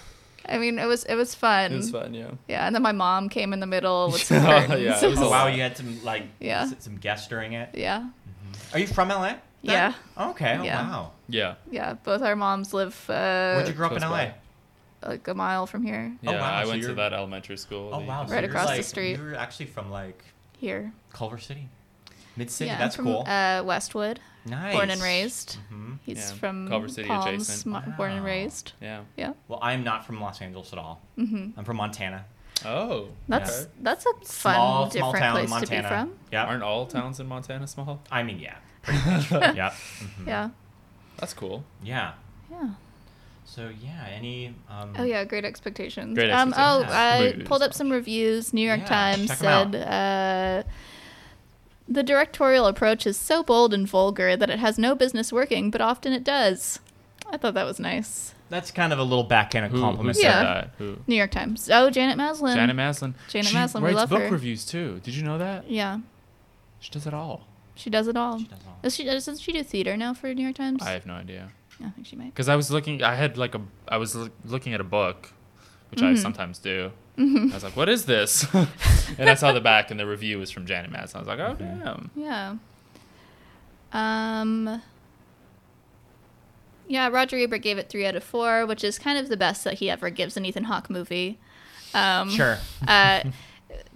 I 0.50 0.58
mean, 0.58 0.80
it 0.80 0.86
was 0.86 1.04
it 1.04 1.16
was 1.16 1.36
fun. 1.36 1.74
It 1.74 1.78
was 1.78 1.92
fun, 1.92 2.14
yeah. 2.14 2.32
Yeah, 2.48 2.66
and 2.66 2.74
then 2.76 2.82
my 2.82 2.92
mom 2.94 3.30
came 3.30 3.54
in 3.54 3.60
the 3.60 3.68
middle 3.68 4.10
with 4.12 4.24
some 4.30 4.38
Oh, 4.46 4.48
curtains. 4.48 4.82
yeah, 4.82 5.04
it 5.06 5.10
was 5.10 5.20
Oh 5.20 5.28
a 5.28 5.30
wow, 5.30 5.48
you 5.48 5.62
had 5.62 5.76
some 5.78 6.04
like 6.04 6.24
Yeah. 6.40 6.70
some 6.80 6.98
guests 6.98 7.28
during 7.28 7.54
it. 7.54 7.70
yeah, 7.74 8.08
Are 8.74 8.80
you 8.80 8.88
from 8.88 9.10
LA? 9.10 9.22
then? 9.30 9.40
Yeah. 9.64 9.94
Okay. 10.18 10.58
Oh, 10.60 10.64
Yeah. 10.64 10.90
Wow. 10.90 11.12
Yeah. 11.28 11.56
yeah. 11.72 11.94
Both 11.96 12.22
our 12.22 12.36
moms 12.36 12.74
live 12.74 12.96
Where'd 13.08 13.66
uh, 13.66 13.68
you 13.68 13.74
grow 13.74 13.88
up 13.88 13.94
in 13.94 14.02
LA? 14.02 14.10
by. 14.10 14.34
like 15.04 15.28
a 15.28 15.34
mile 15.34 15.68
from 15.68 15.84
here. 15.84 16.16
Yeah, 16.22 16.40
wow, 16.40 16.54
I 16.56 16.64
so 16.64 16.70
went 16.70 16.82
to 16.82 16.88
you're- 16.88 16.96
that 16.96 17.12
elementary 17.14 17.58
school. 17.58 17.90
Oh 17.94 18.00
wow. 18.00 18.26
Right 18.28 18.42
you're, 18.44 18.50
across 18.50 18.76
the 18.76 18.84
street. 18.84 19.18
You're 19.18 19.36
actually 19.36 19.66
from 19.68 19.92
like 19.92 20.24
Here. 20.58 20.94
Culver 21.12 21.38
City, 21.40 21.68
Mid 22.38 22.50
City. 22.52 22.70
yeah, 22.70 22.78
That's 22.78 22.96
from, 22.96 23.06
cool. 23.06 23.24
Uh, 23.28 23.64
Westwood, 23.66 24.20
nice. 24.46 24.74
born 24.76 24.90
and 24.90 25.02
raised. 25.02 25.58
hmm 25.70 25.94
He's 26.06 26.18
Yeah, 26.18 26.38
from 26.38 26.68
Culver 26.70 26.88
City 26.88 27.08
Palms, 27.08 27.26
adjacent. 27.50 27.66
mo- 27.66 27.94
born 27.98 28.12
and 28.14 28.24
raised. 28.24 28.74
Yeah. 28.82 29.02
Yeah. 29.18 29.34
Well, 29.48 29.60
I'm 29.62 29.84
not 29.84 30.06
from 30.06 30.22
Los 30.22 30.42
Angeles 30.42 30.72
at 30.72 30.80
all. 30.80 31.02
hmm 31.16 31.50
I'm 31.58 31.66
from 31.66 31.78
Montana. 31.78 32.26
Oh. 32.66 33.10
That's 33.28 33.62
okay. 33.64 33.72
that's 33.82 34.06
a 34.06 34.14
fun, 34.14 34.26
Small, 34.26 34.56
small 34.56 34.90
different 34.90 35.18
town, 35.18 35.36
place 35.36 35.50
Montana. 35.50 35.82
to 35.82 35.88
be 35.88 35.90
from. 35.90 36.14
Yeah. 36.32 36.46
Aren't 36.46 36.64
all 36.64 36.86
towns 36.86 37.20
in 37.20 37.28
Montana 37.28 37.68
small? 37.68 38.02
I 38.12 38.24
mean, 38.24 38.40
yeah. 38.40 38.56
Pretty 38.84 39.00
much. 39.06 39.30
yeah. 39.56 39.72
Mhm. 40.00 40.28
Yeah. 40.28 40.50
That's 41.18 41.34
cool. 41.34 41.64
Yeah. 41.84 42.14
Yeah. 42.50 42.70
So 43.46 43.70
yeah, 43.82 44.08
any. 44.12 44.54
Um, 44.70 44.94
Oh 44.98 45.04
yeah, 45.04 45.24
great 45.24 45.46
expectations. 45.46 46.16
Great 46.16 46.32
um, 46.32 46.54
oh, 46.58 46.82
Expectations. 46.82 46.94
I 46.94 47.20
Movies. 47.32 47.48
pulled 47.48 47.62
up 47.64 47.74
some 47.74 47.90
reviews. 47.92 48.54
New 48.54 48.66
York 48.68 48.82
Yeah, 48.82 48.86
Times 48.88 49.28
check 49.30 49.42
'em 49.42 49.48
out. 49.48 49.72
said 49.74 50.64
uh, 50.66 50.70
the 51.88 52.04
directorial 52.04 52.66
approach 52.68 53.06
is 53.08 53.18
so 53.18 53.44
bold 53.44 53.74
and 53.74 53.88
vulgar 53.88 54.36
that 54.36 54.50
it 54.50 54.60
has 54.60 54.78
no 54.78 54.96
business 54.96 55.32
working, 55.32 55.72
but 55.72 55.82
often 55.82 56.14
it 56.14 56.24
does. 56.24 56.80
I 57.32 57.38
thought 57.38 57.54
that 57.56 57.66
was 57.66 57.80
nice. 57.80 58.34
That's 58.50 58.72
kind 58.72 58.94
of 58.94 59.00
a 59.00 59.04
little 59.04 59.26
backhanded 59.26 59.72
Who, 59.72 59.78
who 59.78 59.84
compliment. 59.84 60.16
said 60.18 60.24
Yeah. 60.24 60.44
that? 60.44 60.72
Who? 60.78 60.98
New 61.08 61.16
York 61.16 61.32
Times. 61.32 61.70
Oh, 61.72 61.90
Janet 61.90 62.18
Maslin. 62.18 62.56
Janet 62.56 62.76
Maslin. 62.76 63.14
Janet 63.28 63.48
she 63.48 63.56
Maslin, 63.56 63.82
we 63.84 63.88
writes 63.90 63.98
love 63.98 64.10
book 64.10 64.22
her. 64.22 64.30
reviews 64.30 64.66
too. 64.66 65.02
Did 65.04 65.16
you 65.16 65.24
know 65.24 65.38
that? 65.38 65.70
Yeah, 65.70 66.00
She 66.80 66.90
does 66.92 67.06
it 67.08 67.14
all. 67.14 67.46
she 67.76 67.90
does 67.90 68.08
it 68.08 68.16
all. 68.16 68.40
She 68.40 68.46
does 68.46 68.60
all. 68.66 68.78
Does 68.82 68.96
she 68.96 69.04
doesn't 69.04 69.40
she 69.40 69.52
do 69.52 69.64
theater 69.64 69.98
now 69.98 70.14
for 70.14 70.34
New 70.34 70.44
York 70.44 70.56
Times? 70.56 70.82
I 70.82 70.92
have 70.92 71.06
no 71.06 71.14
idea. 71.16 71.50
I 71.84 71.90
think 71.90 72.08
she 72.08 72.16
might. 72.16 72.28
Because 72.34 72.48
I 72.50 72.56
was 72.56 72.72
looking, 72.72 73.04
I 73.04 73.16
had 73.16 73.38
like 73.38 73.54
a, 73.54 73.62
I 73.88 73.98
was 73.98 74.16
loo- 74.16 74.32
looking 74.46 74.74
at 74.74 74.80
a 74.82 74.86
book, 74.86 75.34
which 75.92 76.02
I 76.02 76.14
Mhm. 76.14 76.18
sometimes 76.18 76.58
do. 76.58 76.92
Mhm. 77.18 77.52
I 77.52 77.54
was 77.56 77.64
like, 77.64 77.76
"What 77.76 77.90
is 77.90 78.06
this?" 78.06 78.46
and 79.18 79.30
I 79.30 79.34
saw 79.34 79.52
the 79.52 79.62
back, 79.62 79.90
and 79.92 80.00
the 80.00 80.06
review 80.06 80.38
was 80.40 80.52
from 80.52 80.66
Janet 80.66 80.92
Maslin. 80.92 81.16
I 81.16 81.20
was 81.20 81.28
like, 81.28 81.40
"Oh 81.40 81.56
Mhm. 81.56 81.84
damn." 81.84 82.12
Yeah. 82.16 82.56
Um. 83.94 84.82
Yeah, 86.88 87.10
Roger 87.10 87.38
Ebert 87.38 87.62
gave 87.62 87.78
it 87.78 87.90
three 87.90 88.06
out 88.06 88.16
of 88.16 88.24
four, 88.24 88.66
which 88.66 88.84
is 88.84 88.98
kind 88.98 89.18
of 89.18 89.28
the 89.30 89.36
best 89.38 89.64
that 89.66 89.76
he 89.76 89.90
ever 89.90 90.10
gives 90.10 90.38
an 90.38 90.46
Ethan 90.46 90.66
Hawke 90.66 90.90
movie. 90.90 91.38
Um, 91.94 92.30
Sure. 92.30 92.58
uh, 92.88 93.24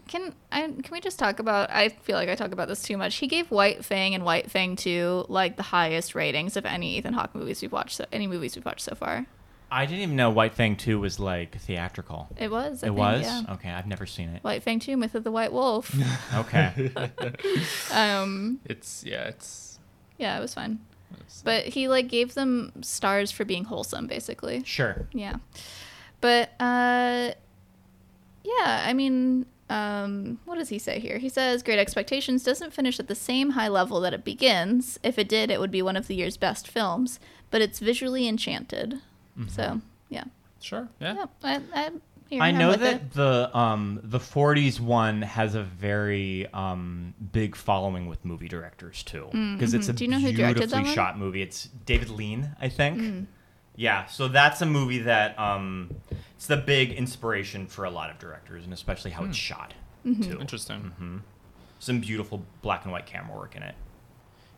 can 0.08 0.34
I? 0.52 0.62
Can 0.64 0.84
we 0.92 1.00
just 1.00 1.18
talk 1.18 1.40
about? 1.40 1.70
I 1.70 1.90
feel 1.90 2.18
like 2.18 2.28
I 2.28 2.36
talk 2.36 2.52
about 2.52 2.68
this 2.68 2.82
too 2.82 2.98
much. 2.98 3.16
He 3.16 3.28
gave 3.28 3.50
White 3.50 3.86
Fang 3.86 4.14
and 4.14 4.26
White 4.26 4.52
Fang 4.52 4.76
Two 4.76 5.26
like 5.30 5.56
the 5.56 5.64
highest 5.64 6.16
ratings 6.16 6.58
of 6.58 6.66
any 6.66 6.98
Ethan 6.98 7.14
Hawke 7.14 7.34
movies 7.34 7.62
we've 7.62 7.72
watched. 7.72 7.96
So, 7.98 8.06
any 8.12 8.28
movies 8.28 8.56
we've 8.56 8.66
watched 8.66 8.82
so 8.82 8.96
far. 8.96 9.26
I 9.72 9.86
didn't 9.86 10.02
even 10.02 10.16
know 10.18 10.30
White 10.30 10.54
Fang 10.54 10.76
2 10.76 11.00
was 11.00 11.18
like 11.20 11.58
theatrical. 11.58 12.28
It 12.38 12.52
was. 12.52 12.84
I 12.84 12.88
it 12.88 12.90
think, 12.90 12.98
was? 12.98 13.22
Yeah. 13.22 13.44
Okay, 13.52 13.70
I've 13.70 13.88
never 13.88 14.06
seen 14.06 14.30
it. 14.30 14.44
White 14.44 14.64
Fang 14.64 14.80
Two: 14.80 14.98
Myth 14.98 15.16
of 15.16 15.24
the 15.24 15.32
White 15.32 15.54
Wolf. 15.54 15.96
Okay. 16.36 16.92
um. 17.94 18.60
It's 18.66 19.04
yeah, 19.06 19.24
it's. 19.30 19.80
Yeah, 20.18 20.38
it 20.38 20.42
was 20.42 20.54
fun. 20.54 20.80
But 21.44 21.66
he 21.66 21.88
like 21.88 22.08
gave 22.08 22.34
them 22.36 22.72
stars 22.82 23.32
for 23.32 23.46
being 23.46 23.66
wholesome, 23.66 24.08
basically. 24.08 24.64
sure. 24.66 25.08
Yeah. 25.14 25.36
But 26.20 26.50
uh 26.60 27.32
yeah, 28.44 28.84
I 28.86 28.94
mean, 28.94 29.46
um 29.70 30.40
what 30.46 30.58
does 30.58 30.70
he 30.70 30.80
say 30.80 31.00
here? 31.00 31.18
He 31.18 31.30
says 31.30 31.64
Great 31.64 31.80
Expectations 31.80 32.44
doesn't 32.44 32.74
finish 32.74 33.00
at 33.00 33.08
the 33.08 33.16
same 33.16 33.52
high 33.52 33.68
level 33.70 34.00
that 34.02 34.14
it 34.14 34.24
begins. 34.24 35.00
If 35.04 35.18
it 35.18 35.28
did, 35.28 35.50
it 35.50 35.60
would 35.60 35.72
be 35.72 35.82
one 35.82 35.96
of 35.98 36.08
the 36.08 36.16
year's 36.16 36.38
best 36.38 36.68
films, 36.68 37.20
but 37.50 37.62
it's 37.62 37.80
visually 37.80 38.28
enchanted. 38.28 39.02
So, 39.48 39.82
yeah. 40.10 40.24
sure. 40.62 40.88
Yeah. 41.00 41.14
Yeah, 41.16 41.26
I 41.44 41.62
I, 41.74 41.90
here, 42.30 42.42
I 42.42 42.52
know 42.52 42.76
that 42.76 42.96
it. 42.96 43.12
the 43.14 43.50
um 43.58 44.00
the 44.04 44.20
40s 44.20 44.80
one 44.80 45.22
has 45.22 45.56
a 45.56 45.64
very 45.64 46.48
um 46.54 47.14
big 47.32 47.56
following 47.56 48.08
with 48.08 48.24
movie 48.24 48.48
directors 48.48 49.04
too 49.04 49.28
because 49.56 49.74
it's 49.74 49.90
a. 49.90 49.94
Do 49.94 50.06
you 50.06 50.10
know 50.12 50.20
who 50.20 50.32
directed 50.32 50.70
that 50.70 50.70
beautifully 50.70 50.94
shot 50.96 51.18
movie. 51.18 51.42
It's 51.42 51.70
David 51.86 52.10
Lean, 52.10 52.56
I 52.60 52.70
think. 52.70 53.00
Mm. 53.00 53.26
Yeah, 53.76 54.06
so 54.08 54.28
that's 54.28 54.62
a 54.62 54.66
movie 54.66 55.00
that 55.00 55.38
um 55.40 55.90
it's 56.36 56.46
the 56.48 56.58
big 56.58 56.92
inspiration 56.92 57.68
for 57.68 57.86
a 57.86 57.90
lot 57.92 58.10
of 58.10 58.20
directors 58.20 58.64
and 58.64 58.74
especially 58.74 59.12
how 59.12 59.24
it's 59.26 59.38
shot 59.38 59.74
Mm-hmm. 60.06 60.24
too. 60.24 60.40
Interesting. 60.40 60.80
hmm 60.98 61.18
Some 61.80 62.00
beautiful 62.00 62.44
black 62.62 62.84
and 62.86 62.92
white 62.92 63.06
camera 63.06 63.38
work 63.38 63.56
in 63.56 63.64
it. 63.64 63.76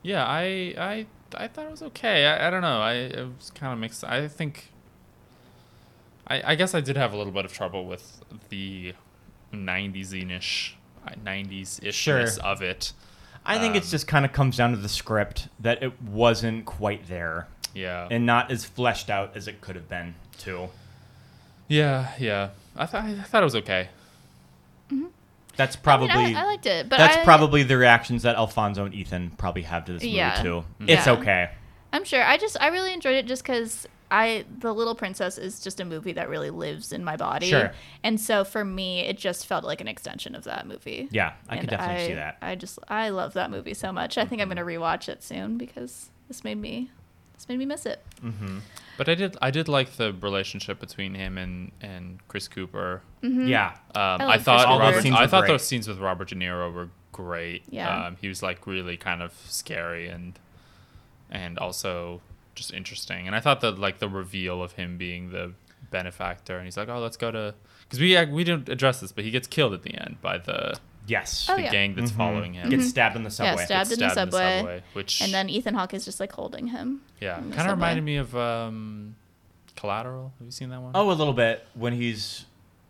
Yeah, 0.03 0.25
I 0.25 0.73
I 0.77 1.05
I 1.35 1.47
thought 1.47 1.65
it 1.65 1.71
was 1.71 1.81
okay. 1.83 2.25
I, 2.25 2.47
I 2.47 2.49
don't 2.49 2.61
know. 2.61 2.81
I 2.81 2.93
it 2.93 3.27
was 3.37 3.51
kind 3.51 3.73
of 3.73 3.79
mixed. 3.79 4.03
I 4.03 4.27
think. 4.27 4.71
I 6.27 6.51
I 6.51 6.55
guess 6.55 6.73
I 6.73 6.81
did 6.81 6.95
have 6.97 7.13
a 7.13 7.17
little 7.17 7.33
bit 7.33 7.45
of 7.45 7.53
trouble 7.53 7.85
with 7.85 8.21
the 8.49 8.93
90s 9.53 10.13
ish, 10.31 10.77
90s 11.07 11.79
ishness 11.83 11.93
Sure. 11.93 12.27
of 12.43 12.61
it. 12.61 12.93
I 13.45 13.59
think 13.59 13.75
it's 13.75 13.87
Um, 13.87 13.91
just 13.91 14.07
kind 14.07 14.23
of 14.25 14.31
comes 14.31 14.55
down 14.57 14.71
to 14.71 14.77
the 14.77 14.87
script 14.89 15.49
that 15.59 15.83
it 15.83 16.01
wasn't 16.01 16.65
quite 16.65 17.07
there 17.07 17.47
Yeah. 17.73 18.07
and 18.09 18.25
not 18.25 18.49
as 18.51 18.63
fleshed 18.63 19.09
out 19.09 19.35
as 19.35 19.47
it 19.49 19.59
could 19.59 19.75
have 19.75 19.89
been 19.89 20.15
too. 20.37 20.69
yeah, 21.67 22.13
yeah. 22.17 22.49
I 22.75 22.85
thought 22.85 23.03
I 23.03 23.15
thought 23.21 23.41
it 23.43 23.45
was 23.45 23.55
okay. 23.57 23.89
That's 25.55 25.75
I, 25.75 25.79
probably 25.79 26.07
mean, 26.07 26.35
I, 26.35 26.41
I 26.41 26.45
liked 26.45 26.65
it, 26.65 26.89
but 26.89 26.97
that's 26.97 27.17
I, 27.17 27.23
probably 27.23 27.63
the 27.63 27.77
reactions 27.77 28.23
that 28.23 28.35
Alfonso 28.35 28.85
and 28.85 28.93
Ethan 28.93 29.31
probably 29.37 29.61
have 29.63 29.85
to 29.85 29.93
this 29.93 30.03
movie 30.03 30.15
Yeah. 30.15 30.41
too. 30.41 30.65
Yeah. 30.79 30.97
It's 30.97 31.07
okay. 31.07 31.51
I'm 31.91 32.03
sure. 32.03 32.23
I 32.23 32.37
just 32.37 32.57
I 32.59 32.69
really 32.69 32.91
enjoyed 32.93 33.15
it 33.15 33.27
just 33.27 33.43
because 33.43 33.87
I 34.09 34.45
The 34.59 34.73
Little 34.73 34.95
Princess 34.95 35.37
is 35.37 35.59
just 35.59 35.79
a 35.79 35.85
movie 35.85 36.13
that 36.13 36.27
really 36.29 36.49
lives 36.49 36.91
in 36.91 37.03
my 37.03 37.15
body. 37.17 37.47
Sure. 37.47 37.71
And 38.03 38.19
so 38.19 38.43
for 38.43 38.65
me, 38.65 39.01
it 39.01 39.17
just 39.17 39.45
felt 39.45 39.63
like 39.63 39.79
an 39.81 39.87
extension 39.87 40.35
of 40.35 40.43
that 40.45 40.67
movie. 40.67 41.07
Yeah, 41.11 41.33
I 41.47 41.55
could 41.57 41.61
And 41.61 41.69
definitely 41.69 42.03
I, 42.03 42.07
see 42.07 42.13
that. 42.13 42.37
I 42.41 42.55
just 42.55 42.79
I 42.87 43.09
love 43.09 43.33
that 43.33 43.51
movie 43.51 43.73
so 43.73 43.91
much. 43.91 44.17
I 44.17 44.25
think 44.25 44.41
I'm 44.41 44.47
gonna 44.47 44.63
rewatch 44.63 45.07
it 45.07 45.23
soon 45.23 45.57
because 45.57 46.09
this 46.27 46.43
made 46.43 46.57
me 46.57 46.89
this 47.35 47.47
made 47.47 47.59
me 47.59 47.65
miss 47.65 47.85
it. 47.85 48.03
hmm 48.21 48.59
But 48.97 49.09
I 49.09 49.15
did 49.15 49.37
I 49.41 49.51
did 49.51 49.67
like 49.67 49.93
the 49.93 50.13
relationship 50.13 50.79
between 50.79 51.15
him 51.15 51.37
and 51.37 51.71
and 51.81 52.19
Chris 52.27 52.47
Cooper. 52.47 53.01
Mm-hmm. 53.21 53.47
Yeah. 53.47 53.69
Um, 53.95 54.21
I, 54.21 54.25
like 54.25 54.41
thought 54.41 54.67
those 54.67 54.79
Robert. 54.79 55.01
scenes 55.01 55.15
I 55.17 55.27
thought 55.27 55.41
great. 55.41 55.47
those 55.49 55.65
scenes 55.65 55.87
with 55.87 55.99
Robert 55.99 56.29
De 56.29 56.35
Niro 56.35 56.71
were 56.73 56.89
great. 57.11 57.63
Yeah. 57.69 58.07
Um, 58.07 58.17
he 58.21 58.27
was 58.27 58.43
like 58.43 58.67
really 58.67 58.97
kind 58.97 59.21
of 59.21 59.33
scary 59.47 60.07
and 60.07 60.37
and 61.31 61.57
also 61.57 62.21
just 62.55 62.73
interesting. 62.73 63.27
And 63.27 63.35
I 63.35 63.39
thought 63.39 63.61
that 63.61 63.79
like 63.79 63.99
the 63.99 64.09
reveal 64.09 64.61
of 64.61 64.73
him 64.73 64.97
being 64.97 65.31
the 65.31 65.53
benefactor, 65.89 66.57
and 66.57 66.65
he's 66.65 66.77
like, 66.77 66.89
"Oh, 66.89 66.99
let's 66.99 67.17
go 67.17 67.31
to," 67.31 67.55
because 67.83 67.99
we 67.99 68.15
uh, 68.15 68.25
we 68.27 68.43
didn't 68.43 68.69
address 68.69 68.99
this, 68.99 69.11
but 69.11 69.23
he 69.23 69.31
gets 69.31 69.47
killed 69.47 69.73
at 69.73 69.83
the 69.83 69.95
end 69.95 70.17
by 70.21 70.37
the 70.37 70.77
Yes. 71.05 71.47
Oh, 71.49 71.55
the 71.57 71.63
yeah. 71.63 71.71
gang 71.71 71.95
that's 71.95 72.11
Mhm. 72.11 72.15
following 72.17 72.53
him. 72.53 72.69
Gets 72.69 72.87
stabbed 72.89 73.15
in 73.15 73.23
the 73.23 73.29
subway. 73.31 73.61
Yeah, 73.61 73.65
stabbed, 73.65 73.89
Gets 73.89 74.01
in, 74.01 74.07
the 74.07 74.11
stabbed 74.13 74.31
subway, 74.33 74.83
which 74.93 75.21
and 75.21 75.33
then 75.33 75.49
Ethan 75.49 75.73
Hawke 75.73 75.93
is 75.93 76.05
just 76.05 76.19
like 76.19 76.31
holding 76.31 76.67
him. 76.67 77.01
yeah, 77.19 77.35
kind 77.35 77.47
of 77.49 77.55
subway. 77.55 77.71
reminded 77.73 78.03
me 78.05 78.15
of 78.17 78.35
um, 78.37 79.15
Collateral. 79.75 80.33
Have 80.39 80.45
you 80.45 80.51
seen 80.51 80.69
that 80.69 80.81
one? 80.81 80.91
Oh, 80.95 81.11
a 81.11 81.13
little 81.13 81.33
bit 81.33 81.65
when 81.73 81.93
he's 81.93 82.45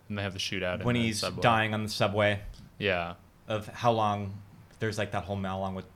and 0.08 0.18
they 0.18 0.22
have 0.22 0.32
the 0.34 0.38
shootout 0.38 0.80
in 0.80 0.86
when 0.86 0.94
the 0.94 1.02
he's 1.02 1.20
subway. 1.20 1.42
dying 1.42 1.74
on 1.74 1.82
the 1.82 1.88
subway 1.88 2.40
Yeah, 2.78 3.14
of 3.48 3.66
how 3.68 3.90
long 3.92 4.34
there's 4.78 4.98
like 4.98 5.12
that 5.12 5.24
whole 5.24 5.38
along 5.38 5.74
with 5.74 5.86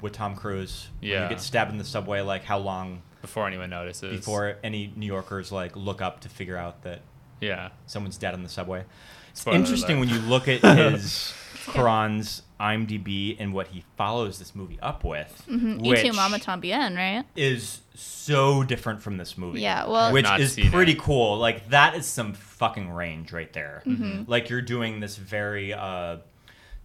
with 0.00 0.12
Tom 0.12 0.36
Cruise. 0.36 0.88
When 1.00 1.10
Yeah. 1.10 1.22
he 1.24 1.34
gets 1.34 1.44
stabbed 1.44 1.72
in 1.72 1.78
the 1.78 1.84
subway 1.84 2.20
like 2.20 2.44
how 2.44 2.58
long 2.58 3.02
before 3.22 3.46
anyone 3.46 3.70
notices. 3.70 4.16
before 4.16 4.56
any 4.62 4.92
New 4.94 5.06
Yorkers 5.06 5.50
like 5.52 5.74
look 5.74 6.00
up 6.00 6.20
to 6.20 6.28
figure 6.28 6.56
out 6.56 6.82
that 6.84 7.00
Yeah. 7.40 7.70
someone's 7.86 8.16
dead 8.18 8.34
on 8.34 8.42
the 8.42 8.48
subway. 8.48 8.84
It's 9.30 9.40
Spoiler 9.42 9.56
interesting 9.58 9.98
alert. 9.98 10.08
when 10.10 10.22
you 10.22 10.28
look 10.28 10.48
at 10.48 10.60
his 10.62 11.34
Cuarón's 11.66 12.42
IMDb 12.60 13.36
and 13.38 13.52
what 13.52 13.68
he 13.68 13.84
follows 13.96 14.38
this 14.38 14.54
movie 14.54 14.78
up 14.80 15.04
with, 15.04 15.42
Mm-hmm. 15.48 15.78
which 15.86 16.10
Mama 16.14 16.38
Tambien, 16.38 16.96
right? 16.96 17.24
is 17.36 17.80
so 17.94 18.62
different 18.62 19.02
from 19.02 19.16
this 19.18 19.36
movie. 19.36 19.60
Yeah, 19.60 19.86
well- 19.86 20.12
which 20.12 20.26
is 20.38 20.58
pretty 20.70 20.92
it. 20.92 20.98
cool. 20.98 21.36
Like 21.38 21.68
that 21.70 21.94
is 21.94 22.06
some 22.06 22.32
fucking 22.34 22.90
range 22.90 23.32
right 23.32 23.52
there. 23.52 23.82
Mm-hmm. 23.86 24.22
Like 24.30 24.48
you're 24.48 24.62
doing 24.62 25.00
this 25.00 25.16
very, 25.16 25.74
uh, 25.74 26.18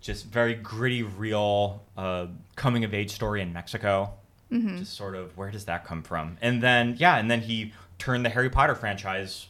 just 0.02 0.26
very 0.26 0.56
gritty, 0.56 1.04
real 1.04 1.84
uh, 1.96 2.26
coming 2.56 2.84
of 2.84 2.94
age 2.94 3.12
story 3.12 3.42
in 3.42 3.54
Mexico. 3.54 4.14
Mm-hmm. 4.52 4.80
Just 4.80 4.96
sort 4.96 5.16
of 5.16 5.38
where 5.38 5.52
does 5.52 5.66
that 5.66 5.86
come 5.86 6.04
from? 6.04 6.38
And 6.42 6.62
then 6.62 6.96
yeah, 6.98 7.16
and 7.18 7.32
then 7.32 7.40
he 7.42 7.72
turned 8.00 8.26
the 8.26 8.30
Harry 8.30 8.50
Potter 8.50 8.76
franchise 8.76 9.48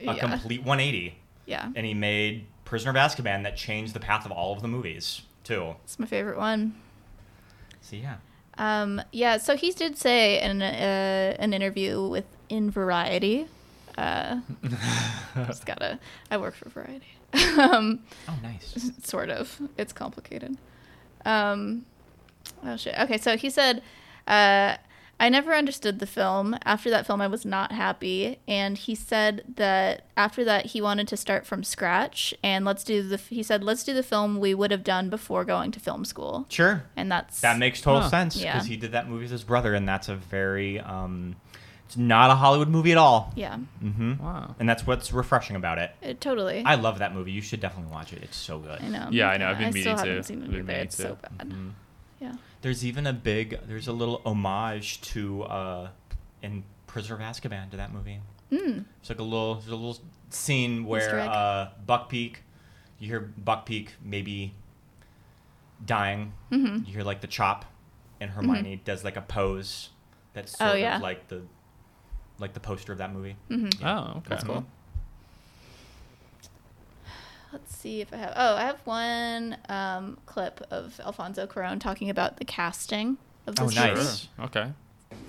a 0.00 0.04
Yeah. 0.04 0.18
complete 0.18 0.62
180 0.62 1.16
Yeah. 1.46 1.70
and 1.74 1.84
he 1.86 1.94
made 1.94 2.46
Prisoner 2.64 2.90
of 2.90 2.96
Azkaban 2.96 3.42
that 3.44 3.56
changed 3.56 3.94
the 3.94 4.00
path 4.00 4.24
of 4.24 4.32
all 4.32 4.52
of 4.52 4.62
the 4.62 4.68
movies 4.68 5.22
too. 5.44 5.76
It's 5.84 5.98
my 5.98 6.06
favorite 6.06 6.38
one. 6.38 6.74
So 7.82 7.96
yeah, 7.96 8.16
Um, 8.56 9.02
yeah, 9.12 9.36
so 9.38 9.56
he 9.56 9.70
did 9.72 9.98
say 9.98 10.40
in 10.40 10.62
uh, 10.62 11.36
an 11.38 11.52
interview 11.52 12.06
with 12.08 12.24
In 12.48 12.70
Variety, 12.70 13.46
uh, 13.98 14.40
just 15.46 15.66
gotta, 15.66 15.98
I 16.30 16.36
work 16.38 16.54
for 16.54 16.68
Variety. 16.70 17.06
um, 17.58 18.00
oh 18.28 18.38
nice. 18.42 18.90
sort 19.02 19.28
of. 19.28 19.60
It's 19.76 19.92
complicated. 19.92 20.56
Um, 21.26 21.84
oh 22.64 22.76
shit. 22.76 22.94
Okay, 22.98 23.18
so 23.18 23.36
he 23.36 23.50
said, 23.50 23.82
uh, 24.28 24.76
I 25.20 25.28
never 25.28 25.54
understood 25.54 26.00
the 26.00 26.06
film. 26.06 26.56
After 26.64 26.90
that 26.90 27.06
film, 27.06 27.20
I 27.20 27.28
was 27.28 27.44
not 27.44 27.72
happy, 27.72 28.38
and 28.48 28.76
he 28.76 28.94
said 28.94 29.44
that 29.56 30.06
after 30.16 30.44
that 30.44 30.66
he 30.66 30.80
wanted 30.80 31.06
to 31.08 31.16
start 31.16 31.46
from 31.46 31.62
scratch 31.64 32.34
and 32.42 32.64
let's 32.64 32.82
do 32.84 33.02
the. 33.02 33.16
He 33.16 33.42
said, 33.42 33.62
let's 33.62 33.84
do 33.84 33.94
the 33.94 34.02
film 34.02 34.40
we 34.40 34.54
would 34.54 34.70
have 34.70 34.84
done 34.84 35.10
before 35.10 35.44
going 35.44 35.70
to 35.72 35.80
film 35.80 36.04
school, 36.04 36.46
Sure. 36.48 36.82
and 36.96 37.10
that's 37.12 37.40
That 37.42 37.58
makes 37.58 37.80
total 37.80 38.02
Huh. 38.02 38.08
sense 38.10 38.36
because 38.36 38.66
Yeah. 38.66 38.70
he 38.70 38.76
did 38.76 38.92
that 38.92 39.08
movie 39.08 39.22
with 39.22 39.30
his 39.30 39.44
brother, 39.44 39.72
and 39.74 39.88
that's 39.88 40.08
a 40.08 40.16
very, 40.16 40.80
um, 40.80 41.36
it's 41.86 41.96
not 41.96 42.30
a 42.30 42.34
Hollywood 42.34 42.68
movie 42.68 42.92
at 42.92 42.98
all. 42.98 43.32
yeah, 43.36 43.56
Mm-hmm. 43.82 44.22
Wow. 44.22 44.54
And 44.58 44.68
that's 44.68 44.84
what's 44.86 45.12
refreshing 45.12 45.54
about 45.54 45.78
it. 45.78 45.92
it, 46.02 46.20
totally. 46.20 46.64
I 46.66 46.74
love 46.74 46.98
that 46.98 47.14
movie. 47.14 47.30
You 47.32 47.40
should 47.42 47.60
definitely 47.60 47.92
watch 47.92 48.12
it. 48.12 48.22
It's 48.22 48.36
so 48.36 48.58
good. 48.58 48.80
I 48.82 48.88
know. 48.88 49.08
Yeah, 49.12 49.28
I 49.28 49.36
know. 49.36 49.46
I've 49.48 49.58
been 49.58 49.68
I 49.68 49.70
meaning 49.70 49.82
still 49.96 50.04
to. 50.04 50.10
haven't 50.10 50.22
seen 50.24 50.38
it 50.40 50.44
I've 50.44 50.50
been 50.50 50.54
either. 50.60 50.66
meaning 50.66 50.82
It's 50.82 50.96
so 50.96 51.08
to. 51.10 51.30
bad. 51.30 51.48
Mhm. 51.50 51.70
Yeah. 52.20 52.32
There's 52.64 52.82
even 52.82 53.06
a 53.06 53.12
big, 53.12 53.60
there's 53.68 53.88
a 53.88 53.92
little 53.92 54.22
homage 54.24 55.02
to, 55.12 55.42
uh, 55.42 55.88
in 56.40 56.64
Prisoner 56.86 57.16
of 57.16 57.20
Azkaban 57.20 57.70
to 57.72 57.76
that 57.76 57.92
movie. 57.92 58.20
Mm. 58.50 58.86
It's 59.00 59.10
like 59.10 59.18
a 59.18 59.22
little, 59.22 59.56
there's 59.56 59.68
a 59.68 59.76
little 59.76 59.98
scene 60.30 60.86
where 60.86 61.20
uh, 61.20 61.68
Buckbeak, 61.86 62.36
you 62.98 63.08
hear 63.08 63.30
Buckbeak 63.38 63.88
maybe 64.02 64.54
dying. 65.84 66.32
Mhm. 66.50 66.86
You 66.86 66.94
hear 66.94 67.02
like 67.02 67.20
the 67.20 67.26
chop, 67.26 67.66
and 68.18 68.30
Hermione 68.30 68.80
does 68.82 69.04
like 69.04 69.18
a 69.18 69.20
pose 69.20 69.90
that's 70.32 70.54
Oh, 70.58 70.68
sort 70.68 70.80
yeah. 70.80 70.96
of 70.96 71.02
like 71.02 71.28
the, 71.28 71.42
like 72.38 72.54
the 72.54 72.60
poster 72.60 72.92
of 72.92 72.98
that 72.98 73.12
movie. 73.12 73.36
Mm-hmm. 73.50 73.86
Oh, 73.86 73.98
okay. 74.16 74.20
That's 74.30 74.44
cool. 74.44 74.64
Let's 77.54 77.76
see 77.76 78.00
if 78.00 78.12
I 78.12 78.16
have. 78.16 78.32
Oh, 78.34 78.56
I 78.56 78.62
have 78.62 78.80
one 78.84 79.56
um, 79.68 80.18
clip 80.26 80.60
of 80.72 80.98
Alfonso 81.04 81.46
Cuarón 81.46 81.78
talking 81.78 82.10
about 82.10 82.36
the 82.38 82.44
casting 82.44 83.16
of 83.46 83.54
Oh, 83.60 83.66
this 83.66 83.76
nice. 83.76 83.96
movie. 83.96 84.08
Sure. 84.08 84.44
Okay. 84.46 84.72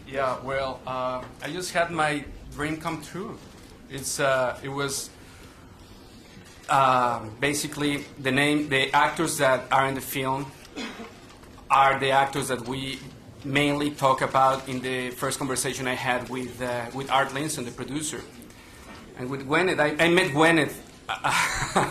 Yeah, 0.08 0.40
well, 0.42 0.80
uh, 0.88 1.22
I 1.44 1.52
just 1.52 1.72
had 1.72 1.92
my 1.92 2.26
dream 2.56 2.78
come 2.78 3.04
true. 3.04 3.38
It's 3.92 4.20
uh, 4.20 4.58
it 4.64 4.70
was 4.70 5.12
uh, 6.68 7.20
basically 7.40 8.06
the 8.18 8.32
name, 8.32 8.70
the 8.70 8.92
actors 8.92 9.38
that 9.38 9.66
are 9.72 9.86
in 9.88 9.94
the 9.94 10.02
film 10.02 10.52
are 11.70 12.00
the 12.00 12.10
actors 12.10 12.48
that 12.48 12.68
we 12.68 12.98
mainly 13.44 13.92
talk 13.92 14.22
about 14.22 14.68
in 14.68 14.82
the 14.82 15.12
first 15.12 15.38
conversation 15.38 15.88
I 15.88 15.94
had 15.94 16.28
with 16.30 16.60
uh, 16.60 16.86
with 16.96 17.12
Art 17.12 17.30
Linson, 17.30 17.66
the 17.66 17.72
producer, 17.72 18.22
and 19.20 19.30
with 19.30 19.48
Gwyneth. 19.48 19.80
I, 19.80 20.04
I 20.04 20.08
met 20.10 20.32
Gwyneth. 20.32 20.74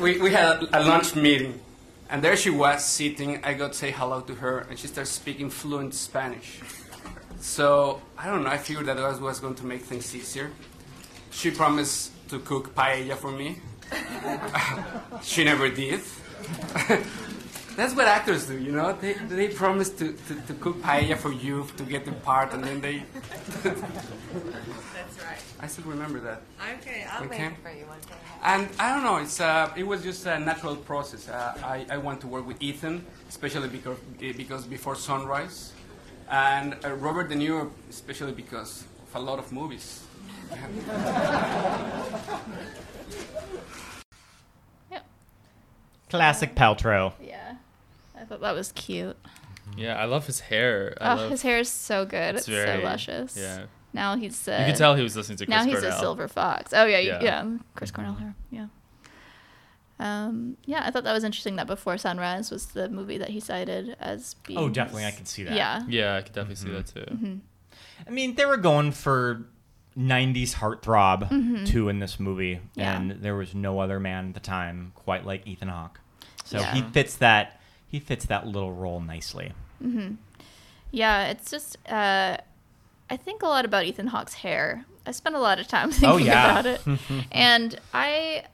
we 0.00 0.18
we 0.20 0.30
had 0.30 0.62
a, 0.72 0.82
lunch 0.82 1.14
meeting, 1.14 1.60
and 2.10 2.22
there 2.22 2.36
she 2.36 2.50
was 2.50 2.84
sitting. 2.84 3.42
I 3.44 3.54
got 3.54 3.72
to 3.72 3.78
say 3.78 3.90
hello 3.90 4.20
to 4.22 4.34
her, 4.36 4.66
and 4.68 4.78
she 4.78 4.86
started 4.86 5.10
speaking 5.10 5.50
fluent 5.50 5.94
Spanish. 5.94 6.60
So 7.40 8.02
I 8.16 8.26
don't 8.26 8.44
know. 8.44 8.50
I 8.50 8.58
figured 8.58 8.86
that 8.86 8.96
was, 8.96 9.20
was 9.20 9.40
going 9.40 9.54
to 9.56 9.66
make 9.66 9.82
things 9.82 10.14
easier. 10.14 10.50
She 11.30 11.50
promised 11.50 12.12
to 12.28 12.38
cook 12.40 12.74
paella 12.74 13.16
for 13.16 13.30
me. 13.30 13.60
she 15.22 15.44
never 15.44 15.70
did. 15.70 16.00
That's 17.76 17.94
what 17.94 18.08
actors 18.08 18.46
do, 18.48 18.58
you 18.58 18.72
know. 18.72 18.92
They, 18.92 19.12
they 19.12 19.48
promise 19.48 19.90
to, 19.90 20.12
to, 20.12 20.34
to 20.34 20.54
cook 20.54 20.82
paella 20.82 21.16
for 21.16 21.32
you 21.32 21.66
to 21.76 21.84
get 21.84 22.04
the 22.04 22.12
part, 22.12 22.52
and 22.52 22.64
then 22.64 22.80
they. 22.80 23.04
That's 23.62 23.82
right. 25.22 25.47
I 25.60 25.66
still 25.66 25.84
remember 25.84 26.20
that. 26.20 26.42
Okay, 26.80 27.04
I'll 27.10 27.24
Okay. 27.24 27.48
wait 27.48 27.56
for 27.62 27.70
you 27.70 27.84
one 27.86 27.98
day. 28.00 28.14
And 28.44 28.68
I 28.78 28.94
don't 28.94 29.02
know, 29.02 29.16
it's 29.16 29.40
uh, 29.40 29.72
it 29.76 29.84
was 29.86 30.02
just 30.02 30.24
a 30.26 30.38
natural 30.38 30.76
process. 30.76 31.28
Uh, 31.28 31.54
I, 31.64 31.86
I 31.90 31.96
want 31.98 32.20
to 32.20 32.26
work 32.28 32.46
with 32.46 32.62
Ethan, 32.62 33.04
especially 33.28 33.68
because 33.68 33.98
eh, 34.22 34.32
because 34.36 34.64
before 34.66 34.94
Sunrise, 34.94 35.72
and 36.30 36.76
uh, 36.84 36.92
Robert 36.94 37.28
De 37.28 37.34
Niro, 37.34 37.70
especially 37.90 38.32
because 38.32 38.84
of 39.08 39.16
a 39.16 39.24
lot 39.24 39.38
of 39.38 39.50
movies. 39.52 40.04
Yep. 44.90 45.04
Classic 46.10 46.54
Paltrow. 46.54 47.12
Yeah. 47.22 47.56
I 48.18 48.24
thought 48.24 48.40
that 48.40 48.54
was 48.54 48.72
cute. 48.72 49.16
Yeah, 49.76 49.96
I 50.00 50.06
love 50.06 50.26
his 50.26 50.40
hair. 50.40 50.96
I 51.00 51.12
Oh, 51.12 51.16
love, 51.16 51.30
his 51.30 51.42
hair 51.42 51.58
is 51.58 51.68
so 51.68 52.04
good. 52.06 52.36
It's, 52.36 52.46
very- 52.46 52.80
so 52.80 52.84
luscious. 52.84 53.36
Yeah. 53.36 53.64
Now 53.92 54.16
he's. 54.16 54.46
Uh, 54.46 54.52
You 54.60 54.66
can 54.66 54.74
tell 54.76 54.94
he 54.94 55.02
was 55.02 55.16
listening 55.16 55.38
to 55.38 55.46
Chris 55.46 55.56
now 55.56 55.64
he's 55.64 55.80
Cornell. 55.80 55.96
a 55.96 56.00
silver 56.00 56.28
fox. 56.28 56.72
Oh 56.74 56.84
yeah, 56.84 56.98
Yeah. 56.98 57.20
yeah, 57.22 57.44
yeah. 57.44 57.58
Chris 57.74 57.90
Cornell 57.90 58.14
here. 58.14 58.34
Yeah. 58.50 58.66
Um, 60.00 60.56
yeah, 60.64 60.82
I 60.86 60.90
thought 60.92 61.04
that 61.04 61.12
was 61.12 61.24
interesting 61.24 61.56
that 61.56 61.66
Before 61.66 61.98
Sunrise 61.98 62.50
was 62.52 62.66
the 62.66 62.88
movie 62.88 63.18
that 63.18 63.30
he 63.30 63.40
cited 63.40 63.96
as 63.98 64.34
being. 64.46 64.58
Oh, 64.58 64.68
definitely, 64.68 65.04
I 65.04 65.08
his- 65.10 65.16
can 65.16 65.26
see 65.26 65.42
that. 65.44 65.54
Yeah. 65.54 65.82
Yeah, 65.88 66.16
I 66.16 66.22
could 66.22 66.32
definitely 66.34 66.56
see 66.56 66.70
that 66.70 66.86
too. 66.86 67.00
Mm-hmm. 67.14 67.34
I 68.06 68.10
mean, 68.10 68.34
they 68.36 68.46
were 68.46 68.56
going 68.58 68.92
for 68.92 69.46
90s 69.98 70.54
heartthrob 70.54 71.28
Mm-hmm. 71.28 71.64
too 71.64 71.88
in 71.88 71.98
this 71.98 72.20
movie, 72.20 72.60
Yeah. 72.76 72.96
and 72.96 73.10
there 73.22 73.34
was 73.34 73.54
no 73.56 73.80
other 73.80 73.98
man 73.98 74.28
at 74.28 74.34
the 74.34 74.40
time 74.40 74.92
quite 74.94 75.26
like 75.26 75.46
Ethan 75.48 75.68
Hawke. 75.68 75.98
So 76.44 76.62
he 76.62 76.82
fits 76.82 77.16
that 77.16 77.60
he 77.88 77.98
fits 77.98 78.26
that 78.26 78.46
little 78.46 78.72
role 78.72 79.00
nicely. 79.00 79.52
Yeah, 80.90 81.26
it's 81.26 81.50
just 81.50 81.76
uh, 81.88 82.38
I 83.10 83.16
think 83.16 83.42
a 83.42 83.46
lot 83.46 83.64
about 83.64 83.84
Ethan 83.84 84.08
Hawke's 84.08 84.34
hair. 84.34 84.84
I 85.06 85.12
spent 85.12 85.34
a 85.34 85.38
lot 85.40 85.58
of 85.58 85.66
time 85.68 85.90
thinking 85.92 86.08
Oh, 86.10 86.16
yeah. 86.18 86.50
about 86.58 86.66
it, 86.66 86.80
and 87.32 87.78
I, 87.94 88.44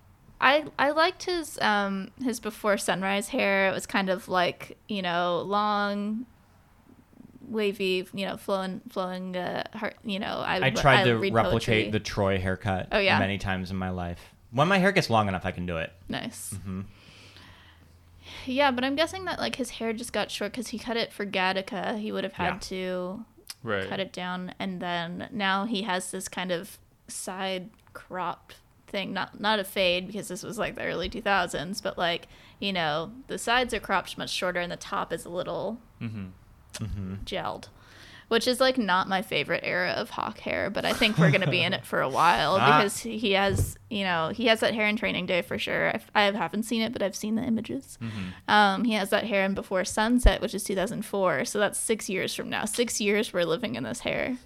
I, 0.40 0.64
I 0.78 0.90
liked 0.90 1.24
his 1.24 1.58
um 1.60 2.10
his 2.22 2.38
before 2.40 2.76
sunrise 2.78 3.28
hair. 3.28 3.68
It 3.68 3.72
was 3.72 3.86
kind 3.86 4.08
of 4.10 4.28
like 4.28 4.76
you 4.88 5.02
know 5.02 5.42
long, 5.46 6.26
wavy, 7.48 8.06
you 8.14 8.26
know 8.26 8.36
flowing 8.36 8.80
flowing 8.88 9.36
uh 9.36 9.64
heart. 9.74 9.96
You 10.04 10.18
know 10.20 10.42
I 10.46 10.66
I 10.66 10.70
tried 10.70 11.04
to 11.04 11.14
read 11.16 11.34
replicate 11.34 11.86
poetry. 11.86 11.90
the 11.90 12.00
Troy 12.00 12.38
haircut 12.38 12.88
Oh, 12.92 12.98
yeah? 12.98 13.18
many 13.18 13.38
times 13.38 13.70
in 13.70 13.76
my 13.76 13.90
life. 13.90 14.20
When 14.52 14.68
my 14.68 14.78
hair 14.78 14.92
gets 14.92 15.10
long 15.10 15.26
enough, 15.28 15.44
I 15.44 15.50
can 15.50 15.66
do 15.66 15.78
it. 15.78 15.92
nice. 16.08 16.54
Mm-hmm. 16.54 16.82
Yeah, 18.46 18.70
but 18.70 18.84
I'm 18.84 18.94
guessing 18.94 19.24
that 19.24 19.38
like 19.38 19.56
his 19.56 19.70
hair 19.70 19.92
just 19.92 20.12
got 20.12 20.30
short 20.30 20.52
because 20.52 20.68
he 20.68 20.78
cut 20.78 20.96
it 20.96 21.12
for 21.12 21.26
Gattaca. 21.26 21.98
He 21.98 22.12
would 22.12 22.24
have 22.24 22.34
had 22.34 22.52
Yeah. 22.54 22.58
to 22.60 23.24
Right. 23.64 23.88
cut 23.88 23.98
it 23.98 24.12
down 24.12 24.54
and 24.60 24.80
then 24.80 25.28
now 25.32 25.64
he 25.64 25.82
has 25.82 26.10
this 26.12 26.28
kind 26.28 26.52
of 26.52 26.78
side 27.08 27.70
cropped 27.94 28.56
thing 28.86 29.12
not 29.12 29.40
not 29.40 29.58
a 29.58 29.64
fade 29.64 30.06
because 30.06 30.28
this 30.28 30.42
was 30.44 30.58
like 30.58 30.74
the 30.76 30.84
early 30.84 31.08
2000s 31.10 31.82
but 31.82 31.96
like 31.98 32.28
you 32.60 32.72
know 32.72 33.10
the 33.26 33.38
sides 33.38 33.72
are 33.74 33.80
cropped 33.80 34.16
much 34.18 34.30
shorter 34.30 34.60
and 34.60 34.70
the 34.70 34.76
top 34.76 35.12
is 35.12 35.24
a 35.24 35.30
little 35.30 35.80
Mm-hmm. 36.00 37.14
gelled 37.24 37.68
which 38.28 38.46
is 38.48 38.60
like 38.60 38.78
not 38.78 39.08
my 39.08 39.22
favorite 39.22 39.60
era 39.64 39.90
of 39.92 40.10
Hawke 40.10 40.38
hair 40.38 40.70
but 40.70 40.84
i 40.84 40.92
think 40.92 41.18
we're 41.18 41.30
going 41.30 41.40
to 41.42 41.50
be 41.50 41.62
in 41.62 41.72
it 41.72 41.84
for 41.84 42.00
a 42.00 42.08
while 42.08 42.56
Ah. 42.60 42.78
because 42.78 42.98
he 43.00 43.32
has 43.32 43.76
you 43.90 44.04
know 44.04 44.30
he 44.34 44.46
has 44.46 44.60
that 44.60 44.74
hair 44.74 44.86
in 44.86 44.96
training 44.96 45.26
day 45.26 45.42
for 45.42 45.58
sure. 45.58 45.88
I've, 45.94 46.10
i 46.14 46.22
haven't 46.24 46.64
seen 46.64 46.82
it 46.82 46.92
but 46.92 47.02
i've 47.02 47.16
seen 47.16 47.34
the 47.36 47.42
images. 47.42 47.98
Um, 48.48 48.84
he 48.84 48.92
has 48.94 49.10
that 49.10 49.24
hair 49.24 49.44
in 49.44 49.54
before 49.54 49.84
sunset 49.84 50.40
which 50.40 50.54
is 50.54 50.64
2004 50.64 51.44
so 51.44 51.58
that's 51.58 51.78
six 51.78 52.08
years 52.10 52.34
from 52.34 52.48
now. 52.48 52.64
Six 52.64 53.00
years 53.00 53.32
we're 53.32 53.44
living 53.44 53.74
in 53.76 53.84
this 53.84 54.00
hair. 54.00 54.36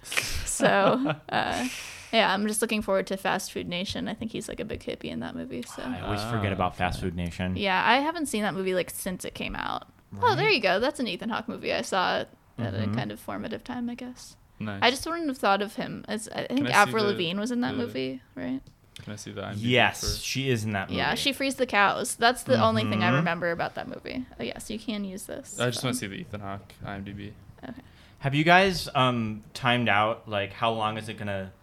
So 0.45 0.67
uh, 1.29 1.67
yeah 2.11 2.33
i'm 2.33 2.47
just 2.47 2.61
looking 2.61 2.81
forward 2.81 3.07
to 3.07 3.17
fast 3.17 3.51
food 3.51 3.67
nation. 3.67 4.07
I 4.07 4.13
think 4.13 4.31
he's 4.31 4.47
like 4.49 4.59
a 4.59 4.65
big 4.65 4.81
hippie 4.81 5.05
in 5.11 5.19
that 5.21 5.35
movie 5.35 5.61
so. 5.63 5.81
I 5.83 6.01
always 6.01 6.23
forget 6.23 6.51
about 6.51 6.75
Fast 6.75 6.99
Food 7.01 7.15
Nation. 7.15 7.55
yeah 7.55 7.81
i 7.85 7.97
haven't 7.97 8.27
seen 8.27 8.41
that 8.43 8.53
movie 8.53 8.73
like 8.75 8.89
since 8.89 9.25
it 9.25 9.33
came 9.35 9.55
out. 9.55 9.87
Oh 10.23 10.35
there 10.35 10.49
you 10.49 10.59
go. 10.59 10.79
That's 10.79 10.99
an 10.99 11.07
ethan 11.07 11.29
hawke 11.29 11.47
movie. 11.47 11.71
I 11.71 11.81
saw 11.83 12.19
it 12.21 12.29
at 12.61 12.73
a 12.73 12.87
kind 12.87 13.11
of 13.11 13.19
formative 13.19 13.63
time 13.63 13.89
i 13.89 13.95
guess 13.95 14.35
Nice. 14.61 14.79
I 14.81 14.89
just 14.89 15.05
wouldn't 15.07 15.27
have 15.29 15.37
thought 15.37 15.61
of 15.61 15.75
him 15.75 16.03
as 16.09 16.27
I 16.35 16.45
think 16.47 16.67
I 16.67 16.71
Avril 16.71 17.05
the- 17.05 17.11
Lavigne 17.11 17.39
was 17.39 17.49
in 17.49 17.61
that 17.61 17.71
the- 17.71 17.77
movie, 17.77 18.21
right? 18.35 18.59
Can 19.01 19.13
I 19.13 19.15
see 19.15 19.31
the 19.31 19.41
IMDb 19.43 19.55
Yes, 19.59 20.01
for- 20.01 20.21
she 20.21 20.49
is 20.49 20.65
in 20.65 20.73
that 20.73 20.89
movie. 20.89 20.97
Yeah, 20.97 21.15
she 21.15 21.31
frees 21.31 21.55
the 21.55 21.65
cows. 21.65 22.15
That's 22.15 22.43
the 22.43 22.61
only 22.61 22.83
thing 22.83 23.01
I 23.01 23.09
Mhm. 23.11 23.15
remember 23.19 23.51
about 23.51 23.75
that 23.75 23.87
movie. 23.87 24.25
Oh, 24.37 24.43
yes, 24.43 24.69
you 24.69 24.77
can 24.77 25.05
use 25.05 25.23
this. 25.23 25.57
I 25.57 25.67
just 25.67 25.79
so. 25.79 25.87
want 25.87 25.95
to 25.95 25.99
see 26.01 26.07
the 26.07 26.15
Ethan 26.15 26.41
Hawke 26.41 26.73
IMDb. 26.85 27.31
Okay. 27.63 27.71
Have 28.17 28.35
you 28.35 28.43
guys 28.43 28.89
um 28.95 29.43
timed 29.53 29.87
out 29.87 30.27
like 30.27 30.51
how 30.51 30.71
long 30.71 30.97
is 30.97 31.07
it 31.07 31.13
gonna 31.17 31.53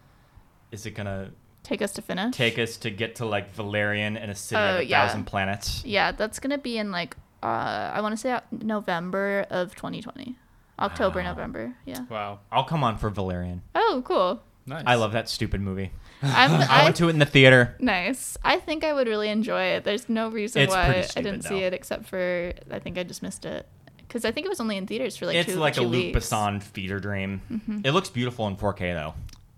is 0.73 0.86
it 0.86 0.93
gonna 0.93 1.32
Take 1.64 1.82
us 1.82 1.93
to 1.93 2.01
finish. 2.01 2.35
take 2.35 2.59
us 2.59 2.78
to 2.78 2.89
get 2.90 3.16
to 3.16 3.27
like 3.27 3.52
Valerian 3.52 4.16
and 4.16 4.31
a 4.31 4.35
city 4.35 4.59
Oh, 4.59 4.74
of 4.77 4.81
a 4.81 4.85
yeah. 4.86 5.06
thousand 5.06 5.24
planets? 5.27 5.85
Yeah, 5.85 6.12
that's 6.12 6.39
gonna 6.40 6.56
be 6.56 6.78
in 6.78 6.90
like 6.90 7.14
uh, 7.43 7.93
I 7.94 8.01
want 8.01 8.14
to 8.14 8.16
say 8.16 8.40
November 8.51 9.44
of 9.51 9.74
2020, 9.77 10.36
October, 10.78 11.20
Wow. 11.20 11.31
November. 11.32 11.74
Yeah. 11.85 12.01
Wow, 12.11 12.40
I'll 12.53 12.65
come 12.65 12.85
on 12.85 12.98
for 12.98 13.09
Valerian. 13.11 13.62
Oh, 13.74 14.03
cool. 14.05 14.43
nice. 14.66 14.85
I 14.86 14.94
love 14.97 15.12
that 15.12 15.28
stupid 15.28 15.61
movie. 15.61 15.90
I'm, 16.23 16.51
I 16.61 16.81
I, 16.81 16.85
went 16.85 16.97
to 16.97 17.07
it 17.07 17.11
in 17.11 17.19
the 17.19 17.24
theater. 17.27 17.77
nice. 17.78 18.36
I 18.44 18.59
think 18.59 18.85
I 18.85 18.93
would 18.93 19.07
really 19.07 19.28
enjoy 19.28 19.62
it. 19.62 19.85
There's 19.85 20.09
no 20.09 20.28
reason 20.28 20.62
It's 20.62 20.73
why 20.74 20.86
pretty 20.86 21.09
I 21.16 21.23
didn't 21.23 21.43
see 21.43 21.59
it 21.61 21.73
except 21.74 22.07
for 22.07 22.53
I 22.70 22.78
think 22.78 22.98
I 22.98 23.03
just 23.05 23.23
missed 23.23 23.44
it 23.44 23.66
because 23.98 24.24
I 24.24 24.31
think 24.32 24.47
it 24.47 24.48
was 24.48 24.61
only 24.61 24.77
in 24.77 24.86
theaters 24.86 25.16
for 25.16 25.27
like 25.27 25.36
it's 25.36 25.53
two, 25.53 25.59
like 25.59 25.77
a 25.77 25.81
two 25.81 25.86
Luc 25.86 26.15
weeks. 26.15 26.19
Besson 26.31 26.62
feeder 26.62 26.98
dream. 27.01 27.43
Mm-hmm. 27.51 27.81
It 27.85 27.93
looks 27.93 28.09
beautiful 28.11 28.47
in 28.48 28.57
4K 28.57 28.94
though. 28.94 29.15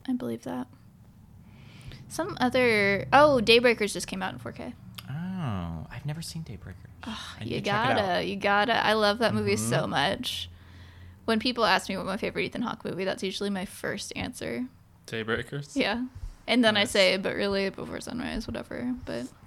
I 0.08 0.12
believe 0.14 0.42
that. 0.44 0.66
Some 2.08 2.36
other 2.40 3.06
oh, 3.12 3.40
Daybreakers 3.42 3.92
just 3.92 4.06
came 4.06 4.22
out 4.22 4.32
in 4.32 4.38
4K. 4.40 4.72
Oh, 5.10 5.86
I've 5.90 6.06
never 6.06 6.22
seen 6.22 6.42
Daybreakers. 6.42 6.74
I 7.04 7.16
need 7.44 7.50
You 7.50 7.60
to 7.60 7.64
check 7.66 7.90
it 7.90 7.90
out. 7.92 7.96
gotta, 7.96 8.24
you 8.24 8.36
gotta. 8.36 8.84
I 8.84 8.94
love 8.94 9.18
that 9.18 9.34
movie 9.34 9.54
Mm-hmm. 9.54 9.70
so 9.70 9.86
much. 9.86 10.50
When 11.28 11.40
people 11.40 11.66
ask 11.66 11.90
me 11.90 11.96
what 11.98 12.06
my 12.06 12.16
favorite 12.16 12.44
Ethan 12.44 12.62
Hawke 12.62 12.86
movie, 12.86 13.04
that's 13.04 13.22
usually 13.22 13.50
my 13.50 13.66
first 13.66 14.14
answer. 14.16 14.64
Daybreakers. 15.06 15.76
Yeah, 15.76 16.06
and 16.46 16.64
then 16.64 16.72
Nice. 16.72 16.88
I 16.88 16.90
say, 16.90 17.16
but 17.18 17.36
really, 17.36 17.68
Before 17.68 18.00
Sunrise, 18.00 18.46
whatever. 18.46 18.94
But 19.04 19.26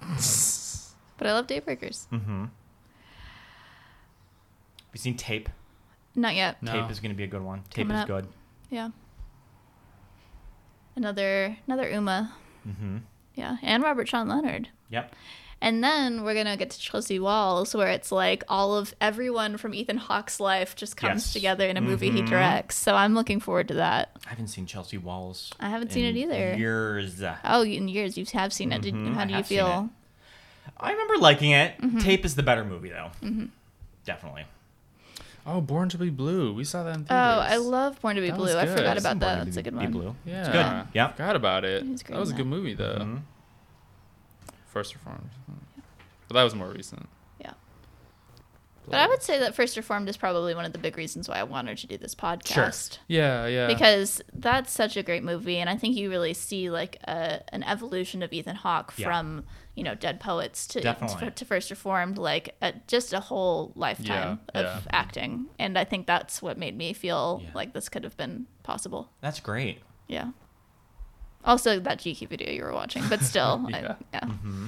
but 1.18 1.26
I 1.26 1.32
love 1.32 1.48
Daybreakers. 1.48 2.06
Mm-hmm. 2.10 2.42
Have 2.42 2.50
you 4.92 4.98
seen 4.98 5.16
Tape? 5.16 5.48
Not 6.14 6.36
yet. 6.36 6.62
No. 6.62 6.70
Tape 6.70 6.88
is 6.88 7.00
going 7.00 7.10
to 7.10 7.16
be 7.16 7.24
a 7.24 7.26
good 7.26 7.42
one. 7.42 7.64
Tape 7.70 7.88
Coming 7.88 7.96
is 7.96 8.02
up. 8.02 8.06
good. 8.06 8.28
Yeah. 8.70 8.90
Another 10.94 11.56
another 11.66 11.90
Uma. 11.90 12.32
Mm-hmm. 12.64 12.98
Yeah, 13.34 13.56
and 13.60 13.82
Robert 13.82 14.08
Sean 14.08 14.28
Leonard. 14.28 14.68
Yep. 14.90 15.16
And 15.64 15.82
then 15.82 16.24
we're 16.24 16.34
gonna 16.34 16.56
get 16.56 16.70
to 16.70 16.78
Chelsea 16.80 17.20
Walls, 17.20 17.72
where 17.72 17.86
it's 17.88 18.10
like 18.10 18.42
all 18.48 18.76
of 18.76 18.92
everyone 19.00 19.56
from 19.58 19.74
Ethan 19.74 19.96
Hawke's 19.96 20.40
life 20.40 20.74
just 20.74 20.96
comes 20.96 21.26
Yes. 21.26 21.32
together 21.32 21.68
in 21.68 21.76
a 21.76 21.80
movie 21.80 22.10
he 22.10 22.20
Mhm. 22.20 22.28
directs. 22.30 22.74
So 22.76 22.96
I'm 22.96 23.14
looking 23.14 23.38
forward 23.38 23.68
to 23.68 23.74
that. 23.74 24.10
I 24.26 24.30
haven't 24.30 24.48
seen 24.48 24.66
Chelsea 24.66 24.98
Walls. 24.98 25.52
I 25.60 25.68
haven't 25.70 25.92
seen 25.92 26.04
it 26.04 26.16
either. 26.16 26.56
Years. 26.56 27.22
Oh, 27.44 27.62
in 27.62 27.86
years 27.86 28.18
you 28.18 28.26
have 28.32 28.52
seen 28.52 28.72
it. 28.72 28.82
Did, 28.82 28.94
Mhm, 28.94 29.14
how 29.14 29.24
do 29.24 29.34
you 29.34 29.42
feel? 29.44 29.88
I 30.80 30.90
remember 30.90 31.16
liking 31.18 31.52
it. 31.52 31.80
Mm-hmm. 31.80 31.98
Tape 32.00 32.24
is 32.24 32.34
the 32.34 32.42
better 32.42 32.64
movie 32.64 32.88
though. 32.90 33.12
Definitely. 34.04 34.44
Oh, 35.46 35.60
Born 35.60 35.88
to 35.90 35.98
Be 35.98 36.10
Blue. 36.10 36.52
We 36.54 36.64
saw 36.64 36.82
that 36.84 36.96
in 36.96 37.04
theater. 37.04 37.14
Oh. 37.14 37.40
I 37.40 37.56
love 37.56 38.00
Born 38.00 38.14
to 38.16 38.20
Be 38.22 38.30
That 38.30 38.36
Blue. 38.36 38.56
I 38.56 38.66
forgot 38.66 38.96
about 38.98 39.18
that. 39.20 39.36
Born 39.36 39.38
to 39.38 39.44
That's 39.44 39.56
Be- 39.56 39.60
a 39.60 39.62
good 39.62 39.72
Be 39.78 39.84
one. 39.84 39.92
Blue. 39.92 40.16
Yeah. 40.24 40.40
It's 40.40 40.48
good. 40.48 40.88
Yep. 40.94 41.16
Forgot 41.16 41.36
about 41.36 41.64
it. 41.64 41.82
He's 41.84 42.02
great 42.02 42.14
That 42.14 42.20
was 42.20 42.30
a 42.30 42.32
in 42.32 42.36
good 42.38 42.46
movie 42.46 42.74
though. 42.74 42.98
Mhm. 43.00 43.20
First 44.72 44.94
Reformed. 44.94 45.30
But 46.28 46.34
that 46.34 46.42
was 46.44 46.54
more 46.54 46.68
recent. 46.70 47.08
Yeah. 47.40 47.52
But 48.88 48.98
I 49.00 49.06
would 49.06 49.22
say 49.22 49.38
that 49.38 49.54
First 49.54 49.76
Reformed 49.76 50.08
is 50.08 50.16
probably 50.16 50.54
one 50.54 50.64
of 50.64 50.72
the 50.72 50.78
big 50.78 50.96
reasons 50.96 51.28
why 51.28 51.36
I 51.36 51.42
wanted 51.44 51.78
to 51.78 51.86
do 51.86 51.96
this 51.98 52.14
podcast. 52.14 52.92
Sure. 52.94 53.00
Yeah, 53.06 53.46
yeah. 53.46 53.66
Because 53.68 54.20
that's 54.32 54.72
such 54.72 54.96
a 54.96 55.02
great 55.02 55.22
movie, 55.22 55.58
and 55.58 55.70
I 55.70 55.76
think 55.76 55.96
you 55.96 56.10
really 56.10 56.34
see 56.34 56.68
like 56.70 56.96
a, 57.04 57.42
an 57.54 57.62
evolution 57.62 58.22
of 58.22 58.32
Ethan 58.32 58.56
Hawke 58.56 58.92
Yeah. 58.96 59.06
from 59.06 59.44
you 59.76 59.84
know 59.84 59.94
Dead 59.94 60.18
Poets 60.20 60.66
to 60.68 60.80
to, 60.80 61.30
to 61.30 61.44
First 61.44 61.70
Reformed, 61.70 62.18
like 62.18 62.56
a, 62.60 62.72
just 62.88 63.12
a 63.12 63.20
whole 63.20 63.72
lifetime 63.76 64.40
Yeah, 64.54 64.60
of 64.60 64.64
yeah. 64.64 64.80
acting, 64.90 65.46
and 65.58 65.78
I 65.78 65.84
think 65.84 66.06
that's 66.06 66.42
what 66.42 66.58
made 66.58 66.76
me 66.76 66.92
feel 66.92 67.42
like 67.54 67.74
this 67.74 67.88
could 67.88 68.02
have 68.04 68.16
been 68.16 68.46
possible. 68.64 69.10
That's 69.20 69.38
great. 69.38 69.78
Yeah. 70.08 70.30
Also, 71.44 71.80
that 71.80 71.98
GQ 71.98 72.28
video 72.28 72.50
you 72.52 72.62
were 72.62 72.72
watching, 72.72 73.02
but 73.08 73.20
still, 73.20 73.64
Yeah. 73.68 73.76
I, 73.76 73.80
yeah, 74.14 74.20
Mm-hmm. 74.20 74.66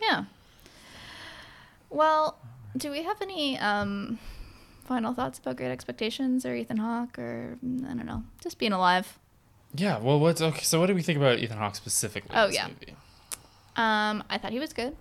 yeah. 0.00 0.24
Well, 1.90 2.38
do 2.76 2.90
we 2.90 3.02
have 3.02 3.20
any 3.22 3.58
um, 3.58 4.18
final 4.84 5.14
thoughts 5.14 5.38
about 5.38 5.56
Great 5.56 5.70
Expectations 5.70 6.44
or 6.44 6.54
Ethan 6.54 6.78
Hawke 6.78 7.18
or 7.18 7.58
I 7.62 7.94
don't 7.94 8.06
know, 8.06 8.24
just 8.42 8.58
being 8.58 8.72
alive? 8.72 9.18
Yeah. 9.74 9.98
Well, 9.98 10.18
what's 10.20 10.40
okay? 10.40 10.62
So, 10.62 10.80
what 10.80 10.86
do 10.86 10.94
we 10.94 11.02
think 11.02 11.18
about 11.18 11.38
Ethan 11.38 11.58
Hawke 11.58 11.76
specifically? 11.76 12.34
in 12.34 12.38
Oh, 12.38 12.46
this 12.46 12.56
yeah. 12.56 12.68
movie? 12.68 12.94
Um, 13.76 14.24
I 14.28 14.38
thought 14.38 14.52
he 14.52 14.58
was 14.58 14.72
good. 14.72 14.96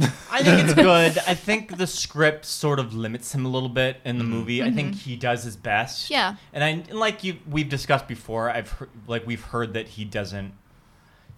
I 0.30 0.42
think 0.42 0.64
it's 0.64 0.74
good. 0.74 1.18
I 1.26 1.34
think 1.34 1.76
the 1.76 1.86
script 1.86 2.44
sort 2.44 2.78
of 2.78 2.94
limits 2.94 3.34
him 3.34 3.44
a 3.44 3.48
little 3.48 3.68
bit 3.68 3.98
in 4.04 4.18
the 4.18 4.24
movie. 4.24 4.62
I 4.62 4.70
think 4.70 4.94
he 4.94 5.16
does 5.16 5.44
his 5.44 5.56
best. 5.56 6.04
Mm-hmm. 6.06 6.12
Yeah. 6.14 6.34
And 6.52 6.64
I 6.64 6.68
and 6.68 6.94
like 6.98 7.22
you 7.24 7.36
we've 7.48 7.68
discussed 7.68 8.08
before, 8.08 8.50
I've 8.50 8.70
heard, 8.70 8.88
like 9.06 9.26
we've 9.26 9.42
heard 9.44 9.74
that 9.74 9.88
he 9.88 10.04
doesn't 10.04 10.52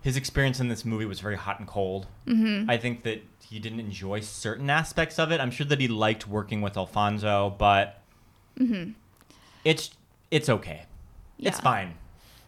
his 0.02 0.16
experience 0.16 0.58
in 0.58 0.66
this 0.68 0.84
movie 0.84 1.04
was 1.04 1.20
very 1.20 1.36
hot 1.36 1.58
and 1.60 1.68
cold. 1.68 2.06
Mm-hmm. 2.26 2.68
I 2.68 2.76
think 2.76 3.04
that 3.04 3.22
he 3.44 3.58
didn't 3.60 3.78
enjoy 3.80 4.20
certain 4.20 4.68
aspects 4.68 5.18
of 5.18 5.30
it. 5.30 5.40
I'm 5.40 5.50
sure 5.52 5.66
that 5.66 5.80
he 5.80 5.86
liked 5.88 6.26
working 6.26 6.60
with 6.60 6.76
Alfonso, 6.76 7.54
but 7.58 8.00
it's 9.64 9.90
it's 10.30 10.48
okay. 10.48 10.82
It's 11.38 11.56
Mm-hmm. 11.58 11.64
Fine. 11.64 11.94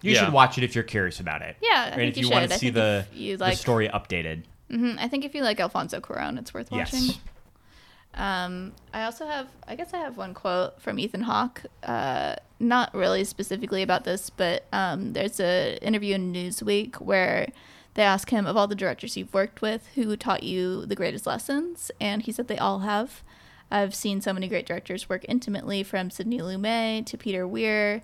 You 0.03 0.13
Yeah. 0.13 0.25
should 0.25 0.33
watch 0.35 0.59
it 0.59 0.65
if 0.65 0.75
you're 0.75 0.85
curious 0.85 1.19
about 1.21 1.43
it. 1.43 1.57
Yeah, 1.63 1.71
I 1.73 1.85
and 1.87 1.95
think 1.97 2.11
if 2.13 2.17
you 2.19 2.29
you, 2.29 2.33
want 2.35 2.51
to 2.51 2.59
see 2.59 2.71
the, 2.71 3.07
if 3.11 3.17
you 3.19 3.37
the 3.39 3.53
story 3.53 3.89
updated. 3.89 4.43
Hmm 4.71 4.97
I 4.99 5.09
think 5.09 5.25
if 5.25 5.35
you 5.35 5.43
like 5.43 5.61
Alfonso 5.61 6.01
Cuarón, 6.01 6.39
it's 6.39 6.55
worth 6.55 6.71
watching. 6.71 7.03
Yes. 7.03 7.19
Um, 8.15 8.73
I 8.93 9.05
also 9.05 9.27
have, 9.27 9.49
I 9.67 9.75
guess 9.75 9.93
I 9.93 9.99
have 9.99 10.17
one 10.17 10.35
quote 10.35 10.81
from 10.81 10.99
Ethan 10.99 11.23
Hawke. 11.23 11.63
Uh, 11.83 12.37
not 12.61 12.95
really 12.95 13.25
specifically 13.25 13.83
about 13.83 14.05
this, 14.05 14.31
but 14.31 14.67
um, 14.73 15.13
there's 15.13 15.41
an 15.41 15.79
interview 15.79 16.15
in 16.15 16.33
Newsweek 16.33 17.01
where 17.01 17.49
they 17.95 18.03
ask 18.03 18.31
him 18.31 18.47
of 18.47 18.57
all 18.57 18.67
the 18.67 18.75
directors 18.75 19.17
you've 19.17 19.35
worked 19.35 19.63
with, 19.63 19.89
who 19.95 20.17
taught 20.17 20.43
you 20.43 20.87
the 20.87 20.95
greatest 20.95 21.27
lessons, 21.27 21.91
and 22.01 22.23
he 22.23 22.33
said 22.33 22.49
they 22.49 22.59
all 22.59 22.81
have. 22.81 23.23
I've 23.71 23.95
seen 23.95 24.21
so 24.21 24.33
many 24.33 24.47
great 24.47 24.67
directors 24.67 25.09
work 25.09 25.25
intimately, 25.29 25.83
from 25.83 26.11
Sidney 26.11 26.39
Lumet 26.39 27.07
to 27.07 27.19
Peter 27.19 27.47
Weir 27.47 28.03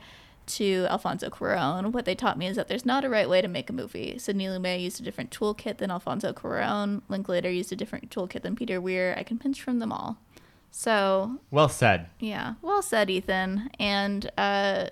to 0.57 0.87
Alfonso 0.91 1.29
Cuarón. 1.29 1.93
What 1.93 2.05
they 2.05 2.15
taught 2.15 2.39
me 2.39 2.47
is 2.47 2.57
that 2.57 2.69
there's 2.69 2.87
not 2.87 3.05
a 3.05 3.09
right 3.09 3.29
way 3.29 3.41
to 3.41 3.49
make 3.49 3.71
a 3.71 3.73
movie. 3.73 4.19
Sidney 4.19 4.47
Lumet 4.47 4.81
used 4.81 5.01
a 5.01 5.05
different 5.05 5.31
toolkit 5.31 5.79
than 5.79 5.91
Alfonso 5.91 6.33
Cuarón. 6.33 7.03
Linklater 7.09 7.51
used 7.51 7.73
a 7.73 7.77
different 7.77 8.11
toolkit 8.11 8.43
than 8.43 8.57
Peter 8.57 8.81
Weir. 8.81 9.15
I 9.17 9.23
can 9.23 9.39
pinch 9.39 9.63
from 9.63 9.79
them 9.79 9.93
all. 9.93 10.19
So 10.71 11.39
Well 11.51 11.69
said. 11.69 12.09
yeah, 12.21 12.55
well 12.63 12.83
said, 12.83 13.11
Ethan. 13.11 13.71
And 13.81 14.31
uh, 14.39 14.87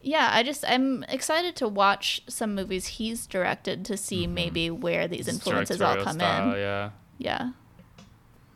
yeah, 0.00 0.30
I 0.32 0.42
just 0.42 0.64
I'm 0.66 1.04
excited 1.04 1.56
to 1.56 1.68
watch 1.68 2.22
some 2.28 2.54
movies 2.54 2.86
he's 2.86 3.26
directed 3.26 3.84
to 3.86 3.96
see 3.96 4.26
maybe 4.26 4.70
where 4.70 5.08
these 5.08 5.26
His 5.26 5.34
influences 5.34 5.80
all 5.80 5.96
come 5.96 6.14
style, 6.14 6.52
in. 6.52 6.58
Yeah. 6.58 6.90
Yeah. 7.18 7.50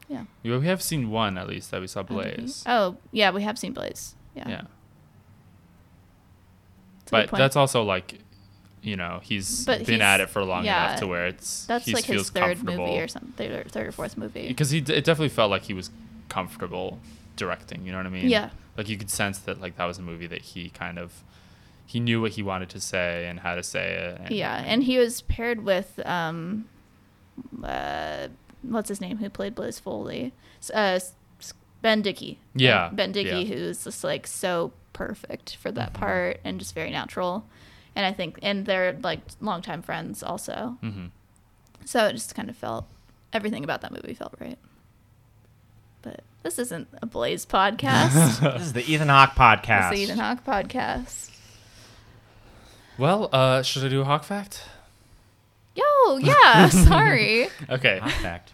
Yeah. 0.09 0.25
Yeah, 0.45 0.59
We 0.59 0.67
have 0.67 0.83
seen 0.83 1.11
one 1.11 1.37
at 1.37 1.49
least 1.49 1.73
that 1.73 1.81
we 1.81 1.89
saw 1.89 2.03
Blaze. 2.05 2.63
Oh 2.67 2.97
yeah, 3.11 3.31
we 3.33 3.43
have 3.43 3.59
seen 3.59 3.73
Blaze. 3.73 4.15
Yeah. 4.35 4.49
Yeah. 4.49 4.63
That's 7.11 7.31
But 7.31 7.37
that's 7.39 7.57
also 7.57 7.83
like, 7.83 8.19
you 8.83 8.97
know, 8.97 9.21
he's 9.23 9.65
But 9.65 9.79
been 9.87 9.97
he's- 9.97 10.01
at 10.03 10.21
it 10.21 10.29
for 10.31 10.45
long 10.45 10.65
yeah, 10.65 10.87
enough 10.89 11.01
to 11.01 11.07
where 11.07 11.27
it's 11.27 11.67
That's 11.67 11.89
like 11.89 12.05
his 12.05 12.31
third 12.31 12.63
movie 12.63 12.99
or 13.01 13.09
something, 13.09 13.33
third, 13.37 13.71
third 13.71 13.87
or 13.89 13.93
fourth 13.93 14.17
movie. 14.17 14.49
because 14.49 14.71
he 14.71 14.79
it 14.79 14.85
definitely 15.05 15.29
felt 15.31 15.51
like 15.51 15.63
he 15.65 15.75
was 15.75 15.91
comfortable 16.29 16.99
directing 17.37 17.85
you 17.85 17.93
know 17.93 17.99
what 17.99 18.07
i 18.07 18.11
mean 18.11 18.29
Yeah. 18.29 18.49
like 18.79 18.89
you 18.89 18.97
could 18.97 19.11
sense 19.11 19.39
that 19.41 19.61
like 19.61 19.77
that 19.77 19.85
was 19.85 19.99
a 19.99 20.03
movie 20.03 20.27
that 20.27 20.41
he 20.43 20.71
kind 20.71 20.99
of 20.99 21.23
he 21.85 22.01
knew 22.01 22.21
what 22.21 22.33
he 22.33 22.43
wanted 22.43 22.69
to 22.71 22.81
say 22.81 23.27
and 23.29 23.41
how 23.41 23.55
to 23.55 23.63
say 23.63 23.93
it 23.93 24.21
and, 24.23 24.31
Yeah, 24.35 24.57
and 24.67 24.83
he 24.83 24.99
was 24.99 25.21
paired 25.23 25.65
with 25.65 26.01
um, 26.07 26.65
uh, 27.63 28.29
what's 28.63 28.89
his 28.89 29.01
name? 29.01 29.19
Who 29.19 29.31
played 29.31 29.55
Blaze 29.55 29.79
Foley? 29.79 30.33
Uh, 30.75 30.99
Ben 31.83 32.03
Dickey. 32.03 32.41
Yeah, 32.55 32.91
Ben 32.93 33.13
Dickey, 33.13 33.43
yeah. 33.43 33.55
who's 33.55 33.85
just 33.85 34.03
like 34.03 34.27
so 34.27 34.73
perfect 34.97 35.57
for 35.57 35.71
that 35.71 35.93
Mm-hmm. 35.93 36.03
part 36.03 36.41
and 36.45 36.59
just 36.59 36.75
very 36.75 36.91
natural. 36.91 37.45
And 37.95 38.05
I 38.05 38.13
think, 38.13 38.39
and 38.43 38.67
they're 38.67 38.99
like 39.03 39.21
longtime 39.41 39.83
friends 39.83 40.23
also. 40.23 40.77
Mhm. 40.83 41.11
So 41.85 42.07
it 42.07 42.13
just 42.15 42.35
kind 42.35 42.51
of 42.51 42.57
felt 42.57 42.87
everything 43.33 43.63
about 43.65 43.83
that 43.83 43.93
movie 43.93 44.15
felt 44.15 44.35
right. 44.41 44.59
But 46.03 46.21
this 46.43 46.59
isn't 46.59 46.89
a 47.03 47.07
Blaze 47.07 47.45
podcast. 47.47 48.41
This 48.59 48.67
is 48.67 48.73
the 48.73 48.85
Ethan 48.91 49.09
Hawke 49.09 49.35
podcast. 49.35 49.91
it's 49.93 49.99
the 49.99 50.03
Ethan 50.05 50.19
Hawke 50.19 50.45
podcast. 50.45 51.31
well 52.99 53.29
uh 53.33 53.63
should 53.63 53.85
i 53.85 53.89
do 53.89 54.01
a 54.01 54.05
hawk 54.05 54.25
fact 54.25 54.65
Yo, 55.75 56.17
yeah, 56.19 56.69
sorry. 56.91 57.49
okay 57.69 57.99
Hawk 57.99 58.11
fact. 58.13 58.53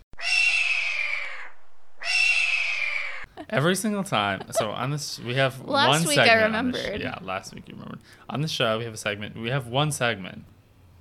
Every 3.53 3.77
single 3.77 4.03
time 4.05 4.43
so 4.51 4.71
on 4.71 4.91
this 4.91 5.19
we 5.21 5.35
have 5.35 5.61
Last 5.69 6.01
one 6.01 6.09
week 6.09 6.19
I 6.19 6.27
segment 6.27 6.57
on 6.57 6.71
this 6.73 6.81
sh- 6.83 6.85
remembered. 6.89 7.01
yeah 7.03 7.19
last 7.23 7.55
week 7.55 7.69
you 7.69 7.75
remembered 7.75 8.01
on 8.31 8.41
the 8.41 8.49
show 8.49 8.79
we 8.79 8.85
have 8.85 8.95
a 8.95 8.97
segment 8.99 9.37
we 9.37 9.51
have 9.51 9.67
one 9.69 9.93
segment 9.93 10.45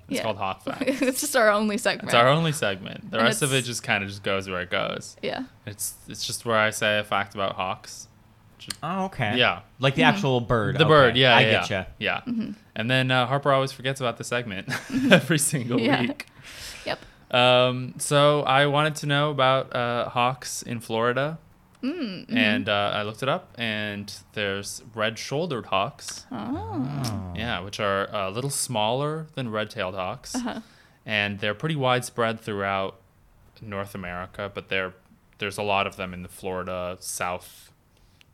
It's 0.10 0.18
Yeah. 0.18 0.24
called 0.24 0.38
Hawk 0.38 0.64
Facts. 0.66 1.02
it's 1.02 1.22
just 1.22 1.36
our 1.36 1.50
only 1.50 1.78
segment. 1.78 2.10
It's 2.10 2.14
our 2.16 2.28
only 2.28 2.52
segment. 2.52 3.12
The 3.12 3.18
And 3.18 3.26
rest 3.28 3.42
of 3.42 3.54
it 3.54 3.62
just 3.64 3.82
kind 3.84 4.04
of 4.04 4.10
just 4.10 4.24
goes 4.24 4.50
where 4.50 4.62
it 4.62 4.70
goes. 4.70 5.16
yeah. 5.22 5.44
It's 5.66 5.96
it's 6.10 6.26
just 6.28 6.46
where 6.46 6.58
I 6.58 6.70
say 6.72 7.00
a 7.00 7.04
fact 7.04 7.34
about 7.34 7.54
hawks. 7.56 8.08
Oh, 8.84 9.06
okay. 9.06 9.38
Yeah. 9.38 9.62
Like 9.80 9.96
the 9.96 10.04
actual 10.04 10.40
bird. 10.42 10.76
The 10.78 10.84
okay. 10.84 10.90
bird, 10.90 11.16
yeah, 11.18 11.36
I 11.36 11.42
yeah, 11.42 11.52
get 11.68 11.70
you. 11.70 11.86
yeah. 12.08 12.22
And 12.76 12.92
then 12.92 13.10
uh, 13.10 13.26
Harper 13.26 13.52
always 13.52 13.72
forgets 13.72 14.00
about 14.02 14.18
the 14.18 14.24
segment 14.24 14.68
every 15.12 15.40
single 15.40 15.80
Yeah. 15.80 16.02
week. 16.02 16.28
Yep. 16.86 17.00
Um, 17.32 17.94
so 17.98 18.42
I 18.44 18.66
wanted 18.68 18.96
to 18.98 19.06
know 19.08 19.32
about 19.32 19.74
uh, 19.76 20.10
hawks 20.10 20.62
in 20.62 20.80
Florida, 20.80 21.40
Mm, 21.84 22.26
and 22.36 22.70
uh, 22.70 22.92
I 22.94 23.02
looked 23.04 23.24
it 23.24 23.30
up, 23.30 23.54
and 23.58 24.14
there's 24.34 24.84
red-shouldered 24.94 25.66
hawks, 25.68 26.26
Oh. 26.32 27.34
yeah, 27.36 27.60
which 27.62 27.80
are 27.80 28.08
a 28.14 28.30
little 28.30 28.50
smaller 28.52 29.28
than 29.34 29.50
red-tailed 29.50 29.96
hawks, 29.96 30.36
Uh-huh. 30.36 30.62
and 31.06 31.40
they're 31.40 31.56
pretty 31.56 31.76
widespread 31.76 32.40
throughout 32.40 33.00
North 33.62 33.96
America, 33.96 34.52
but 34.54 34.70
they're 34.70 34.94
there's 35.40 35.58
a 35.58 35.64
lot 35.64 35.88
of 35.88 35.96
them 35.96 36.14
in 36.14 36.22
the 36.22 36.30
Florida 36.30 36.98
south 37.00 37.72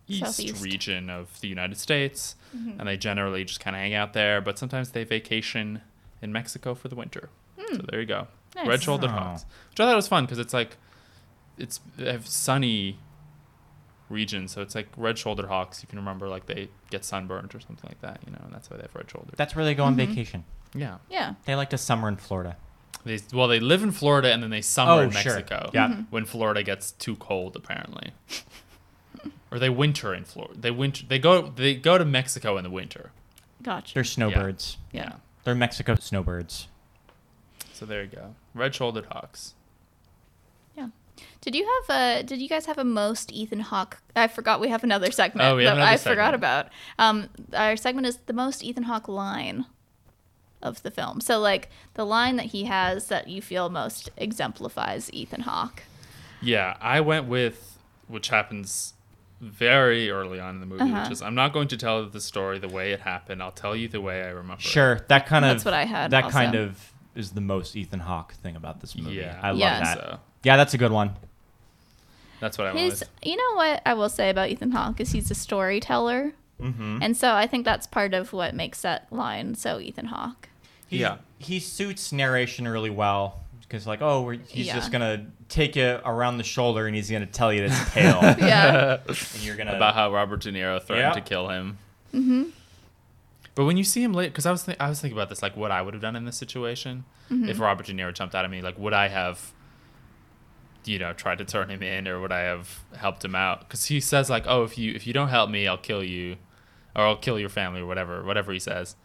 east 0.10 0.62
region 0.62 1.10
of 1.10 1.40
the 1.40 1.48
United 1.48 1.78
States, 1.78 2.36
and 2.54 2.86
they 2.86 2.98
generally 2.98 3.46
just 3.46 3.62
kind 3.62 3.76
of 3.78 3.82
hang 3.82 3.94
out 3.94 4.12
there. 4.12 4.42
But 4.42 4.58
sometimes 4.60 4.92
they 4.92 5.06
vacation 5.06 5.82
in 6.22 6.34
Mexico 6.34 6.76
for 6.76 6.90
the 6.90 6.96
winter. 6.96 7.30
So 7.72 7.78
there 7.90 8.02
you 8.02 8.06
go, 8.06 8.28
Nice. 8.56 8.68
red-shouldered 8.68 9.10
Oh. 9.10 9.14
hawks, 9.14 9.46
which 9.70 9.80
I 9.80 9.86
thought 9.86 9.96
was 9.96 10.08
fun 10.10 10.26
because 10.26 10.38
it's 10.40 10.54
like 10.54 10.76
it's 11.58 11.80
they 11.98 12.12
have 12.12 12.28
sunny 12.28 13.00
region, 14.10 14.48
so 14.48 14.62
it's 14.62 14.76
like 14.76 14.88
red-shouldered 14.98 15.46
hawks. 15.48 15.82
You 15.84 15.88
can 15.88 16.00
remember 16.00 16.28
like 16.28 16.46
they 16.46 16.70
get 16.90 17.04
sunburned 17.06 17.54
or 17.56 17.60
something 17.60 17.90
like 17.90 18.02
that, 18.02 18.20
you 18.26 18.32
know, 18.32 18.40
and 18.46 18.54
that's 18.54 18.70
why 18.70 18.78
they 18.78 18.84
have 18.84 18.96
red 18.96 19.10
shoulders. 19.10 19.34
That's 19.36 19.56
where 19.56 19.66
they 19.66 19.76
go 19.76 19.84
on 19.84 19.96
vacation. 19.96 20.44
yeah. 20.74 20.98
Yeah. 21.10 21.34
They 21.46 21.56
like 21.56 21.70
to 21.72 21.78
summer 21.78 22.08
in 22.08 22.16
Florida. 22.18 22.56
They 23.06 23.20
well, 23.34 23.48
they 23.48 23.60
live 23.60 23.84
in 23.84 23.92
Florida 23.92 24.32
and 24.34 24.42
then 24.44 24.50
they 24.50 24.62
summer 24.62 24.92
Oh, 24.94 25.00
in 25.00 25.12
sure. 25.12 25.34
Mexico. 25.36 25.70
Yeah. 25.74 25.88
Mm-hmm. 25.88 26.00
Mhm. 26.02 26.06
When 26.10 26.26
Florida 26.26 26.64
gets 26.64 26.92
too 26.94 27.16
cold, 27.18 27.56
apparently. 27.56 28.12
or 29.52 29.60
they 29.60 29.70
winter 29.70 30.14
in 30.14 30.24
Florida. 30.26 30.56
They 30.60 30.72
winter. 30.72 31.06
They 31.08 31.20
go. 31.20 31.50
They 31.56 31.76
go 31.76 31.98
to 31.98 32.06
Mexico 32.06 32.58
in 32.58 32.64
the 32.64 32.70
winter. 32.70 33.12
Gotcha. 33.64 33.94
They're 33.94 34.04
snowbirds. 34.04 34.78
Yeah. 34.92 35.14
They're 35.44 35.56
Mexico 35.56 35.96
snowbirds. 35.96 36.68
So 37.74 37.86
there 37.86 38.02
you 38.04 38.10
go. 38.10 38.36
Red-shouldered 38.54 39.06
hawks. 39.12 39.54
Yeah. 41.18 41.24
Did 41.42 41.56
you 41.56 41.66
have 41.88 41.96
a? 41.98 42.24
Did 42.24 42.42
you 42.42 42.50
guys 42.50 42.66
have 42.66 42.78
a 42.78 42.84
most 42.84 43.32
Ethan 43.32 43.62
Hawke? 43.62 44.02
I 44.16 44.28
forgot 44.28 44.60
we 44.60 44.70
have 44.70 44.84
another 44.84 45.12
segment 45.12 45.48
Oh, 45.48 45.56
we 45.56 45.64
have 45.66 45.76
that 45.78 45.82
another 45.82 45.94
I 45.94 45.98
forgot 45.98 46.34
about. 46.34 46.68
Um, 47.00 47.30
our 47.54 47.78
segment 47.78 48.08
is 48.08 48.18
the 48.26 48.34
most 48.34 48.64
Ethan 48.64 48.84
Hawke 48.84 49.08
line 49.08 49.66
of 50.62 50.82
the 50.84 50.92
film. 50.92 51.22
So 51.22 51.40
like 51.40 51.70
the 51.94 52.06
line 52.06 52.36
that 52.38 52.48
he 52.48 52.66
has 52.66 53.08
that 53.08 53.28
you 53.28 53.42
feel 53.42 53.70
most 53.70 54.10
exemplifies 54.18 55.12
Ethan 55.14 55.42
Hawke. 55.42 55.84
Yeah, 56.42 56.76
I 56.82 57.02
went 57.02 57.28
with 57.28 57.78
which 58.08 58.30
happens 58.30 58.94
very 59.40 60.10
early 60.10 60.40
on 60.40 60.56
in 60.56 60.60
the 60.62 60.66
movie, 60.66 60.84
Uh-huh. 60.84 61.02
which 61.04 61.12
is 61.12 61.22
I'm 61.22 61.36
not 61.36 61.54
going 61.54 61.68
to 61.70 61.78
tell 61.78 62.06
the 62.08 62.22
story 62.22 62.58
the 62.58 62.68
way 62.68 62.92
it 62.92 63.02
happened. 63.02 63.42
I'll 63.44 63.52
tell 63.52 63.76
you 63.76 63.88
the 63.88 64.02
way 64.02 64.24
I 64.24 64.30
remember. 64.30 64.54
it. 64.60 64.62
Sure, 64.62 65.00
that 65.10 65.28
kind 65.28 65.46
of 65.46 65.52
That's 65.52 65.66
what 65.66 65.74
I 65.76 65.86
had 65.86 66.12
That 66.12 66.26
also. 66.26 66.38
kind 66.38 66.56
of 66.56 66.92
is 67.16 67.32
the 67.32 67.42
most 67.42 67.76
Ethan 67.76 68.00
Hawke 68.00 68.34
thing 68.34 68.56
about 68.56 68.80
this 68.82 68.96
movie. 68.96 69.16
Yeah, 69.16 69.40
I 69.44 69.50
love 69.52 69.60
Yeah. 69.60 69.80
that. 69.84 69.98
So 69.98 70.20
Yeah, 70.48 70.58
that's 70.58 70.74
a 70.74 70.78
good 70.78 70.92
one. 70.92 71.12
that's 72.40 72.58
what 72.58 72.68
I 72.68 72.74
went 72.74 72.84
He's, 72.92 73.00
with. 73.02 73.10
you 73.24 73.36
know 73.36 73.56
what 73.56 73.82
I 73.86 73.94
will 73.94 74.10
say 74.10 74.30
about 74.30 74.50
Ethan 74.50 74.72
Hawke 74.72 75.00
is 75.00 75.12
he's 75.12 75.30
a 75.32 75.36
storyteller, 75.36 76.34
Mm-hmm. 76.62 77.04
and 77.04 77.16
so 77.16 77.34
I 77.34 77.46
think 77.46 77.66
that's 77.66 77.86
part 77.86 78.16
of 78.16 78.34
what 78.34 78.56
makes 78.56 78.82
that 78.82 79.06
line 79.14 79.54
so 79.54 79.80
Ethan 79.80 80.08
Hawke. 80.08 80.50
He, 80.88 80.98
Yeah. 81.00 81.18
he 81.38 81.60
suits 81.60 82.12
narration 82.12 82.68
really 82.68 82.90
well 82.90 83.42
because, 83.62 83.86
like, 83.86 84.02
oh, 84.02 84.24
we're, 84.24 84.40
he's 84.48 84.66
Yeah. 84.68 84.74
just 84.76 84.92
gonna 84.92 85.28
take 85.50 85.76
you 85.76 86.00
around 86.04 86.38
the 86.38 86.44
shoulder 86.44 86.88
and 86.88 86.96
he's 86.96 87.12
gonna 87.12 87.26
tell 87.28 87.54
you 87.54 87.68
this 87.68 87.94
tale, 87.94 88.20
Yeah. 88.40 88.98
and 89.08 89.42
you're 89.44 89.56
gonna 89.56 89.76
about 89.76 89.94
how 89.94 90.12
Robert 90.12 90.42
De 90.42 90.52
Niro 90.52 90.82
threatened 90.82 91.10
Yeah. 91.16 91.22
to 91.22 91.22
kill 91.22 91.50
him. 91.50 91.78
Mm-hmm. 92.14 92.44
But 93.54 93.66
when 93.66 93.78
you 93.78 93.84
see 93.84 94.02
him 94.04 94.14
late, 94.14 94.28
because 94.32 94.46
I 94.48 94.52
was 94.52 94.64
th- 94.64 94.78
I 94.80 94.90
was 94.90 95.00
thinking 95.02 95.18
about 95.18 95.30
this, 95.30 95.42
like 95.44 95.56
what 95.58 95.70
I 95.72 95.82
would 95.84 95.94
have 95.94 96.02
done 96.02 96.16
in 96.16 96.26
this 96.26 96.38
situation 96.38 97.04
if 97.30 97.60
Robert 97.60 97.86
De 97.88 97.94
Niro 97.94 98.14
jumped 98.14 98.34
out 98.36 98.46
at 98.46 98.52
me, 98.52 98.62
like 98.62 98.80
would 98.80 98.94
I 98.94 99.10
have, 99.10 99.52
you 100.86 101.00
know, 101.00 101.14
tried 101.14 101.38
to 101.40 101.46
turn 101.46 101.70
him 101.70 101.82
in, 101.84 102.08
or 102.08 102.20
would 102.20 102.32
I 102.32 102.40
have 102.42 102.80
helped 102.96 103.24
him 103.26 103.36
out? 103.36 103.62
Because 103.62 103.86
he 103.86 104.00
says 104.00 104.30
like, 104.30 104.46
oh, 104.48 104.64
if 104.64 104.78
you 104.78 104.94
if 104.94 105.06
you 105.08 105.14
don't 105.14 105.30
help 105.30 105.50
me, 105.50 105.68
I'll 105.68 105.78
kill 105.78 106.04
you, 106.04 106.38
or 106.96 107.04
I'll 107.06 107.18
kill 107.18 107.40
your 107.40 107.50
family, 107.50 107.82
or 107.82 107.86
whatever, 107.86 108.24
whatever 108.24 108.52
he 108.54 108.60
says. 108.60 108.96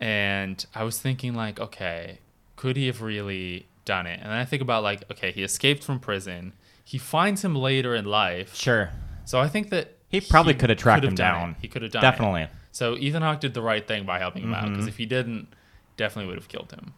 And 0.00 0.64
I 0.74 0.84
was 0.84 1.00
thinking 1.00 1.34
like, 1.34 1.58
okay, 1.58 2.18
could 2.56 2.76
he 2.76 2.86
have 2.86 3.00
really 3.02 3.66
done 3.84 4.06
it? 4.06 4.20
And 4.22 4.30
then 4.30 4.38
I 4.38 4.44
think 4.44 4.62
about 4.62 4.82
like, 4.82 5.10
okay, 5.10 5.32
he 5.32 5.42
escaped 5.42 5.82
from 5.84 6.00
prison. 6.00 6.52
He 6.84 6.98
finds 6.98 7.42
him 7.42 7.54
later 7.54 7.94
in 7.94 8.04
life. 8.04 8.54
sure. 8.54 8.90
So 9.24 9.40
I 9.40 9.48
think 9.48 9.70
that 9.70 9.94
He 10.08 10.20
probably 10.20 10.54
could 10.54 10.70
have 10.70 10.78
tracked 10.78 11.04
him 11.04 11.14
done 11.16 11.34
down. 11.34 11.50
it. 11.50 11.56
He 11.62 11.68
could 11.68 11.82
have 11.82 11.90
done 11.90 12.02
Definitely. 12.02 12.42
It. 12.42 12.50
So 12.70 12.94
Ethan 12.96 13.22
Hawke 13.22 13.40
did 13.40 13.54
the 13.54 13.62
right 13.62 13.84
thing 13.86 14.04
by 14.06 14.18
helping 14.20 14.42
him 14.44 14.54
out 14.54 14.64
Mm-hmm. 14.64 14.72
because 14.74 14.86
if 14.86 14.96
he 14.98 15.06
didn't, 15.06 15.48
definitely 15.96 16.28
would 16.28 16.38
have 16.38 16.46
killed 16.48 16.70
him. 16.72 16.92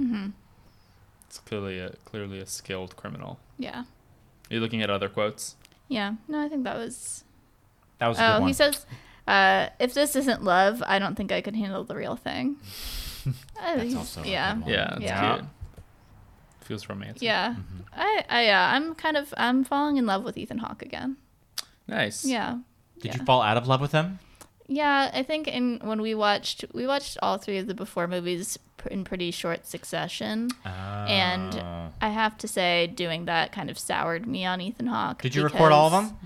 Mm-hmm. 0.00 0.26
It's 1.28 1.38
clearly 1.38 1.78
a 1.78 1.90
clearly 2.04 2.40
a 2.40 2.46
skilled 2.46 2.96
criminal. 2.96 3.38
yeah. 3.58 3.84
Are 4.50 4.54
you 4.54 4.60
looking 4.60 4.80
at 4.82 4.88
other 4.90 5.08
quotes? 5.10 5.56
Yeah. 5.88 6.14
No, 6.26 6.42
I 6.42 6.48
think 6.48 6.64
that 6.64 6.76
was 6.76 7.24
That 7.98 8.08
was 8.08 8.18
a 8.18 8.20
good 8.22 8.26
Oh, 8.36 8.40
one. 8.40 8.48
he 8.48 8.52
says, 8.54 8.86
uh, 9.26 9.68
"If 9.78 9.92
this 9.94 10.16
isn't 10.16 10.42
love, 10.42 10.82
I 10.86 10.98
don't 10.98 11.14
think 11.16 11.30
I 11.32 11.40
could 11.42 11.54
handle 11.56 11.84
the 11.84 11.96
real 11.96 12.16
thing." 12.16 12.56
Uh, 13.60 13.80
he's- 13.80 13.94
also 13.94 14.22
a 14.22 14.26
yeah, 14.26 14.54
good 14.54 14.62
one. 14.62 14.70
Yeah, 14.72 14.88
that's 14.90 15.02
Yeah. 15.02 15.34
cute. 15.36 15.44
Feels 16.62 16.88
romantic. 16.88 17.20
yeah. 17.22 17.50
Mm-hmm. 17.50 17.80
I, 17.92 18.24
I, 18.30 18.44
yeah, 18.44 18.72
I'm 18.74 18.94
kind 18.94 19.16
of, 19.18 19.34
I'm 19.36 19.64
falling 19.64 19.96
in 19.98 20.06
love 20.06 20.22
with 20.24 20.38
Ethan 20.38 20.58
Hawke 20.58 20.80
again. 20.82 21.16
Nice. 21.86 22.24
Yeah, 22.24 22.58
Did 23.00 23.12
yeah. 23.12 23.18
you 23.18 23.24
fall 23.26 23.42
out 23.42 23.56
of 23.58 23.66
love 23.66 23.80
with 23.82 23.92
him? 23.92 24.18
Yeah. 24.68 25.10
I 25.12 25.22
think 25.22 25.48
in 25.48 25.80
when 25.82 26.00
we 26.00 26.14
watched, 26.14 26.64
we 26.72 26.86
watched 26.86 27.18
all 27.22 27.38
three 27.38 27.58
of 27.58 27.66
the 27.66 27.74
before 27.74 28.06
movies 28.06 28.58
in 28.90 29.02
pretty 29.02 29.30
short 29.32 29.66
succession, 29.66 30.50
and 30.64 31.54
Oh. 31.56 31.88
I 32.00 32.10
have 32.10 32.38
to 32.38 32.46
say, 32.48 32.86
doing 32.86 33.24
that 33.24 33.50
kind 33.50 33.70
of 33.70 33.78
soured 33.78 34.26
me 34.26 34.44
on 34.44 34.60
Ethan 34.60 34.86
Hawke. 34.86 35.20
Did 35.22 35.34
you 35.34 35.42
record 35.42 35.72
all 35.72 35.86
of 35.86 35.92
them? 35.92 36.16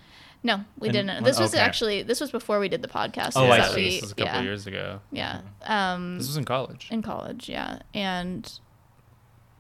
No, 0.45 0.65
we 0.77 0.89
And 0.89 0.93
didn't. 0.95 1.25
This 1.25 1.39
was 1.39 1.55
actually 1.55 2.03
this 2.03 2.21
was 2.21 2.31
before 2.33 2.59
we 2.59 2.69
did 2.69 2.83
the 2.83 2.89
podcast. 2.89 3.33
Oh, 3.37 3.47
I 3.47 3.69
see. 3.69 3.75
we- 3.77 3.91
This 3.93 4.03
was 4.03 4.11
a 4.13 4.15
couple 4.17 4.35
yeah, 4.35 4.43
years 4.43 4.67
ago. 4.67 5.01
Yeah. 5.13 5.41
Um, 5.65 6.19
This 6.19 6.27
was 6.27 6.37
in 6.37 6.45
college. 6.45 6.89
in 6.91 7.01
college 7.01 7.49
yeah 7.49 7.79
and 7.95 8.59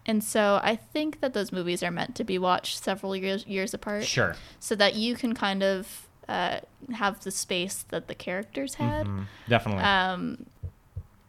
and 0.04 0.24
so 0.24 0.58
i 0.64 0.74
think 0.74 1.20
that 1.20 1.32
those 1.32 1.52
movies 1.52 1.80
are 1.82 1.90
meant 1.92 2.16
to 2.16 2.24
be 2.24 2.36
watched 2.36 2.82
several 2.82 3.14
years 3.14 3.46
years 3.46 3.72
apart 3.72 4.04
Sure. 4.04 4.34
so 4.58 4.74
that 4.74 4.96
you 4.96 5.14
can 5.14 5.32
kind 5.34 5.62
of 5.62 6.08
uh, 6.28 6.60
have 6.94 7.20
the 7.24 7.30
space 7.30 7.84
that 7.88 8.06
the 8.08 8.14
characters 8.14 8.74
had 8.74 9.06
Mhm. 9.06 9.26
Definitely. 9.48 9.82
um 9.84 10.46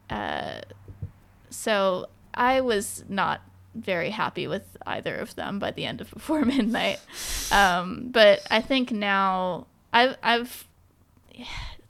uh 0.09 0.61
so 1.49 2.07
i 2.33 2.61
was 2.61 3.03
not 3.07 3.41
very 3.75 4.11
happy 4.11 4.45
with 4.47 4.77
either 4.85 5.15
of 5.15 5.35
them 5.35 5.57
by 5.59 5.71
the 5.71 5.85
end 5.85 6.01
of 6.01 6.11
before 6.17 6.43
midnight 6.45 6.99
um 7.51 8.09
but 8.11 8.41
i 8.51 8.61
think 8.61 8.91
now 8.91 9.65
i've 9.91 10.15
i've 10.23 10.67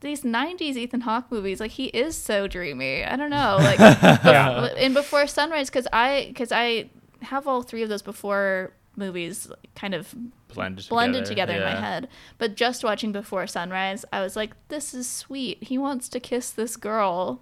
these 0.01 0.23
90s 0.23 0.75
Ethan 0.75 1.01
Hawke 1.01 1.31
movies 1.31 1.59
like 1.61 1.71
he 1.71 1.85
is 1.85 2.17
so 2.17 2.45
dreamy. 2.47 3.05
I 3.05 3.15
don't 3.15 3.29
know 3.29 3.55
like 3.57 3.79
bef- 4.59 4.75
in 4.77 4.93
Before 4.93 5.27
Sunrise 5.27 5.69
cuz 5.69 5.87
I 5.93 6.33
cuz 6.35 6.51
I 6.51 6.89
have 7.21 7.47
all 7.47 7.61
three 7.61 7.83
of 7.83 7.89
those 7.89 8.01
before 8.01 8.73
movies 8.95 9.51
kind 9.75 9.93
of 9.93 10.13
Blended 10.53 10.87
blended 10.87 11.25
together, 11.25 11.53
together, 11.53 11.67
in 11.67 11.73
my 11.73 11.79
head. 11.81 12.07
But 12.37 12.55
just 12.55 12.83
watching 12.83 13.11
Before 13.11 13.47
Sunrise, 13.47 14.05
I 14.13 14.21
was 14.21 14.35
like, 14.35 14.51
this 14.67 14.93
is 14.93 15.07
sweet. 15.09 15.63
He 15.63 15.77
wants 15.77 16.07
to 16.09 16.19
kiss 16.19 16.51
this 16.51 16.75
girl. 16.77 17.41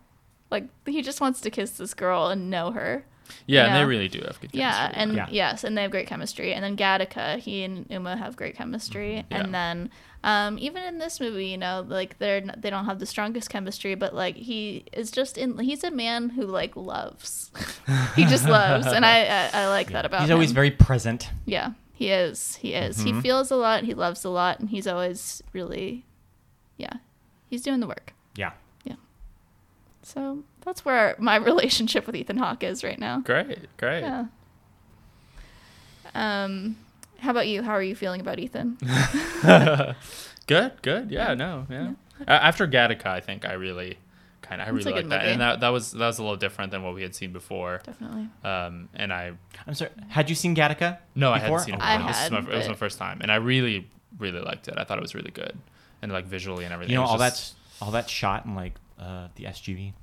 Like 0.49 0.65
he 0.86 1.02
just 1.02 1.19
wants 1.22 1.41
to 1.41 1.49
kiss 1.49 1.72
this 1.72 1.94
girl 1.94 2.28
and 2.28 2.49
know 2.49 2.72
her. 2.72 3.06
Yeah, 3.48 3.65
and 3.65 3.73
Yeah. 3.73 3.80
they 3.80 3.86
really 3.86 4.07
do 4.10 4.19
have 4.19 4.40
good 4.41 4.52
chemistry. 4.52 4.60
Yeah, 4.60 4.91
and 4.94 5.14
Yeah. 5.14 5.28
yes, 5.30 5.64
and 5.64 5.78
they 5.78 5.82
have 5.84 5.91
great 5.91 6.07
chemistry. 6.07 6.53
And 6.53 6.64
then 6.64 6.76
Gattaca, 6.76 7.38
he 7.40 7.64
and 7.64 7.86
Uma 7.90 8.18
have 8.18 8.36
great 8.36 8.56
chemistry. 8.56 9.23
Mm-hmm. 9.30 9.32
Yeah. 9.34 9.40
And 9.44 9.53
then 9.53 9.90
um, 10.23 10.60
even 10.60 10.84
in 10.84 10.99
this 10.99 11.19
movie, 11.19 11.48
you 11.48 11.57
know, 11.57 11.84
like 11.88 12.19
they're 12.19 12.41
they 12.41 12.69
don't 12.69 12.85
have 12.85 12.99
the 12.99 13.06
strongest 13.06 13.49
chemistry, 13.49 13.95
but 13.95 14.14
like 14.14 14.35
he 14.35 14.85
is 14.93 15.10
just 15.10 15.38
in. 15.38 15.57
He's 15.57 15.84
a 15.84 15.89
man 15.89 16.30
who 16.30 16.43
like 16.45 16.76
loves. 16.76 17.52
he 18.15 18.26
just 18.26 18.48
loves, 18.48 18.85
and 18.85 19.03
I 19.03 19.26
I, 19.26 19.49
I 19.53 19.68
like 19.69 19.91
that 19.91 20.06
about 20.06 20.18
him. 20.18 20.23
He's 20.23 20.30
him. 20.30 20.35
always 20.35 20.52
very 20.52 20.72
present. 20.72 21.30
Yeah, 21.45 21.72
he 21.93 22.10
is. 22.10 22.56
He 22.57 22.73
is. 22.73 23.02
He 23.02 23.19
feels 23.22 23.49
a 23.49 23.56
lot. 23.56 23.84
He 23.84 23.95
loves 23.95 24.23
a 24.23 24.30
lot, 24.30 24.60
and 24.60 24.69
he's 24.69 24.85
always 24.85 25.41
really, 25.53 26.06
yeah, 26.77 26.93
he's 27.49 27.64
doing 27.64 27.80
the 27.80 27.88
work. 27.88 28.14
Yeah. 28.35 28.52
Yeah. 28.84 28.95
So 30.03 30.43
that's 30.64 30.85
where 30.85 31.15
my 31.18 31.35
relationship 31.52 32.06
with 32.06 32.15
Ethan 32.15 32.38
Hawke 32.38 32.64
is 32.64 32.84
right 32.84 32.99
now. 32.99 33.22
Great, 33.22 33.76
great. 33.77 34.02
Yeah. 34.02 34.26
Um, 36.14 36.77
how 37.22 37.31
about 37.31 37.48
you? 37.48 37.61
How 37.64 37.72
are 37.72 37.84
you 37.84 37.95
feeling 37.95 38.19
about 38.22 38.39
Ethan? 38.39 38.77
good, 40.48 40.73
good. 40.81 41.11
Yeah, 41.11 41.34
no, 41.34 41.65
yeah. 41.69 41.91
A- 42.27 42.31
After 42.43 42.68
Gattaca, 42.68 43.06
I 43.07 43.19
think 43.19 43.45
I 43.45 43.53
really 43.53 43.98
kind 44.41 44.61
of. 44.61 44.68
I 44.68 44.72
really 44.72 44.84
good 44.91 44.93
like 44.93 45.10
that, 45.10 45.19
movie. 45.22 45.31
and 45.34 45.41
that 45.41 45.60
that 45.61 45.69
was 45.69 45.91
that 45.91 46.06
was 46.07 46.19
a 46.19 46.23
little 46.23 46.38
different 46.38 46.72
than 46.72 46.84
what 46.84 46.93
we 46.93 47.02
had 47.02 47.15
seen 47.15 47.31
before. 47.31 47.81
Definitely. 47.84 48.27
Um, 48.43 48.89
and 48.93 49.14
I 49.14 49.31
I'm 49.68 49.73
sorry. 49.73 49.91
Had 50.10 50.30
you 50.30 50.35
seen 50.35 50.56
Gattaca? 50.56 50.98
no, 51.15 51.31
I 51.31 51.39
hadn't 51.39 51.60
seen 51.60 51.76
it. 51.76 51.81
I 51.81 51.98
Before. 51.98 52.07
This 52.10 52.18
is 52.18 52.23
had, 52.23 52.31
my, 52.31 52.39
it 52.52 52.57
was 52.57 52.68
my 52.68 52.76
first 52.76 52.98
time, 52.98 53.19
and 53.22 53.31
I 53.31 53.35
really 53.35 53.88
really 54.19 54.41
liked 54.41 54.68
it. 54.68 54.76
I 54.77 54.84
thought 54.84 54.98
it 54.98 55.02
was 55.02 55.15
really 55.15 55.31
good, 55.31 55.57
and 56.02 56.11
like 56.11 56.26
visually 56.26 56.65
and 56.65 56.73
everything. 56.73 56.91
You 56.93 56.98
know, 56.99 57.06
all 57.06 57.18
just- 57.18 57.19
that's 57.19 57.56
all 57.81 57.91
that's 57.91 58.11
shot 58.11 58.45
in 58.45 58.56
like 58.56 58.73
uh, 58.99 59.27
the 59.35 59.45
SGV, 59.45 59.93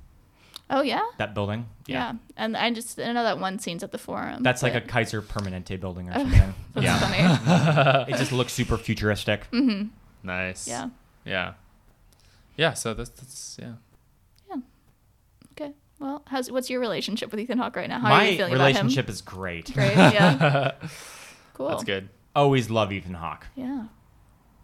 Oh 0.69 0.81
yeah. 0.81 1.03
that 1.17 1.33
building. 1.33 1.67
Yeah. 1.87 2.13
And 2.37 2.55
I 2.55 2.71
just 2.71 2.99
I 2.99 3.11
know 3.11 3.23
that 3.23 3.39
one 3.39 3.57
scene's 3.59 3.83
at 3.83 3.91
the 3.91 3.97
forum. 3.97 4.43
That's 4.43 4.61
like 4.61 4.75
a 4.75 4.81
Kaiser 4.81 5.21
Permanente 5.21 5.79
building 5.79 6.09
or 6.09 6.13
something. 6.19 6.53
that's 6.73 6.85
yeah. 6.85 6.99
funny. 6.99 8.11
it 8.13 8.17
just 8.17 8.31
looks 8.31 8.53
super 8.53 8.77
futuristic. 8.77 9.47
nice. 10.23 10.67
yeah. 10.67 10.89
Yeah. 11.25 11.53
Yeah. 12.55 12.73
So 12.73 12.93
that's 12.93 13.09
that's 13.09 13.57
yeah. 13.59 13.73
Yeah. 14.49 14.61
Okay. 15.53 15.73
Well, 15.99 16.23
how's 16.27 16.51
what's 16.51 16.69
your 16.69 16.81
relationship 16.81 17.31
with 17.31 17.39
Ethan 17.39 17.57
Hawke 17.57 17.75
right 17.75 17.89
now? 17.89 17.99
How 17.99 18.13
are 18.13 18.25
you 18.25 18.37
feeling 18.37 18.53
about 18.53 18.53
him? 18.53 18.59
My 18.59 18.65
relationship 18.67 19.09
is 19.09 19.21
great. 19.21 19.69
about? 19.69 19.75
Great. 19.75 19.95
Yeah. 19.95 20.71
cool. 21.55 21.69
That's 21.69 21.83
good. 21.83 22.09
Always 22.35 22.69
love 22.69 22.91
Ethan 22.91 23.15
Hawke. 23.15 23.47
Yeah. 23.55 23.85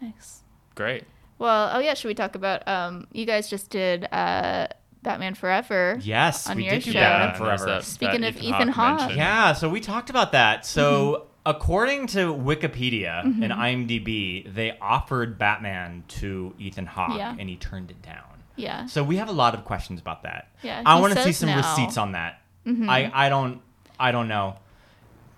Nice. 0.02 0.42
Great. 0.76 1.06
Well, 1.40 1.72
oh 1.74 1.80
yeah, 1.80 1.96
should 1.96 2.08
we 2.10 2.16
talk 2.16 2.36
about 2.36 2.68
um 2.68 3.08
you 3.12 3.26
guys 3.26 3.50
just 3.50 3.72
did 3.72 4.06
uh 4.14 4.68
Batman 5.06 5.36
Forever. 5.36 5.98
Yes, 6.02 6.50
On 6.50 6.58
we 6.58 6.66
your 6.66 6.74
did 6.74 6.84
do 6.84 6.92
show. 6.92 7.00
Batman 7.00 7.36
Forever. 7.38 7.66
that- 7.66 7.84
Speaking 7.86 8.22
that 8.22 8.36
of 8.36 8.42
Ethan 8.42 8.68
Hawke. 8.68 9.00
mention. 9.00 9.18
Yeah, 9.18 9.54
so 9.54 9.70
we 9.70 9.80
talked 9.80 10.10
about 10.10 10.34
that. 10.34 10.66
So, 10.66 10.84
Mm-hmm. 11.14 11.26
according 11.46 12.08
to 12.08 12.34
Wikipedia 12.34 13.24
and 13.24 13.54
IMDb, 13.54 14.52
they 14.54 14.78
offered 14.82 15.38
Batman 15.38 16.04
to 16.10 16.54
Ethan 16.60 16.88
Hawke 16.88 17.18
Yeah. 17.18 17.36
and 17.40 17.48
he 17.48 17.56
turned 17.56 17.92
it 17.92 18.02
down. 18.02 18.24
Yeah. 18.58 18.86
So, 18.88 19.04
we 19.04 19.18
have 19.18 19.30
a 19.30 19.34
lot 19.34 19.54
of 19.54 19.64
questions 19.64 20.00
about 20.02 20.24
that. 20.24 20.50
Yeah, 20.64 20.82
I 20.86 21.00
want 21.00 21.14
to 21.14 21.22
see 21.24 21.32
some 21.32 21.50
no. 21.50 21.58
receipts 21.58 21.98
on 21.98 22.12
that. 22.14 22.42
Mm-hmm. 22.68 22.90
I 22.90 23.12
I 23.14 23.30
don't 23.30 23.62
I 24.00 24.12
don't 24.12 24.28
know. 24.28 24.58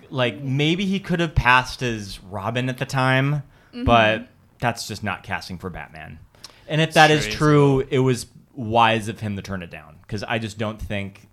Like 0.10 0.42
maybe 0.42 0.86
he 0.86 1.00
could 1.02 1.20
have 1.20 1.36
passed 1.36 1.82
as 1.84 2.20
Robin 2.24 2.70
at 2.70 2.78
the 2.78 2.86
time, 2.86 3.44
Mm-hmm. 3.74 3.84
but 3.84 4.28
that's 4.60 4.88
just 4.88 5.04
not 5.04 5.24
casting 5.24 5.58
for 5.58 5.70
Batman. 5.70 6.20
And 6.70 6.80
if 6.82 6.94
that 6.94 7.12
is 7.12 7.26
Crazy. 7.26 7.38
true, 7.38 7.86
it 7.90 8.00
was 8.00 8.26
wise 8.58 9.08
of 9.08 9.20
him 9.20 9.36
to 9.36 9.42
turn 9.42 9.62
it 9.62 9.70
down 9.70 9.96
because 10.02 10.24
I 10.24 10.40
just 10.40 10.58
don't 10.58 10.82
think 10.82 11.28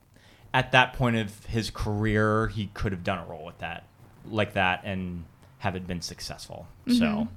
at 0.53 0.73
that 0.73 0.93
point 0.93 1.17
of 1.17 1.47
his 1.47 1.71
career 1.71 2.49
he 2.49 2.67
could 2.75 2.93
have 2.93 3.03
done 3.03 3.19
a 3.19 3.25
role 3.25 3.45
with 3.45 3.59
that 3.59 3.85
like 4.31 4.53
that 4.53 4.83
and 4.85 5.25
have 5.59 5.75
it 5.75 5.87
been 5.87 6.03
successful. 6.03 6.69
Mm-hmm. 6.87 6.99
So 6.99 7.29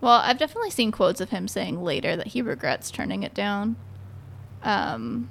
Well, 0.00 0.14
I've 0.14 0.38
definitely 0.38 0.70
seen 0.70 0.90
quotes 0.90 1.20
of 1.20 1.28
him 1.28 1.46
saying 1.46 1.82
later 1.82 2.16
that 2.16 2.28
he 2.28 2.40
regrets 2.40 2.90
turning 2.90 3.22
it 3.22 3.34
down. 3.34 3.76
Um 4.62 5.28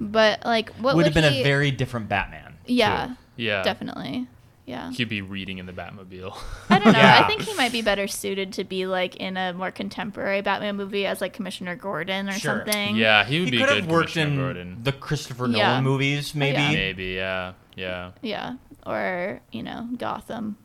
but 0.00 0.44
like 0.44 0.70
what 0.74 0.96
would 0.96 1.04
would, 1.04 1.06
have 1.06 1.14
been 1.14 1.32
he, 1.32 1.40
a 1.40 1.44
very 1.44 1.70
different 1.70 2.08
Batman. 2.08 2.54
Yeah. 2.66 3.06
too. 3.06 3.16
Yeah. 3.36 3.62
Definitely. 3.62 4.26
Yeah. 4.66 4.90
He'd 4.92 5.10
be 5.10 5.20
reading 5.20 5.58
in 5.58 5.66
the 5.66 5.72
Batmobile. 5.74 6.34
I 6.70 6.78
don't 6.78 6.92
know. 6.94 6.98
Yeah. 6.98 7.20
I 7.22 7.26
think 7.26 7.42
he 7.42 7.52
might 7.54 7.70
be 7.72 7.82
better 7.82 8.06
suited 8.08 8.54
to 8.54 8.64
be 8.64 8.86
like 8.86 9.16
in 9.16 9.36
a 9.36 9.52
more 9.52 9.70
contemporary 9.70 10.40
Batman 10.40 10.76
movie 10.76 11.04
as 11.04 11.20
like 11.20 11.34
Commissioner 11.34 11.76
Gordon 11.76 12.28
or 12.30 12.32
Sure. 12.32 12.64
something. 12.64 12.96
yeah, 12.96 13.24
he 13.26 13.40
would 13.40 13.46
He 13.46 13.50
be 13.50 13.58
could 13.58 13.68
good 13.68 13.82
have 13.82 13.90
worked 13.90 14.16
in 14.16 14.36
Gordon. 14.36 14.78
the 14.82 14.92
Christopher 14.92 15.48
Yeah. 15.48 15.68
Nolan 15.68 15.84
movies, 15.84 16.34
maybe. 16.34 16.56
Yeah. 16.62 16.72
Maybe, 16.72 17.04
yeah, 17.08 17.52
yeah. 17.76 18.10
Yeah. 18.22 18.54
Or, 18.86 19.40
you 19.52 19.62
know, 19.62 19.86
Gotham. 19.98 20.56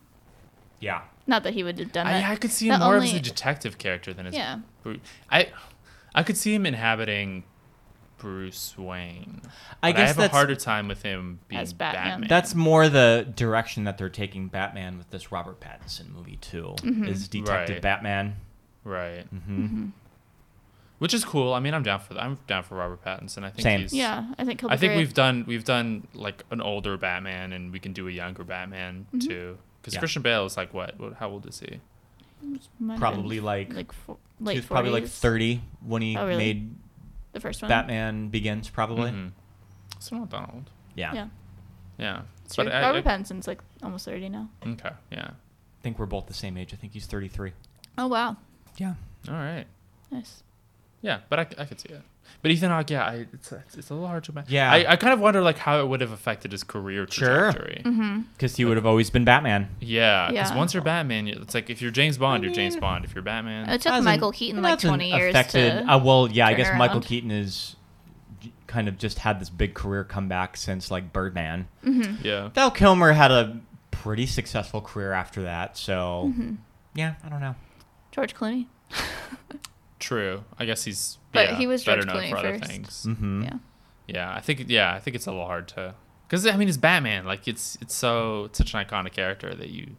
yeah. 0.78 1.02
Not 1.26 1.42
that 1.44 1.52
he 1.52 1.62
would 1.62 1.78
have 1.78 1.92
done 1.92 2.06
I, 2.06 2.18
it. 2.20 2.28
I 2.30 2.36
could 2.36 2.50
see 2.50 2.68
him 2.68 2.80
The 2.80 2.86
more 2.86 2.94
only- 2.96 3.08
as 3.10 3.14
a 3.14 3.20
detective 3.20 3.76
character 3.78 4.12
than 4.14 4.26
as 4.26 4.34
Yeah. 4.34 4.60
I, 5.30 5.48
I 6.14 6.22
could 6.22 6.36
see 6.38 6.54
him 6.54 6.64
inhabiting 6.66 7.44
Bruce 8.20 8.76
Wayne. 8.78 9.40
I 9.82 9.90
But 9.92 9.96
guess 9.96 10.02
I 10.02 10.06
have 10.08 10.16
that's 10.18 10.32
a 10.32 10.36
harder 10.36 10.54
time 10.54 10.86
with 10.88 11.02
him 11.02 11.40
being 11.48 11.60
As 11.60 11.72
Batman. 11.72 12.04
Batman. 12.10 12.28
that's 12.28 12.54
more 12.54 12.88
the 12.88 13.26
direction 13.34 13.84
that 13.84 13.98
they're 13.98 14.08
taking 14.08 14.48
Batman 14.48 14.98
with 14.98 15.10
this 15.10 15.32
Robert 15.32 15.58
Pattinson 15.60 16.12
movie 16.14 16.36
too. 16.40 16.74
Mm-hmm. 16.78 17.04
Is 17.06 17.26
Detective 17.28 17.76
Right. 17.76 17.82
Batman? 17.82 18.36
right. 18.84 19.26
Mm-hmm. 19.34 19.86
Which 20.98 21.14
is 21.14 21.24
cool. 21.24 21.54
I 21.54 21.60
mean, 21.60 21.72
I'm 21.72 21.82
down 21.82 22.00
for 22.00 22.12
that. 22.12 22.22
I'm 22.22 22.38
down 22.46 22.62
for 22.62 22.74
Robert 22.74 23.02
Pattinson. 23.02 23.42
I 23.42 23.48
think 23.50 23.62
Same. 23.62 23.80
he's. 23.80 23.94
Yeah, 23.94 24.26
I 24.38 24.44
think 24.44 24.60
he'll 24.60 24.68
be 24.68 24.74
I 24.74 24.76
think 24.76 24.90
great. 24.90 24.98
we've 24.98 25.14
done 25.14 25.44
we've 25.46 25.64
done 25.64 26.06
like 26.12 26.44
an 26.50 26.60
older 26.60 26.98
Batman, 26.98 27.54
and 27.54 27.72
we 27.72 27.78
can 27.78 27.94
do 27.94 28.06
a 28.06 28.10
younger 28.10 28.44
Batman 28.44 29.06
Mm-hmm. 29.14 29.26
too. 29.26 29.58
Because 29.80 29.94
Yeah. 29.94 30.00
Christian 30.00 30.20
Bale 30.20 30.44
is 30.44 30.58
like 30.58 30.74
what? 30.74 30.98
what? 31.00 31.14
How 31.14 31.30
old 31.30 31.46
is 31.46 31.58
he? 31.60 31.80
Probably 32.98 33.36
been, 33.36 33.44
like, 33.44 33.72
like 33.74 33.92
fo- 33.92 34.18
he 34.38 34.44
late 34.44 34.56
was 34.56 34.66
probably 34.66 34.90
like 34.90 35.06
30 35.06 35.62
when 35.86 36.02
he 36.02 36.16
Oh, 36.16 36.26
really? 36.26 36.38
made 36.38 36.74
The 37.32 37.40
first 37.40 37.62
one. 37.62 37.68
Batman 37.68 38.28
Begins. 38.28 38.68
Probably. 38.68 39.10
Mhm. 39.10 39.32
So 39.98 40.16
not 40.16 40.30
that 40.30 40.50
old. 40.52 40.70
Yeah. 40.94 41.12
Yeah. 41.12 41.28
Yeah. 41.98 42.22
It's 42.44 42.54
true. 42.54 42.64
But 42.64 42.72
I- 42.74 42.82
Robert 42.82 43.06
I- 43.06 43.16
Pattinson's 43.16 43.46
like 43.46 43.60
almost 43.82 44.04
30 44.06 44.28
now. 44.28 44.48
Okay. 44.66 44.90
Yeah. 45.10 45.30
I 45.30 45.82
think 45.82 45.98
we're 45.98 46.06
both 46.06 46.26
the 46.26 46.34
same 46.34 46.56
age. 46.56 46.72
I 46.74 46.76
think 46.76 46.92
he's 46.92 47.06
33. 47.06 47.52
Oh, 47.98 48.06
wow. 48.08 48.36
Yeah. 48.76 48.94
All 49.28 49.34
right. 49.34 49.66
Nice. 50.10 50.42
Yeah, 51.02 51.20
but 51.28 51.38
I, 51.38 51.62
I 51.62 51.64
could 51.66 51.80
see 51.80 51.88
it. 51.90 52.02
But 52.42 52.50
Ethan 52.50 52.70
Hawke, 52.70 52.90
yeah, 52.90 53.04
I, 53.04 53.26
it's, 53.32 53.52
it's 53.52 53.76
it's 53.76 53.90
a 53.90 53.94
little 53.94 54.08
hard 54.08 54.24
to 54.24 54.32
imagine. 54.32 54.52
Yeah. 54.52 54.72
I, 54.72 54.92
I 54.92 54.96
kind 54.96 55.12
of 55.12 55.20
wonder 55.20 55.42
like 55.42 55.58
how 55.58 55.80
it 55.80 55.86
would 55.88 56.00
have 56.00 56.12
affected 56.12 56.52
his 56.52 56.62
career 56.64 57.06
Sure. 57.10 57.52
trajectory. 57.52 57.82
Because 58.32 58.56
he 58.56 58.64
would 58.64 58.76
have 58.76 58.86
always 58.86 59.10
been 59.10 59.24
Batman. 59.24 59.68
Yeah, 59.80 60.30
because 60.30 60.50
Yeah. 60.50 60.56
once 60.56 60.72
you're 60.74 60.82
Batman, 60.82 61.28
it's 61.28 61.54
like 61.54 61.68
if 61.70 61.82
you're 61.82 61.90
James 61.90 62.16
Bond, 62.18 62.42
I 62.42 62.46
you're 62.46 62.54
James 62.54 62.74
mean, 62.74 62.80
Bond. 62.80 63.04
If 63.04 63.14
you're 63.14 63.22
Batman, 63.22 63.68
It 63.68 63.82
took 63.82 63.92
Hasn't- 63.92 64.04
Michael 64.04 64.32
Keaton 64.32 64.62
like 64.62 64.78
20 64.78 65.10
years 65.10 65.34
affected, 65.34 65.70
to. 65.84 65.92
uh, 65.92 65.98
well, 65.98 66.28
yeah, 66.30 66.46
I 66.46 66.54
turn 66.54 66.56
guess 66.64 66.78
Michael. 66.78 67.00
Keaton 67.00 67.30
is 67.30 67.76
kind 68.66 68.88
of 68.88 68.96
just 68.96 69.18
had 69.18 69.40
this 69.40 69.50
big 69.50 69.74
career 69.74 70.04
comeback 70.04 70.56
since 70.56 70.90
like 70.90 71.12
Birdman. 71.12 71.68
yeah, 72.22 72.48
Val 72.54 72.70
Kilmer 72.70 73.12
had 73.12 73.30
a 73.30 73.58
pretty 73.90 74.24
successful 74.26 74.80
career 74.80 75.12
after 75.12 75.42
that. 75.42 75.76
So, 75.76 76.32
Mm-hmm. 76.32 76.54
yeah, 76.94 77.14
I 77.24 77.28
don't 77.28 77.40
know. 77.40 77.54
George 78.12 78.34
Clooney. 78.34 78.66
true. 80.00 80.44
I 80.58 80.64
guess 80.64 80.84
he's 80.84 81.18
But 81.32 81.50
yeah, 81.50 81.56
he 81.56 81.66
was 81.66 81.84
better 81.84 82.04
known 82.04 82.16
Clooney 82.16 82.30
for 82.30 82.36
other 82.38 82.58
things. 82.58 83.06
Mm-hmm. 83.08 83.42
Yeah. 83.44 83.58
Yeah, 84.08 84.34
I 84.34 84.40
think 84.40 84.64
yeah, 84.68 84.92
I 84.92 84.98
think 84.98 85.14
it's 85.14 85.26
a 85.26 85.30
little 85.30 85.46
hard 85.46 85.68
to 85.68 85.94
because 86.26 86.46
I 86.46 86.56
mean 86.56 86.68
it's 86.68 86.76
Batman. 86.76 87.24
Like 87.24 87.46
it's 87.46 87.78
it's 87.80 87.94
so 87.94 88.44
it's 88.46 88.58
such 88.58 88.74
an 88.74 88.84
iconic 88.84 89.12
character 89.12 89.54
that 89.54 89.68
you 89.68 89.96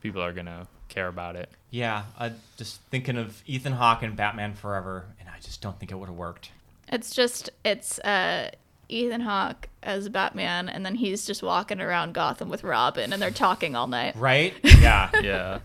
people 0.00 0.22
are 0.22 0.32
gonna 0.32 0.66
care 0.88 1.06
about 1.06 1.36
it. 1.36 1.50
Yeah, 1.70 2.04
I 2.18 2.32
just 2.56 2.80
thinking 2.90 3.16
of 3.16 3.42
Ethan 3.46 3.74
Hawke 3.74 4.02
and 4.02 4.16
Batman 4.16 4.54
Forever, 4.54 5.06
and 5.20 5.28
I 5.28 5.38
just 5.40 5.60
don't 5.60 5.78
think 5.78 5.92
it 5.92 5.96
would 5.96 6.08
have 6.08 6.16
worked. 6.16 6.50
It's 6.90 7.14
just, 7.14 7.50
it's 7.64 7.98
uh, 7.98 8.50
Ethan 8.88 9.20
Hawke 9.20 9.68
as 9.82 10.08
Batman, 10.08 10.70
and 10.70 10.84
then 10.86 10.94
he's 10.94 11.26
just 11.26 11.42
walking 11.42 11.80
around 11.80 12.14
Gotham 12.14 12.48
with 12.48 12.64
Robin, 12.64 13.12
and 13.12 13.20
they're 13.20 13.30
talking 13.30 13.76
all 13.76 13.86
night. 13.86 14.16
Right? 14.16 14.54
Yeah. 14.64 15.10
Yeah, 15.20 15.58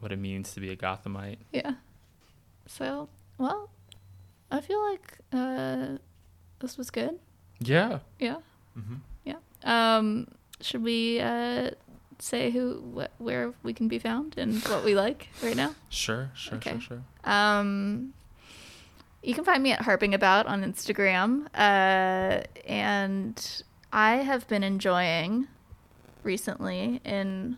what 0.00 0.10
it 0.10 0.18
means 0.18 0.52
to 0.54 0.60
be 0.60 0.70
a 0.70 0.76
Gothamite. 0.76 1.38
Yeah. 1.52 1.74
So, 2.66 3.08
well, 3.38 3.70
I 4.50 4.60
feel 4.60 4.82
like 4.90 5.18
uh, 5.32 5.98
this 6.60 6.76
was 6.78 6.90
good. 6.90 7.18
Yeah, 7.60 8.00
Yeah. 8.18 8.36
Mm-hmm. 8.78 8.94
Yeah. 9.24 9.36
Um, 9.64 10.28
should 10.60 10.82
we 10.82 11.20
uh, 11.20 11.70
say 12.18 12.50
who, 12.50 12.82
wh- 12.98 13.20
where 13.20 13.52
we 13.62 13.72
can 13.72 13.86
be 13.88 13.98
found 13.98 14.34
and 14.36 14.60
what 14.64 14.84
we 14.84 14.94
like 14.94 15.28
right 15.42 15.56
now? 15.56 15.74
sure, 15.88 16.30
sure, 16.34 16.56
Okay. 16.56 16.72
sure, 16.72 16.80
sure. 16.80 17.02
Um, 17.32 18.12
you 19.22 19.34
can 19.34 19.44
find 19.44 19.62
me 19.62 19.72
at 19.72 19.82
harping 19.82 20.12
about 20.14 20.46
on 20.46 20.62
Instagram, 20.62 21.46
uh, 21.54 22.42
and 22.66 23.62
I 23.92 24.16
have 24.16 24.46
been 24.48 24.62
enjoying 24.62 25.46
recently 26.22 27.00
in 27.04 27.56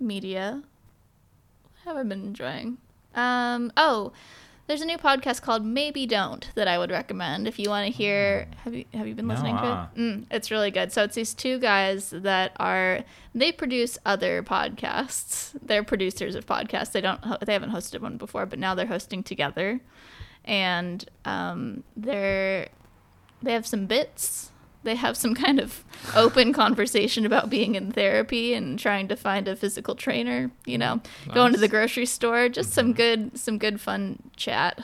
media. 0.00 0.62
What 1.62 1.72
have 1.84 1.96
I 1.96 2.02
been 2.08 2.24
enjoying? 2.24 2.78
Um, 3.16 3.72
oh, 3.76 4.12
there's 4.66 4.82
a 4.82 4.84
new 4.84 4.98
podcast 4.98 5.42
called 5.42 5.64
Maybe 5.64 6.06
Don't 6.06 6.50
that 6.56 6.66
I 6.66 6.76
would 6.76 6.90
recommend 6.90 7.46
if 7.46 7.58
you 7.58 7.70
want 7.70 7.86
to 7.86 7.92
hear. 7.92 8.48
Have 8.64 8.74
you 8.74 8.84
have 8.94 9.06
you 9.06 9.14
been 9.14 9.28
listening 9.28 9.56
to 9.56 9.62
uh-uh. 9.62 9.86
it? 9.94 9.98
Mm, 9.98 10.26
it's 10.30 10.50
really 10.50 10.70
good. 10.70 10.92
So 10.92 11.04
it's 11.04 11.14
these 11.14 11.34
two 11.34 11.58
guys 11.58 12.10
that 12.10 12.52
are 12.56 13.04
they 13.34 13.52
produce 13.52 13.96
other 14.04 14.42
podcasts. 14.42 15.56
They're 15.62 15.84
producers 15.84 16.34
of 16.34 16.46
podcasts. 16.46 16.92
They 16.92 17.00
don't 17.00 17.20
they 17.44 17.52
haven't 17.52 17.70
hosted 17.70 18.00
one 18.00 18.16
before, 18.16 18.44
but 18.44 18.58
now 18.58 18.74
they're 18.74 18.86
hosting 18.86 19.22
together, 19.22 19.80
and 20.44 21.08
um, 21.24 21.84
they're 21.96 22.68
they 23.42 23.52
have 23.52 23.66
some 23.66 23.86
bits. 23.86 24.50
They 24.86 24.94
have 24.94 25.16
some 25.16 25.34
kind 25.34 25.58
of 25.58 25.84
open 26.14 26.52
conversation 26.52 27.26
about 27.26 27.50
being 27.50 27.74
in 27.74 27.90
therapy 27.90 28.54
and 28.54 28.78
trying 28.78 29.08
to 29.08 29.16
find 29.16 29.48
a 29.48 29.56
physical 29.56 29.96
trainer. 29.96 30.50
You 30.64 30.78
know, 30.78 31.00
going 31.34 31.52
to 31.52 31.58
the 31.58 31.66
grocery 31.68 32.06
store. 32.06 32.48
Just 32.48 32.72
some 32.72 32.92
good 32.92 33.36
some 33.36 33.58
good 33.58 33.80
fun 33.80 34.22
chat 34.36 34.78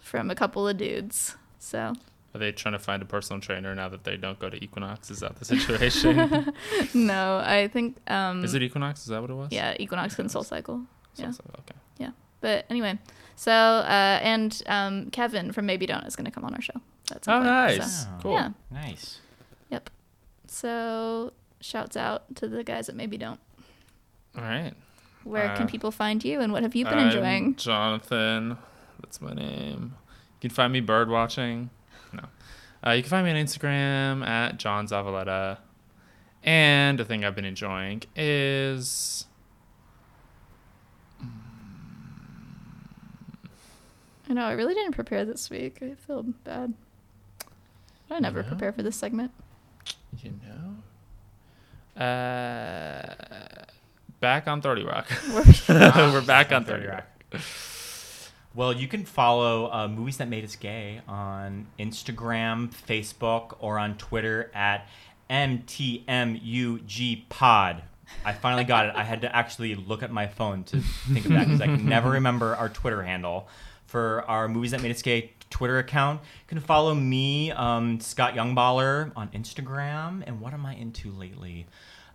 from 0.00 0.30
a 0.30 0.34
couple 0.34 0.66
of 0.66 0.78
dudes. 0.78 1.36
So 1.58 1.92
Are 2.34 2.38
they 2.38 2.50
trying 2.50 2.72
to 2.72 2.78
find 2.78 3.02
a 3.02 3.04
personal 3.04 3.40
trainer 3.42 3.74
now 3.74 3.90
that 3.90 4.04
they 4.04 4.16
don't 4.16 4.38
go 4.38 4.48
to 4.48 4.56
Equinox? 4.64 5.10
Is 5.10 5.20
that 5.20 5.36
the 5.36 5.44
situation? 5.44 6.52
no, 6.94 7.36
I 7.44 7.68
think 7.68 7.98
um, 8.10 8.42
Is 8.44 8.54
it 8.54 8.62
Equinox? 8.62 9.00
Is 9.02 9.06
that 9.08 9.20
what 9.20 9.30
it 9.30 9.34
was? 9.34 9.48
yeah, 9.52 9.74
Equinox 9.78 10.18
and 10.18 10.30
Soul 10.30 10.42
Cycle. 10.44 10.80
So- 11.14 11.22
Yeah. 11.24 11.30
so- 11.32 11.44
okay. 11.58 11.78
Yeah. 11.98 12.10
But 12.40 12.64
anyway, 12.70 12.98
so 13.36 13.52
uh, 13.52 14.18
and 14.22 14.60
um, 14.66 15.10
Kevin 15.10 15.52
from 15.52 15.66
Maybe 15.66 15.86
Don't 15.86 16.04
is 16.04 16.16
going 16.16 16.24
to 16.24 16.30
come 16.32 16.44
on 16.44 16.54
our 16.54 16.62
show. 16.62 16.80
That's 17.08 17.28
Oh, 17.28 17.40
nice. 17.42 18.02
So, 18.04 18.08
Cool. 18.22 18.32
Yeah. 18.32 18.48
Nice. 18.70 19.18
Yep. 19.72 19.90
So 20.46 21.32
shouts 21.60 21.96
out 21.96 22.34
to 22.36 22.46
the 22.46 22.62
guys 22.62 22.86
that 22.86 22.94
Maybe 22.96 23.16
Don't. 23.18 23.40
All 24.36 24.42
right. 24.44 24.72
Where 25.24 25.50
Uh, 25.50 25.56
can 25.56 25.66
people 25.66 25.90
find 25.90 26.22
you, 26.24 26.40
and 26.40 26.52
what 26.52 26.62
have 26.62 26.74
you 26.74 26.84
been 26.84 26.98
I'm 26.98 27.06
enjoying? 27.08 27.56
Jonathan. 27.56 28.58
That's 29.00 29.20
my 29.20 29.32
name. 29.32 29.94
You 30.40 30.48
can 30.48 30.50
find 30.50 30.72
me 30.72 30.80
bird 30.80 31.08
watching. 31.08 31.70
No. 32.12 32.24
Uh, 32.86 32.90
you 32.90 33.02
can 33.02 33.10
find 33.10 33.24
me 33.24 33.30
on 33.30 33.36
Instagram 33.36 34.26
at 34.26 34.58
John 34.58 34.86
Zavaleta. 34.86 35.58
And 36.42 36.98
the 36.98 37.04
thing 37.04 37.24
I've 37.24 37.36
been 37.36 37.44
enjoying 37.44 38.02
is 38.16 39.26
I 44.28 44.32
know 44.34 44.44
I 44.44 44.52
really 44.52 44.74
didn't 44.74 44.92
prepare 44.92 45.24
this 45.24 45.50
week. 45.50 45.78
I 45.82 45.94
feel 45.94 46.22
bad. 46.22 46.74
I 48.10 48.18
never 48.20 48.40
Yeah. 48.40 48.48
prepare 48.48 48.72
for 48.72 48.82
this 48.82 48.96
segment. 48.96 49.30
You 50.20 50.32
know 51.96 52.02
uh 52.02 53.62
back 54.22 54.48
on 54.48 54.62
30 54.62 54.84
Rock. 54.84 55.06
We're 55.68 56.22
back 56.22 56.52
on 56.52 56.64
30 56.64 56.86
Rock. 56.86 57.04
Well, 58.54 58.72
you 58.72 58.86
can 58.86 59.04
follow 59.04 59.70
uh, 59.72 59.88
Movies 59.88 60.18
That 60.18 60.28
Made 60.28 60.44
Us 60.44 60.56
Gay 60.56 61.00
on 61.08 61.66
Instagram, 61.78 62.70
Facebook, 62.70 63.56
or 63.60 63.78
on 63.78 63.96
Twitter 63.96 64.50
at 64.54 64.88
MTMUG 65.30 67.28
Pod. 67.28 67.82
I 68.24 68.34
finally 68.34 68.64
got 68.64 68.86
it. 68.86 68.92
I 68.94 69.04
had 69.04 69.22
to 69.22 69.34
actually 69.34 69.74
look 69.74 70.02
at 70.02 70.12
my 70.12 70.26
phone 70.26 70.64
to 70.64 70.80
think 70.80 71.24
of 71.24 71.32
that 71.32 71.46
because 71.46 71.62
I 71.62 71.66
can 71.66 71.86
never 71.86 72.10
remember 72.10 72.54
our 72.54 72.68
Twitter 72.68 73.02
handle 73.02 73.48
for 73.86 74.22
our 74.28 74.48
Movies 74.48 74.72
That 74.72 74.82
Made 74.82 74.90
Us 74.90 75.02
Gay 75.02 75.32
Twitter 75.52 75.78
account. 75.78 76.20
You 76.22 76.48
can 76.48 76.60
follow 76.60 76.94
me, 76.94 77.52
um, 77.52 78.00
Scott 78.00 78.34
Youngballer, 78.34 79.12
on 79.14 79.28
Instagram. 79.28 80.24
And 80.26 80.40
what 80.40 80.52
am 80.52 80.66
I 80.66 80.74
into 80.74 81.12
lately? 81.12 81.66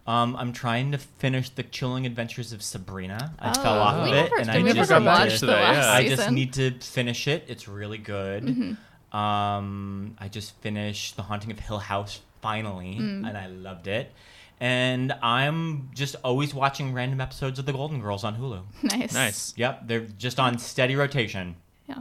Um, 0.05 0.35
I'm 0.37 0.53
trying 0.53 0.91
to 0.93 0.97
finish 0.97 1.49
the 1.49 1.63
Chilling 1.63 2.05
Adventures 2.05 2.51
of 2.53 2.61
Sabrina. 2.63 3.33
I 3.39 3.53
fell 3.53 3.75
Oh, 3.75 3.79
off 3.79 4.07
of 4.07 4.13
it, 4.13 4.31
and 4.39 4.49
I 4.49 4.61
just 4.61 4.75
never 4.89 4.99
need 5.01 5.05
watch 5.05 5.39
to- 5.39 5.45
the 5.45 5.51
last 5.53 5.85
I 5.87 6.07
just? 6.07 6.23
Mm-hmm. 6.23 6.33
need 6.33 6.53
to 6.53 6.71
finish 6.79 7.27
it. 7.27 7.45
It's 7.47 7.67
really 7.67 7.97
good. 7.97 8.77
Um, 9.11 10.15
I 10.19 10.27
just 10.29 10.55
finished 10.61 11.15
The 11.15 11.23
Haunting 11.23 11.51
of 11.51 11.59
Hill 11.59 11.79
House 11.79 12.21
finally, 12.41 12.95
Mm. 12.99 13.27
and 13.27 13.37
I 13.37 13.47
loved 13.47 13.87
it. 13.87 14.11
And 14.59 15.11
I'm 15.21 15.89
just 15.93 16.15
always 16.23 16.53
watching 16.53 16.93
random 16.93 17.21
episodes 17.21 17.59
of 17.59 17.65
The 17.65 17.73
Golden 17.73 18.01
Girls 18.01 18.23
on 18.23 18.37
Hulu. 18.37 18.63
Nice. 18.83 19.13
Nice. 19.13 19.53
Yep, 19.57 19.87
they're 19.87 20.07
just 20.17 20.39
on 20.39 20.57
steady 20.57 20.95
rotation. 20.95 21.55
Yeah. 21.87 21.99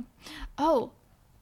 Oh, 0.58 0.92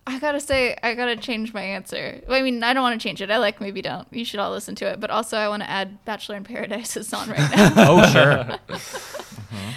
I 0.06 0.18
gotta 0.18 0.40
say, 0.40 0.76
I 0.82 0.94
gotta 0.94 1.16
change 1.16 1.54
my 1.54 1.62
answer. 1.62 2.20
I 2.28 2.42
mean, 2.42 2.62
I 2.62 2.74
don't 2.74 2.82
want 2.82 3.00
to 3.00 3.02
change 3.08 3.22
it. 3.22 3.30
I 3.30 3.38
like 3.38 3.60
maybe 3.60 3.80
don't. 3.80 4.06
You 4.10 4.24
should 4.24 4.38
all 4.40 4.50
listen 4.50 4.74
to 4.76 4.86
it. 4.86 5.00
But 5.00 5.10
also, 5.10 5.36
I 5.38 5.48
want 5.48 5.62
to 5.62 5.70
add 5.70 6.04
Bachelor 6.04 6.36
in 6.36 6.44
Paradise 6.44 6.96
is 6.96 7.12
on 7.14 7.28
right 7.30 7.38
now. 7.56 7.72
Oh, 7.76 8.06
sure. 8.12 8.58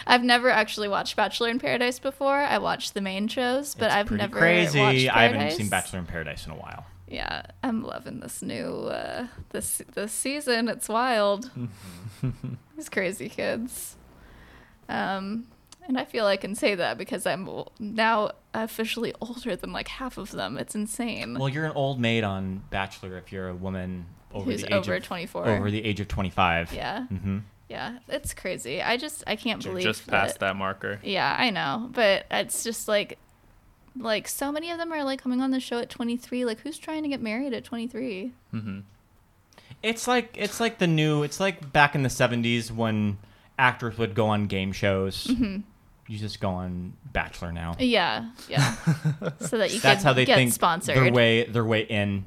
I've 0.08 0.24
never 0.24 0.50
actually 0.50 0.88
watched 0.90 1.16
Bachelor 1.16 1.50
in 1.50 1.60
Paradise 1.60 2.00
before. 2.00 2.38
I 2.38 2.58
watched 2.58 2.94
the 2.94 3.02
main 3.02 3.28
shows, 3.28 3.76
but 3.76 3.86
It's 3.86 3.96
I've 3.96 4.08
pretty 4.08 4.24
never 4.24 4.38
crazy. 4.38 4.80
watched 4.80 5.10
I 5.16 5.24
haven't 5.28 5.52
seen 5.52 5.70
Bachelor 5.70 6.00
in 6.00 6.06
Paradise 6.06 6.46
in 6.46 6.52
a 6.52 6.56
while. 6.56 6.86
Yeah, 7.10 7.44
I'm 7.64 7.84
loving 7.84 8.20
this 8.20 8.42
new 8.42 8.66
uh, 8.90 9.28
this 9.52 9.82
this 9.94 10.12
season. 10.12 10.68
It's 10.68 10.90
wild. 10.90 11.52
These 12.76 12.90
crazy 12.90 13.30
kids. 13.30 13.96
Um, 14.90 15.48
and 15.88 15.98
I 15.98 16.06
feel 16.06 16.26
I 16.26 16.38
can 16.38 16.56
say 16.56 16.76
that 16.76 16.98
because 16.98 17.26
I'm 17.26 17.50
now 17.80 18.32
officially 18.54 19.14
older 19.22 19.56
than 19.56 19.72
like 19.72 19.88
half 19.88 20.18
of 20.18 20.32
them. 20.32 20.58
It's 20.58 20.76
insane. 20.76 21.38
Well, 21.38 21.50
you're 21.50 21.66
an 21.66 21.74
old 21.74 22.00
maid 22.00 22.24
on 22.24 22.64
Bachelor 22.70 23.18
if 23.18 23.32
you're 23.32 23.50
a 23.50 23.56
woman 23.56 24.06
over 24.34 24.52
Who's 24.52 24.62
the 24.62 24.68
age 24.68 24.74
over 24.74 24.96
of 24.96 25.04
24. 25.04 25.48
Over 25.48 25.72
the 25.72 25.84
age 25.84 26.00
of 26.00 26.08
25. 26.08 26.74
yeah, 26.74 27.06
hmm 27.08 27.40
yeah, 27.70 28.00
it's 28.08 28.34
crazy. 28.34 28.82
I 28.82 28.98
just 28.98 29.24
I 29.28 29.36
can't 29.36 29.64
You're 29.64 29.74
believe 29.74 29.86
just 29.86 30.08
past 30.08 30.40
that 30.40 30.56
marker. 30.56 31.00
Yeah, 31.04 31.36
I 31.38 31.50
know, 31.50 31.90
but 31.92 32.26
it's 32.32 32.64
just 32.64 32.88
like, 32.88 33.18
like 33.98 34.28
so 34.28 34.52
many 34.52 34.72
of 34.72 34.78
them 34.78 34.92
are 34.94 35.04
like 35.04 35.22
coming 35.22 35.42
on 35.42 35.52
the 35.52 35.60
show 35.60 35.80
at 35.80 35.90
23. 35.90 36.46
Like, 36.46 36.62
who's 36.62 36.78
trying 36.78 37.04
to 37.04 37.10
get 37.10 37.22
married 37.22 37.54
at 37.54 37.66
23? 37.66 38.32
hmm 38.52 38.80
It's 39.84 40.08
like 40.08 40.36
it's 40.38 40.60
like 40.60 40.78
the 40.78 40.88
new. 40.88 41.24
It's 41.24 41.40
like 41.40 41.74
back 41.74 41.94
in 41.94 42.04
the 42.04 42.10
70s 42.10 42.72
when 42.72 43.18
actors 43.60 43.98
would 43.98 44.16
go 44.16 44.28
on 44.28 44.46
game 44.48 44.72
shows. 44.72 45.28
Mm-hmm. 45.28 45.62
You 46.08 46.18
just 46.18 46.40
go 46.40 46.50
on 46.50 46.94
Bachelor 47.12 47.52
now. 47.52 47.76
Yeah, 47.80 48.30
yeah. 48.48 48.76
so 49.42 49.58
that 49.58 49.74
you 49.74 49.80
That's 49.80 50.02
can 50.02 50.08
how 50.08 50.14
they 50.14 50.26
get 50.26 50.38
think 50.38 50.54
sponsored. 50.54 50.96
Mm-hmm. 50.96 51.04
their 51.06 51.14
way 51.14 51.44
their 51.46 51.66
way 51.66 51.82
in 51.82 52.26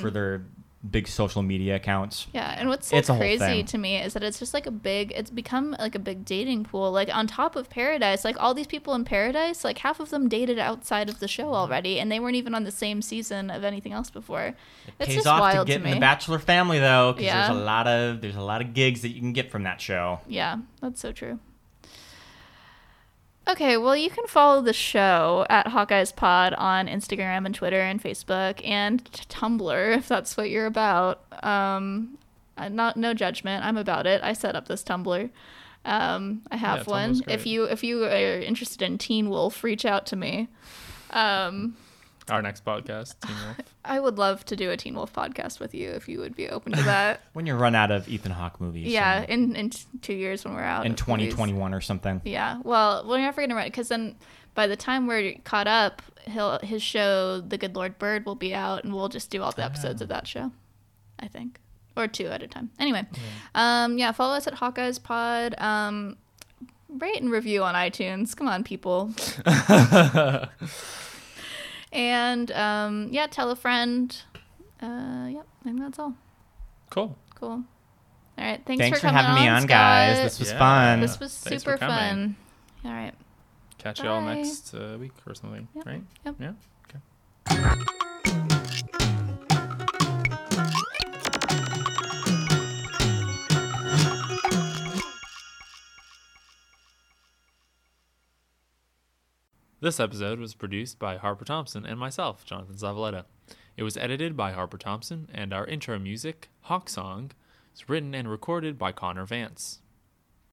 for 0.00 0.10
their 0.10 0.44
big 0.88 1.08
social 1.08 1.42
media 1.42 1.74
accounts. 1.76 2.26
Yeah, 2.32 2.54
and 2.56 2.68
what's 2.68 2.86
so 2.88 2.96
It's 2.96 3.08
crazy 3.10 3.62
to 3.64 3.78
me 3.78 3.96
is 4.00 4.14
that 4.14 4.22
it's 4.22 4.38
just 4.38 4.54
like 4.54 4.66
a 4.66 4.70
big. 4.70 5.12
It's 5.14 5.30
become 5.30 5.76
like 5.78 5.94
a 5.94 5.98
big 5.98 6.24
dating 6.24 6.64
pool. 6.64 6.90
Like 6.90 7.14
on 7.14 7.26
top 7.26 7.54
of 7.56 7.68
Paradise, 7.68 8.24
like 8.24 8.36
all 8.40 8.54
these 8.54 8.66
people 8.66 8.94
in 8.94 9.04
Paradise, 9.04 9.62
like 9.64 9.78
half 9.78 10.00
of 10.00 10.10
them 10.10 10.28
dated 10.28 10.58
outside 10.58 11.08
of 11.08 11.18
the 11.20 11.28
show 11.28 11.52
already, 11.52 12.00
and 12.00 12.10
they 12.10 12.20
weren't 12.20 12.36
even 12.36 12.54
on 12.54 12.64
the 12.64 12.70
same 12.70 13.02
season 13.02 13.50
of 13.50 13.62
anything 13.64 13.92
else 13.92 14.08
before. 14.10 14.42
It 14.46 14.54
it's 15.00 15.06
pays 15.08 15.14
just 15.16 15.26
off 15.26 15.40
wild 15.40 15.66
to 15.66 15.72
get 15.72 15.82
to 15.82 15.88
in 15.88 15.94
the 15.94 16.00
Bachelor 16.00 16.38
family 16.38 16.78
though, 16.78 17.12
because 17.12 17.26
Yeah. 17.26 17.46
there's 17.48 17.58
a 17.60 17.62
lot 17.62 17.86
of 17.86 18.20
there's 18.20 18.36
a 18.36 18.42
lot 18.42 18.62
of 18.62 18.72
gigs 18.72 19.02
that 19.02 19.10
you 19.10 19.20
can 19.20 19.32
get 19.32 19.50
from 19.50 19.64
that 19.64 19.80
show. 19.80 20.20
Yeah, 20.28 20.56
that's 20.80 21.00
so 21.00 21.12
true. 21.12 21.40
Okay, 23.48 23.78
well, 23.78 23.96
you 23.96 24.10
can 24.10 24.26
follow 24.26 24.60
the 24.60 24.74
show 24.74 25.46
at 25.48 25.66
Hawkeyes 25.68 26.14
Pod 26.14 26.52
on 26.54 26.86
Instagram 26.86 27.46
and 27.46 27.54
Twitter 27.54 27.80
and 27.80 28.02
Facebook 28.02 28.60
and 28.66 29.02
Tumblr 29.30 29.96
if 29.96 30.06
that's 30.06 30.36
what 30.36 30.50
you're 30.50 30.66
about. 30.66 31.22
Um, 31.42 32.18
not 32.58 32.98
no 32.98 33.14
judgment. 33.14 33.64
I'm 33.64 33.78
about 33.78 34.06
it. 34.06 34.20
I 34.22 34.34
set 34.34 34.54
up 34.54 34.68
this 34.68 34.82
Tumblr. 34.84 35.30
Um, 35.86 36.42
I 36.50 36.56
have 36.56 36.86
Yeah, 36.86 36.92
one. 36.92 37.22
If 37.26 37.46
you 37.46 37.64
if 37.64 37.82
you 37.82 38.04
are 38.04 38.40
interested 38.40 38.82
in 38.82 38.98
Teen 38.98 39.30
Wolf, 39.30 39.64
reach 39.64 39.86
out 39.86 40.04
to 40.06 40.16
me. 40.16 40.48
Um, 41.10 41.76
Our 42.30 42.42
next 42.42 42.64
podcast, 42.64 43.14
Teen 43.20 43.36
Wolf. 43.44 43.56
I 43.84 44.00
would 44.00 44.18
love 44.18 44.44
to 44.46 44.56
do 44.56 44.70
a 44.70 44.76
Teen 44.76 44.94
Wolf 44.94 45.12
podcast 45.12 45.60
with 45.60 45.74
you 45.74 45.90
if 45.90 46.08
you 46.08 46.18
would 46.20 46.36
be 46.36 46.48
open 46.48 46.72
to 46.72 46.82
that. 46.82 47.20
When 47.32 47.46
you 47.46 47.54
run 47.54 47.74
out 47.74 47.90
of 47.90 48.08
Ethan 48.08 48.32
Hawke 48.32 48.60
movies. 48.60 48.88
yeah, 48.88 49.22
in, 49.22 49.54
in 49.54 49.56
in 49.56 49.70
two 50.02 50.14
years 50.14 50.44
when 50.44 50.54
we're 50.54 50.62
out 50.62 50.84
in 50.86 50.92
of 50.92 51.08
movies. 51.08 51.34
2021 51.34 51.74
or 51.74 51.80
something. 51.80 52.20
Yeah. 52.24 52.60
Well, 52.64 53.04
we're 53.06 53.18
never 53.18 53.40
gonna 53.40 53.54
run 53.54 53.66
it 53.66 53.70
because 53.70 53.88
then 53.88 54.16
by 54.54 54.66
the 54.66 54.76
time 54.76 55.06
we're 55.06 55.34
caught 55.44 55.68
up, 55.68 56.02
he'll 56.26 56.58
his 56.60 56.82
show, 56.82 57.40
The 57.40 57.56
Good 57.58 57.76
Lord 57.76 57.98
Bird, 57.98 58.26
will 58.26 58.34
be 58.34 58.54
out, 58.54 58.84
and 58.84 58.92
we'll 58.94 59.08
just 59.08 59.30
do 59.30 59.42
all 59.42 59.52
the 59.52 59.64
episodes 59.64 60.02
of 60.02 60.08
that 60.08 60.26
show. 60.26 60.50
I 61.20 61.28
think, 61.28 61.60
or 61.96 62.08
two 62.08 62.26
at 62.26 62.42
a 62.42 62.48
time. 62.48 62.70
Anyway, 62.78 63.06
um, 63.54 63.98
yeah. 63.98 64.12
Follow 64.12 64.34
us 64.34 64.46
at 64.46 64.54
Hawkeyes 64.54 65.02
Pod. 65.02 65.54
Um, 65.58 66.16
rate 66.88 67.20
and 67.20 67.30
review 67.30 67.62
on 67.62 67.74
iTunes. 67.74 68.34
Come 68.36 68.48
on, 68.48 68.64
people. 68.64 69.12
and 71.98 72.50
um, 72.52 73.08
yeah, 73.10 73.26
tell 73.26 73.50
a 73.50 73.56
friend. 73.56 74.16
Uh, 74.80 75.26
yep. 75.30 75.46
I 75.60 75.64
think 75.64 75.80
that's 75.80 75.98
all. 75.98 76.14
Cool. 76.90 77.18
Cool. 77.34 77.48
All 77.50 77.64
right. 78.38 78.60
Thanks, 78.64 78.80
Thanks 78.80 79.00
for 79.00 79.08
for 79.08 79.12
coming 79.12 79.24
having 79.24 79.42
me 79.42 79.48
on, 79.48 79.66
guys. 79.66 80.16
This 80.22 80.38
was 80.38 80.52
Yeah. 80.52 80.58
fun. 80.58 81.00
This 81.00 81.18
was 81.18 81.36
Thanks 81.36 81.64
super 81.64 81.76
fun. 81.76 82.36
All 82.84 82.92
right. 82.92 83.12
Catch 83.78 84.00
you 84.02 84.08
all 84.08 84.22
next 84.22 84.72
uh, 84.74 84.96
week 84.98 85.12
or 85.26 85.34
something, 85.34 85.66
Yep. 85.74 85.86
right? 85.86 86.02
Yep. 86.24 86.34
Yeah. 86.40 86.52
Okay. 87.50 88.54
This 99.80 100.00
episode 100.00 100.40
was 100.40 100.54
produced 100.54 100.98
by 100.98 101.18
Harper 101.18 101.44
Thompson 101.44 101.86
and 101.86 102.00
myself, 102.00 102.44
Jonathan 102.44 102.74
Zavaleta. 102.74 103.26
It 103.76 103.84
was 103.84 103.96
edited 103.96 104.36
by 104.36 104.50
Harper 104.50 104.76
Thompson, 104.76 105.28
and 105.32 105.52
our 105.52 105.64
intro 105.66 106.00
music, 106.00 106.48
Hawk 106.62 106.88
Song, 106.88 107.30
is 107.72 107.88
written 107.88 108.12
and 108.12 108.28
recorded 108.28 108.76
by 108.76 108.90
Connor 108.90 109.24
Vance. 109.24 109.78